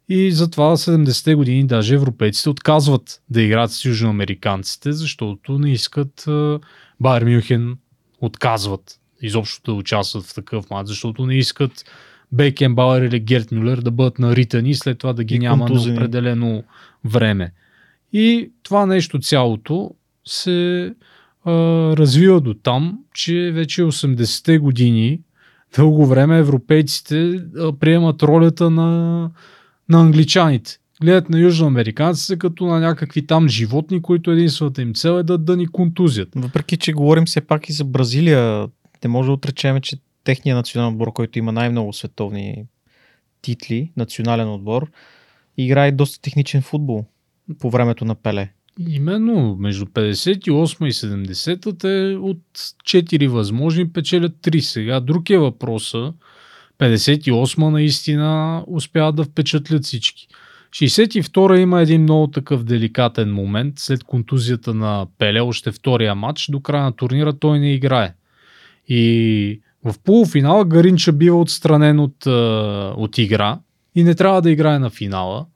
И 0.09 0.32
затова 0.32 0.76
70-те 0.76 1.35
години 1.35 1.66
даже 1.66 1.94
европейците 1.94 2.51
отказват 2.51 3.22
да 3.30 3.43
играят 3.43 3.72
с 3.72 3.85
южноамериканците, 3.85 4.93
защото 4.93 5.59
не 5.59 5.72
искат 5.72 6.28
Байер 7.01 7.24
Мюнхен 7.24 7.76
отказват 8.20 8.98
изобщо 9.22 9.72
да 9.72 9.72
участват 9.72 10.24
в 10.24 10.35
такъв 10.35 10.70
матч, 10.70 10.89
защото 10.89 11.26
не 11.26 11.35
искат 11.35 11.85
Бейкен 12.32 12.74
Бауер 12.74 13.02
или 13.02 13.20
Герт 13.20 13.52
Мюлер 13.52 13.78
да 13.78 13.90
бъдат 13.90 14.18
наритани 14.18 14.70
и 14.70 14.74
след 14.74 14.98
това 14.98 15.12
да 15.12 15.24
ги 15.24 15.35
и 15.35 15.39
няма 15.39 15.66
контузени. 15.66 15.94
на 15.94 16.01
определено 16.01 16.64
време. 17.05 17.52
И 18.12 18.51
това 18.62 18.86
нещо 18.86 19.18
цялото 19.18 19.90
се 20.26 20.94
а, 21.44 21.52
развива 21.97 22.40
до 22.40 22.55
там, 22.55 22.98
че 23.14 23.51
вече 23.55 23.82
80-те 23.82 24.59
години 24.59 25.20
дълго 25.76 26.06
време 26.06 26.39
европейците 26.39 27.43
а, 27.59 27.72
приемат 27.72 28.22
ролята 28.22 28.70
на 28.70 29.30
на 29.89 30.01
англичаните. 30.01 30.78
Гледат 31.02 31.31
на 31.31 31.39
южноамериканците 31.39 32.39
като 32.39 32.66
на 32.66 32.81
някакви 32.81 33.27
там 33.27 33.48
животни, 33.48 34.02
които 34.02 34.31
единствената 34.31 34.82
им 34.82 34.94
цел 34.94 35.19
е 35.19 35.23
да, 35.23 35.39
да 35.39 35.56
ни 35.56 35.66
контузят. 35.66 36.28
Въпреки, 36.36 36.77
че 36.77 36.93
говорим 36.93 37.24
все 37.24 37.40
пак 37.40 37.69
и 37.69 37.73
за 37.73 37.85
Бразилия, 37.85 38.69
не 39.05 39.10
може 39.10 39.27
да 39.27 39.32
отречем, 39.32 39.81
че 39.81 39.97
техният 40.24 40.56
национален 40.56 40.93
отбор, 40.93 41.12
който 41.12 41.39
има 41.39 41.52
най-много 41.52 41.93
световни 41.93 42.65
титли, 43.43 43.90
национален 43.97 44.48
отбор, 44.48 44.90
играе 45.56 45.93
доста 45.93 46.20
техничен 46.20 46.62
футбол 46.62 47.05
по 47.59 47.70
времето 47.70 48.05
на 48.05 48.15
Пеле. 48.15 48.52
Именно, 48.89 49.56
между 49.60 49.86
58 49.86 50.86
и 50.86 50.93
70-та 50.93 51.73
те 51.73 52.16
от 52.20 52.43
4 52.55 53.28
възможни 53.28 53.93
печелят 53.93 54.32
3 54.32 54.60
сега. 54.60 55.01
Друг 55.01 55.31
е 55.31 55.39
въпроса, 55.39 56.12
58 56.78 57.68
наистина 57.68 58.64
успяват 58.66 59.16
да 59.16 59.24
впечатлят 59.24 59.84
всички. 59.84 60.28
62 60.70 61.56
има 61.56 61.80
един 61.80 62.02
много 62.02 62.26
такъв 62.26 62.64
деликатен 62.64 63.34
момент. 63.34 63.74
След 63.78 64.05
контузията 64.05 64.74
на 64.74 65.06
Пеле, 65.18 65.40
още 65.40 65.72
втория 65.72 66.14
матч, 66.14 66.48
до 66.50 66.60
края 66.60 66.84
на 66.84 66.92
турнира 66.92 67.32
той 67.32 67.59
не 67.59 67.74
играе. 67.74 68.14
И 68.88 69.60
в 69.84 69.94
полуфинала 70.05 70.64
Гаринча 70.64 71.12
бива 71.12 71.40
отстранен 71.40 72.00
от, 72.00 72.26
от 72.96 73.18
игра 73.18 73.59
и 73.94 74.05
не 74.05 74.14
трябва 74.14 74.42
да 74.42 74.50
играе 74.50 74.78
на 74.78 74.90
финала. 74.90 75.46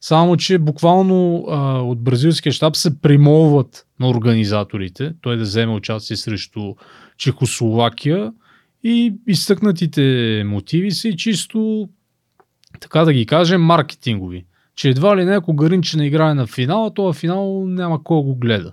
Само, 0.00 0.36
че 0.36 0.58
буквално 0.58 1.44
а, 1.48 1.78
от 1.78 2.02
бразилския 2.02 2.52
щаб 2.52 2.76
се 2.76 3.00
примолват 3.00 3.86
на 4.00 4.08
организаторите, 4.08 5.12
той 5.20 5.36
да 5.36 5.42
вземе 5.42 5.72
участие 5.72 6.16
срещу 6.16 6.74
Чехословакия 7.18 8.32
и 8.84 9.14
изтъкнатите 9.26 10.42
мотиви 10.46 10.90
са 10.90 11.08
и 11.08 11.16
чисто 11.16 11.88
така 12.80 13.04
да 13.04 13.12
ги 13.12 13.26
кажем, 13.26 13.62
маркетингови. 13.62 14.44
Че 14.76 14.88
едва 14.88 15.16
ли 15.16 15.24
не, 15.24 15.36
ако 15.36 15.54
Гаринче 15.54 16.04
играе 16.04 16.34
на 16.34 16.46
финала, 16.46 16.94
то 16.94 17.12
финал 17.12 17.66
няма 17.66 18.04
кой 18.04 18.22
го 18.22 18.34
гледа. 18.34 18.72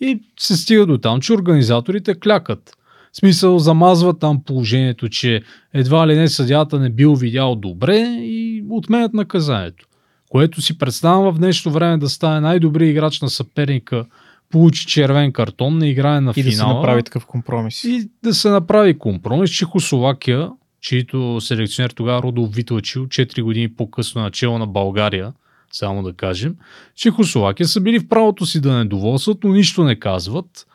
И 0.00 0.20
се 0.38 0.56
стига 0.56 0.86
до 0.86 0.98
там, 0.98 1.20
че 1.20 1.32
организаторите 1.32 2.14
клякат. 2.14 2.76
В 3.12 3.16
смисъл 3.16 3.58
замазват 3.58 4.20
там 4.20 4.44
положението, 4.44 5.08
че 5.08 5.42
едва 5.72 6.08
ли 6.08 6.16
не 6.16 6.28
съдята 6.28 6.78
не 6.78 6.90
бил 6.90 7.14
видял 7.14 7.56
добре 7.56 7.98
и 8.20 8.64
отменят 8.70 9.14
наказанието. 9.14 9.86
Което 10.28 10.62
си 10.62 10.78
представям 10.78 11.32
в 11.32 11.38
днешно 11.38 11.72
време 11.72 11.98
да 11.98 12.08
стане 12.08 12.40
най-добрият 12.40 12.90
играч 12.90 13.20
на 13.20 13.30
съперника, 13.30 14.06
получи 14.54 14.86
червен 14.86 15.32
картон, 15.32 15.78
не 15.78 15.90
играе 15.90 16.20
на 16.20 16.30
И 16.36 16.42
финала. 16.42 16.50
да 16.50 16.56
се 16.56 16.66
направи 16.66 17.02
такъв 17.02 17.26
компромис. 17.26 17.84
И 17.84 18.10
да 18.22 18.34
се 18.34 18.48
направи 18.48 18.98
компромис. 18.98 19.50
Чехословакия, 19.50 20.50
чието 20.80 21.40
селекционер 21.40 21.90
тогава 21.90 22.22
Родов 22.22 22.54
Витлачил, 22.54 23.06
4 23.06 23.42
години 23.42 23.68
по-късно 23.68 24.22
начало 24.22 24.58
на 24.58 24.66
България, 24.66 25.32
само 25.72 26.02
да 26.02 26.12
кажем, 26.12 26.56
Чехословакия 26.96 27.68
са 27.68 27.80
били 27.80 27.98
в 27.98 28.08
правото 28.08 28.46
си 28.46 28.60
да 28.60 28.78
недоволстват, 28.78 29.44
но 29.44 29.52
нищо 29.52 29.84
не 29.84 29.98
казват. 29.98 30.66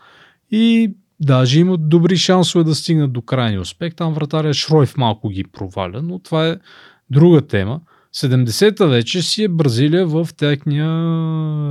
И 0.52 0.94
даже 1.20 1.60
имат 1.60 1.90
добри 1.90 2.18
шансове 2.18 2.64
да 2.64 2.76
стигнат 2.76 3.14
до 3.14 3.22
крайния 3.22 3.62
успех. 3.62 3.96
Там 3.96 4.14
вратаря 4.14 4.54
Шройф 4.54 4.98
малко 4.98 5.30
ги 5.30 5.44
проваля, 5.44 6.02
но 6.02 6.20
това 6.20 6.48
е 6.48 6.58
друга 7.10 7.42
тема. 7.42 7.80
70-та 8.16 8.86
вече 8.86 9.22
си 9.22 9.44
е 9.44 9.48
Бразилия 9.48 10.08
в 10.08 10.28
техния 10.38 10.90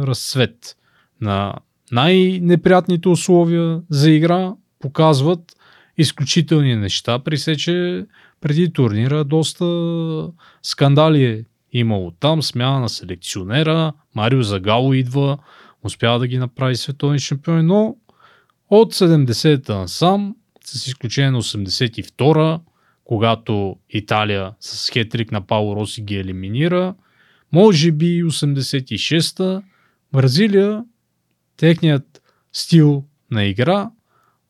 разцвет. 0.07 0.77
На 1.21 1.55
най-неприятните 1.93 3.09
условия 3.09 3.81
за 3.91 4.11
игра 4.11 4.55
показват 4.81 5.57
изключителни 5.99 6.77
неща. 6.77 7.19
При 7.19 7.39
се, 7.39 7.57
че 7.57 8.07
преди 8.41 8.73
турнира 8.73 9.25
доста 9.25 9.65
скандали 10.63 11.25
е 11.25 11.45
имало 11.73 12.11
там. 12.11 12.43
Смяна 12.43 12.81
на 12.81 12.89
селекционера, 12.89 13.93
Марио 14.15 14.43
Загало 14.43 14.95
идва, 14.95 15.39
успява 15.85 16.19
да 16.19 16.27
ги 16.27 16.39
направи 16.39 16.77
световни 16.77 17.19
шампиони, 17.19 17.63
но 17.63 17.97
от 18.71 18.95
70-та 18.95 19.79
насам, 19.79 20.37
с 20.65 20.87
изключение 20.87 21.31
на 21.31 21.43
82-та, 21.43 22.61
когато 23.05 23.77
Италия 23.91 24.53
с 24.61 24.91
хетрик 24.91 25.33
на 25.33 25.41
Пауло 25.41 25.77
Роси 25.77 26.03
ги 26.03 26.17
елиминира, 26.17 26.95
може 27.53 27.93
би 27.93 28.25
86-та, 28.25 29.63
Бразилия, 30.13 30.85
техният 31.59 32.23
стил 32.53 33.05
на 33.31 33.45
игра, 33.45 33.91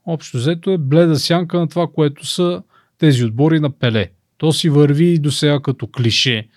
общо 0.06 0.36
взето 0.36 0.70
е 0.70 0.78
бледа 0.78 1.18
сянка 1.18 1.58
на 1.58 1.68
това, 1.68 1.86
което 1.94 2.26
са 2.26 2.62
тези 2.98 3.24
отбори 3.24 3.60
на 3.60 3.70
Пеле. 3.70 4.10
То 4.36 4.52
си 4.52 4.68
върви 4.68 5.04
и 5.04 5.18
до 5.18 5.30
сега 5.30 5.60
като 5.60 5.86
клише, 5.86 6.48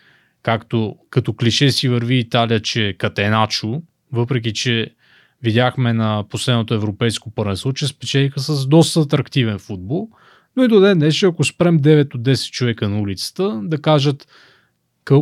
както 0.43 0.95
като 1.09 1.33
клише 1.33 1.71
си 1.71 1.89
върви 1.89 2.15
Италия, 2.15 2.59
че 2.59 2.87
е 2.87 2.93
Катеначо, 2.93 3.81
въпреки 4.11 4.53
че 4.53 4.95
видяхме 5.43 5.93
на 5.93 6.23
последното 6.29 6.73
европейско 6.73 7.31
първенство, 7.31 7.73
че 7.73 7.87
спечелиха 7.87 8.39
с 8.39 8.67
доста 8.67 8.99
атрактивен 8.99 9.59
футбол. 9.59 10.09
Но 10.55 10.63
и 10.63 10.67
до 10.67 10.79
ден 10.79 10.99
днес, 10.99 11.23
ако 11.23 11.43
спрем 11.43 11.79
9 11.79 12.15
от 12.15 12.21
10 12.21 12.51
човека 12.51 12.89
на 12.89 13.01
улицата, 13.01 13.61
да 13.63 13.81
кажат 13.81 14.27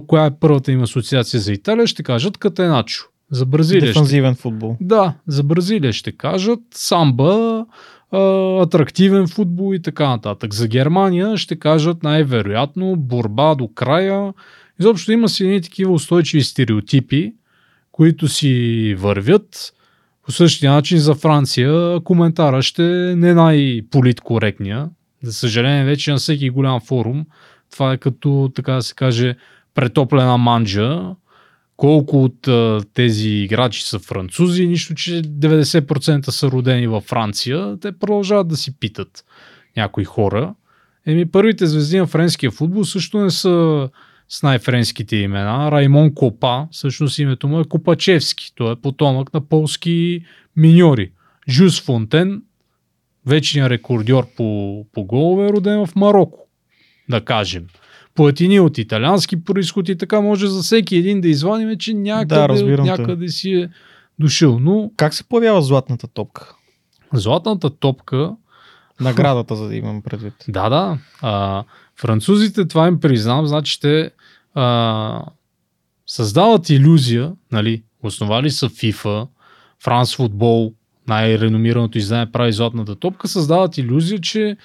коя 0.08 0.26
е 0.26 0.40
първата 0.40 0.72
им 0.72 0.84
асоциация 0.84 1.40
за 1.40 1.54
Италия, 1.54 1.88
ще 1.88 2.04
кажат 2.04 2.38
Катеначо. 2.38 3.06
За 3.32 3.46
Бразилия 3.46 3.82
ще 3.82 3.88
Дефанзивен 3.88 4.36
футбол. 4.36 4.78
да, 4.82 5.14
за 5.28 5.44
Бразилия 5.44 5.94
ще 5.94 6.12
кажат 6.12 6.60
самба, 6.74 7.66
атрактивен 8.62 9.28
футбол 9.28 9.76
и 9.76 9.82
така 9.82 10.10
нататък. 10.10 10.54
За 10.54 10.68
Германия 10.68 11.38
ще 11.38 11.60
кажат 11.60 12.04
най-вероятно 12.04 12.96
борба 12.96 13.56
до 13.56 13.68
края. 13.68 14.34
Изобщо 14.80 15.12
има 15.12 15.30
си 15.30 15.44
едни 15.44 15.62
такива 15.62 15.92
устойчиви 15.94 16.44
стереотипи, 16.44 17.34
които 17.92 18.28
си 18.28 18.96
вървят. 19.00 19.74
По 20.26 20.32
същия 20.32 20.72
начин 20.72 20.98
за 20.98 21.16
Франция 21.16 22.00
коментара 22.00 22.62
ще 22.62 23.12
е 23.12 23.16
не 23.16 23.34
най-политкоректния. 23.34 24.90
За 25.24 25.34
съжаление, 25.34 25.86
вече 25.86 26.12
на 26.12 26.18
всеки 26.18 26.50
голям 26.50 26.80
форум 26.80 27.26
това 27.72 27.94
е 27.94 27.98
като, 27.98 28.52
така 28.56 28.74
да 28.74 28.82
се 28.82 28.96
каже, 28.96 29.36
претоплена 29.76 30.38
манджа, 30.38 31.16
колко 31.80 32.24
от 32.24 32.48
а, 32.48 32.82
тези 32.94 33.30
играчи 33.30 33.84
са 33.84 34.00
французи, 34.00 34.68
нищо, 34.68 34.96
че 34.96 35.12
90% 35.12 36.30
са 36.30 36.52
родени 36.52 36.88
във 36.88 37.04
Франция, 37.04 37.78
те 37.82 37.92
продължават 37.92 38.48
да 38.48 38.58
си 38.58 38.80
питат 38.80 39.26
някои 39.78 40.06
хора. 40.06 40.56
Еми, 41.06 41.32
първите 41.32 41.68
звезди 41.68 41.98
на 41.98 42.08
френския 42.08 42.52
футбол 42.52 42.84
също 42.84 43.20
не 43.20 43.32
са 43.32 43.90
с 44.30 44.44
най-френските 44.44 45.16
имена. 45.16 45.72
Раймон 45.72 46.14
Копа, 46.14 46.68
всъщност 46.72 47.20
името 47.20 47.48
му 47.48 47.60
е 47.60 47.64
Копачевски. 47.64 48.52
Той 48.56 48.72
е 48.72 48.76
потомък 48.76 49.34
на 49.34 49.42
полски 49.42 50.26
миньори. 50.56 51.12
Жус 51.50 51.82
Фонтен, 51.82 52.42
вечният 53.26 53.70
рекордьор 53.70 54.28
по, 54.38 54.86
по 54.94 55.04
голове, 55.04 55.46
е 55.46 55.50
роден 55.50 55.86
в 55.86 55.96
Марокко, 55.96 56.48
да 57.10 57.26
кажем. 57.26 57.68
Платини 58.16 58.60
от 58.60 58.78
италиански 58.78 59.44
происход 59.44 59.90
и 59.90 59.98
така 59.98 60.22
може 60.22 60.48
за 60.48 60.62
всеки 60.64 60.96
един 60.96 61.22
да 61.22 61.28
извадиме, 61.28 61.78
че 61.78 61.94
някъде, 61.94 62.36
Да, 62.36 62.48
те. 62.48 62.82
някъде 62.82 63.28
си 63.30 63.52
е 63.54 63.70
дошъл. 64.20 64.60
Но 64.60 64.92
Как 64.98 65.14
се 65.14 65.24
появява 65.24 65.62
златната 65.62 66.08
топка? 66.08 66.56
златната 67.14 67.70
топка 67.70 68.36
Наградата, 69.02 69.56
за 69.56 69.68
да 69.68 69.76
имам 69.76 70.02
предвид. 70.02 70.34
Да, 70.48 70.70
да. 70.70 70.98
А, 71.22 71.64
французите, 71.96 72.68
това 72.68 72.88
им 72.88 73.00
признавам, 73.00 73.48
значи 73.48 73.80
те 73.80 74.12
а, 74.54 75.26
създават 76.08 76.70
иллюзия, 76.70 77.32
нали, 77.52 77.84
основали 78.04 78.52
са 78.52 78.70
FIFA, 78.70 79.28
France 79.84 80.18
Football, 80.20 80.74
най-реномираното 81.08 81.98
издание 81.98 82.32
прави 82.32 82.52
златната 82.54 82.96
топка, 82.96 83.28
създават 83.28 83.78
иллюзия, 83.78 84.20
че 84.20 84.58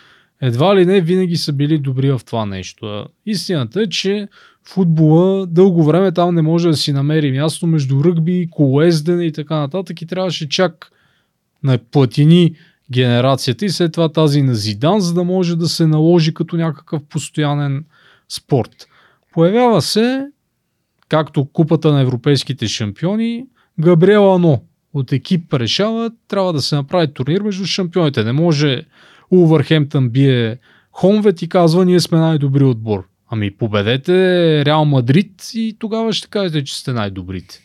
едва 0.47 0.77
ли 0.77 0.87
не 0.87 1.01
винаги 1.01 1.37
са 1.37 1.53
били 1.53 1.79
добри 1.79 2.11
в 2.11 2.21
това 2.27 2.47
нещо. 2.47 3.07
Истината 3.27 3.83
е, 3.83 3.89
че 3.89 4.29
футбола 4.65 5.47
дълго 5.47 5.85
време 5.85 6.13
там 6.13 6.35
не 6.35 6.43
може 6.43 6.69
да 6.69 6.77
си 6.77 6.93
намери 6.93 7.33
място 7.33 7.67
между 7.67 8.05
ръгби, 8.05 8.49
колоездене 8.51 9.25
и 9.25 9.33
така 9.33 9.59
нататък 9.59 10.03
и 10.03 10.07
трябваше 10.07 10.49
чак 10.49 10.91
на 11.63 11.79
платини 11.79 12.55
генерацията 12.91 13.65
и 13.65 13.71
след 13.71 13.93
това 13.93 14.09
тази 14.09 14.43
на 14.43 14.55
Зидан, 14.55 15.01
за 15.01 15.15
да 15.15 15.25
може 15.25 15.57
да 15.57 15.69
се 15.69 15.87
наложи 15.87 16.35
като 16.35 16.57
някакъв 16.57 17.03
постоянен 17.09 17.85
спорт. 18.29 18.89
Появява 19.33 19.83
се, 19.83 20.27
както 21.09 21.45
купата 21.45 21.93
на 21.93 22.01
европейските 22.01 22.69
шампиони, 22.69 23.47
Габриел 23.81 24.35
Ано 24.35 24.63
от 24.95 25.13
екип 25.13 25.55
решава, 25.55 26.11
трябва 26.29 26.53
да 26.53 26.63
се 26.63 26.75
направи 26.77 27.15
турнир 27.15 27.41
между 27.41 27.67
шампионите. 27.67 28.25
Не 28.25 28.33
може 28.33 28.83
Улвърхемптън 29.35 30.09
бие 30.09 30.59
Хомвет 30.93 31.43
и 31.43 31.49
казва, 31.49 31.85
ние 31.85 32.01
сме 32.01 32.19
най-добри 32.19 32.65
отбор. 32.65 33.09
Ами 33.31 33.57
победете 33.57 34.13
Реал 34.65 34.85
Мадрид 34.85 35.51
и 35.55 35.77
тогава 35.79 36.13
ще 36.13 36.29
кажете, 36.29 36.65
че 36.65 36.79
сте 36.79 36.93
най-добрите. 36.93 37.61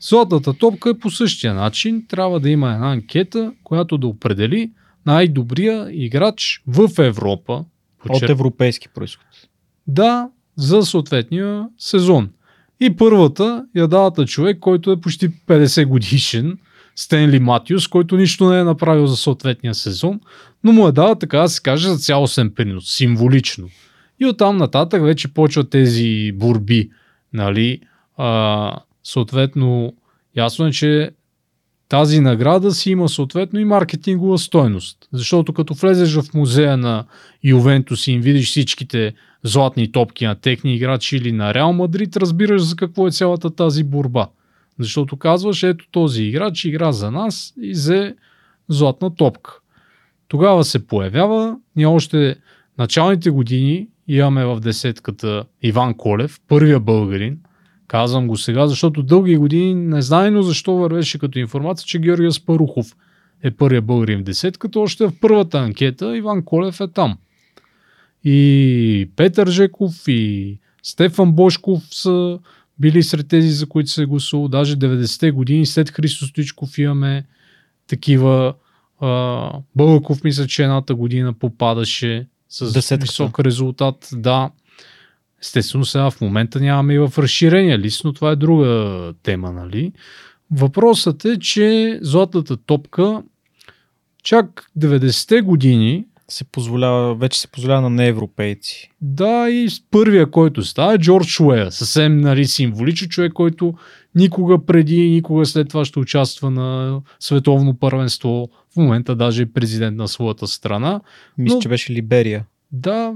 Златната 0.00 0.54
топка 0.54 0.90
е 0.90 0.98
по 0.98 1.10
същия 1.10 1.54
начин. 1.54 2.06
Трябва 2.08 2.40
да 2.40 2.50
има 2.50 2.72
една 2.72 2.92
анкета, 2.92 3.52
която 3.64 3.98
да 3.98 4.06
определи 4.06 4.70
най-добрия 5.06 5.88
играч 5.90 6.62
в 6.66 6.90
Европа. 6.98 7.52
От 7.52 8.06
Почер... 8.06 8.28
европейски 8.28 8.88
происход. 8.88 9.26
Да, 9.86 10.28
за 10.56 10.82
съответния 10.82 11.68
сезон. 11.78 12.30
И 12.80 12.96
първата 12.96 13.66
я 13.76 13.88
дават 13.88 14.18
на 14.18 14.26
човек, 14.26 14.58
който 14.60 14.92
е 14.92 15.00
почти 15.00 15.30
50 15.30 15.86
годишен, 15.86 16.58
Стенли 16.98 17.38
Матиус, 17.38 17.88
който 17.88 18.16
нищо 18.16 18.50
не 18.50 18.60
е 18.60 18.64
направил 18.64 19.06
за 19.06 19.16
съответния 19.16 19.74
сезон, 19.74 20.20
но 20.64 20.72
му 20.72 20.88
е 20.88 20.92
дава 20.92 21.18
така 21.18 21.38
да 21.38 21.48
се 21.48 21.62
каже 21.62 21.88
за 21.88 21.96
цялостен 21.96 22.50
принос, 22.50 22.96
символично. 22.96 23.68
И 24.20 24.26
оттам 24.26 24.56
нататък 24.56 25.02
вече 25.02 25.34
почват 25.34 25.70
тези 25.70 26.32
борби, 26.34 26.90
нали, 27.32 27.80
а, 28.16 28.78
съответно, 29.04 29.92
ясно 30.36 30.66
е, 30.66 30.70
че 30.70 31.10
тази 31.88 32.20
награда 32.20 32.70
си 32.70 32.90
има 32.90 33.08
съответно 33.08 33.60
и 33.60 33.64
маркетингова 33.64 34.38
стойност. 34.38 35.08
Защото 35.12 35.52
като 35.52 35.74
влезеш 35.74 36.14
в 36.14 36.34
музея 36.34 36.76
на 36.76 37.04
Ювентус 37.44 38.06
и 38.06 38.12
им 38.12 38.20
видиш 38.20 38.48
всичките 38.48 39.14
златни 39.42 39.92
топки 39.92 40.26
на 40.26 40.34
техни 40.34 40.74
играчи 40.74 41.16
или 41.16 41.32
на 41.32 41.54
Реал 41.54 41.72
Мадрид, 41.72 42.16
разбираш 42.16 42.62
за 42.62 42.76
какво 42.76 43.08
е 43.08 43.12
цялата 43.12 43.50
тази 43.50 43.84
борба. 43.84 44.28
Защото 44.78 45.16
казваш, 45.16 45.62
ето 45.62 45.86
този 45.90 46.22
играч 46.22 46.64
игра 46.64 46.92
за 46.92 47.10
нас 47.10 47.54
и 47.62 47.70
взе 47.70 48.14
златна 48.68 49.14
топка. 49.14 49.58
Тогава 50.28 50.64
се 50.64 50.86
появява, 50.86 51.56
ние 51.76 51.86
още 51.86 52.36
началните 52.78 53.30
години 53.30 53.88
имаме 54.08 54.44
в 54.44 54.60
десетката 54.60 55.44
Иван 55.62 55.94
Колев, 55.94 56.40
първия 56.48 56.80
българин, 56.80 57.38
Казвам 57.88 58.26
го 58.26 58.36
сега, 58.36 58.66
защото 58.66 59.02
дълги 59.02 59.36
години 59.36 59.74
незнайно 59.74 60.42
защо 60.42 60.76
вървеше 60.76 61.18
като 61.18 61.38
информация, 61.38 61.86
че 61.86 61.98
Георгия 61.98 62.32
Спарухов 62.32 62.96
е 63.42 63.50
първия 63.50 63.82
българин 63.82 64.18
в 64.20 64.22
десетката. 64.22 64.80
Още 64.80 65.06
в 65.06 65.12
първата 65.20 65.58
анкета 65.58 66.16
Иван 66.16 66.44
Колев 66.44 66.80
е 66.80 66.88
там. 66.88 67.18
И 68.24 69.10
Петър 69.16 69.48
Жеков, 69.48 70.08
и 70.08 70.58
Стефан 70.82 71.32
Бошков 71.32 71.82
са 71.90 72.38
били 72.80 73.02
сред 73.02 73.28
тези, 73.28 73.50
за 73.50 73.66
които 73.66 73.90
се 73.90 74.02
е 74.02 74.06
гласувал. 74.06 74.48
Даже 74.48 74.76
90-те 74.76 75.30
години 75.30 75.66
след 75.66 75.90
Христо 75.90 76.26
Стоичков 76.26 76.78
имаме 76.78 77.24
такива. 77.86 78.54
А, 79.00 79.52
Бълъков 79.76 80.24
мисля, 80.24 80.46
че 80.46 80.62
едната 80.62 80.94
година 80.94 81.32
попадаше 81.32 82.26
с 82.48 82.72
Десетката. 82.72 83.02
висок 83.02 83.40
резултат. 83.40 84.08
Да. 84.12 84.50
Естествено 85.42 85.84
сега 85.84 86.10
в 86.10 86.20
момента 86.20 86.60
нямаме 86.60 86.94
и 86.94 86.98
в 86.98 87.12
разширения 87.18 87.78
лист, 87.78 88.04
но 88.04 88.12
това 88.12 88.30
е 88.30 88.36
друга 88.36 89.12
тема, 89.22 89.52
нали? 89.52 89.92
Въпросът 90.50 91.24
е, 91.24 91.38
че 91.38 91.98
златната 92.02 92.56
топка 92.56 93.22
чак 94.22 94.70
90-те 94.78 95.40
години 95.40 96.06
Се 96.30 96.44
позволява, 96.44 97.14
вече 97.14 97.40
се 97.40 97.48
позволява 97.48 97.80
на 97.80 97.90
неевропейци. 97.90 98.90
да, 99.00 99.50
и 99.50 99.68
първия, 99.90 100.30
който 100.30 100.64
става, 100.64 100.94
е 100.94 100.98
Джордж 100.98 101.40
Уея. 101.40 101.72
Съвсем 101.72 102.20
нали, 102.20 102.44
символичен 102.44 103.08
човек, 103.08 103.32
който 103.32 103.74
никога 104.14 104.64
преди, 104.66 105.10
никога 105.10 105.46
след 105.46 105.68
това 105.68 105.84
ще 105.84 105.98
участва 105.98 106.50
на 106.50 107.00
световно 107.20 107.74
първенство. 107.74 108.48
В 108.72 108.76
момента 108.76 109.14
даже 109.16 109.42
е 109.42 109.52
президент 109.52 109.96
на 109.96 110.08
своята 110.08 110.46
страна. 110.46 111.00
Мисля, 111.38 111.56
Но- 111.56 111.62
че 111.62 111.68
беше 111.68 111.92
Либерия. 111.92 112.44
Да, 112.72 113.14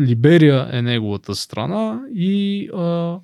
Либерия 0.00 0.68
е 0.72 0.82
неговата 0.82 1.34
страна 1.34 2.00
и 2.14 2.68
а, 2.76 3.16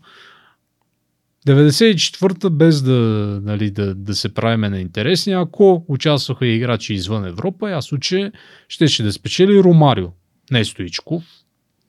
94-та, 1.46 2.50
без 2.50 2.82
да, 2.82 3.40
нали, 3.44 3.70
да, 3.70 3.94
да 3.94 4.14
се 4.14 4.34
правиме 4.34 4.70
на 4.70 4.80
интересни, 4.80 5.32
ако 5.32 5.84
участваха 5.88 6.46
играчи 6.46 6.94
извън 6.94 7.26
Европа, 7.26 7.70
ясно, 7.70 7.98
че 7.98 8.32
щеше 8.68 9.02
да 9.02 9.12
спечели 9.12 9.62
Ромарио, 9.62 10.08
не 10.50 10.64
Стоичков. 10.64 11.24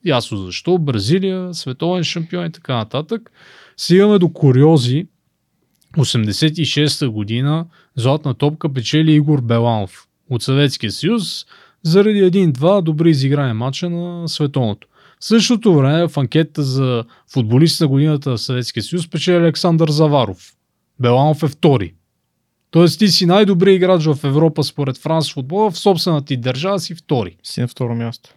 Ясно 0.05 0.37
защо. 0.37 0.77
Бразилия, 0.77 1.53
световен 1.53 2.03
шампион 2.03 2.45
и 2.45 2.51
така 2.51 2.75
нататък. 2.75 3.31
Стигаме 3.77 4.19
до 4.19 4.29
куриози. 4.29 5.07
86-та 5.97 7.09
година 7.09 7.65
златна 7.95 8.33
топка 8.33 8.73
печели 8.73 9.11
Игор 9.13 9.41
Беланов 9.41 10.07
от 10.29 10.43
Съветския 10.43 10.91
съюз 10.91 11.45
заради 11.83 12.19
един-два 12.19 12.81
добри 12.81 13.09
изиграни 13.09 13.53
матча 13.53 13.89
на 13.89 14.29
световното. 14.29 14.87
В 15.21 15.25
същото 15.25 15.75
време 15.75 16.07
в 16.07 16.17
анкета 16.17 16.63
за 16.63 17.03
футболист 17.33 17.81
на 17.81 17.87
годината 17.87 18.31
в 18.31 18.41
Съветския 18.41 18.83
съюз 18.83 19.09
печели 19.09 19.35
Александър 19.35 19.89
Заваров. 19.89 20.53
Беланов 20.99 21.43
е 21.43 21.47
втори. 21.47 21.93
Тоест 22.71 22.99
ти 22.99 23.07
си 23.07 23.25
най-добрият 23.25 23.75
играч 23.75 24.05
в 24.05 24.19
Европа 24.23 24.63
според 24.63 24.97
Франс 24.97 25.33
футбола, 25.33 25.71
в 25.71 25.79
собствената 25.79 26.25
ти 26.25 26.37
държава 26.37 26.79
си 26.79 26.95
втори. 26.95 27.37
Си 27.43 27.61
на 27.61 27.67
второ 27.67 27.95
място. 27.95 28.29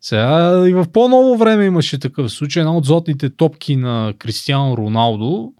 Сега 0.00 0.64
и 0.68 0.72
в 0.72 0.86
по-ново 0.92 1.36
време 1.36 1.64
имаше 1.64 1.98
такъв 1.98 2.32
случай. 2.32 2.60
Една 2.60 2.76
от 2.76 2.84
златните 2.84 3.30
топки 3.30 3.76
на 3.76 4.14
Кристиано 4.18 4.76
Роналдо, 4.76 5.52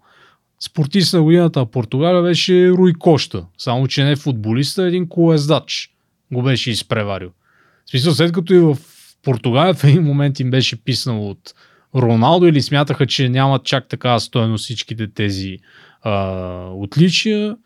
спортист 0.59 1.13
на 1.13 1.21
годината 1.21 1.65
в 1.65 1.71
Португалия 1.71 2.21
беше 2.21 2.69
Руй 2.69 2.93
Коща. 2.93 3.45
Само, 3.57 3.87
че 3.87 4.03
не 4.03 4.15
футболиста, 4.15 4.81
а 4.83 4.87
един 4.87 5.07
колездач 5.09 5.91
го 6.31 6.41
беше 6.41 6.71
изпреварил. 6.71 7.29
В 7.85 7.89
смисъл, 7.89 8.13
след 8.13 8.31
като 8.31 8.53
и 8.53 8.59
в 8.59 8.77
Португалия 9.27 9.73
в 9.73 9.83
един 9.83 10.03
момент 10.03 10.39
им 10.39 10.51
беше 10.51 10.83
писнал 10.83 11.29
от 11.29 11.53
Роналдо 11.95 12.47
или 12.47 12.61
смятаха, 12.61 13.05
че 13.07 13.29
нямат 13.29 13.63
чак 13.63 13.87
така 13.89 14.19
стоеност 14.19 14.63
всичките 14.63 15.07
тези 15.07 15.57
а, 16.01 16.13
отличия, 16.73 17.57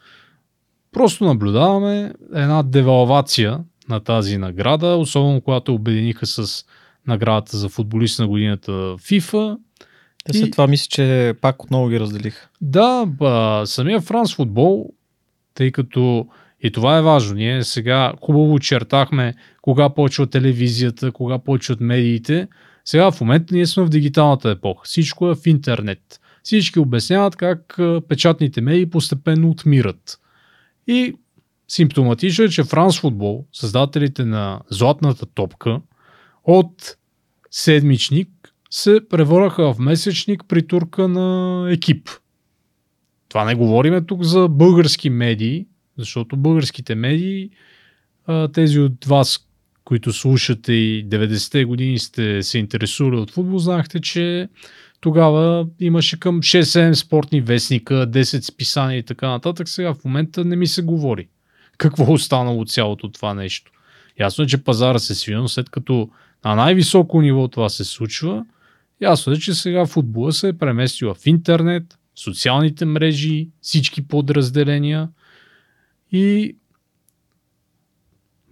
просто 0.92 1.26
наблюдаваме 1.26 2.14
една 2.34 2.64
девалвация 2.64 3.60
на 3.90 4.00
тази 4.00 4.38
награда, 4.38 4.88
особено 4.88 5.42
когато 5.42 5.74
обединиха 5.74 6.26
с 6.26 6.66
наградата 7.08 7.58
за 7.58 7.70
футболист 7.70 8.20
на 8.20 8.28
годината 8.28 8.72
FIFA. 8.72 9.58
Те 10.26 10.34
след 10.38 10.48
И- 10.48 10.52
това 10.52 10.68
мисля, 10.68 10.88
че 10.90 11.34
пак 11.42 11.64
отново 11.64 11.88
ги 11.90 12.00
разделиха. 12.00 12.50
Да, 12.62 13.06
ба, 13.08 13.64
самия 13.66 14.02
Франс 14.02 14.36
футбол, 14.36 14.90
тъй 15.54 15.72
като 15.72 16.28
и 16.64 16.72
това 16.72 16.98
е 16.98 17.02
важно. 17.02 17.36
Ние 17.36 17.64
сега 17.64 18.14
хубаво 18.22 18.54
очертахме 18.54 19.34
кога 19.62 19.90
почва 19.90 20.28
телевизията, 20.28 21.12
кога 21.12 21.40
почват 21.40 21.80
медиите. 21.80 22.48
Сега 22.86 23.12
в 23.12 23.22
момента 23.22 23.56
ние 23.56 23.66
сме 23.66 23.84
в 23.84 23.90
дигиталната 23.90 24.50
епоха. 24.50 24.82
Всичко 24.86 25.30
е 25.30 25.36
в 25.36 25.46
интернет. 25.46 26.20
Всички 26.44 26.80
обясняват 26.80 27.36
как 27.36 27.80
печатните 28.08 28.62
медии 28.62 28.90
постепенно 28.90 29.50
отмират. 29.50 30.20
И 30.88 31.14
симптоматично 31.68 32.46
е, 32.46 32.50
че 32.50 32.64
Франс 32.64 33.00
футбол, 33.00 33.46
създателите 33.54 34.26
на 34.26 34.62
Златната 34.70 35.26
топка, 35.26 35.82
от 36.44 36.98
седмичник 37.52 38.30
се 38.70 39.00
превърнаха 39.10 39.74
в 39.74 39.80
месечник 39.80 40.44
при 40.48 40.68
турка 40.68 41.08
на 41.08 41.68
екип. 41.72 42.10
Това 43.30 43.46
не 43.46 43.56
говориме 43.56 44.02
тук 44.02 44.24
за 44.24 44.48
български 44.48 45.10
медии, 45.10 45.68
защото 45.98 46.38
българските 46.38 46.96
медии, 46.96 47.50
тези 48.54 48.80
от 48.80 49.06
вас, 49.06 49.48
които 49.84 50.14
слушате 50.14 50.74
и 50.74 51.06
90-те 51.10 51.66
години 51.66 52.00
сте 52.00 52.44
се 52.44 52.58
интересували 52.58 53.16
от 53.16 53.32
футбол, 53.32 53.60
знаехте, 53.60 54.02
че 54.02 54.50
тогава 55.00 55.68
имаше 55.80 56.20
към 56.20 56.42
6-7 56.42 56.94
спортни 56.94 57.42
вестника, 57.42 57.94
10 57.94 58.52
списания 58.52 58.98
и 58.98 59.04
така 59.04 59.30
нататък. 59.30 59.70
Сега 59.70 59.94
в 59.94 60.04
момента 60.06 60.46
не 60.46 60.56
ми 60.56 60.68
се 60.68 60.82
говори. 60.82 61.28
Какво 61.78 62.04
е 62.04 62.12
останало 62.12 62.62
от 62.62 62.70
цялото 62.72 63.12
това 63.12 63.34
нещо? 63.34 63.72
Ясно 64.20 64.44
е, 64.44 64.48
че 64.48 64.64
пазара 64.64 65.00
се 65.00 65.16
свива, 65.16 65.50
след 65.50 65.70
като 65.70 66.10
на 66.46 66.56
най-високо 66.56 67.22
ниво 67.22 67.48
това 67.48 67.70
се 67.70 67.84
случва, 67.84 68.46
ясно 69.02 69.34
е, 69.34 69.38
че 69.38 69.54
сега 69.54 69.86
футбола 69.86 70.32
се 70.32 70.48
е 70.48 70.54
преместил 70.54 71.14
в 71.14 71.26
интернет, 71.26 72.00
социалните 72.16 72.86
мрежи, 72.86 73.50
всички 73.62 74.08
подразделения 74.08 75.10
и 76.12 76.56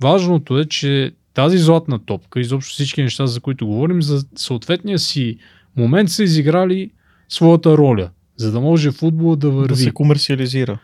важното 0.01 0.60
е, 0.60 0.65
че 0.65 1.11
тази 1.40 1.57
златна 1.57 1.99
топка, 1.99 2.40
изобщо 2.40 2.74
всички 2.74 3.03
неща, 3.03 3.28
за 3.28 3.40
които 3.40 3.68
говорим, 3.68 4.02
за 4.02 4.24
съответния 4.36 4.99
си 4.99 5.38
момент 5.78 6.10
са 6.10 6.24
изиграли 6.24 6.91
своята 7.30 7.78
роля, 7.78 8.10
за 8.38 8.52
да 8.52 8.60
може 8.60 8.91
футбола 8.91 9.36
да 9.36 9.49
върви. 9.49 9.68
Да 9.68 9.76
се 9.76 9.91
комерциализира. 9.91 10.80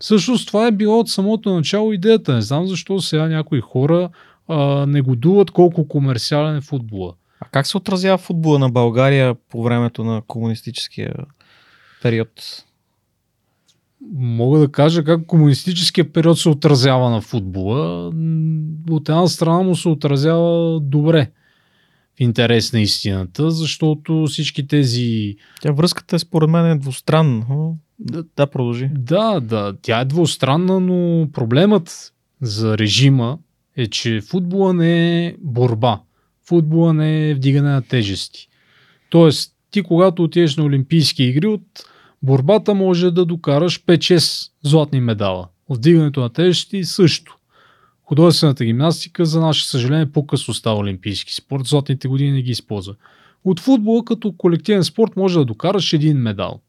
Всъщност 0.00 0.46
това 0.46 0.66
е 0.66 0.72
било 0.72 0.98
от 0.98 1.08
самото 1.08 1.54
начало 1.54 1.92
идеята. 1.92 2.34
Не 2.34 2.42
знам 2.42 2.66
защо 2.66 3.00
сега 3.00 3.28
някои 3.28 3.60
хора 3.60 4.08
а, 4.48 4.86
негодуват 4.86 5.50
колко 5.50 5.88
комерциален 5.88 6.56
е 6.56 6.60
футбола. 6.60 7.14
А 7.40 7.46
как 7.50 7.66
се 7.66 7.76
отразява 7.76 8.18
футбола 8.18 8.58
на 8.58 8.68
България 8.70 9.34
по 9.34 9.62
времето 9.62 10.04
на 10.04 10.22
комунистическия 10.26 11.14
период? 12.02 12.64
Мога 14.14 14.58
да 14.58 14.72
кажа 14.72 15.04
как 15.04 15.26
комунистическия 15.26 16.12
период 16.12 16.38
се 16.38 16.48
отразява 16.48 17.10
на 17.10 17.20
футбола. 17.20 18.12
От 18.90 19.08
една 19.08 19.26
страна 19.26 19.62
му 19.62 19.76
се 19.76 19.88
отразява 19.88 20.80
добре 20.80 21.30
в 22.16 22.20
интерес 22.20 22.72
на 22.72 22.80
истината, 22.80 23.50
защото 23.50 24.26
всички 24.28 24.66
тези 24.66 25.36
Тя 25.60 25.72
връзката 25.72 26.18
според 26.18 26.50
мен 26.50 26.66
е 26.66 26.78
двустранна. 26.78 27.44
Да, 27.98 28.24
да 28.36 28.46
продължи. 28.46 28.90
Да, 28.94 29.40
да, 29.40 29.74
тя 29.82 30.00
е 30.00 30.04
двустранна, 30.04 30.80
но 30.80 31.28
проблемът 31.32 32.12
за 32.40 32.78
режима 32.78 33.38
е, 33.76 33.86
че 33.86 34.20
футбола 34.20 34.72
не 34.72 35.26
е 35.26 35.34
борба. 35.40 36.00
Футбола 36.48 36.92
не 36.92 37.30
е 37.30 37.34
вдигане 37.34 37.70
на 37.70 37.82
тежести. 37.82 38.48
Тоест, 39.10 39.52
ти 39.70 39.82
когато 39.82 40.22
отидеш 40.22 40.56
на 40.56 40.64
Олимпийски 40.64 41.24
игри, 41.24 41.46
от 41.46 41.62
борбата 42.22 42.74
може 42.74 43.10
да 43.10 43.24
докараш 43.24 43.84
5-6 43.84 44.50
златни 44.62 45.00
медала. 45.00 45.48
Вдигането 45.70 46.20
на 46.20 46.28
тежести 46.30 46.84
също. 46.84 47.36
Художествената 48.02 48.64
гимнастика, 48.64 49.26
за 49.26 49.40
наше 49.40 49.68
съжаление, 49.68 50.12
по-късно 50.12 50.54
става 50.54 50.78
олимпийски 50.78 51.34
спорт. 51.34 51.64
Златните 51.66 52.08
години 52.08 52.32
не 52.32 52.42
ги 52.42 52.50
използва. 52.50 52.94
От 53.44 53.60
футбола 53.60 54.04
като 54.04 54.32
колективен 54.32 54.84
спорт 54.84 55.16
може 55.16 55.38
да 55.38 55.44
докараш 55.44 55.92
един 55.92 56.18
медал. 56.18 56.60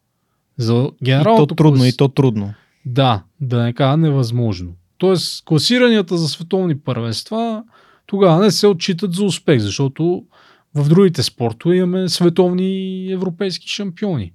За 0.58 0.74
И 0.74 0.76
то 0.76 0.96
генералното 1.04 1.56
трудно, 1.56 1.84
клас- 1.84 1.94
и 1.94 1.98
то 1.98 2.08
трудно. 2.08 2.54
да, 2.86 3.24
да 3.42 3.64
не 3.64 3.74
кажа 3.74 3.98
невъзможно. 3.98 4.74
Тоест, 4.98 5.46
класиранията 5.46 6.18
за 6.18 6.28
световни 6.28 6.80
първенства 6.80 7.64
тогава 8.06 8.44
не 8.44 8.52
се 8.52 8.68
отчитат 8.68 9.14
за 9.14 9.24
успех, 9.26 9.60
защото 9.60 10.24
в 10.76 10.90
другите 10.90 11.24
спортове 11.24 11.76
имаме 11.76 12.10
световни 12.10 13.12
европейски 13.12 13.70
шампиони. 13.70 14.34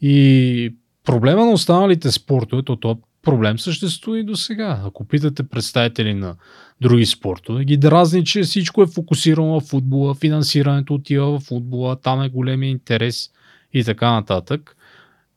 И 0.00 0.74
проблема 1.04 1.44
на 1.44 1.52
останалите 1.52 2.10
спортове, 2.10 2.62
то 2.62 2.76
този 2.76 3.00
проблем 3.22 3.58
съществува 3.58 4.18
и 4.18 4.24
до 4.24 4.36
сега. 4.36 4.82
Ако 4.84 5.04
питате 5.04 5.42
представители 5.42 6.14
на 6.14 6.36
други 6.80 7.06
спортове, 7.06 7.64
ги 7.64 7.76
дразни, 7.76 8.24
че 8.24 8.42
всичко 8.42 8.82
е 8.82 8.86
фокусирано 8.86 9.60
в 9.60 9.64
футбола, 9.64 10.14
финансирането 10.14 10.94
отива 10.94 11.38
в 11.38 11.42
футбола, 11.42 11.96
там 11.96 12.22
е 12.22 12.28
големия 12.28 12.70
интерес 12.70 13.30
и 13.72 13.84
така 13.84 14.12
нататък 14.12 14.76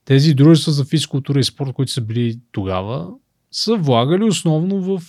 тези 0.06 0.34
дружества 0.34 0.72
за 0.72 0.86
физкултура 0.86 1.40
и 1.40 1.44
спорт, 1.44 1.74
които 1.74 1.92
са 1.92 2.02
били 2.02 2.40
тогава, 2.52 3.08
са 3.52 3.76
влагали 3.76 4.24
основно 4.24 4.82
в 4.82 5.02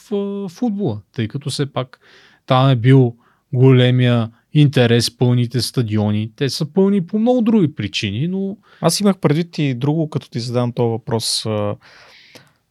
футбола, 0.49 1.01
тъй 1.13 1.29
като 1.29 1.51
все 1.51 1.73
пак 1.73 2.01
там 2.47 2.71
е 2.71 2.77
бил 2.77 3.17
големия 3.53 4.31
интерес 4.55 5.17
пълните 5.17 5.61
стадиони. 5.61 6.31
Те 6.37 6.49
са 6.49 6.73
пълни 6.73 7.07
по 7.07 7.19
много 7.19 7.43
други 7.43 7.75
причини, 7.75 8.29
но... 8.29 8.57
Аз 8.81 9.01
имах 9.01 9.19
предвид 9.19 9.59
и 9.59 9.75
друго, 9.75 10.11
като 10.11 10.31
ти 10.31 10.41
задам 10.41 10.73
този 10.73 10.91
въпрос 10.91 11.47
а, 11.47 11.77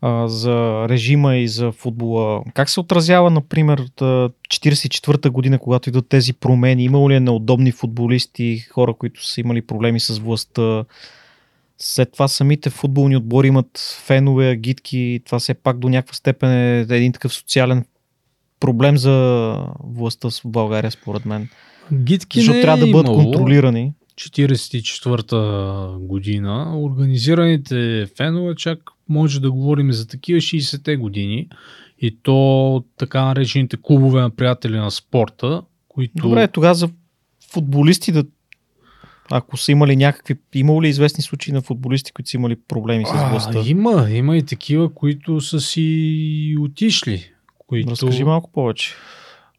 а, 0.01 0.27
за 0.27 0.85
режима 0.89 1.37
и 1.37 1.47
за 1.47 1.71
футбола. 1.71 2.43
Как 2.53 2.69
се 2.69 2.79
отразява, 2.79 3.29
например, 3.29 3.81
44-та 3.81 5.29
година, 5.29 5.59
когато 5.59 5.89
идват 5.89 6.09
тези 6.09 6.33
промени? 6.33 6.83
Имало 6.83 7.09
ли 7.09 7.15
е 7.15 7.19
неудобни 7.19 7.71
футболисти, 7.71 8.59
хора, 8.59 8.93
които 8.93 9.27
са 9.27 9.41
имали 9.41 9.61
проблеми 9.61 9.99
с 9.99 10.19
властта? 10.19 10.83
След 11.77 12.11
това 12.11 12.27
самите 12.27 12.69
футболни 12.69 13.17
отбори 13.17 13.47
имат 13.47 13.99
фенове, 14.05 14.49
агитки. 14.49 15.21
Това 15.25 15.39
все 15.39 15.53
пак 15.53 15.79
до 15.79 15.89
някаква 15.89 16.13
степен 16.13 16.51
е 16.51 16.79
един 16.89 17.11
такъв 17.11 17.33
социален 17.33 17.85
проблем 18.59 18.97
за 18.97 19.55
властта 19.83 20.29
в 20.29 20.41
България, 20.45 20.91
според 20.91 21.25
мен. 21.25 21.49
Гитки 21.93 22.39
Защото 22.39 22.55
не 22.55 22.61
трябва 22.61 22.83
е 22.83 22.87
да 22.87 22.91
бъдат 22.91 23.15
контролирани. 23.15 23.93
44-та 24.15 25.97
година, 25.99 26.79
организираните 26.79 28.07
фенове, 28.17 28.55
чак 28.55 28.79
може 29.09 29.41
да 29.41 29.51
говорим 29.51 29.91
за 29.91 30.07
такива 30.07 30.39
60-те 30.39 30.95
години 30.95 31.47
и 31.99 32.17
то 32.23 32.83
така 32.97 33.25
наречените 33.25 33.77
клубове 33.81 34.21
на 34.21 34.29
приятели 34.29 34.77
на 34.77 34.91
спорта, 34.91 35.61
които... 35.87 36.13
Добре, 36.15 36.47
тогава 36.47 36.75
за 36.75 36.89
футболисти 37.51 38.11
да 38.11 38.23
ако 39.31 39.57
са 39.57 39.71
имали 39.71 39.95
някакви... 39.95 40.35
Имало 40.53 40.83
ли 40.83 40.87
известни 40.87 41.23
случаи 41.23 41.53
на 41.53 41.61
футболисти, 41.61 42.11
които 42.11 42.29
са 42.29 42.37
имали 42.37 42.55
проблеми 42.67 43.05
с 43.05 43.29
властта? 43.31 43.59
А, 43.59 43.63
има, 43.65 44.07
има 44.11 44.37
и 44.37 44.45
такива, 44.45 44.93
които 44.93 45.41
са 45.41 45.61
си 45.61 46.55
отишли. 46.59 47.31
Които... 47.57 47.91
Разкажи 47.91 48.23
малко 48.23 48.51
повече. 48.51 48.93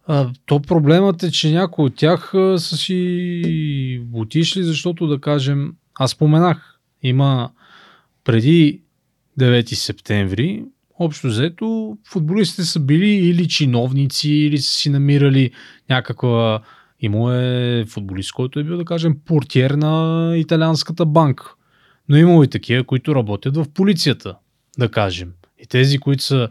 А, 0.07 0.31
то 0.47 0.61
проблемът 0.61 1.23
е, 1.23 1.31
че 1.31 1.53
някои 1.53 1.85
от 1.85 1.97
тях 1.97 2.31
са 2.57 2.77
си 2.77 4.03
отишли, 4.13 4.63
защото 4.63 5.07
да 5.07 5.21
кажем, 5.21 5.73
аз 5.95 6.11
споменах, 6.11 6.79
има 7.03 7.51
преди 8.25 8.83
9 9.41 9.75
септември, 9.75 10.65
общо 10.99 11.27
взето, 11.27 11.99
футболистите 12.09 12.63
са 12.63 12.81
били 12.81 13.09
или 13.09 13.49
чиновници, 13.49 14.31
или 14.31 14.59
са 14.59 14.73
си 14.73 14.91
намирали 14.91 15.51
някаква... 15.91 16.63
Имало 17.05 17.33
е 17.33 17.85
футболист, 17.89 18.33
който 18.33 18.61
е 18.61 18.65
бил, 18.65 18.77
да 18.77 18.85
кажем, 18.85 19.17
портиер 19.27 19.71
на 19.71 20.33
италианската 20.37 21.07
банка. 21.07 21.55
Но 22.09 22.17
имало 22.17 22.45
и 22.45 22.49
такива, 22.49 22.85
които 22.85 23.15
работят 23.15 23.57
в 23.57 23.67
полицията, 23.75 24.37
да 24.79 24.89
кажем. 24.89 25.33
И 25.59 25.67
тези, 25.67 25.99
които 25.99 26.23
са 26.23 26.49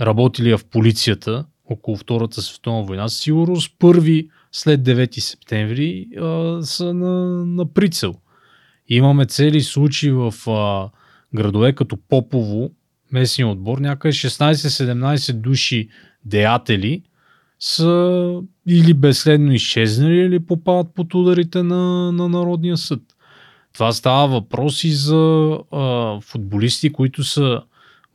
работили 0.00 0.56
в 0.56 0.60
полицията 0.70 1.44
около 1.70 1.96
Втората 1.96 2.42
световна 2.42 2.82
война, 2.82 3.08
със 3.08 3.20
сигурност 3.20 3.74
първи 3.78 4.28
след 4.52 4.80
9 4.80 5.20
септември 5.20 6.06
а, 6.16 6.58
са 6.62 6.94
на, 6.94 7.46
на 7.46 7.72
прицел. 7.72 8.14
Имаме 8.88 9.26
цели 9.26 9.60
случаи 9.60 10.10
в 10.10 10.34
а, 10.50 10.90
градове 11.34 11.72
като 11.72 11.96
Попово, 12.08 12.70
местния 13.12 13.48
отбор, 13.48 13.78
някъде 13.78 14.12
16-17 14.12 15.32
души 15.32 15.88
деятели 16.24 17.02
са 17.58 18.40
или 18.68 18.94
безследно 18.94 19.52
изчезнали, 19.52 20.16
или 20.16 20.46
попадат 20.46 20.94
под 20.94 21.14
ударите 21.14 21.62
на, 21.62 22.12
на 22.12 22.28
Народния 22.28 22.76
съд. 22.76 23.00
Това 23.72 23.92
става 23.92 24.28
въпроси 24.28 24.90
за 24.90 25.58
а, 25.72 26.20
футболисти, 26.20 26.92
които 26.92 27.24
са 27.24 27.62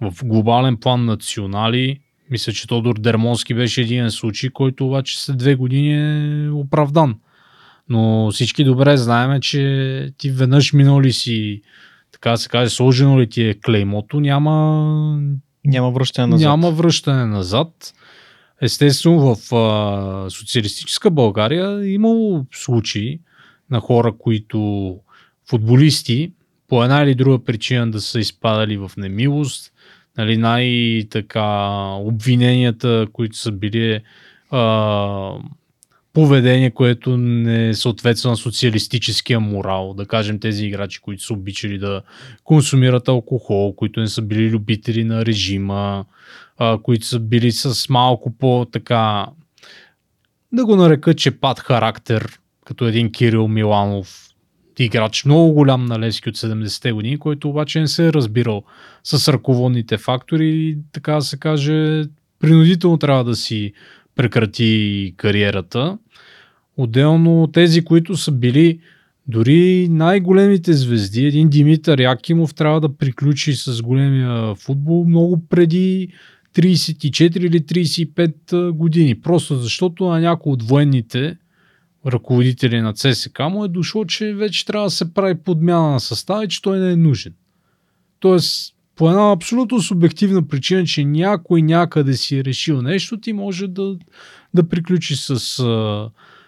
в 0.01 0.13
глобален 0.23 0.77
план 0.77 1.05
национали. 1.05 1.99
Мисля, 2.31 2.53
че 2.53 2.67
Тодор 2.67 2.99
Дермонски 2.99 3.53
беше 3.53 3.81
един 3.81 4.11
случай, 4.11 4.49
който 4.49 4.87
обаче 4.87 5.23
след 5.23 5.37
две 5.37 5.55
години 5.55 5.93
е 6.45 6.49
оправдан. 6.49 7.15
Но 7.89 8.31
всички 8.31 8.63
добре 8.63 8.97
знаеме, 8.97 9.39
че 9.39 10.13
ти 10.17 10.31
веднъж 10.31 10.73
минали 10.73 11.13
си, 11.13 11.61
така 12.11 12.37
се 12.37 12.49
каже, 12.49 12.69
сложено 12.69 13.19
ли 13.19 13.29
ти 13.29 13.43
е 13.43 13.53
клеймото, 13.53 14.19
няма, 14.19 15.21
Няма 15.65 15.91
връщане 15.91 16.27
назад. 16.27 16.49
няма 16.49 16.71
връщане 16.71 17.25
назад. 17.25 17.93
Естествено, 18.61 19.35
в 19.35 19.55
а, 19.55 20.29
социалистическа 20.29 21.11
България 21.11 21.81
е 21.81 21.87
имало 21.87 22.45
случаи 22.51 23.19
на 23.71 23.79
хора, 23.79 24.13
които 24.19 24.97
футболисти 25.49 26.31
по 26.67 26.83
една 26.83 27.01
или 27.01 27.15
друга 27.15 27.43
причина 27.43 27.91
да 27.91 28.01
са 28.01 28.19
изпадали 28.19 28.77
в 28.77 28.91
немилост. 28.97 29.71
Нали, 30.19 30.37
най-така 30.37 31.47
обвиненията, 31.93 33.07
които 33.13 33.37
са 33.37 33.51
били 33.51 34.01
а, 34.51 35.33
поведение, 36.13 36.71
което 36.71 37.17
не 37.17 37.73
съответства 37.73 38.29
на 38.29 38.37
социалистическия 38.37 39.39
морал. 39.39 39.93
Да 39.93 40.05
кажем 40.05 40.39
тези 40.39 40.65
играчи, 40.65 40.99
които 41.01 41.23
са 41.23 41.33
обичали 41.33 41.77
да 41.77 42.01
консумират 42.43 43.07
алкохол, 43.07 43.75
които 43.75 43.99
не 43.99 44.07
са 44.07 44.21
били 44.21 44.49
любители 44.49 45.03
на 45.03 45.25
режима, 45.25 46.05
а, 46.57 46.77
които 46.83 47.05
са 47.05 47.19
били 47.19 47.51
с 47.51 47.89
малко 47.89 48.37
по-така 48.37 49.25
да 50.51 50.65
го 50.65 50.75
нарека 50.75 51.13
чепат 51.13 51.59
характер, 51.59 52.39
като 52.65 52.87
един 52.87 53.11
Кирил 53.11 53.47
Миланов, 53.47 54.28
играч 54.83 55.25
много 55.25 55.53
голям 55.53 55.85
на 55.85 55.99
Левски 55.99 56.29
от 56.29 56.35
70-те 56.35 56.91
години, 56.91 57.17
който 57.17 57.49
обаче 57.49 57.79
не 57.79 57.87
се 57.87 58.07
е 58.07 58.13
разбирал 58.13 58.63
с 59.03 59.33
ръководните 59.33 59.97
фактори 59.97 60.47
и 60.49 60.77
така 60.91 61.13
да 61.13 61.21
се 61.21 61.37
каже, 61.37 62.03
принудително 62.39 62.97
трябва 62.97 63.23
да 63.23 63.35
си 63.35 63.73
прекрати 64.15 65.13
кариерата. 65.17 65.97
Отделно 66.77 67.49
тези, 67.53 67.81
които 67.81 68.17
са 68.17 68.31
били 68.31 68.79
дори 69.27 69.87
най-големите 69.89 70.73
звезди, 70.73 71.25
един 71.25 71.49
Димитър 71.49 71.99
Якимов 71.99 72.53
трябва 72.53 72.81
да 72.81 72.97
приключи 72.97 73.55
с 73.55 73.81
големия 73.81 74.55
футбол 74.55 75.05
много 75.05 75.47
преди 75.49 76.07
34 76.55 77.37
или 77.37 77.59
35 77.59 78.71
години. 78.71 79.21
Просто 79.21 79.55
защото 79.55 80.05
на 80.05 80.19
някои 80.19 80.53
от 80.53 80.63
военните 80.63 81.37
ръководители 82.05 82.81
на 82.81 82.93
ЦСК 82.93 83.39
му 83.39 83.65
е 83.65 83.67
дошло, 83.67 84.05
че 84.05 84.33
вече 84.33 84.65
трябва 84.65 84.87
да 84.87 84.91
се 84.91 85.13
прави 85.13 85.35
подмяна 85.35 85.91
на 85.91 85.99
състава 85.99 86.43
и 86.43 86.47
че 86.47 86.61
той 86.61 86.79
не 86.79 86.91
е 86.91 86.95
нужен. 86.95 87.33
Тоест, 88.19 88.75
по 88.95 89.09
една 89.09 89.31
абсолютно 89.31 89.81
субективна 89.81 90.47
причина, 90.47 90.85
че 90.85 91.05
някой 91.05 91.61
някъде 91.61 92.13
си 92.13 92.37
е 92.37 92.43
решил 92.43 92.81
нещо, 92.81 93.19
ти 93.19 93.33
може 93.33 93.67
да, 93.67 93.97
да 94.53 94.69
приключи 94.69 95.15
с, 95.15 95.39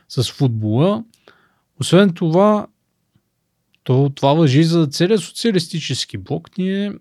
с 0.09 0.31
футбола. 0.31 1.03
Освен 1.79 2.13
това, 2.13 2.67
то, 3.83 4.11
това 4.15 4.33
въжи 4.33 4.63
за 4.63 4.87
целият 4.87 5.21
социалистически 5.21 6.17
блок. 6.17 6.57
Ние 6.57 6.93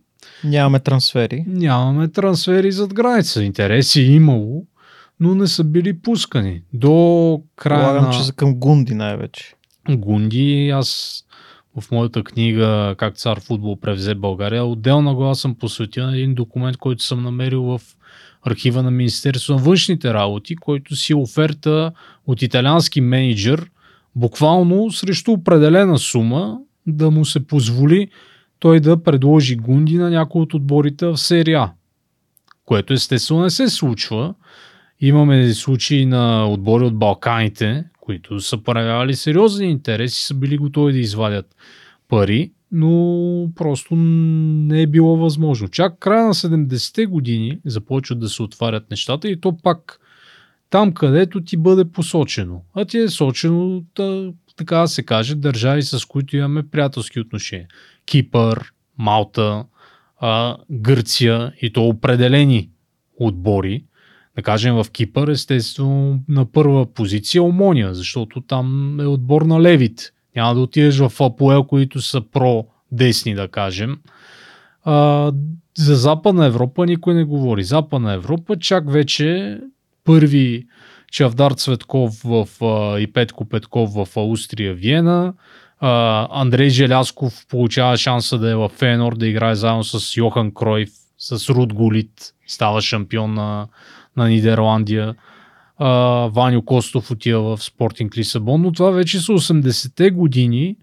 Нямаме 0.44 0.80
трансфери. 0.80 1.44
нямаме 1.46 2.08
трансфери 2.08 2.72
зад 2.72 2.94
граница. 2.94 3.42
Интереси 3.44 4.00
е 4.00 4.04
имало, 4.04 4.66
но 5.20 5.34
не 5.34 5.46
са 5.46 5.64
били 5.64 5.98
пускани. 5.98 6.62
До 6.72 7.42
края 7.56 7.80
Полагам, 7.80 8.04
на 8.04 8.10
че 8.10 8.22
за 8.22 8.32
към 8.32 8.54
Гунди 8.54 8.94
най-вече. 8.94 9.54
Гунди, 9.90 10.70
аз 10.70 11.20
в 11.80 11.90
моята 11.90 12.24
книга 12.24 12.94
Как 12.98 13.16
цар 13.16 13.40
футбол 13.40 13.80
превзе 13.80 14.14
България, 14.14 14.64
отделна 14.64 15.14
глава 15.14 15.34
съм 15.34 15.54
посветил 15.54 16.06
на 16.06 16.16
един 16.16 16.34
документ, 16.34 16.76
който 16.76 17.02
съм 17.02 17.22
намерил 17.22 17.62
в 17.62 17.80
архива 18.42 18.82
на 18.82 18.90
Министерство 18.90 19.54
на 19.54 19.58
външните 19.58 20.14
работи, 20.14 20.56
който 20.56 20.96
си 20.96 21.14
оферта 21.14 21.92
от 22.26 22.42
италиански 22.42 23.00
менеджер, 23.00 23.70
буквално 24.16 24.90
срещу 24.90 25.32
определена 25.32 25.98
сума 25.98 26.58
да 26.86 27.10
му 27.10 27.24
се 27.24 27.46
позволи 27.46 28.08
той 28.58 28.80
да 28.80 29.02
предложи 29.02 29.56
Гунди 29.56 29.98
на 29.98 30.10
някои 30.10 30.42
от 30.42 30.54
отборите 30.54 31.06
в 31.06 31.16
серия. 31.16 31.72
Което 32.64 32.92
естествено 32.92 33.42
не 33.42 33.50
се 33.50 33.68
случва. 33.68 34.34
Имаме 35.00 35.54
случаи 35.54 36.06
на 36.06 36.48
отбори 36.48 36.84
от 36.84 36.98
Балканите, 36.98 37.84
които 38.00 38.40
са 38.40 38.62
проявявали 38.62 39.14
сериозен 39.14 39.70
интерес 39.70 40.18
и 40.18 40.22
са 40.22 40.34
били 40.34 40.58
готови 40.58 40.92
да 40.92 40.98
извадят 40.98 41.56
пари, 42.08 42.52
но 42.72 43.48
просто 43.56 43.96
не 43.96 44.82
е 44.82 44.86
било 44.86 45.16
възможно. 45.16 45.68
Чак 45.68 45.98
края 45.98 46.26
на 46.26 46.34
70-те 46.34 47.06
години 47.06 47.58
започват 47.64 48.20
да 48.20 48.28
се 48.28 48.42
отварят 48.42 48.90
нещата 48.90 49.28
и 49.28 49.40
то 49.40 49.56
пак 49.56 50.00
там, 50.70 50.92
където 50.92 51.40
ти 51.40 51.56
бъде 51.56 51.84
посочено. 51.84 52.62
А 52.74 52.84
ти 52.84 52.98
е 52.98 53.08
сочено, 53.08 53.84
да, 53.96 54.32
така 54.56 54.76
да 54.76 54.88
се 54.88 55.02
каже, 55.02 55.34
държави, 55.34 55.82
с 55.82 56.04
които 56.04 56.36
имаме 56.36 56.68
приятелски 56.68 57.20
отношения. 57.20 57.66
Кипър, 58.06 58.72
Малта, 58.98 59.64
Гърция 60.70 61.52
и 61.62 61.72
то 61.72 61.84
определени 61.84 62.70
отбори. 63.16 63.84
Да 64.40 64.44
кажем 64.44 64.74
в 64.74 64.86
Кипър, 64.92 65.28
естествено, 65.28 66.20
на 66.28 66.52
първа 66.52 66.86
позиция 66.94 67.42
Омония, 67.42 67.94
защото 67.94 68.40
там 68.40 69.00
е 69.00 69.06
отбор 69.06 69.42
на 69.42 69.62
левите. 69.62 70.04
Няма 70.36 70.54
да 70.54 70.60
отидеш 70.60 70.98
в 70.98 71.12
Апоел, 71.20 71.64
които 71.64 72.00
са 72.02 72.20
про-десни, 72.20 73.34
да 73.34 73.48
кажем. 73.48 73.98
А, 74.84 75.32
за 75.78 75.96
Западна 75.96 76.46
Европа 76.46 76.86
никой 76.86 77.14
не 77.14 77.24
говори. 77.24 77.64
Западна 77.64 78.12
Европа 78.12 78.56
чак 78.56 78.92
вече 78.92 79.58
първи 80.04 80.66
Чавдар 81.12 81.52
Цветков 81.52 82.20
в, 82.24 82.48
а, 82.62 83.00
и 83.00 83.12
Петко 83.12 83.48
Петков 83.48 83.94
в 83.94 84.08
Аустрия, 84.16 84.74
Виена. 84.74 85.34
А, 85.80 86.28
Андрей 86.40 86.68
Желясков 86.68 87.46
получава 87.50 87.96
шанса 87.96 88.38
да 88.38 88.50
е 88.50 88.54
в 88.54 88.68
Фенор, 88.68 89.16
да 89.16 89.26
играе 89.26 89.54
заедно 89.54 89.84
с 89.84 90.16
Йохан 90.16 90.50
Кройф, 90.54 90.90
с 91.18 91.50
Руд 91.50 91.72
Гулит, 91.72 92.34
става 92.46 92.80
шампион 92.80 93.34
на, 93.34 93.68
на 94.16 94.28
Нидерландия. 94.28 95.14
Ваню 96.30 96.62
Костов 96.62 97.10
отива 97.10 97.56
в 97.56 97.64
Спортинг 97.64 98.16
Лисабон, 98.16 98.62
но 98.62 98.72
това 98.72 98.90
вече 98.90 99.20
са 99.20 99.32
80-те 99.32 100.10
години. 100.10 100.76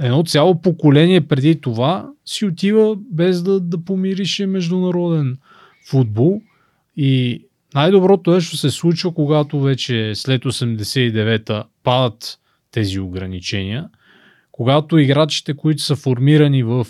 Едно 0.00 0.22
цяло 0.26 0.60
поколение 0.60 1.20
преди 1.20 1.60
това 1.60 2.10
си 2.24 2.46
отива 2.46 2.96
без 3.12 3.42
да, 3.42 3.60
да 3.60 3.84
помирише 3.84 4.46
международен 4.46 5.38
футбол. 5.90 6.40
И 6.96 7.44
най-доброто 7.74 8.30
нещо 8.30 8.56
се 8.56 8.70
случва, 8.70 9.14
когато 9.14 9.60
вече 9.60 10.12
след 10.14 10.44
89-та 10.44 11.64
падат 11.82 12.38
тези 12.70 13.00
ограничения, 13.00 13.88
когато 14.52 14.98
играчите, 14.98 15.54
които 15.54 15.82
са 15.82 15.96
формирани 15.96 16.62
в 16.62 16.86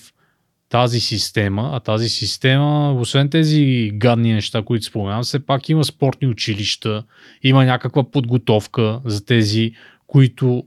тази 0.70 1.00
система, 1.00 1.70
а 1.72 1.80
тази 1.80 2.08
система, 2.08 2.92
освен 2.92 3.30
тези 3.30 3.90
гадни 3.94 4.32
неща, 4.32 4.62
които 4.62 4.84
споменавам, 4.84 5.22
все 5.22 5.46
пак 5.46 5.68
има 5.68 5.84
спортни 5.84 6.28
училища, 6.28 7.04
има 7.42 7.64
някаква 7.64 8.10
подготовка 8.10 9.00
за 9.04 9.24
тези, 9.24 9.72
които 10.06 10.64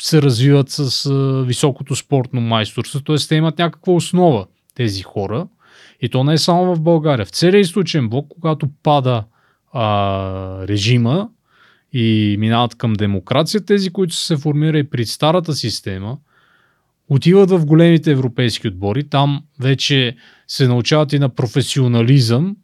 се 0.00 0.22
развиват 0.22 0.70
с 0.70 1.10
високото 1.46 1.96
спортно 1.96 2.40
майсторство, 2.40 3.00
т.е. 3.00 3.16
те 3.16 3.34
имат 3.34 3.58
някаква 3.58 3.92
основа 3.92 4.46
тези 4.74 5.02
хора. 5.02 5.46
И 6.00 6.08
то 6.08 6.24
не 6.24 6.32
е 6.32 6.38
само 6.38 6.74
в 6.74 6.80
България. 6.80 7.26
В 7.26 7.30
целия 7.30 7.60
източен 7.60 8.08
блок, 8.08 8.26
когато 8.28 8.68
пада 8.82 9.24
а, 9.72 10.66
режима 10.68 11.28
и 11.92 12.36
минават 12.38 12.74
към 12.74 12.92
демокрация, 12.92 13.64
тези, 13.64 13.90
които 13.90 14.14
са 14.14 14.26
се 14.26 14.36
формирали 14.36 14.90
при 14.90 15.06
старата 15.06 15.54
система, 15.54 16.18
отиват 17.14 17.50
в 17.50 17.66
големите 17.66 18.10
европейски 18.10 18.68
отбори. 18.68 19.08
Там 19.08 19.42
вече 19.60 20.16
се 20.48 20.68
научават 20.68 21.12
и 21.12 21.18
на 21.18 21.28
професионализъм 21.28 22.56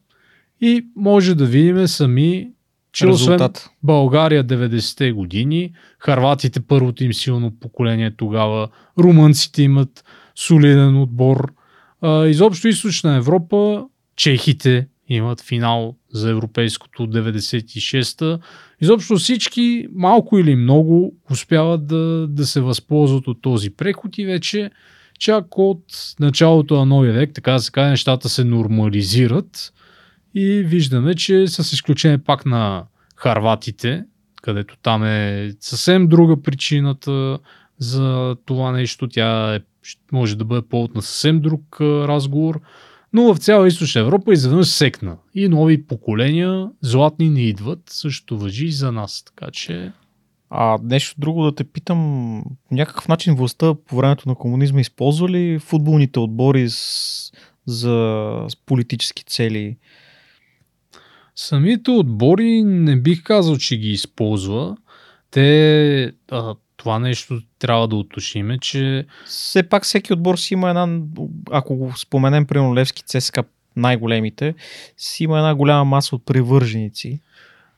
и 0.61 0.87
може 0.97 1.35
да 1.35 1.47
видим 1.47 1.89
сами, 1.89 2.51
че 2.93 3.07
Резултат. 3.07 3.57
освен 3.57 3.71
България 3.83 4.45
90-те 4.45 5.13
години, 5.13 5.73
харватите 5.99 6.61
първото 6.61 7.05
им 7.05 7.15
силно 7.15 7.53
поколение 7.61 8.11
тогава, 8.17 8.69
румънците 8.99 9.63
имат 9.63 10.05
солиден 10.37 10.97
отбор, 10.97 11.53
а, 12.01 12.27
изобщо 12.27 12.69
източна 12.69 13.17
Европа, 13.17 13.85
чехите 14.17 14.87
имат 15.09 15.41
финал 15.41 15.97
за 16.13 16.31
европейското 16.31 17.07
96-та. 17.07 18.39
Изобщо 18.81 19.17
всички, 19.17 19.89
малко 19.95 20.39
или 20.39 20.57
много, 20.57 21.15
успяват 21.31 21.87
да, 21.87 22.27
да 22.29 22.47
се 22.47 22.61
възползват 22.61 23.29
от 23.29 23.43
този 23.43 23.71
преход 23.71 24.19
и 24.19 24.27
вече 24.27 24.71
чак 25.19 25.59
от 25.59 25.85
началото 26.21 26.77
на 26.77 26.85
новия 26.85 27.13
век, 27.13 27.31
така 27.35 27.53
да 27.53 27.59
се 27.59 27.71
каже, 27.71 27.91
нещата 27.91 28.29
се 28.29 28.45
нормализират 28.45 29.73
и 30.35 30.63
виждаме, 30.63 31.15
че 31.15 31.47
с 31.47 31.73
изключение 31.73 32.19
пак 32.19 32.47
на 32.47 32.85
харватите, 33.17 34.05
където 34.43 34.77
там 34.83 35.05
е 35.05 35.51
съвсем 35.61 36.09
друга 36.09 36.43
причината 36.43 37.39
за 37.79 38.37
това 38.45 38.73
нещо, 38.73 39.09
тя 39.09 39.55
е, 39.55 39.61
може 40.13 40.37
да 40.37 40.45
бъде 40.45 40.69
повод 40.69 40.95
на 40.95 41.03
съвсем 41.03 41.41
друг 41.41 41.81
разговор, 41.81 42.61
но 43.13 43.35
в 43.35 43.39
цяла 43.39 43.69
източна 43.69 44.01
Европа 44.01 44.33
изведнъж 44.33 44.67
секна. 44.67 45.17
И 45.35 45.49
нови 45.49 45.87
поколения 45.87 46.71
златни 46.81 47.31
не 47.31 47.41
идват, 47.41 47.81
също 47.87 48.39
въжи 48.39 48.67
и 48.67 48.73
за 48.73 48.93
нас. 48.93 49.25
Така 49.25 49.51
че 49.51 49.93
А 50.51 50.79
нещо 50.83 51.21
друго 51.21 51.45
да 51.45 51.55
те 51.55 51.65
питам, 51.65 52.43
по 52.69 52.75
някакъв 52.75 53.09
начин 53.09 53.35
властта 53.35 53.75
по 53.75 53.97
времето 53.97 54.29
на 54.29 54.35
комунизма 54.35 54.81
използва 54.81 55.29
ли 55.29 55.59
футболните 55.59 56.19
отбори 56.19 56.71
с, 56.71 57.33
за 57.67 58.47
с 58.49 58.57
политически 58.67 59.25
цели? 59.25 59.77
Самите 61.37 61.91
отбори 61.91 62.63
не 62.63 62.97
бих 62.97 63.23
казал, 63.23 63.57
че 63.57 63.77
ги 63.77 63.89
използва. 63.89 64.77
Те, 65.31 66.13
а, 66.31 66.55
това 66.79 66.99
нещо 66.99 67.41
трябва 67.59 67.89
да 67.89 67.97
уточниме, 67.97 68.59
че 68.59 69.07
Все 69.27 69.63
пак 69.63 69.85
всеки 69.85 70.13
отбор 70.13 70.37
си 70.37 70.55
има 70.55 70.69
една, 70.69 71.01
ако 71.51 71.77
го 71.77 71.93
споменем, 71.97 72.47
примерно 72.47 72.75
Левски 72.75 73.03
ЦСКА, 73.03 73.45
най-големите, 73.77 74.55
си 74.97 75.25
има 75.25 75.39
една 75.39 75.55
голяма 75.55 75.85
маса 75.85 76.17
от 76.17 76.27
привърженици. 76.27 77.21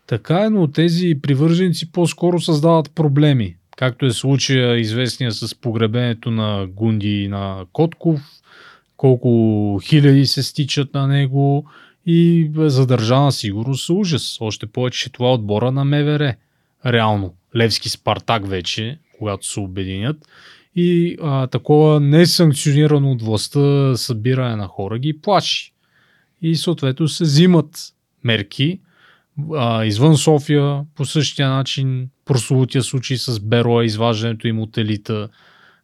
така 0.07 0.45
е, 0.45 0.51
но 0.51 0.67
тези 0.67 1.19
привърженици 1.23 1.93
по-скоро 1.93 2.41
създават 2.41 2.91
проблеми. 2.95 3.57
Както 3.77 4.07
е 4.07 4.11
случая 4.11 4.79
известния 4.79 5.33
с 5.33 5.55
погребението 5.55 6.31
на 6.31 6.67
Гунди 6.67 7.23
и 7.23 7.29
на 7.29 7.65
Котков, 7.73 8.21
колко 8.97 9.81
хиляди 9.85 10.27
се 10.27 10.43
стичат 10.43 10.95
на 10.95 11.07
него 11.07 11.65
и 12.07 12.49
бе, 12.49 12.69
за 12.69 12.87
държавна 12.87 13.33
сигурност 13.33 13.91
ужас. 13.91 14.39
Още 14.41 14.67
повече, 14.67 15.01
че 15.01 15.13
това 15.13 15.29
е 15.29 15.33
отбора 15.33 15.73
на 15.73 15.85
МВР. 15.85 16.35
Реално. 16.87 17.35
Левски 17.57 17.89
Спартак 17.89 18.49
вече, 18.49 18.99
когато 19.19 19.47
се 19.47 19.61
обединят. 19.61 20.17
И 20.77 21.17
а, 21.23 21.47
такова 21.47 22.01
несанкционирано 22.01 23.11
от 23.11 23.23
властта 23.23 23.97
събиране 23.97 24.57
на 24.57 24.67
хора 24.67 24.99
ги 24.99 25.21
плаши. 25.21 25.73
И 26.43 26.57
съответно 26.57 27.09
се 27.09 27.25
взимат 27.25 27.79
мерки 28.25 28.81
а, 29.55 29.85
извън 29.85 30.17
София 30.17 30.81
по 30.97 31.05
същия 31.05 31.51
начин 31.51 32.09
прословутия 32.25 32.83
случай 32.83 33.17
с 33.17 33.41
Бероя, 33.41 33.85
изваждането 33.85 34.49
им 34.49 34.61
от 34.61 34.79
елита, 34.79 35.29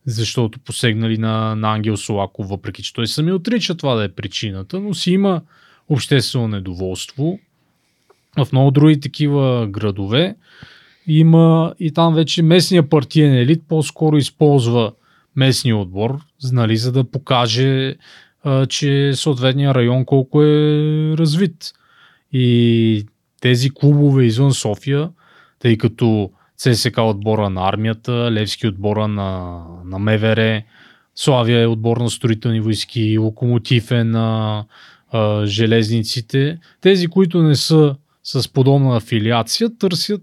защото 0.04 0.58
посегнали 0.58 1.18
на, 1.18 1.54
на 1.54 1.74
Ангел 1.74 1.96
Солаков, 1.96 2.48
въпреки 2.48 2.82
че 2.82 2.92
той 2.92 3.06
сами 3.06 3.32
отрича 3.32 3.74
това 3.74 3.94
да 3.94 4.04
е 4.04 4.08
причината, 4.08 4.80
но 4.80 4.94
си 4.94 5.10
има 5.10 5.42
обществено 5.88 6.48
недоволство. 6.48 7.38
В 8.36 8.48
много 8.52 8.70
други 8.70 9.00
такива 9.00 9.66
градове 9.70 10.36
има 11.06 11.74
и 11.78 11.92
там 11.92 12.14
вече 12.14 12.42
местния 12.42 12.88
партиен 12.88 13.34
елит 13.34 13.62
по-скоро 13.68 14.16
използва 14.16 14.92
местния 15.36 15.76
отбор, 15.76 16.18
нали, 16.52 16.76
за 16.76 16.92
да 16.92 17.04
покаже, 17.04 17.96
а, 18.44 18.66
че 18.66 19.12
съответния 19.14 19.74
район 19.74 20.04
колко 20.04 20.42
е 20.42 20.46
развит. 21.18 21.72
И 22.32 23.06
тези 23.40 23.70
клубове 23.70 24.24
извън 24.24 24.52
София, 24.52 25.10
тъй 25.58 25.78
като 25.78 26.30
ЦСК 26.56 26.98
отбора 26.98 27.50
на 27.50 27.68
армията, 27.68 28.12
Левски 28.12 28.66
отбора 28.66 29.08
на, 29.08 29.62
на 29.84 29.98
МВР, 29.98 30.62
Славия 31.14 31.62
е 31.62 31.66
отбор 31.66 31.96
на 31.96 32.10
строителни 32.10 32.60
войски, 32.60 33.18
Локомотив 33.18 33.90
е 33.90 34.04
на 34.04 34.64
а, 35.10 35.46
железниците. 35.46 36.58
Тези, 36.80 37.06
които 37.06 37.42
не 37.42 37.54
са 37.54 37.96
с 38.22 38.52
подобна 38.52 38.96
афилиация, 38.96 39.78
търсят 39.78 40.22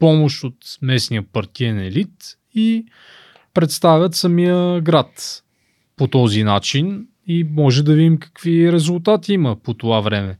помощ 0.00 0.44
от 0.44 0.56
местния 0.82 1.22
партиен 1.22 1.78
елит 1.78 2.36
и 2.54 2.84
представят 3.54 4.14
самия 4.14 4.80
град 4.80 5.42
по 5.96 6.06
този 6.06 6.44
начин 6.44 7.06
и 7.26 7.44
може 7.44 7.82
да 7.82 7.94
видим 7.94 8.18
какви 8.18 8.72
резултати 8.72 9.32
има 9.32 9.56
по 9.56 9.74
това 9.74 10.00
време. 10.00 10.38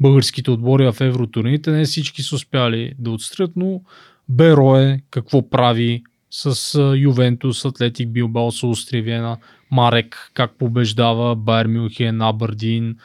Българските 0.00 0.50
отбори 0.50 0.92
в 0.92 1.00
евротурните 1.00 1.70
не 1.70 1.84
всички 1.84 2.22
са 2.22 2.36
успяли 2.36 2.92
да 2.98 3.10
отстрят, 3.10 3.50
но 3.56 3.82
Берое 4.28 5.02
какво 5.10 5.50
прави 5.50 6.02
с 6.30 6.74
Ювентус, 6.96 7.64
Атлетик 7.64 8.08
Билбао, 8.08 8.50
Виена, 8.92 9.36
Марек 9.70 10.30
как 10.34 10.58
побеждава, 10.58 11.36
Байер 11.36 11.66
Мюнхен, 11.66 12.22
Абърдин, 12.22 12.96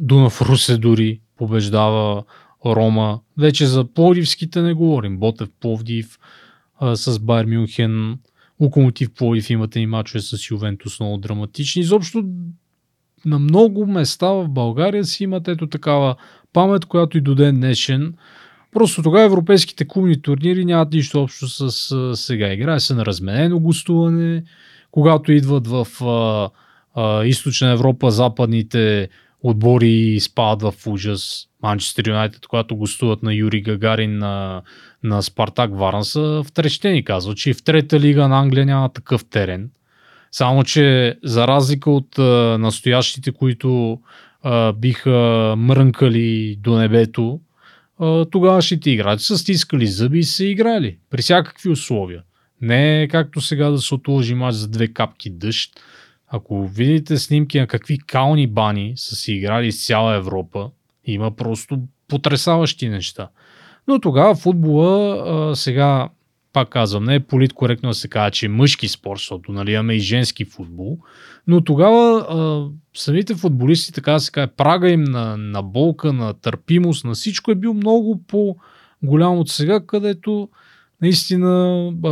Дунав 0.00 0.42
Русе 0.42 0.76
дори 0.76 1.20
побеждава 1.36 2.24
Рома. 2.66 3.20
Вече 3.38 3.66
за 3.66 3.84
Пловдивските 3.84 4.62
не 4.62 4.74
говорим. 4.74 5.18
Ботев 5.18 5.48
Пловдив 5.60 6.18
а, 6.78 6.96
с 6.96 7.18
Байер 7.18 7.46
Мюнхен, 7.46 8.18
Локомотив 8.60 9.14
Пловдив 9.14 9.50
имате 9.50 9.80
и 9.80 9.86
мачове 9.86 10.20
с 10.20 10.50
Ювентус 10.50 11.00
много 11.00 11.16
драматични. 11.16 11.82
Изобщо 11.82 12.24
на 13.24 13.38
много 13.38 13.86
места 13.86 14.26
в 14.26 14.48
България 14.48 15.04
си 15.04 15.24
имат 15.24 15.48
ето 15.48 15.66
такава 15.66 16.16
памет, 16.52 16.84
която 16.84 17.18
и 17.18 17.20
до 17.20 17.34
ден 17.34 17.56
днешен. 17.56 18.14
Просто 18.72 19.02
тогава 19.02 19.24
европейските 19.24 19.88
клубни 19.88 20.22
турнири 20.22 20.64
нямат 20.64 20.92
нищо 20.92 21.22
общо 21.22 21.48
с 21.48 21.92
а, 21.92 22.16
сега. 22.16 22.52
Играе 22.52 22.80
се 22.80 22.94
на 22.94 23.06
разменено 23.06 23.60
гостуване, 23.60 24.44
когато 24.90 25.32
идват 25.32 25.66
в 25.66 25.86
а, 26.04 26.50
а, 26.94 27.24
източна 27.24 27.70
Европа 27.70 28.10
западните 28.10 29.08
отбори 29.42 29.90
изпадат 29.90 30.74
в 30.74 30.86
ужас. 30.86 31.46
Манчестър 31.62 32.08
Юнайтед, 32.08 32.46
когато 32.46 32.76
гостуват 32.76 33.22
на 33.22 33.34
Юри 33.34 33.60
Гагарин 33.60 34.18
на, 34.18 34.62
на 35.02 35.22
Спартак 35.22 35.78
Варна, 35.78 36.04
са 36.04 36.42
втрещени. 36.46 37.04
Казват, 37.04 37.36
че 37.36 37.50
и 37.50 37.54
в 37.54 37.64
трета 37.64 38.00
лига 38.00 38.28
на 38.28 38.38
Англия 38.38 38.66
няма 38.66 38.92
такъв 38.92 39.24
терен. 39.24 39.70
Само, 40.32 40.64
че 40.64 41.16
за 41.24 41.46
разлика 41.46 41.90
от 41.90 42.18
а, 42.18 42.58
настоящите, 42.58 43.32
които 43.32 44.00
а, 44.42 44.72
биха 44.72 45.54
мрънкали 45.58 46.56
до 46.60 46.78
небето, 46.78 47.40
тогавашните 48.30 48.90
играчи 48.90 49.24
са 49.24 49.38
стискали 49.38 49.86
зъби 49.86 50.18
и 50.18 50.24
са 50.24 50.44
играли 50.44 50.96
при 51.10 51.22
всякакви 51.22 51.70
условия. 51.70 52.22
Не 52.60 53.02
е 53.02 53.08
както 53.08 53.40
сега 53.40 53.70
да 53.70 53.78
се 53.78 53.94
отложи 53.94 54.34
мач 54.34 54.54
за 54.54 54.68
две 54.68 54.88
капки 54.88 55.30
дъжд. 55.30 55.80
Ако 56.30 56.66
видите 56.66 57.16
снимки 57.16 57.60
на 57.60 57.66
какви 57.66 57.98
кални 57.98 58.46
бани 58.46 58.92
са 58.96 59.16
си 59.16 59.32
играли 59.32 59.72
с 59.72 59.86
цяла 59.86 60.16
Европа, 60.16 60.70
има 61.04 61.30
просто 61.30 61.78
потрясаващи 62.08 62.88
неща. 62.88 63.28
Но 63.88 64.00
тогава 64.00 64.34
футбола 64.34 65.24
а, 65.26 65.56
сега 65.56 66.08
пак 66.52 66.68
казвам, 66.68 67.04
не 67.04 67.14
е 67.14 67.20
политкоректно 67.20 67.88
да 67.88 67.94
се 67.94 68.08
казва, 68.08 68.30
че 68.30 68.46
е 68.46 68.48
мъжки 68.48 68.88
спорт, 68.88 69.18
защото 69.18 69.52
нали, 69.52 69.72
имаме 69.72 69.94
и 69.94 69.98
женски 69.98 70.44
футбол, 70.44 70.98
но 71.46 71.64
тогава 71.64 72.18
а, 72.18 72.68
самите 72.98 73.34
футболисти, 73.34 73.92
така 73.92 74.12
да 74.12 74.20
се 74.20 74.32
каже, 74.32 74.46
прага 74.46 74.90
им 74.90 75.04
на, 75.04 75.36
на 75.36 75.62
болка, 75.62 76.12
на 76.12 76.34
търпимост, 76.34 77.04
на 77.04 77.14
всичко 77.14 77.50
е 77.50 77.54
бил 77.54 77.74
много 77.74 78.22
по-голям 78.28 79.38
от 79.38 79.48
сега, 79.48 79.86
където 79.86 80.48
наистина 81.02 81.84
а, 82.04 82.10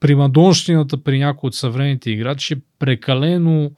примадонщината 0.00 1.02
при 1.02 1.18
някои 1.18 1.48
от 1.48 1.54
съвременните 1.54 2.10
играчи 2.10 2.54
е 2.54 2.60
прекалено 2.78 3.70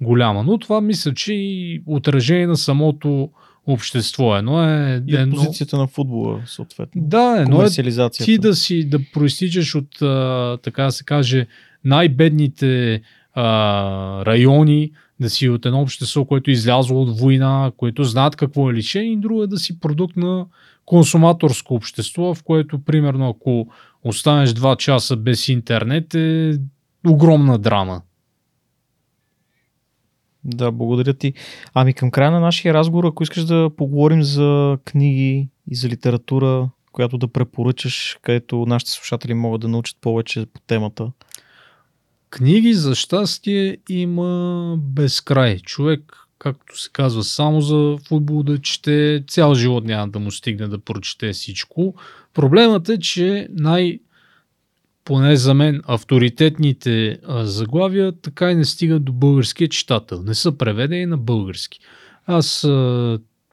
голяма. 0.00 0.42
Но 0.42 0.58
това 0.58 0.80
мисля, 0.80 1.14
че 1.14 1.34
и 1.34 1.82
отражение 1.86 2.46
на 2.46 2.56
самото 2.56 3.30
общество. 3.66 4.36
Едно 4.36 4.64
е... 4.64 5.02
И 5.06 5.16
едно... 5.16 5.36
позицията 5.36 5.78
на 5.78 5.86
футбола, 5.86 6.42
съответно. 6.46 7.02
Да, 7.04 7.36
едно 7.38 7.62
е 7.62 7.68
ти 8.10 8.38
да 8.38 8.54
си, 8.54 8.88
да 8.88 8.98
проистичаш 9.12 9.74
от, 9.74 10.02
а, 10.02 10.58
така 10.62 10.84
да 10.84 10.92
се 10.92 11.04
каже, 11.04 11.46
най-бедните 11.84 13.00
а, 13.34 14.26
райони, 14.26 14.92
да 15.20 15.30
си 15.30 15.48
от 15.48 15.66
едно 15.66 15.80
общество, 15.80 16.24
което 16.24 16.50
е 16.50 16.52
излязло 16.52 17.02
от 17.02 17.18
война, 17.18 17.72
което 17.76 18.04
знаят 18.04 18.36
какво 18.36 18.70
е 18.70 18.74
лишение, 18.74 19.12
и 19.12 19.16
друго 19.16 19.42
е 19.42 19.46
да 19.46 19.58
си 19.58 19.80
продукт 19.80 20.16
на 20.16 20.46
консуматорско 20.86 21.74
общество, 21.74 22.34
в 22.34 22.42
което, 22.42 22.78
примерно, 22.78 23.28
ако 23.28 23.68
останеш 24.04 24.50
2 24.50 24.76
часа 24.76 25.16
без 25.16 25.48
интернет, 25.48 26.14
е 26.14 26.58
огромна 27.06 27.58
драма. 27.58 28.02
Да, 30.44 30.72
благодаря 30.72 31.14
ти. 31.14 31.32
Ами 31.74 31.92
към 31.92 32.10
края 32.10 32.30
на 32.30 32.40
нашия 32.40 32.74
разговор, 32.74 33.04
ако 33.04 33.22
искаш 33.22 33.44
да 33.44 33.70
поговорим 33.76 34.22
за 34.22 34.78
книги 34.84 35.48
и 35.70 35.74
за 35.76 35.88
литература, 35.88 36.70
която 36.92 37.18
да 37.18 37.28
препоръчаш, 37.28 38.18
където 38.22 38.66
нашите 38.66 38.92
слушатели 38.92 39.34
могат 39.34 39.60
да 39.60 39.68
научат 39.68 39.96
повече 40.00 40.46
по 40.46 40.60
темата. 40.60 41.12
Книги 42.34 42.74
за 42.74 42.94
щастие 42.94 43.76
има 43.88 44.76
безкрай. 44.78 45.58
Човек, 45.58 46.16
както 46.38 46.80
се 46.80 46.90
казва, 46.92 47.24
само 47.24 47.60
за 47.60 47.96
футбол 48.08 48.42
да 48.42 48.58
чете, 48.58 49.24
цял 49.28 49.54
живот 49.54 49.84
няма 49.84 50.08
да 50.08 50.18
му 50.18 50.30
стигне 50.30 50.68
да 50.68 50.78
прочете 50.78 51.32
всичко. 51.32 51.94
Проблемът 52.34 52.88
е, 52.88 52.98
че 52.98 53.48
най- 53.50 53.98
поне 55.04 55.36
за 55.36 55.54
мен, 55.54 55.82
авторитетните 55.86 57.18
а, 57.28 57.44
заглавия 57.44 58.12
така 58.12 58.50
и 58.50 58.54
не 58.54 58.64
стигат 58.64 59.04
до 59.04 59.12
българския 59.12 59.68
читател. 59.68 60.22
Не 60.22 60.34
са 60.34 60.52
преведени 60.52 61.06
на 61.06 61.16
български. 61.16 61.78
Аз 62.26 62.64
а, 62.64 62.68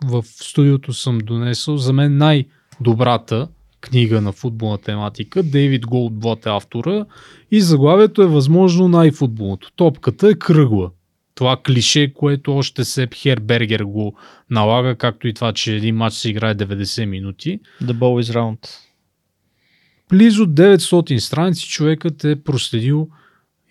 в 0.04 0.24
студиото 0.24 0.94
съм 0.94 1.18
донесъл 1.18 1.78
за 1.78 1.94
мен 1.94 2.18
най-добрата 2.18 3.48
книга 3.82 4.22
на 4.22 4.32
футболна 4.32 4.78
тематика. 4.78 5.44
Дейвид 5.44 5.86
Голдблат 5.86 6.46
е 6.46 6.50
автора 6.50 7.06
и 7.52 7.62
заглавието 7.62 8.22
е 8.22 8.28
възможно 8.28 8.88
най-футболното. 8.88 9.72
Топката 9.76 10.28
е 10.28 10.34
кръгла. 10.34 10.92
Това 11.36 11.58
клише, 11.66 12.14
което 12.14 12.58
още 12.58 12.86
Сеп 12.86 13.14
Хербергер 13.14 13.80
го 13.80 14.16
налага, 14.50 14.96
както 14.96 15.28
и 15.28 15.34
това, 15.34 15.54
че 15.54 15.76
един 15.76 15.96
матч 15.96 16.16
се 16.16 16.30
играе 16.30 16.56
90 16.56 17.06
минути. 17.06 17.60
The 17.84 17.94
ball 17.94 18.24
is 18.24 18.34
round 18.34 18.68
близо 20.12 20.46
900 20.46 21.18
страници 21.18 21.68
човекът 21.70 22.24
е 22.24 22.44
проследил 22.44 23.10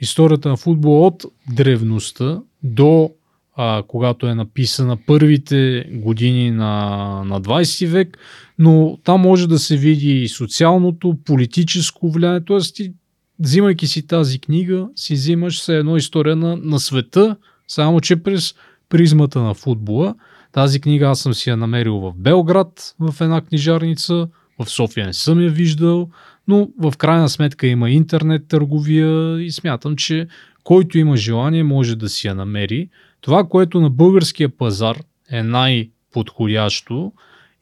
историята 0.00 0.48
на 0.48 0.56
футбол 0.56 1.06
от 1.06 1.24
древността 1.52 2.40
до 2.62 3.10
а, 3.56 3.82
когато 3.88 4.26
е 4.26 4.34
написана 4.34 4.98
първите 5.06 5.84
години 5.92 6.50
на, 6.50 6.76
на 7.24 7.40
20 7.40 7.86
век, 7.86 8.18
но 8.58 8.98
там 9.04 9.20
може 9.20 9.48
да 9.48 9.58
се 9.58 9.76
види 9.76 10.22
и 10.22 10.28
социалното, 10.28 11.16
политическо 11.24 12.10
влияние, 12.10 12.44
т.е. 12.44 12.58
ти, 12.58 12.92
взимайки 13.38 13.86
си 13.86 14.06
тази 14.06 14.38
книга, 14.38 14.88
си 14.96 15.14
взимаш 15.14 15.60
се 15.60 15.76
едно 15.76 15.96
история 15.96 16.36
на, 16.36 16.56
на 16.56 16.80
света, 16.80 17.36
само 17.68 18.00
че 18.00 18.16
през 18.16 18.54
призмата 18.88 19.40
на 19.40 19.54
футбола. 19.54 20.14
Тази 20.52 20.80
книга 20.80 21.06
аз 21.06 21.20
съм 21.20 21.34
си 21.34 21.50
я 21.50 21.56
намерил 21.56 21.94
в 21.94 22.12
Белград, 22.16 22.94
в 22.98 23.20
една 23.20 23.40
книжарница, 23.40 24.28
в 24.58 24.70
София 24.70 25.06
не 25.06 25.12
съм 25.12 25.40
я 25.40 25.50
виждал, 25.50 26.08
но 26.48 26.68
в 26.78 26.92
крайна 26.98 27.28
сметка 27.28 27.66
има 27.66 27.90
интернет 27.90 28.48
търговия 28.48 29.42
и 29.42 29.50
смятам, 29.50 29.96
че 29.96 30.26
който 30.64 30.98
има 30.98 31.16
желание 31.16 31.62
може 31.62 31.96
да 31.96 32.08
си 32.08 32.26
я 32.26 32.34
намери. 32.34 32.88
Това, 33.20 33.44
което 33.44 33.80
на 33.80 33.90
българския 33.90 34.48
пазар 34.48 34.96
е 35.30 35.42
най-подходящо, 35.42 37.12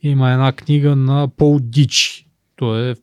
има 0.03 0.31
една 0.31 0.53
книга 0.53 0.97
на 0.97 1.29
Пол 1.37 1.59
Дичи. 1.63 2.27
Той 2.57 2.91
е 2.91 2.95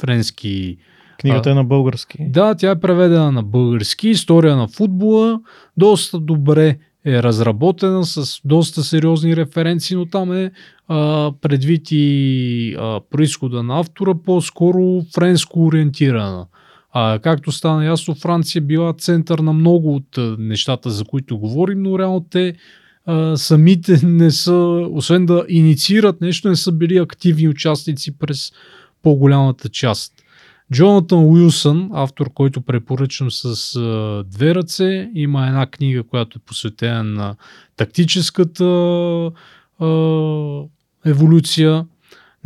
френски 0.00 0.78
Книгата 1.18 1.50
е 1.50 1.54
на 1.54 1.64
български. 1.64 2.18
Да, 2.20 2.54
тя 2.54 2.70
е 2.70 2.80
преведена 2.80 3.32
на 3.32 3.42
български. 3.42 4.08
История 4.08 4.56
на 4.56 4.68
футбола. 4.68 5.40
Доста 5.76 6.20
добре 6.20 6.78
е 7.04 7.22
разработена 7.22 8.04
с 8.04 8.40
доста 8.44 8.82
сериозни 8.82 9.36
референции, 9.36 9.96
но 9.96 10.06
там 10.06 10.32
е 10.32 10.50
а, 10.88 11.32
предвид 11.40 11.88
и 11.90 12.76
а, 12.78 13.00
происхода 13.10 13.62
на 13.62 13.80
автора 13.80 14.14
по-скоро 14.24 15.02
френско 15.14 15.66
ориентирана. 15.66 16.46
А, 16.92 17.18
както 17.18 17.52
стана 17.52 17.84
ясно, 17.84 18.14
Франция 18.14 18.62
била 18.62 18.92
център 18.92 19.38
на 19.38 19.52
много 19.52 19.94
от 19.94 20.38
нещата, 20.38 20.90
за 20.90 21.04
които 21.04 21.38
говорим, 21.38 21.82
но 21.82 21.98
реално 21.98 22.26
те 22.30 22.54
а, 23.06 23.36
самите 23.36 24.06
не 24.06 24.30
са, 24.30 24.54
освен 24.90 25.26
да 25.26 25.44
инициират 25.48 26.20
нещо, 26.20 26.48
не 26.48 26.56
са 26.56 26.72
били 26.72 26.98
активни 26.98 27.48
участници 27.48 28.18
през 28.18 28.52
по-голямата 29.02 29.68
част. 29.68 30.12
Джонатан 30.72 31.24
Уилсън, 31.24 31.90
автор, 31.92 32.32
който 32.32 32.60
препоръчвам 32.60 33.30
с 33.30 33.76
а, 33.76 34.24
две 34.30 34.54
ръце, 34.54 35.10
има 35.14 35.46
една 35.46 35.66
книга, 35.66 36.02
която 36.02 36.38
е 36.38 36.46
посветена 36.46 37.04
на 37.04 37.36
тактическата 37.76 38.64
а, 39.80 39.86
еволюция. 41.04 41.86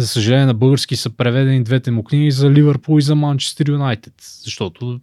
За 0.01 0.07
съжаление 0.07 0.47
на 0.47 0.55
български 0.55 0.97
са 0.97 1.11
преведени 1.11 1.65
двете 1.65 1.91
му 1.91 2.05
книги 2.05 2.31
за 2.31 2.51
Ливърпул 2.51 2.99
и 2.99 3.03
за 3.03 3.15
Манчестър 3.15 3.69
Юнайтед, 3.69 4.15
защото 4.19 5.01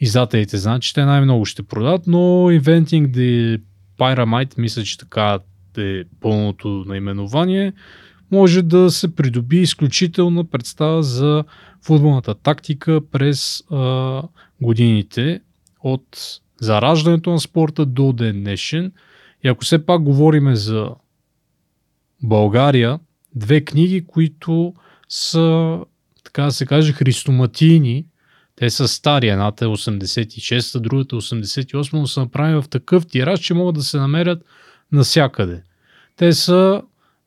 издателите 0.00 0.56
знаят, 0.56 0.82
че 0.82 0.94
те 0.94 1.04
най-много 1.04 1.44
ще 1.44 1.62
продадат, 1.62 2.06
но 2.06 2.18
Inventing 2.18 3.08
the 3.08 3.60
Pyramid, 3.98 4.58
мисля, 4.58 4.82
че 4.82 4.98
така 4.98 5.38
е 5.78 6.02
пълното 6.20 6.68
наименование, 6.68 7.72
може 8.30 8.62
да 8.62 8.90
се 8.90 9.14
придоби 9.14 9.60
изключителна 9.60 10.44
представа 10.44 11.02
за 11.02 11.44
футболната 11.82 12.34
тактика 12.34 13.00
през 13.12 13.62
а, 13.70 14.22
годините 14.60 15.40
от 15.80 16.40
зараждането 16.60 17.30
на 17.30 17.40
спорта 17.40 17.86
до 17.86 18.12
ден 18.12 18.40
днешен. 18.40 18.92
И 19.44 19.48
ако 19.48 19.64
все 19.64 19.86
пак 19.86 20.02
говориме 20.02 20.56
за 20.56 20.90
България, 22.22 22.98
две 23.36 23.64
книги, 23.64 24.06
които 24.06 24.74
са, 25.08 25.78
така 26.24 26.42
да 26.42 26.52
се 26.52 26.66
каже, 26.66 26.92
христоматийни. 26.92 28.04
Те 28.56 28.70
са 28.70 28.88
стари, 28.88 29.28
едната 29.28 29.64
е 29.64 29.68
86, 29.68 30.80
другата 30.80 31.16
88, 31.16 31.92
но 31.92 32.06
са 32.06 32.20
направени 32.20 32.62
в 32.62 32.68
такъв 32.68 33.06
тираж, 33.06 33.40
че 33.40 33.54
могат 33.54 33.74
да 33.74 33.82
се 33.82 33.98
намерят 33.98 34.44
навсякъде. 34.92 35.62
Те 36.16 36.32
са, 36.32 36.82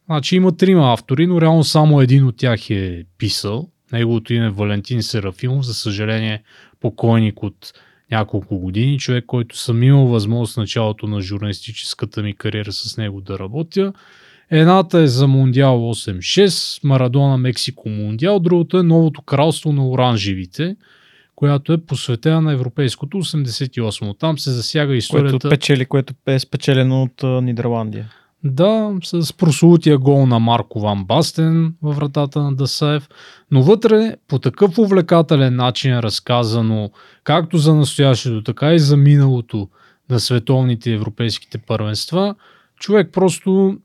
значи 0.06 0.36
има 0.36 0.58
трима 0.58 0.94
автори, 0.94 1.28
но 1.28 1.42
реално 1.42 1.64
само 1.64 2.02
един 2.02 2.26
от 2.26 2.38
тях 2.38 2.70
е 2.70 3.06
писал. 3.18 3.70
Неговото 3.92 4.34
име 4.34 4.46
е 4.46 4.50
Валентин 4.50 5.04
Серафимов, 5.04 5.66
за 5.66 5.74
съжаление 5.74 6.44
покойник 6.80 7.44
от 7.44 7.74
няколко 8.12 8.60
години, 8.60 9.00
човек, 9.00 9.26
който 9.26 9.58
съм 9.58 9.84
имал 9.84 10.08
възможност 10.08 10.54
в 10.54 10.58
началото 10.58 11.08
на 11.08 11.22
журналистическата 11.22 12.24
ми 12.24 12.36
кариера 12.36 12.72
с 12.72 12.98
него 12.98 13.22
да 13.22 13.40
работя. 13.40 13.94
Едната 14.52 15.00
е 15.00 15.08
за 15.08 15.28
Мундиал 15.28 15.80
8-6, 15.80 16.84
Марадона 16.84 17.38
Мексико 17.38 17.90
Мундиал, 17.90 18.40
другото 18.40 18.78
е 18.78 18.84
Новото 18.84 19.22
кралство 19.22 19.72
на 19.72 19.90
оранжевите, 19.90 20.76
която 21.36 21.74
е 21.74 21.78
посветена 21.78 22.42
на 22.42 22.54
европейското 22.54 23.18
88. 23.18 24.20
Там 24.20 24.40
се 24.40 24.52
засяга 24.52 24.96
историята... 24.96 25.32
Което 25.32 25.50
печели, 25.50 25.86
което 25.86 26.14
е 26.28 26.40
спечелено 26.40 27.04
от 27.04 27.44
Нидерландия. 27.44 28.10
Да, 28.44 28.94
с 29.04 29.34
прослутия 29.34 29.98
гол 29.98 30.26
на 30.26 30.40
Марко 30.40 30.80
Ван 30.80 31.04
Бастен 31.04 31.74
във 31.82 31.96
вратата 31.96 32.44
на 32.44 32.56
Дасаев, 32.56 33.10
но 33.52 33.64
вътре 33.64 34.16
по 34.28 34.40
такъв 34.40 34.78
увлекателен 34.78 35.56
начин 35.56 35.94
е 35.94 36.04
разказано 36.04 36.90
както 37.24 37.58
за 37.58 37.76
настоящето, 37.76 38.44
така 38.44 38.74
и 38.74 38.80
за 38.80 38.98
миналото 38.98 39.70
на 40.10 40.20
световните 40.20 40.94
европейските 40.94 41.58
първенства. 41.58 42.36
Човек 42.80 43.10
просто 43.12 43.78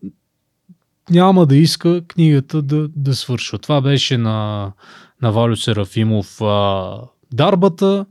няма 1.10 1.46
да 1.46 1.56
иска 1.56 2.02
книгата 2.08 2.62
да, 2.62 2.88
да 2.96 3.14
свършва. 3.14 3.58
Това 3.58 3.80
беше 3.80 4.18
на, 4.18 4.72
на 5.22 5.32
Валю 5.32 5.56
Серафимов 5.56 6.40
а, 6.40 6.98
Дарбата. 7.32 8.06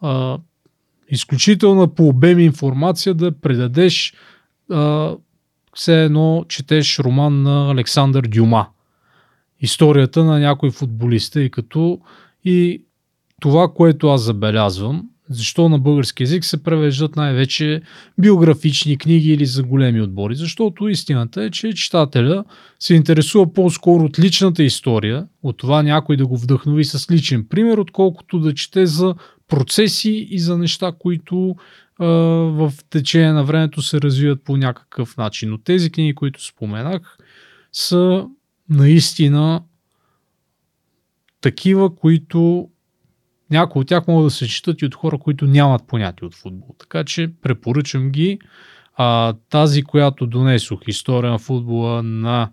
А, 0.00 0.38
изключителна 1.08 1.94
по 1.94 2.08
обем 2.08 2.38
информация 2.38 3.14
да 3.14 3.32
предадеш 3.32 4.14
а, 4.70 5.14
все 5.74 6.04
едно 6.04 6.44
четеш 6.48 6.98
роман 6.98 7.42
на 7.42 7.70
Александър 7.70 8.22
Дюма. 8.22 8.66
Историята 9.60 10.24
на 10.24 10.38
някой 10.38 10.70
футболист, 10.70 11.36
и 11.36 11.50
като 11.50 12.00
и 12.44 12.82
това, 13.40 13.72
което 13.74 14.08
аз 14.08 14.22
забелязвам, 14.22 15.08
защо 15.30 15.68
на 15.68 15.78
български 15.78 16.22
язик 16.22 16.44
се 16.44 16.62
превеждат 16.62 17.16
най-вече 17.16 17.82
биографични 18.18 18.98
книги 18.98 19.32
или 19.32 19.46
за 19.46 19.62
големи 19.62 20.00
отбори? 20.00 20.34
Защото 20.34 20.88
истината 20.88 21.44
е, 21.44 21.50
че 21.50 21.72
читателя 21.72 22.44
се 22.80 22.94
интересува 22.94 23.52
по-скоро 23.52 24.04
от 24.04 24.18
личната 24.18 24.62
история, 24.62 25.26
от 25.42 25.56
това 25.56 25.82
някой 25.82 26.16
да 26.16 26.26
го 26.26 26.38
вдъхнови 26.38 26.84
с 26.84 27.10
личен 27.10 27.46
пример, 27.48 27.78
отколкото 27.78 28.38
да 28.38 28.54
чете 28.54 28.86
за 28.86 29.14
процеси 29.48 30.28
и 30.30 30.38
за 30.38 30.58
неща, 30.58 30.92
които 30.98 31.56
а, 31.98 32.06
в 32.06 32.72
течение 32.90 33.32
на 33.32 33.44
времето 33.44 33.82
се 33.82 34.00
развиват 34.00 34.44
по 34.44 34.56
някакъв 34.56 35.16
начин. 35.16 35.50
Но 35.50 35.58
тези 35.58 35.90
книги, 35.90 36.14
които 36.14 36.44
споменах, 36.44 37.18
са 37.72 38.26
наистина 38.70 39.62
такива, 41.40 41.96
които 41.96 42.68
някои 43.50 43.80
от 43.80 43.88
тях 43.88 44.06
могат 44.08 44.26
да 44.26 44.30
се 44.30 44.48
четат 44.48 44.82
и 44.82 44.86
от 44.86 44.94
хора, 44.94 45.18
които 45.18 45.44
нямат 45.44 45.86
понятие 45.86 46.26
от 46.26 46.34
футбол. 46.34 46.74
Така 46.78 47.04
че 47.04 47.30
препоръчам 47.42 48.10
ги. 48.10 48.38
А, 48.96 49.34
тази, 49.50 49.82
която 49.82 50.26
донесох, 50.26 50.80
история 50.86 51.30
на 51.30 51.38
футбола 51.38 52.02
на 52.02 52.50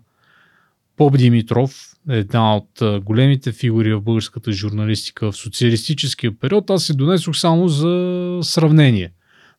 Поп 0.96 1.16
Димитров, 1.18 1.92
една 2.08 2.56
от 2.56 3.02
големите 3.04 3.52
фигури 3.52 3.94
в 3.94 4.00
българската 4.00 4.52
журналистика 4.52 5.32
в 5.32 5.36
социалистическия 5.36 6.38
период, 6.38 6.70
аз 6.70 6.84
се 6.84 6.94
донесох 6.94 7.36
само 7.36 7.68
за 7.68 8.38
сравнение. 8.42 9.12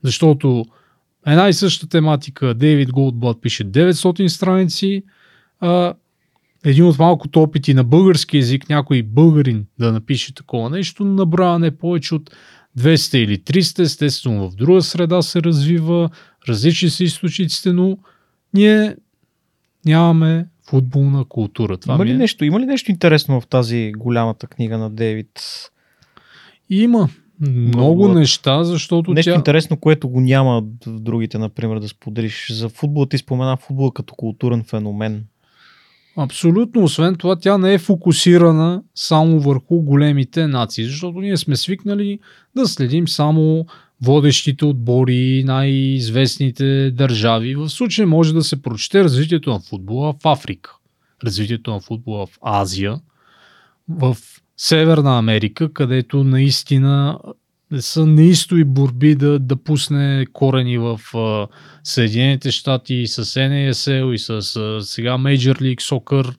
Защото 0.03 0.65
една 1.27 1.49
и 1.49 1.53
съща 1.53 1.89
тематика, 1.89 2.53
Дейвид 2.53 2.91
Голдблад 2.91 3.41
пише 3.41 3.65
900 3.65 4.27
страници, 4.27 5.03
а 5.59 5.93
един 6.65 6.85
от 6.85 6.99
малкото 6.99 7.41
опити 7.41 7.73
на 7.73 7.84
български 7.84 8.38
язик, 8.38 8.69
някой 8.69 9.03
българин 9.03 9.65
да 9.79 9.91
напише 9.91 10.35
такова 10.35 10.69
нещо, 10.69 11.05
набрава 11.05 11.59
не 11.59 11.71
повече 11.71 12.15
от 12.15 12.31
200 12.79 13.17
или 13.17 13.38
300, 13.38 13.79
естествено 13.79 14.49
в 14.49 14.55
друга 14.55 14.81
среда 14.81 15.21
се 15.21 15.41
развива, 15.41 16.09
различни 16.49 16.89
са 16.89 17.03
източниците, 17.03 17.73
но 17.73 17.97
ние 18.53 18.95
нямаме 19.85 20.47
футболна 20.69 21.25
култура. 21.25 21.77
Това 21.77 21.95
има, 21.95 22.05
ли 22.05 22.11
е... 22.11 22.17
нещо, 22.17 22.45
има 22.45 22.59
ли 22.59 22.65
нещо 22.65 22.91
интересно 22.91 23.41
в 23.41 23.47
тази 23.47 23.91
голямата 23.97 24.47
книга 24.47 24.77
на 24.77 24.89
Дейвид? 24.89 25.41
Има. 26.69 27.09
Много, 27.39 27.77
Много 27.77 28.07
неща, 28.07 28.63
защото 28.63 29.13
Нещо 29.13 29.31
тя... 29.31 29.38
интересно, 29.38 29.77
което 29.77 30.09
го 30.09 30.21
няма 30.21 30.63
в 30.85 30.99
другите, 30.99 31.38
например, 31.38 31.79
да 31.79 31.88
споделиш. 31.88 32.51
За 32.51 32.69
футбола 32.69 33.09
ти 33.09 33.17
спомена 33.17 33.57
футбола 33.57 33.93
като 33.93 34.15
културен 34.15 34.63
феномен. 34.63 35.25
Абсолютно. 36.18 36.84
Освен 36.84 37.15
това, 37.15 37.35
тя 37.35 37.57
не 37.57 37.73
е 37.73 37.80
фокусирана 37.80 38.84
само 38.95 39.39
върху 39.39 39.81
големите 39.81 40.48
нации, 40.48 40.85
защото 40.85 41.19
ние 41.19 41.38
сме 41.38 41.56
свикнали 41.56 42.19
да 42.56 42.68
следим 42.68 43.07
само 43.07 43.65
водещите 44.02 44.65
отбори, 44.65 45.44
най-известните 45.45 46.91
държави. 46.91 47.56
В 47.56 47.69
случай 47.69 48.06
може 48.06 48.34
да 48.34 48.44
се 48.44 48.61
прочете 48.61 49.03
развитието 49.03 49.49
на 49.49 49.60
футбола 49.60 50.14
в 50.14 50.26
Африка, 50.27 50.76
развитието 51.23 51.72
на 51.72 51.80
футбола 51.80 52.26
в 52.26 52.38
Азия, 52.41 52.99
в 53.89 54.18
Северна 54.57 55.18
Америка, 55.18 55.73
където 55.73 56.23
наистина 56.23 57.19
са 57.80 58.06
неистои 58.06 58.64
борби 58.64 59.15
да, 59.15 59.39
да 59.39 59.56
пусне 59.56 60.26
корени 60.34 60.77
в 60.77 60.99
uh, 61.14 61.48
Съединените 61.84 62.52
щати 62.52 63.07
с 63.07 63.26
NASL 63.26 64.14
и 64.14 64.18
с 64.18 64.41
uh, 64.41 64.80
сега 64.80 65.11
Major 65.11 65.61
League 65.61 65.81
Soccer. 65.81 66.35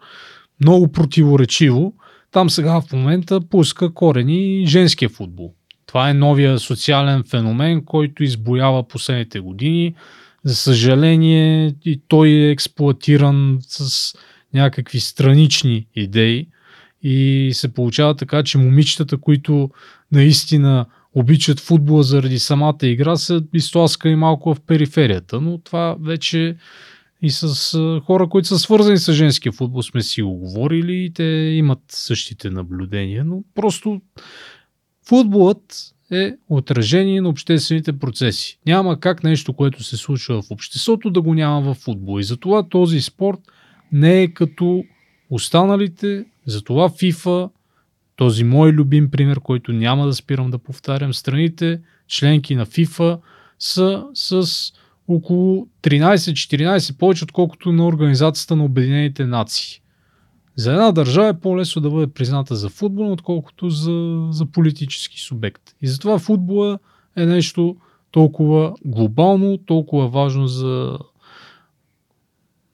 Много 0.61 0.93
противоречиво. 0.93 1.95
Там 2.31 2.51
сега 2.51 2.81
в 2.81 2.93
момента 2.93 3.41
пуска 3.41 3.95
корени 3.95 4.65
женския 4.67 5.09
футбол. 5.09 5.55
Това 5.87 6.11
е 6.11 6.15
новия 6.15 6.59
социален 6.59 7.25
феномен, 7.31 7.85
който 7.85 8.25
избоява 8.25 8.89
последните 8.89 9.41
години. 9.41 9.95
За 10.45 10.57
съжаление, 10.57 11.75
и 11.85 12.01
той 12.09 12.29
е 12.29 12.51
експлуатиран 12.51 13.59
с 13.63 14.15
някакви 14.55 15.01
странични 15.01 15.87
идеи 15.95 16.49
и 17.03 17.51
се 17.53 17.75
получава 17.75 18.15
така, 18.15 18.43
че 18.43 18.59
момичетата, 18.59 19.17
които 19.17 19.71
наистина 20.13 20.87
обичат 21.15 21.61
футбола 21.61 22.03
заради 22.03 22.39
самата 22.39 22.79
игра, 22.83 23.17
са 23.17 23.43
изтласкани 23.55 24.17
малко 24.17 24.55
в 24.55 24.61
периферията, 24.61 25.41
но 25.41 25.59
това 25.59 25.97
вече 26.01 26.57
и 27.23 27.31
с 27.31 28.01
хора, 28.05 28.29
които 28.29 28.49
са 28.49 28.59
свързани 28.59 28.99
с 28.99 29.13
женския 29.13 29.53
футбол 29.53 29.83
сме 29.83 30.03
си 30.03 30.23
го 30.23 30.35
говорили 30.35 31.05
и 31.05 31.13
те 31.13 31.25
имат 31.55 31.81
същите 31.89 32.51
наблюдения, 32.51 33.25
но 33.25 33.43
просто 33.55 34.01
футболът 35.09 35.95
е 36.11 36.35
отражение 36.49 37.21
на 37.21 37.29
обществените 37.29 37.99
процеси. 37.99 38.59
Няма 38.67 39.01
как 39.01 39.25
нещо, 39.25 39.53
което 39.53 39.83
се 39.83 39.97
случва 39.97 40.43
в 40.43 40.51
обществото, 40.51 41.11
да 41.11 41.23
го 41.23 41.35
няма 41.35 41.61
в 41.61 41.75
футбол. 41.75 42.21
И 42.21 42.23
затова 42.23 42.69
този 42.69 43.01
спорт 43.01 43.39
не 43.93 44.23
е 44.23 44.29
като 44.29 44.85
останалите, 45.31 46.25
затова 46.47 46.89
FIFA 46.89 47.51
този 48.19 48.45
мой 48.45 48.73
любим 48.73 49.11
пример, 49.11 49.41
който 49.41 49.73
няма 49.73 50.07
да 50.07 50.15
спирам 50.15 50.51
да 50.51 50.59
повтарям, 50.59 51.15
страните, 51.15 51.81
членки 52.09 52.55
на 52.55 52.67
FIFA, 52.67 53.19
са 53.59 54.05
с 54.15 54.47
около 55.09 55.69
13-14 55.83 56.99
повече, 56.99 57.25
отколкото 57.25 57.73
на 57.73 57.87
Организацията 57.87 58.57
на 58.57 58.65
Обединените 58.65 59.27
нации. 59.27 59.81
За 60.57 60.73
една 60.73 60.93
държава 60.93 61.29
е 61.29 61.41
по-лесно 61.41 61.83
да 61.83 61.91
бъде 61.91 62.13
призната 62.13 62.57
за 62.57 62.69
футбол, 62.69 63.13
отколкото 63.13 63.71
за, 63.71 64.29
за 64.31 64.47
политически 64.47 65.21
субект. 65.21 65.63
И 65.83 65.89
затова 65.89 66.19
футбола 66.19 66.79
е 67.17 67.27
нещо 67.27 67.77
толкова 68.11 68.75
глобално, 68.85 69.59
толкова 69.59 70.09
важно 70.09 70.47
за, 70.47 70.99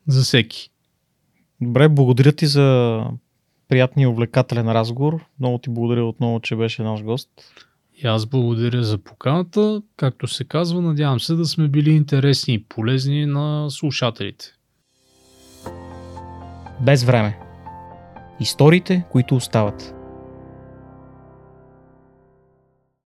за 0.06 0.22
всеки. 0.22 0.70
Добре, 1.60 1.88
благодаря 1.88 2.32
ти 2.32 2.46
за 2.46 3.00
приятния 3.68 4.04
и 4.04 4.08
увлекателен 4.08 4.72
разговор. 4.72 5.24
Много 5.40 5.58
ти 5.58 5.70
благодаря 5.70 6.04
отново, 6.04 6.40
че 6.40 6.56
беше 6.56 6.82
наш 6.82 7.02
гост. 7.02 7.30
И 8.02 8.06
аз 8.06 8.26
благодаря 8.26 8.82
за 8.82 8.98
поканата. 8.98 9.82
Както 9.96 10.26
се 10.26 10.44
казва, 10.44 10.82
надявам 10.82 11.20
се 11.20 11.34
да 11.34 11.44
сме 11.44 11.68
били 11.68 11.90
интересни 11.90 12.54
и 12.54 12.64
полезни 12.64 13.26
на 13.26 13.70
слушателите. 13.70 14.44
Без 16.80 17.04
време. 17.04 17.38
Историите, 18.40 19.04
които 19.10 19.36
остават. 19.36 19.94